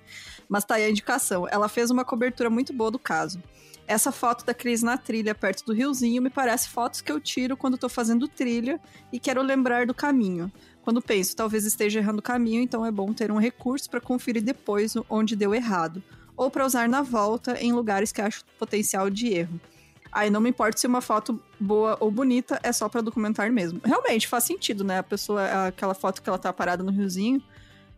Mas 0.48 0.64
tá 0.64 0.76
aí 0.76 0.86
a 0.86 0.90
indicação. 0.90 1.48
Ela 1.50 1.68
fez 1.68 1.90
uma 1.90 2.06
cobertura 2.06 2.50
muito 2.50 2.72
boa 2.74 2.92
do 2.92 3.00
caso. 3.00 3.42
Essa 3.88 4.12
foto 4.12 4.46
da 4.46 4.54
Cris 4.54 4.84
na 4.84 4.98
trilha, 4.98 5.34
perto 5.34 5.66
do 5.66 5.74
riozinho, 5.74 6.22
me 6.22 6.30
parece 6.30 6.68
fotos 6.68 7.00
que 7.00 7.10
eu 7.10 7.22
tiro 7.22 7.56
quando 7.56 7.78
tô 7.78 7.88
fazendo 7.88 8.28
trilha 8.28 8.82
e 9.14 9.20
quero 9.20 9.42
lembrar 9.42 9.86
do 9.86 9.94
caminho. 9.94 10.52
Quando 10.88 11.02
penso, 11.02 11.36
talvez 11.36 11.66
esteja 11.66 12.00
errando 12.00 12.20
o 12.20 12.24
caminho, 12.24 12.62
então 12.62 12.86
é 12.86 12.90
bom 12.90 13.12
ter 13.12 13.30
um 13.30 13.38
recurso 13.38 13.90
para 13.90 14.00
conferir 14.00 14.42
depois 14.42 14.94
onde 15.10 15.36
deu 15.36 15.54
errado, 15.54 16.02
ou 16.38 16.50
para 16.50 16.66
usar 16.66 16.88
na 16.88 17.02
volta 17.02 17.62
em 17.62 17.74
lugares 17.74 18.14
que 18.14 18.22
acho 18.22 18.46
potencial 18.58 19.10
de 19.10 19.28
erro. 19.34 19.60
Aí 20.10 20.30
não 20.30 20.40
me 20.40 20.50
importa 20.50 20.78
se 20.78 20.88
uma 20.88 21.02
foto 21.02 21.44
boa 21.60 21.98
ou 22.00 22.10
bonita, 22.10 22.58
é 22.64 22.72
só 22.72 22.88
para 22.88 23.02
documentar 23.02 23.52
mesmo. 23.52 23.82
Realmente 23.84 24.30
faz 24.30 24.46
sentido, 24.46 24.86
né? 24.86 25.00
A 25.00 25.04
pessoa, 25.04 25.68
aquela 25.68 25.94
foto 25.94 26.22
que 26.22 26.30
ela 26.30 26.40
tá 26.40 26.54
parada 26.54 26.82
no 26.82 26.90
riozinho, 26.90 27.44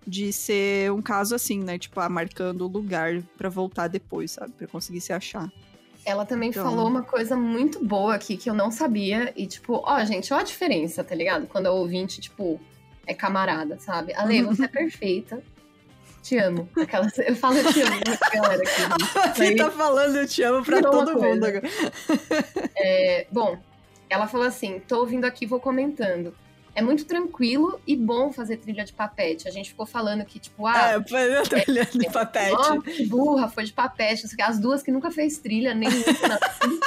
de 0.07 0.33
ser 0.33 0.91
um 0.91 0.99
caso 0.99 1.35
assim, 1.35 1.59
né? 1.59 1.77
Tipo, 1.77 1.99
ah, 1.99 2.09
marcando 2.09 2.65
o 2.65 2.67
lugar 2.67 3.21
para 3.37 3.49
voltar 3.49 3.87
depois, 3.87 4.31
sabe? 4.31 4.51
Para 4.53 4.65
conseguir 4.65 5.01
se 5.01 5.13
achar. 5.13 5.47
Ela 6.03 6.25
também 6.25 6.49
então... 6.49 6.63
falou 6.63 6.87
uma 6.87 7.03
coisa 7.03 7.35
muito 7.35 7.85
boa 7.85 8.15
aqui 8.15 8.35
que 8.35 8.49
eu 8.49 8.53
não 8.55 8.71
sabia. 8.71 9.31
E, 9.37 9.45
tipo, 9.45 9.79
ó, 9.85 10.03
gente, 10.05 10.33
olha 10.33 10.41
a 10.41 10.45
diferença, 10.45 11.03
tá 11.03 11.13
ligado? 11.13 11.45
Quando 11.45 11.67
a 11.67 11.71
ouvinte, 11.71 12.19
tipo, 12.19 12.59
é 13.09 13.13
camarada, 13.15 13.79
sabe? 13.79 14.13
Ale, 14.13 14.43
você 14.43 14.65
é 14.65 14.67
perfeita. 14.67 15.41
Te 16.21 16.37
amo. 16.37 16.69
Aquela, 16.79 17.07
eu 17.25 17.35
falo 17.35 17.57
eu 17.57 17.73
te 17.73 17.81
amo 17.81 17.99
pra 18.19 18.29
galera 18.29 18.61
aqui. 18.61 19.33
Você 19.35 19.55
tá 19.55 19.71
falando 19.71 20.15
eu 20.17 20.27
te 20.27 20.43
amo 20.43 20.63
pra 20.63 20.81
todo 20.81 21.19
mundo 21.19 21.43
agora. 21.43 21.63
É, 22.75 23.25
bom, 23.31 23.57
ela 24.09 24.27
falou 24.27 24.45
assim: 24.45 24.79
tô 24.79 24.99
ouvindo 24.99 25.25
aqui, 25.25 25.45
vou 25.45 25.59
comentando. 25.59 26.35
É 26.75 26.81
muito 26.81 27.05
tranquilo 27.05 27.81
e 27.87 27.95
bom 27.95 28.31
fazer 28.31 28.57
trilha 28.57 28.85
de 28.85 28.93
papete. 28.93 29.47
A 29.47 29.51
gente 29.51 29.69
ficou 29.69 29.85
falando 29.85 30.23
que, 30.23 30.39
tipo, 30.39 30.67
ah. 30.67 30.91
É, 30.91 31.03
fazer 31.03 31.63
trilha 31.63 31.81
é, 31.81 31.85
de 31.85 32.11
papete. 32.11 32.53
Ó, 32.53 33.07
burra, 33.07 33.49
foi 33.49 33.63
de 33.63 33.73
papete. 33.73 34.27
As 34.41 34.59
duas 34.59 34.83
que 34.83 34.91
nunca 34.91 35.09
fez 35.09 35.39
trilha, 35.39 35.73
nem 35.73 35.87
assim. 35.89 36.79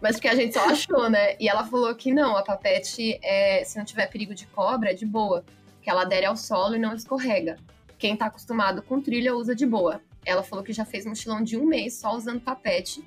Mas 0.00 0.16
porque 0.16 0.28
a 0.28 0.34
gente 0.34 0.54
só 0.54 0.64
achou, 0.68 1.10
né? 1.10 1.36
E 1.38 1.48
ela 1.48 1.64
falou 1.64 1.94
que 1.94 2.12
não, 2.12 2.36
a 2.36 2.42
papete, 2.42 3.18
é, 3.22 3.62
se 3.64 3.76
não 3.78 3.84
tiver 3.84 4.06
perigo 4.06 4.34
de 4.34 4.46
cobra, 4.46 4.90
é 4.90 4.94
de 4.94 5.04
boa. 5.04 5.44
Que 5.82 5.90
ela 5.90 6.02
adere 6.02 6.26
ao 6.26 6.36
solo 6.36 6.74
e 6.74 6.78
não 6.78 6.94
escorrega. 6.94 7.56
Quem 7.98 8.16
tá 8.16 8.26
acostumado 8.26 8.82
com 8.82 9.00
trilha 9.00 9.34
usa 9.34 9.54
de 9.54 9.66
boa. 9.66 10.00
Ela 10.24 10.42
falou 10.42 10.64
que 10.64 10.72
já 10.72 10.84
fez 10.84 11.04
mochilão 11.04 11.42
de 11.42 11.56
um 11.56 11.66
mês 11.66 11.94
só 11.94 12.14
usando 12.14 12.40
papete. 12.40 13.04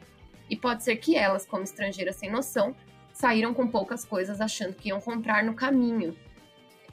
E 0.49 0.55
pode 0.55 0.83
ser 0.83 0.97
que 0.97 1.15
elas, 1.15 1.45
como 1.45 1.63
estrangeiras 1.63 2.15
sem 2.15 2.29
noção, 2.29 2.75
saíram 3.11 3.53
com 3.53 3.67
poucas 3.67 4.05
coisas 4.05 4.39
achando 4.39 4.73
que 4.73 4.89
iam 4.89 5.01
comprar 5.01 5.43
no 5.43 5.53
caminho. 5.53 6.15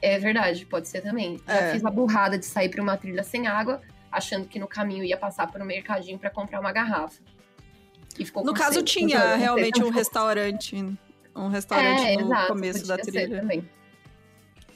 É 0.01 0.17
verdade, 0.17 0.65
pode 0.65 0.87
ser 0.87 1.01
também. 1.01 1.39
É. 1.45 1.53
Já 1.53 1.71
fiz 1.73 1.85
a 1.85 1.91
burrada 1.91 2.39
de 2.39 2.45
sair 2.45 2.69
para 2.69 2.81
uma 2.81 2.97
trilha 2.97 3.21
sem 3.21 3.45
água, 3.45 3.81
achando 4.11 4.47
que 4.47 4.57
no 4.57 4.67
caminho 4.67 5.03
ia 5.03 5.17
passar 5.17 5.51
por 5.51 5.61
um 5.61 5.65
mercadinho 5.65 6.17
para 6.17 6.31
comprar 6.31 6.59
uma 6.59 6.71
garrafa 6.71 7.21
no 8.43 8.53
caso, 8.53 8.81
tinha 8.83 9.35
realmente 9.35 9.83
um 9.83 9.89
restaurante. 9.91 10.75
Um 11.35 11.47
restaurante 11.47 12.05
é, 12.05 12.15
no 12.15 12.25
exato, 12.25 12.47
começo 12.47 12.87
da 12.87 12.97
trilha. 12.97 13.41
Também. 13.41 13.69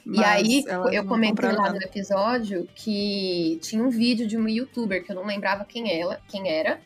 Mas 0.04 0.18
e 0.18 0.24
aí, 0.24 0.64
eu 0.92 1.04
comentei 1.04 1.50
lá 1.50 1.72
no 1.72 1.82
episódio 1.82 2.68
que 2.74 3.58
tinha 3.60 3.82
um 3.82 3.90
vídeo 3.90 4.26
de 4.26 4.36
uma 4.36 4.48
youtuber, 4.48 5.04
que 5.04 5.10
eu 5.10 5.16
não 5.16 5.26
lembrava 5.26 5.64
quem, 5.64 6.00
ela, 6.00 6.20
quem 6.28 6.48
era. 6.48 6.80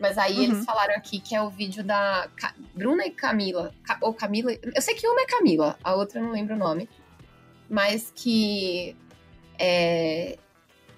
Mas 0.00 0.16
aí 0.16 0.38
uhum. 0.38 0.42
eles 0.44 0.64
falaram 0.64 0.94
aqui 0.96 1.20
que 1.20 1.34
é 1.34 1.42
o 1.42 1.50
vídeo 1.50 1.84
da 1.84 2.28
Bruna 2.74 3.06
e 3.06 3.10
Camila. 3.10 3.74
Ou 4.00 4.14
Camila. 4.14 4.52
Eu 4.52 4.80
sei 4.82 4.94
que 4.94 5.06
uma 5.06 5.20
é 5.20 5.26
Camila, 5.26 5.78
a 5.84 5.94
outra 5.94 6.18
eu 6.18 6.24
não 6.24 6.32
lembro 6.32 6.54
o 6.54 6.58
nome. 6.58 6.88
Mas 7.68 8.10
que 8.14 8.96
é, 9.58 10.38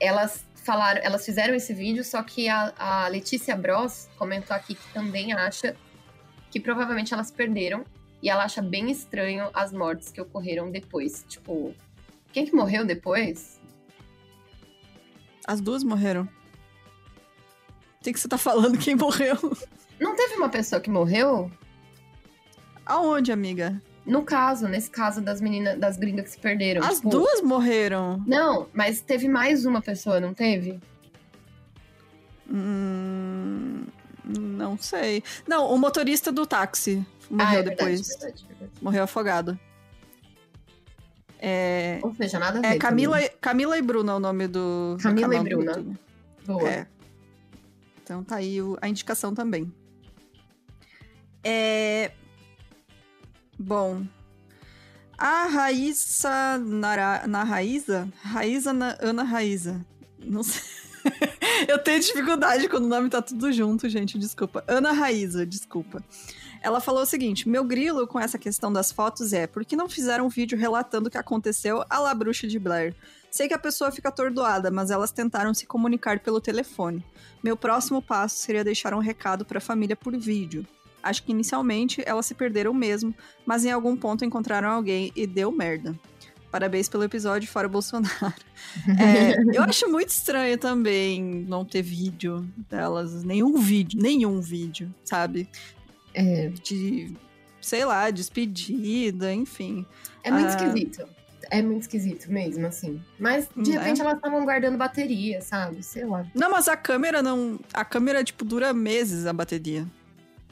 elas 0.00 0.44
falaram, 0.64 1.00
elas 1.02 1.24
fizeram 1.24 1.54
esse 1.54 1.72
vídeo, 1.72 2.02
só 2.02 2.22
que 2.22 2.48
a, 2.48 2.72
a 2.78 3.08
Letícia 3.08 3.56
Bros 3.56 4.08
comentou 4.16 4.56
aqui 4.56 4.74
que 4.74 4.92
também 4.92 5.32
acha 5.32 5.76
que 6.50 6.58
provavelmente 6.58 7.12
elas 7.12 7.30
perderam 7.30 7.84
e 8.22 8.30
ela 8.30 8.44
acha 8.44 8.62
bem 8.62 8.90
estranho 8.90 9.50
as 9.52 9.72
mortes 9.72 10.10
que 10.10 10.20
ocorreram 10.20 10.70
depois. 10.70 11.24
Tipo, 11.28 11.74
quem 12.32 12.46
que 12.46 12.54
morreu 12.54 12.84
depois? 12.84 13.60
As 15.46 15.60
duas 15.60 15.84
morreram. 15.84 16.28
O 18.00 18.04
que 18.04 18.18
você 18.18 18.28
tá 18.28 18.38
falando? 18.38 18.78
Quem 18.78 18.94
morreu? 18.94 19.36
Não 20.00 20.16
teve 20.16 20.34
uma 20.34 20.48
pessoa 20.48 20.80
que 20.80 20.90
morreu? 20.90 21.50
Aonde, 22.84 23.32
amiga? 23.32 23.80
No 24.06 24.22
caso, 24.22 24.68
nesse 24.68 24.90
caso 24.90 25.22
das 25.22 25.40
meninas, 25.40 25.78
das 25.78 25.96
gringas 25.96 26.24
que 26.24 26.30
se 26.32 26.38
perderam. 26.38 26.82
As 26.84 26.96
tipo- 26.96 27.08
duas 27.08 27.40
morreram. 27.40 28.22
Não, 28.26 28.68
mas 28.72 29.00
teve 29.00 29.28
mais 29.28 29.64
uma 29.64 29.80
pessoa, 29.80 30.20
não 30.20 30.34
teve? 30.34 30.78
Hum, 32.50 33.84
não 34.24 34.76
sei. 34.76 35.22
Não, 35.46 35.72
o 35.72 35.78
motorista 35.78 36.30
do 36.30 36.46
táxi 36.46 37.04
morreu 37.30 37.58
ah, 37.58 37.60
é 37.60 37.62
depois. 37.62 38.06
Verdade, 38.06 38.20
verdade, 38.20 38.46
verdade. 38.48 38.72
Morreu 38.82 39.02
afogado. 39.04 39.58
É, 41.38 41.98
Ou 42.02 42.14
seja, 42.14 42.38
nada 42.38 42.58
a 42.58 42.62
ver. 42.62 42.68
é 42.68 42.78
Camila, 42.78 43.16
também. 43.16 43.30
Camila 43.40 43.78
e 43.78 43.82
Bruna 43.82 44.12
é 44.12 44.14
o 44.16 44.20
nome 44.20 44.46
do. 44.48 44.96
do 44.96 45.02
Camila 45.02 45.34
e 45.34 45.38
do 45.38 45.44
Bruna. 45.44 45.72
YouTube. 45.72 45.98
Boa. 46.46 46.68
É. 46.68 46.86
Então 48.02 48.22
tá 48.22 48.36
aí 48.36 48.58
a 48.80 48.88
indicação 48.88 49.34
também. 49.34 49.72
É. 51.42 52.12
Bom. 53.58 54.06
A 55.16 55.46
Raíssa 55.46 56.58
Nara, 56.58 57.26
na 57.26 57.44
Raíza? 57.44 58.08
Raíza 58.22 58.72
na, 58.72 58.96
Ana 59.00 59.22
Raíza. 59.22 59.84
Não 60.18 60.42
sei. 60.42 60.62
Eu 61.68 61.78
tenho 61.78 62.00
dificuldade 62.00 62.68
quando 62.68 62.84
o 62.84 62.88
nome 62.88 63.08
tá 63.08 63.22
tudo 63.22 63.52
junto, 63.52 63.88
gente. 63.88 64.18
Desculpa. 64.18 64.64
Ana 64.66 64.92
Raíza, 64.92 65.46
desculpa. 65.46 66.02
Ela 66.62 66.80
falou 66.80 67.02
o 67.02 67.06
seguinte: 67.06 67.48
meu 67.48 67.62
grilo 67.62 68.06
com 68.06 68.18
essa 68.18 68.38
questão 68.38 68.72
das 68.72 68.90
fotos 68.90 69.32
é 69.32 69.46
por 69.46 69.64
que 69.64 69.76
não 69.76 69.88
fizeram 69.88 70.26
um 70.26 70.30
vídeo 70.30 70.58
relatando 70.58 71.08
o 71.08 71.10
que 71.10 71.18
aconteceu 71.18 71.84
à 71.90 71.98
la 71.98 72.14
bruxa 72.14 72.48
de 72.48 72.58
Blair? 72.58 72.94
Sei 73.30 73.48
que 73.48 73.54
a 73.54 73.58
pessoa 73.58 73.92
fica 73.92 74.08
atordoada, 74.08 74.70
mas 74.70 74.90
elas 74.90 75.10
tentaram 75.10 75.52
se 75.52 75.66
comunicar 75.66 76.20
pelo 76.20 76.40
telefone. 76.40 77.04
Meu 77.42 77.56
próximo 77.56 78.00
passo 78.00 78.36
seria 78.36 78.64
deixar 78.64 78.94
um 78.94 79.00
recado 79.00 79.44
para 79.44 79.58
a 79.58 79.60
família 79.60 79.96
por 79.96 80.16
vídeo. 80.16 80.66
Acho 81.04 81.22
que 81.22 81.32
inicialmente 81.32 82.02
elas 82.06 82.26
se 82.26 82.34
perderam 82.34 82.72
mesmo, 82.74 83.14
mas 83.44 83.64
em 83.64 83.70
algum 83.70 83.96
ponto 83.96 84.24
encontraram 84.24 84.68
alguém 84.70 85.12
e 85.14 85.26
deu 85.26 85.52
merda. 85.52 85.94
Parabéns 86.50 86.88
pelo 86.88 87.02
episódio 87.04 87.48
Fora 87.48 87.68
Bolsonaro. 87.68 88.14
É, 88.98 89.56
eu 89.56 89.62
acho 89.62 89.88
muito 89.88 90.08
estranho 90.08 90.56
também 90.58 91.22
não 91.46 91.64
ter 91.64 91.82
vídeo 91.82 92.48
delas, 92.68 93.22
nenhum 93.22 93.56
vídeo, 93.58 94.00
nenhum 94.02 94.40
vídeo, 94.40 94.92
sabe? 95.04 95.48
É, 96.14 96.48
De, 96.48 97.14
sei 97.60 97.84
lá, 97.84 98.10
despedida, 98.10 99.32
enfim. 99.32 99.84
é 100.22 100.30
muito 100.30 100.46
Ah. 100.46 100.48
esquisito. 100.50 101.08
É 101.50 101.60
muito 101.60 101.82
esquisito 101.82 102.32
mesmo, 102.32 102.66
assim. 102.66 103.00
Mas, 103.18 103.46
de 103.54 103.70
Hum, 103.70 103.74
repente, 103.74 104.00
é. 104.00 104.04
elas 104.04 104.16
estavam 104.16 104.44
guardando 104.44 104.78
bateria, 104.78 105.40
sabe? 105.42 105.82
Sei 105.82 106.04
lá. 106.04 106.24
Não, 106.34 106.50
mas 106.50 106.68
a 106.68 106.76
câmera 106.76 107.22
não. 107.22 107.60
A 107.72 107.84
câmera, 107.84 108.24
tipo, 108.24 108.44
dura 108.46 108.72
meses 108.72 109.26
a 109.26 109.32
bateria. 109.32 109.86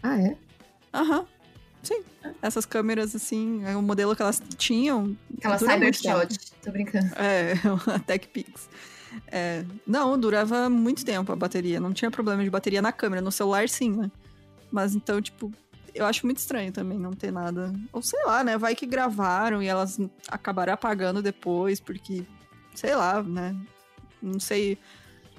Ah, 0.03 0.21
é? 0.21 0.37
Aham. 0.93 1.27
Sim. 1.83 2.03
Essas 2.41 2.65
câmeras, 2.65 3.15
assim, 3.15 3.65
é 3.65 3.77
o 3.77 3.83
modelo 3.83 4.15
que 4.15 4.23
elas 4.23 4.41
tinham. 4.57 5.17
Aquela 5.39 5.59
Cybershot. 5.59 6.39
Tô 6.63 6.71
brincando. 6.71 7.13
É, 7.17 7.55
a 7.93 7.99
TechPix. 7.99 8.69
É, 9.27 9.65
não, 9.87 10.19
durava 10.19 10.71
muito 10.71 11.05
tempo 11.05 11.33
a 11.33 11.37
bateria. 11.37 11.81
Não 11.81 11.93
tinha 11.93 12.11
problema 12.11 12.43
de 12.43 12.51
bateria 12.51 12.81
na 12.81 12.93
câmera. 12.93 13.21
No 13.21 13.33
celular, 13.33 13.69
sim, 13.69 13.91
né? 13.91 14.11
Mas 14.71 14.95
então, 14.95 15.21
tipo, 15.21 15.53
eu 15.95 16.07
acho 16.07 16.25
muito 16.25 16.39
estranho 16.39 16.73
também 16.73 16.99
não 16.99 17.13
ter 17.13 17.33
nada. 17.33 17.73
Ou 17.93 18.01
sei 18.01 18.23
lá, 18.25 18.45
né? 18.45 18.57
Vai 18.57 18.75
que 18.75 18.87
gravaram 18.87 19.63
e 19.63 19.67
elas 19.67 19.99
acabaram 20.29 20.73
apagando 20.73 21.21
depois, 21.21 21.81
porque, 21.81 22.25
sei 22.75 22.95
lá, 22.95 23.23
né? 23.23 23.57
Não 24.23 24.39
sei 24.39 24.79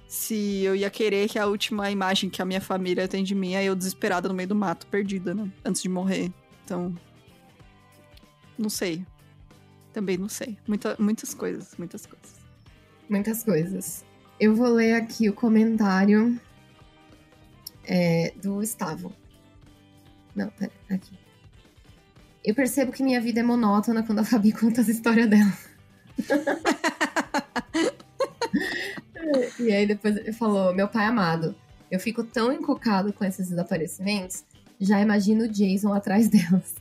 se 0.08 0.64
eu 0.64 0.76
ia 0.76 0.90
querer 0.90 1.28
que 1.28 1.40
a 1.40 1.48
última 1.48 1.90
imagem 1.90 2.30
que 2.30 2.42
a 2.42 2.46
minha 2.46 2.62
família 2.62 3.08
tem 3.08 3.24
de 3.24 3.34
mim 3.34 3.54
é 3.54 3.64
eu 3.64 3.76
desesperada 3.76 4.28
no 4.28 4.34
meio 4.34 4.50
do 4.50 4.56
mato, 4.56 4.86
perdida, 4.88 5.34
né? 5.34 5.50
Antes 5.66 5.82
de 5.82 5.90
morrer. 5.90 6.32
Então. 6.64 6.96
Não 8.58 8.70
sei. 8.70 9.06
Também 9.92 10.18
não 10.18 10.30
sei. 10.30 10.58
Muita, 10.68 10.96
muitas 11.00 11.34
coisas, 11.34 11.74
muitas 11.78 12.06
coisas. 12.06 12.36
Muitas 13.10 13.44
coisas. 13.44 14.06
Eu 14.40 14.56
vou 14.56 14.68
ler 14.68 14.94
aqui 14.94 15.30
o 15.30 15.34
comentário 15.34 16.40
é, 17.84 18.34
do 18.42 18.56
Gustavo. 18.56 19.14
Não, 20.36 20.50
pera, 20.50 20.72
aqui. 20.90 21.18
Eu 22.44 22.54
percebo 22.54 22.92
que 22.92 23.04
minha 23.04 23.22
vida 23.22 23.40
é 23.40 23.44
monótona 23.44 24.04
quando 24.04 24.20
a 24.20 24.26
Fabi 24.26 24.52
conta 24.52 24.82
as 24.82 24.90
histórias 24.90 25.30
dela. 25.30 25.54
e 29.60 29.72
aí 29.72 29.86
depois 29.86 30.18
ele 30.18 30.34
falou, 30.34 30.74
meu 30.74 30.88
pai 30.88 31.06
amado, 31.06 31.56
eu 31.90 32.00
fico 32.00 32.24
tão 32.24 32.52
encucado 32.52 33.14
com 33.14 33.24
esses 33.24 33.50
desaparecimentos, 33.50 34.44
já 34.80 35.00
imagino 35.00 35.46
o 35.46 35.48
Jason 35.48 35.94
atrás 35.94 36.28
delas. 36.30 36.76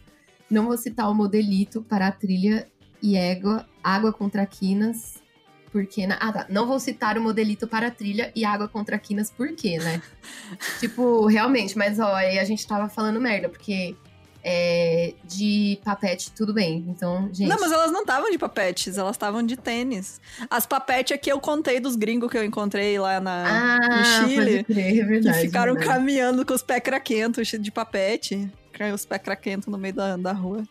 Não 0.51 0.67
vou 0.67 0.77
citar 0.77 1.11
o 1.11 1.15
modelito 1.15 1.83
para 1.83 2.09
a 2.09 2.13
trilha 2.13 2.69
e 3.03 3.17
égua, 3.17 3.67
água 3.83 4.13
contra 4.13 4.45
quinas, 4.47 5.23
porque... 5.71 6.07
Na... 6.07 6.17
Ah, 6.17 6.33
tá. 6.33 6.47
Não 6.49 6.67
vou 6.67 6.79
citar 6.79 7.17
o 7.17 7.23
modelito 7.23 7.67
para 7.67 7.87
a 7.87 7.91
trilha 7.91 8.31
e 8.37 8.45
água 8.45 8.69
contra 8.69 8.99
quinas, 8.99 9.31
por 9.31 9.53
quê, 9.55 9.79
né? 9.79 10.03
tipo, 10.79 11.27
realmente, 11.27 11.77
mas 11.77 11.99
ó, 11.99 12.15
aí 12.15 12.39
a 12.39 12.45
gente 12.45 12.67
tava 12.67 12.89
falando 12.89 13.21
merda, 13.21 13.49
porque 13.49 13.97
é, 14.43 15.15
de 15.25 15.79
papete 15.85 16.33
tudo 16.33 16.53
bem. 16.53 16.85
Então, 16.89 17.29
gente... 17.33 17.49
Não, 17.49 17.59
mas 17.61 17.71
elas 17.71 17.93
não 17.93 18.01
estavam 18.01 18.31
de 18.31 18.39
papetes, 18.39 18.99
elas 18.99 19.15
estavam 19.15 19.43
de 19.43 19.57
tênis. 19.57 20.21
As 20.51 20.67
papetes 20.67 21.15
aqui 21.15 21.31
eu 21.31 21.41
contei 21.41 21.79
dos 21.79 21.95
gringos 21.97 22.31
que 22.31 22.37
eu 22.37 22.45
encontrei 22.45 22.99
lá 22.99 23.21
na, 23.21 23.77
Ah, 23.77 23.79
no 23.99 24.05
Chile. 24.29 24.65
crer, 24.65 24.87
é 24.87 24.93
que 24.93 25.03
verdade. 25.05 25.41
ficaram 25.41 25.75
verdade. 25.75 25.95
caminhando 25.95 26.45
com 26.45 26.55
os 26.55 26.63
pés 26.63 26.83
craquentos, 26.83 27.49
de 27.49 27.71
papete. 27.71 28.51
Os 28.93 29.05
pés 29.05 29.23
craquentos 29.23 29.69
no 29.69 29.79
meio 29.79 29.95
da, 29.95 30.17
da 30.17 30.33
rua. 30.33 30.65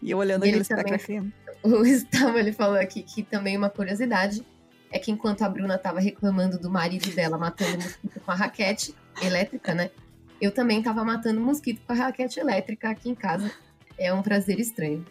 E 0.00 0.10
eu 0.12 0.18
olhando 0.18 0.44
E 0.44 0.50
ele 0.50 0.60
aqueles 0.60 0.68
pés 0.68 0.82
craquentos. 0.82 1.32
O 1.60 1.70
Gustavo, 1.78 2.38
ele 2.38 2.52
falou 2.52 2.76
aqui 2.78 3.02
que 3.02 3.20
também 3.24 3.56
uma 3.56 3.68
curiosidade 3.68 4.44
é 4.92 4.98
que 5.00 5.10
enquanto 5.10 5.42
a 5.42 5.48
Bruna 5.48 5.76
tava 5.76 5.98
reclamando 5.98 6.56
do 6.56 6.70
marido 6.70 7.10
dela 7.10 7.36
matando 7.36 7.82
mosquito 7.82 8.20
com 8.20 8.30
a 8.30 8.34
raquete 8.36 8.94
elétrica, 9.20 9.74
né? 9.74 9.90
Eu 10.40 10.52
também 10.52 10.82
tava 10.82 11.04
matando 11.04 11.40
mosquito 11.40 11.80
com 11.86 11.92
a 11.92 11.96
raquete 11.96 12.38
elétrica 12.38 12.90
aqui 12.90 13.10
em 13.10 13.14
casa. 13.14 13.50
É 13.98 14.12
um 14.12 14.22
prazer 14.22 14.58
estranho. 14.58 15.04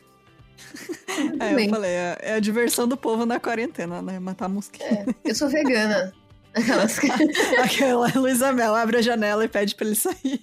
É, 1.40 1.66
eu 1.66 1.70
falei, 1.70 1.92
é, 1.92 2.18
é 2.22 2.34
a 2.34 2.40
diversão 2.40 2.88
do 2.88 2.96
povo 2.96 3.26
na 3.26 3.40
quarentena, 3.40 4.02
né? 4.04 4.20
Matar 4.20 4.48
mosquito. 4.48 4.84
É, 4.84 5.06
eu 5.26 5.34
sou 5.34 5.50
vegana. 5.50 6.14
Aquelas... 6.54 7.00
Aquela 7.64 8.12
Luísa 8.16 8.52
Mel 8.54 8.76
abre 8.76 8.98
a 8.98 9.02
janela 9.02 9.44
e 9.44 9.48
pede 9.48 9.74
pra 9.74 9.88
ele 9.88 9.96
sair. 9.96 10.40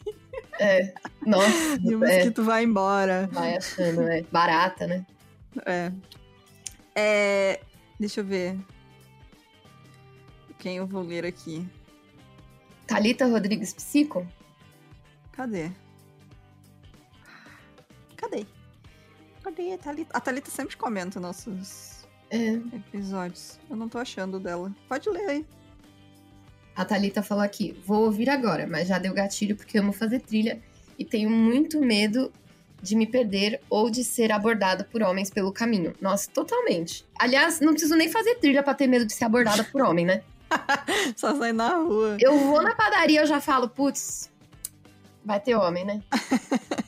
É, 0.58 0.92
nossa, 1.24 1.78
E 1.80 1.94
o 1.94 2.04
é, 2.04 2.16
mosquito 2.16 2.42
vai 2.42 2.64
embora. 2.64 3.28
vai 3.32 3.56
achando, 3.56 4.02
é 4.02 4.22
barata, 4.32 4.86
né? 4.86 5.06
É. 5.64 5.92
É. 6.94 7.60
Deixa 7.98 8.20
eu 8.20 8.24
ver. 8.24 8.56
Quem 10.58 10.76
eu 10.76 10.86
vou 10.86 11.02
ler 11.02 11.24
aqui? 11.24 11.66
Thalita 12.86 13.26
Rodrigues 13.26 13.72
Psico? 13.72 14.26
Cadê? 15.36 15.70
Cadê? 18.16 18.46
Cadê 19.42 19.72
a 19.72 19.78
Thalita? 19.78 20.10
A 20.16 20.20
Thalita 20.20 20.50
sempre 20.50 20.76
comenta 20.76 21.18
nossos 21.20 22.06
É. 22.30 22.52
episódios. 22.76 23.58
Eu 23.68 23.76
não 23.76 23.88
tô 23.88 23.98
achando 23.98 24.38
dela. 24.38 24.72
Pode 24.88 25.08
ler 25.10 25.28
aí. 25.28 25.46
A 26.76 26.84
Thalita 26.84 27.22
falou 27.22 27.44
aqui: 27.44 27.72
vou 27.84 28.04
ouvir 28.04 28.30
agora, 28.30 28.66
mas 28.66 28.88
já 28.88 28.98
deu 28.98 29.12
gatilho 29.12 29.56
porque 29.56 29.78
amo 29.78 29.92
fazer 29.92 30.20
trilha 30.20 30.60
e 30.98 31.04
tenho 31.04 31.28
muito 31.30 31.80
medo 31.80 32.32
de 32.80 32.94
me 32.94 33.06
perder 33.06 33.60
ou 33.70 33.90
de 33.90 34.04
ser 34.04 34.30
abordada 34.30 34.84
por 34.84 35.02
homens 35.02 35.30
pelo 35.30 35.52
caminho. 35.52 35.94
Nossa, 36.00 36.30
totalmente. 36.30 37.06
Aliás, 37.18 37.60
não 37.60 37.72
preciso 37.72 37.96
nem 37.96 38.10
fazer 38.10 38.36
trilha 38.36 38.62
pra 38.62 38.74
ter 38.74 38.86
medo 38.86 39.06
de 39.06 39.12
ser 39.12 39.24
abordada 39.24 39.64
por 39.64 39.82
homem, 39.82 40.04
né? 40.04 40.22
Só 41.16 41.34
sai 41.36 41.52
na 41.52 41.76
rua. 41.78 42.16
Eu 42.20 42.38
vou 42.40 42.62
na 42.62 42.74
padaria, 42.74 43.20
eu 43.22 43.26
já 43.26 43.40
falo, 43.40 43.68
putz, 43.68 44.30
vai 45.24 45.40
ter 45.40 45.54
homem, 45.54 45.84
né? 45.84 46.02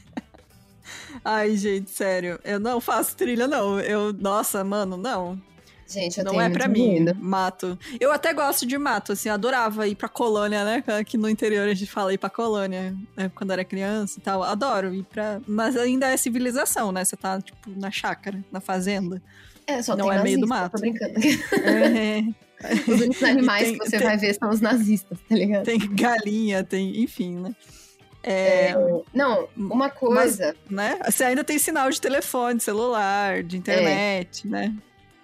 Ai, 1.25 1.57
gente, 1.57 1.91
sério. 1.91 2.39
Eu 2.45 2.61
não 2.61 2.81
faço 2.81 3.17
trilha, 3.17 3.49
não. 3.49 3.81
Eu, 3.81 4.13
nossa, 4.13 4.63
mano, 4.63 4.97
não. 4.97 5.41
Gente, 5.89 6.19
eu 6.19 6.25
não 6.25 6.41
é 6.41 6.51
pra 6.51 6.67
mim. 6.69 7.01
medo. 7.01 7.17
Mato. 7.21 7.79
Eu 8.01 8.13
até 8.13 8.33
gosto 8.33 8.67
de 8.67 8.77
mato, 8.77 9.13
assim, 9.13 9.29
adorava 9.29 9.87
ir 9.87 9.95
pra 9.95 10.09
colônia, 10.09 10.65
né? 10.65 10.85
Aqui 10.99 11.17
no 11.17 11.29
interior 11.29 11.67
a 11.69 11.75
gente 11.75 11.91
fala 11.91 12.13
ir 12.13 12.19
pra 12.19 12.29
colônia, 12.29 12.95
né? 13.17 13.31
quando 13.35 13.53
era 13.53 13.65
criança 13.65 14.19
e 14.19 14.23
tal. 14.23 14.43
Adoro 14.43 14.93
ir 14.95 15.05
pra. 15.05 15.41
Mas 15.47 15.77
ainda 15.77 16.09
é 16.09 16.17
civilização, 16.17 16.91
né? 16.93 17.05
Você 17.05 17.17
tá, 17.17 17.41
tipo, 17.41 17.71
na 17.77 17.91
chácara, 17.91 18.45
na 18.51 18.61
fazenda. 18.61 19.23
É, 19.67 19.81
só 19.83 19.97
Não 19.97 20.13
é 20.13 20.23
meio 20.23 20.41
do 20.41 20.47
nazista, 20.47 20.63
mato. 20.63 20.73
Tô 20.73 20.81
brincando. 20.81 21.15
É, 22.59 22.73
Os 22.91 23.01
únicos 23.03 23.23
animais 23.23 23.65
tem- 23.69 23.79
que 23.79 23.85
você 23.85 23.99
tem- 23.99 24.07
vai 24.07 24.17
ver 24.17 24.35
são 24.35 24.49
os 24.49 24.61
nazistas, 24.63 25.19
tá 25.29 25.35
ligado? 25.35 25.65
tem 25.65 25.79
galinha, 25.79 26.65
tem. 26.65 27.03
Enfim, 27.03 27.37
né? 27.37 27.55
É, 28.29 28.75
Não, 29.15 29.49
uma 29.57 29.89
coisa. 29.89 30.57
né? 30.69 30.99
Você 31.07 31.23
ainda 31.23 31.45
tem 31.45 31.59
sinal 31.59 31.89
de 31.89 32.01
telefone, 32.01 32.59
celular, 32.59 33.45
de 33.45 33.57
internet, 33.57 34.49
né? 34.49 34.75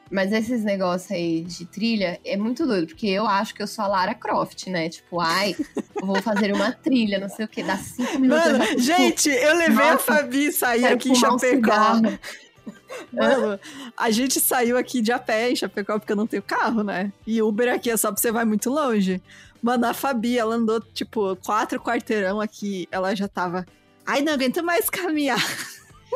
Mas 0.08 0.30
esses 0.30 0.62
negócios 0.62 1.10
aí 1.10 1.40
de 1.40 1.64
trilha 1.64 2.20
é 2.22 2.36
muito 2.36 2.66
doido, 2.66 2.88
porque 2.88 3.06
eu 3.06 3.26
acho 3.26 3.54
que 3.54 3.62
eu 3.62 3.66
sou 3.66 3.82
a 3.82 3.88
Lara 3.88 4.14
Croft, 4.14 4.66
né? 4.68 4.90
Tipo, 4.90 5.18
ai, 5.20 5.56
eu 5.96 6.06
vou 6.06 6.20
fazer 6.20 6.54
uma 6.54 6.70
trilha, 6.70 7.18
não 7.18 7.30
sei 7.30 7.46
o 7.46 7.48
quê, 7.48 7.62
dá 7.62 7.78
cinco 7.78 8.18
minutos. 8.20 8.52
Mano, 8.52 8.62
eu 8.62 8.78
gente, 8.78 9.30
eu 9.30 9.56
levei 9.56 9.88
a 9.88 9.98
Fabi 9.98 10.52
sair 10.52 10.84
aqui 10.84 11.10
em 11.10 11.14
Chapecó. 11.14 11.94
Um 11.96 12.18
Mano, 13.10 13.58
a 13.96 14.10
gente 14.10 14.38
saiu 14.38 14.76
aqui 14.76 15.00
de 15.00 15.10
a 15.10 15.18
pé 15.18 15.50
em 15.50 15.56
Chapecó 15.56 15.98
porque 15.98 16.12
eu 16.12 16.16
não 16.16 16.26
tenho 16.26 16.42
carro, 16.42 16.84
né? 16.84 17.10
E 17.26 17.40
Uber 17.40 17.72
aqui 17.72 17.90
é 17.90 17.96
só 17.96 18.12
pra 18.12 18.20
você 18.20 18.30
vai 18.30 18.44
muito 18.44 18.68
longe. 18.68 19.20
Mano, 19.62 19.86
a 19.86 19.94
Fabi, 19.94 20.36
ela 20.36 20.56
andou, 20.56 20.80
tipo, 20.80 21.36
quatro 21.36 21.80
quarteirão 21.80 22.40
aqui, 22.40 22.88
ela 22.90 23.14
já 23.14 23.28
tava. 23.28 23.64
Ai, 24.04 24.20
não 24.20 24.32
aguento 24.32 24.62
mais 24.62 24.90
caminhar. 24.90 25.38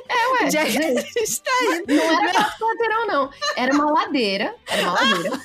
É, 0.08 0.44
ué. 0.44 0.50
Já 0.50 0.64
gente 0.64 1.42
tá 1.42 1.50
indo. 1.62 1.94
Não 1.94 2.28
era 2.28 2.32
quatro 2.32 2.66
quarteirão, 2.66 3.06
não. 3.06 3.30
Era 3.56 3.72
uma 3.72 3.90
ladeira. 3.90 4.54
Era 4.66 4.82
uma 4.82 4.92
ladeira. 4.92 5.40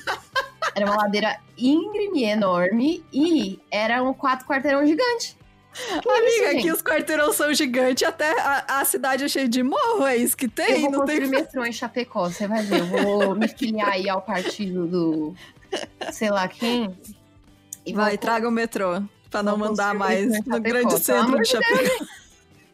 Era 0.74 0.86
uma 0.86 0.96
ladeira 0.96 1.40
íngreme, 1.56 2.24
enorme. 2.24 3.04
E 3.12 3.60
era 3.70 4.02
um 4.02 4.12
quatro 4.12 4.46
quarteirão 4.46 4.84
gigante. 4.86 5.38
Que 5.72 6.08
Amiga, 6.08 6.58
aqui 6.58 6.70
os 6.70 6.82
quarteirão 6.82 7.32
são 7.32 7.52
gigantes, 7.54 8.06
até 8.06 8.38
a, 8.38 8.80
a, 8.80 8.84
cidade 8.84 9.24
é 9.24 9.28
cheia 9.28 9.48
de 9.48 9.62
morro, 9.62 10.06
é 10.06 10.16
isso 10.16 10.36
que 10.36 10.46
tem. 10.46 10.72
Eu 10.72 10.80
vou 10.82 10.90
não 10.90 11.04
tem 11.06 11.26
metrô 11.26 11.64
em 11.64 11.72
Chapecó, 11.72 12.28
você 12.28 12.46
vai 12.46 12.62
ver. 12.62 12.80
Eu 12.80 12.86
vou 12.86 13.34
me 13.34 13.48
filiar 13.48 13.88
aí 13.88 14.06
ao 14.06 14.20
partido 14.20 14.86
do 14.86 15.34
sei 16.12 16.30
lá 16.30 16.46
quem. 16.46 16.94
Vai, 17.88 18.10
vou... 18.10 18.18
traga 18.18 18.48
o 18.48 18.52
metrô, 18.52 19.02
pra 19.30 19.42
não 19.42 19.56
mandar 19.56 19.94
mais 19.94 20.28
no 20.46 20.60
grande 20.60 20.98
centro 20.98 21.40
de 21.40 21.48
Chapecó. 21.48 22.04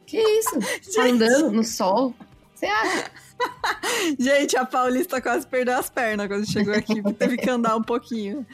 Que 0.07 0.17
isso? 0.17 0.59
Tá 0.95 1.05
andando 1.05 1.53
no 1.53 1.63
sol? 1.63 2.15
Você 2.55 2.65
acha? 2.65 3.11
Gente, 4.19 4.57
a 4.57 4.65
Paulista 4.65 5.21
quase 5.21 5.47
perdeu 5.47 5.77
as 5.77 5.91
pernas 5.91 6.27
quando 6.29 6.51
chegou 6.51 6.73
aqui. 6.73 7.03
Teve 7.13 7.37
que 7.37 7.51
andar 7.51 7.77
um 7.77 7.83
pouquinho. 7.83 8.47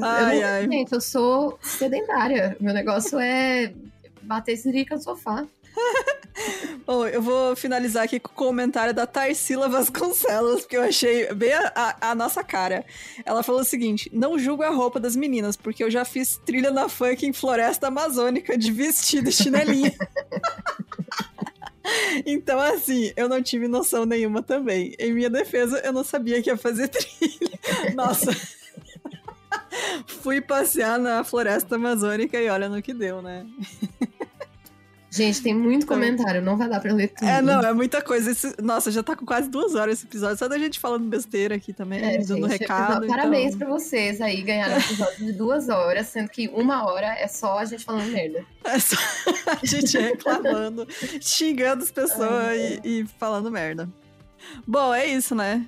Ai, 0.00 0.40
eu, 0.40 0.46
ai. 0.46 0.68
Gente, 0.68 0.92
eu 0.92 1.00
sou 1.00 1.58
sedentária. 1.60 2.56
Meu 2.60 2.72
negócio 2.72 3.18
é 3.18 3.74
bater 4.22 4.56
sirica 4.56 4.94
no 4.94 5.02
sofá. 5.02 5.44
Bom, 6.86 7.06
eu 7.06 7.22
vou 7.22 7.54
finalizar 7.54 8.04
aqui 8.04 8.18
com 8.18 8.30
o 8.30 8.34
comentário 8.34 8.94
da 8.94 9.06
Tarsila 9.06 9.68
Vasconcelos, 9.68 10.62
porque 10.62 10.76
eu 10.76 10.82
achei 10.82 11.32
bem 11.34 11.52
a, 11.52 11.96
a, 12.00 12.14
nossa 12.14 12.42
cara. 12.42 12.84
Ela 13.24 13.42
falou 13.42 13.60
o 13.60 13.64
seguinte: 13.64 14.10
não 14.12 14.38
julgo 14.38 14.62
a 14.62 14.70
roupa 14.70 14.98
das 14.98 15.14
meninas, 15.16 15.56
porque 15.56 15.84
eu 15.84 15.90
já 15.90 16.04
fiz 16.04 16.40
trilha 16.44 16.70
na 16.70 16.88
funk 16.88 17.26
em 17.26 17.32
floresta 17.32 17.88
amazônica 17.88 18.56
de 18.56 18.72
vestido 18.72 19.28
e 19.28 19.32
chinelinha. 19.32 19.94
Então, 22.24 22.60
assim, 22.60 23.12
eu 23.16 23.28
não 23.28 23.42
tive 23.42 23.66
noção 23.66 24.06
nenhuma 24.06 24.40
também. 24.40 24.94
Em 25.00 25.12
minha 25.12 25.28
defesa, 25.28 25.80
eu 25.84 25.92
não 25.92 26.04
sabia 26.04 26.40
que 26.40 26.48
ia 26.48 26.56
fazer 26.56 26.88
trilha. 26.88 27.58
Nossa. 27.94 28.30
Fui 30.06 30.40
passear 30.40 30.98
na 30.98 31.24
floresta 31.24 31.76
amazônica 31.76 32.40
e 32.40 32.48
olha 32.48 32.68
no 32.68 32.80
que 32.80 32.94
deu, 32.94 33.20
né? 33.20 33.46
Gente, 35.14 35.42
tem 35.42 35.52
muito 35.52 35.86
comentário, 35.86 36.40
não 36.40 36.56
vai 36.56 36.70
dar 36.70 36.80
pra 36.80 36.90
ler 36.90 37.08
tudo. 37.08 37.28
É, 37.28 37.42
não, 37.42 37.60
é 37.60 37.74
muita 37.74 38.00
coisa. 38.00 38.30
Esse, 38.30 38.54
nossa, 38.62 38.90
já 38.90 39.02
tá 39.02 39.14
com 39.14 39.26
quase 39.26 39.46
duas 39.46 39.74
horas 39.74 39.98
esse 39.98 40.06
episódio, 40.06 40.38
só 40.38 40.48
da 40.48 40.58
gente 40.58 40.80
falando 40.80 41.04
besteira 41.04 41.56
aqui 41.56 41.70
também, 41.70 42.02
é, 42.02 42.16
dando 42.16 42.48
gente, 42.48 42.60
recado. 42.60 43.04
Então... 43.04 43.14
Parabéns 43.14 43.54
pra 43.54 43.68
vocês 43.68 44.22
aí, 44.22 44.40
ganharam 44.40 44.74
um 44.74 44.78
episódio 44.78 45.26
de 45.26 45.32
duas 45.32 45.68
horas, 45.68 46.06
sendo 46.06 46.30
que 46.30 46.48
uma 46.48 46.90
hora 46.90 47.08
é 47.08 47.28
só 47.28 47.58
a 47.58 47.64
gente 47.66 47.84
falando 47.84 48.10
merda. 48.10 48.42
É 48.64 48.78
só 48.78 48.96
a 49.46 49.66
gente 49.66 49.98
reclamando, 49.98 50.88
xingando 51.20 51.82
as 51.82 51.90
pessoas 51.90 52.56
e, 52.56 52.80
e 52.82 53.06
falando 53.18 53.50
merda. 53.50 53.86
Bom, 54.66 54.94
é 54.94 55.06
isso, 55.06 55.34
né? 55.34 55.66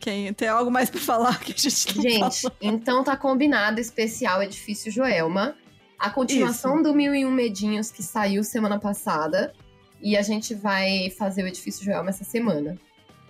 Quem, 0.00 0.32
tem 0.32 0.48
algo 0.48 0.70
mais 0.70 0.88
pra 0.88 1.00
falar 1.02 1.38
que 1.40 1.52
a 1.52 1.54
gente 1.56 1.96
não 1.96 2.02
Gente, 2.02 2.40
falou? 2.40 2.56
então 2.62 3.04
tá 3.04 3.14
combinado 3.14 3.78
especial 3.78 4.42
Edifício 4.42 4.90
Joelma. 4.90 5.54
A 5.98 6.10
continuação 6.10 6.74
Isso. 6.74 6.84
do 6.84 6.94
Mil 6.94 7.14
e 7.14 7.24
Um 7.24 7.30
Medinhos 7.30 7.90
que 7.90 8.02
saiu 8.02 8.44
semana 8.44 8.78
passada. 8.78 9.52
E 10.00 10.16
a 10.16 10.22
gente 10.22 10.54
vai 10.54 11.10
fazer 11.10 11.42
o 11.42 11.46
Edifício 11.46 11.84
Joelma 11.84 12.10
essa 12.10 12.24
semana. 12.24 12.78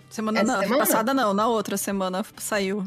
Semana 0.09 0.41
essa 0.41 0.53
não, 0.53 0.59
semana? 0.61 0.79
passada 0.79 1.13
não, 1.13 1.33
na 1.33 1.47
outra 1.47 1.77
semana 1.77 2.25
saiu. 2.37 2.85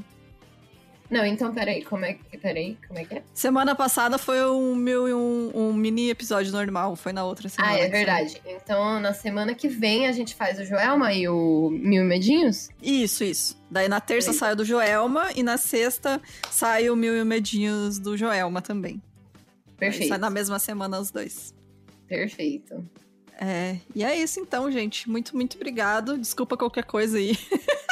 Não, 1.11 1.27
então 1.27 1.53
peraí, 1.53 1.85
como 1.85 2.05
é 2.05 2.15
que. 2.15 2.39
Peraí, 2.39 2.79
como 2.87 3.01
é 3.01 3.05
que 3.05 3.17
é? 3.17 3.23
Semana 3.35 3.75
passada 3.75 4.17
foi 4.17 4.43
um 4.49 4.89
e 4.89 5.13
um, 5.13 5.51
um 5.53 5.73
mini 5.73 6.09
episódio 6.09 6.53
normal, 6.53 6.95
foi 6.95 7.13
na 7.13 7.25
outra 7.25 7.49
semana. 7.49 7.75
Ah, 7.75 7.79
é 7.79 7.89
verdade. 7.89 8.41
Saiu. 8.43 8.57
Então, 8.57 9.01
na 9.01 9.13
semana 9.13 9.53
que 9.53 9.67
vem 9.67 10.07
a 10.07 10.13
gente 10.13 10.37
faz 10.37 10.61
o 10.61 10.65
Joelma 10.65 11.13
e 11.13 11.29
o 11.29 11.69
Mil 11.71 12.05
e 12.05 12.07
Medinhos? 12.07 12.69
Isso, 12.81 13.25
isso. 13.25 13.61
Daí 13.69 13.89
na 13.89 14.01
terça 14.01 14.33
sai 14.33 14.53
o 14.53 14.57
do 14.57 14.65
Joelma 14.65 15.31
e 15.35 15.43
na 15.43 15.57
sexta 15.57 16.23
sai 16.49 16.89
o 16.89 16.95
Mil 16.95 17.17
e 17.17 17.25
Medinhos 17.25 17.99
do 17.99 18.17
Joelma 18.17 18.63
também. 18.63 19.03
Perfeito. 19.81 20.09
Sai 20.09 20.19
na 20.19 20.29
mesma 20.29 20.59
semana 20.59 21.01
os 21.01 21.11
dois. 21.11 21.55
Perfeito. 22.07 22.87
É, 23.41 23.79
e 23.95 24.05
é 24.05 24.17
isso 24.17 24.39
então, 24.39 24.71
gente. 24.71 25.09
Muito, 25.09 25.35
muito 25.35 25.57
obrigado. 25.57 26.19
Desculpa 26.19 26.57
qualquer 26.57 26.85
coisa 26.85 27.17
aí. 27.17 27.37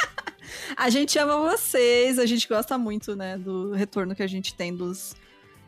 a 0.77 0.89
gente 0.91 1.17
ama 1.17 1.37
vocês, 1.49 2.19
a 2.19 2.27
gente 2.27 2.47
gosta 2.47 2.77
muito, 2.77 3.15
né, 3.15 3.37
do 3.37 3.71
retorno 3.71 4.15
que 4.15 4.21
a 4.21 4.27
gente 4.27 4.53
tem 4.53 4.75
dos, 4.75 5.15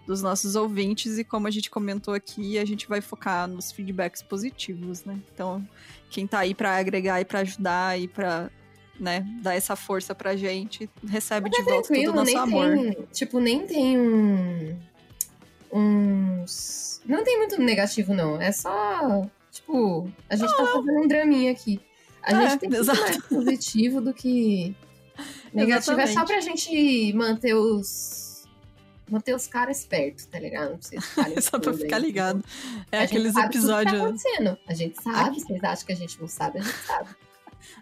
dos 0.06 0.22
nossos 0.22 0.56
ouvintes 0.56 1.18
e 1.18 1.24
como 1.24 1.48
a 1.48 1.52
gente 1.52 1.72
comentou 1.72 2.14
aqui, 2.14 2.60
a 2.60 2.66
gente 2.66 2.88
vai 2.88 3.02
focar 3.02 3.48
nos 3.48 3.72
feedbacks 3.72 4.22
positivos, 4.22 5.04
né? 5.04 5.20
Então, 5.34 5.68
quem 6.12 6.28
tá 6.28 6.40
aí 6.40 6.54
para 6.54 6.78
agregar 6.78 7.20
e 7.20 7.26
para 7.26 7.40
ajudar 7.40 8.00
e 8.00 8.08
para 8.08 8.52
né, 9.00 9.26
dar 9.42 9.56
essa 9.56 9.76
força 9.76 10.14
pra 10.14 10.36
gente, 10.36 10.88
recebe 11.08 11.50
Mas 11.50 11.58
de 11.58 11.68
é 11.68 11.74
volta 11.74 11.94
todo 11.96 12.12
o 12.12 12.14
nosso 12.14 12.38
amor. 12.38 12.78
Tem, 12.78 13.08
tipo, 13.12 13.40
nem 13.40 13.66
tem 13.66 14.00
um 14.00 14.78
uns. 15.72 17.02
Não 17.06 17.24
tem 17.24 17.38
muito 17.38 17.60
negativo, 17.62 18.14
não. 18.14 18.42
É 18.42 18.52
só. 18.52 19.28
Tipo, 19.52 20.10
a 20.30 20.36
gente 20.36 20.56
tá 20.56 20.66
fazendo 20.66 21.02
um 21.02 21.08
draminha 21.08 21.52
aqui. 21.52 21.82
A 22.24 22.32
é, 22.32 22.50
gente 22.50 22.60
tem 22.60 22.84
ser 22.84 22.94
mais 22.94 23.18
positivo 23.24 24.02
do 24.02 24.14
que. 24.14 24.76
Negativo 25.54 26.00
Exatamente. 26.00 26.10
é 26.10 26.14
só 26.14 26.26
pra 26.26 26.40
gente 26.40 27.14
manter 27.14 27.54
os. 27.54 28.48
Manter 29.10 29.36
os 29.36 29.46
caras 29.46 29.84
perto, 29.84 30.26
tá 30.28 30.40
ligado? 30.40 30.72
Não 30.72 30.78
precisa 30.78 31.02
ficar 31.02 31.42
Só 31.42 31.60
pra 31.60 31.74
ficar 31.74 31.98
aí, 31.98 32.02
ligado. 32.02 32.44
É 32.92 33.00
a 33.00 33.04
aqueles 33.04 33.36
episódios. 33.36 34.00
Tá 34.00 34.06
acontecendo. 34.06 34.58
A 34.68 34.74
gente 34.74 35.04
sabe, 35.04 35.30
Aqui... 35.32 35.42
vocês 35.42 35.64
acham 35.64 35.86
que 35.86 35.92
a 35.92 35.96
gente 35.96 36.22
não 36.22 36.28
sabe, 36.30 36.60
a 36.60 36.62
gente 36.62 36.78
sabe 36.78 37.10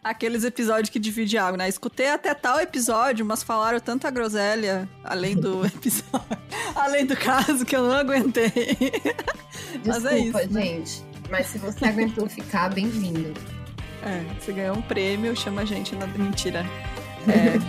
aqueles 0.03 0.43
episódios 0.43 0.89
que 0.89 0.99
divide 0.99 1.37
água, 1.37 1.57
né? 1.57 1.69
Escutei 1.69 2.09
até 2.09 2.33
tal 2.33 2.59
episódio, 2.59 3.25
mas 3.25 3.43
falaram 3.43 3.79
tanta 3.79 4.09
groselha 4.09 4.87
além 5.03 5.35
do 5.35 5.65
episódio, 5.67 6.37
além 6.75 7.05
do 7.05 7.15
caso 7.15 7.65
que 7.65 7.75
eu 7.75 7.83
não 7.83 7.93
aguentei. 7.93 8.49
Desculpa, 8.51 9.85
mas 9.85 10.05
é 10.05 10.17
isso, 10.19 10.49
né? 10.49 10.61
gente. 10.61 11.03
Mas 11.29 11.47
se 11.47 11.57
você 11.59 11.85
aguentou 11.85 12.27
ficar, 12.27 12.69
bem-vindo. 12.69 13.33
É, 14.01 14.23
você 14.39 14.51
ganhou 14.51 14.77
um 14.77 14.81
prêmio, 14.81 15.35
chama 15.35 15.61
a 15.61 15.65
gente 15.65 15.95
na 15.95 16.07
mentira. 16.07 16.65
É. 17.27 17.59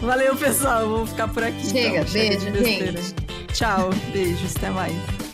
Valeu, 0.00 0.36
pessoal. 0.36 0.88
Vou 0.88 1.06
ficar 1.06 1.28
por 1.28 1.42
aqui. 1.42 1.66
Chega, 1.66 2.00
então. 2.00 2.12
beijo, 2.12 2.64
gente. 2.64 3.14
Tchau, 3.52 3.90
beijos, 4.12 4.54
até 4.56 4.70
mais. 4.70 5.29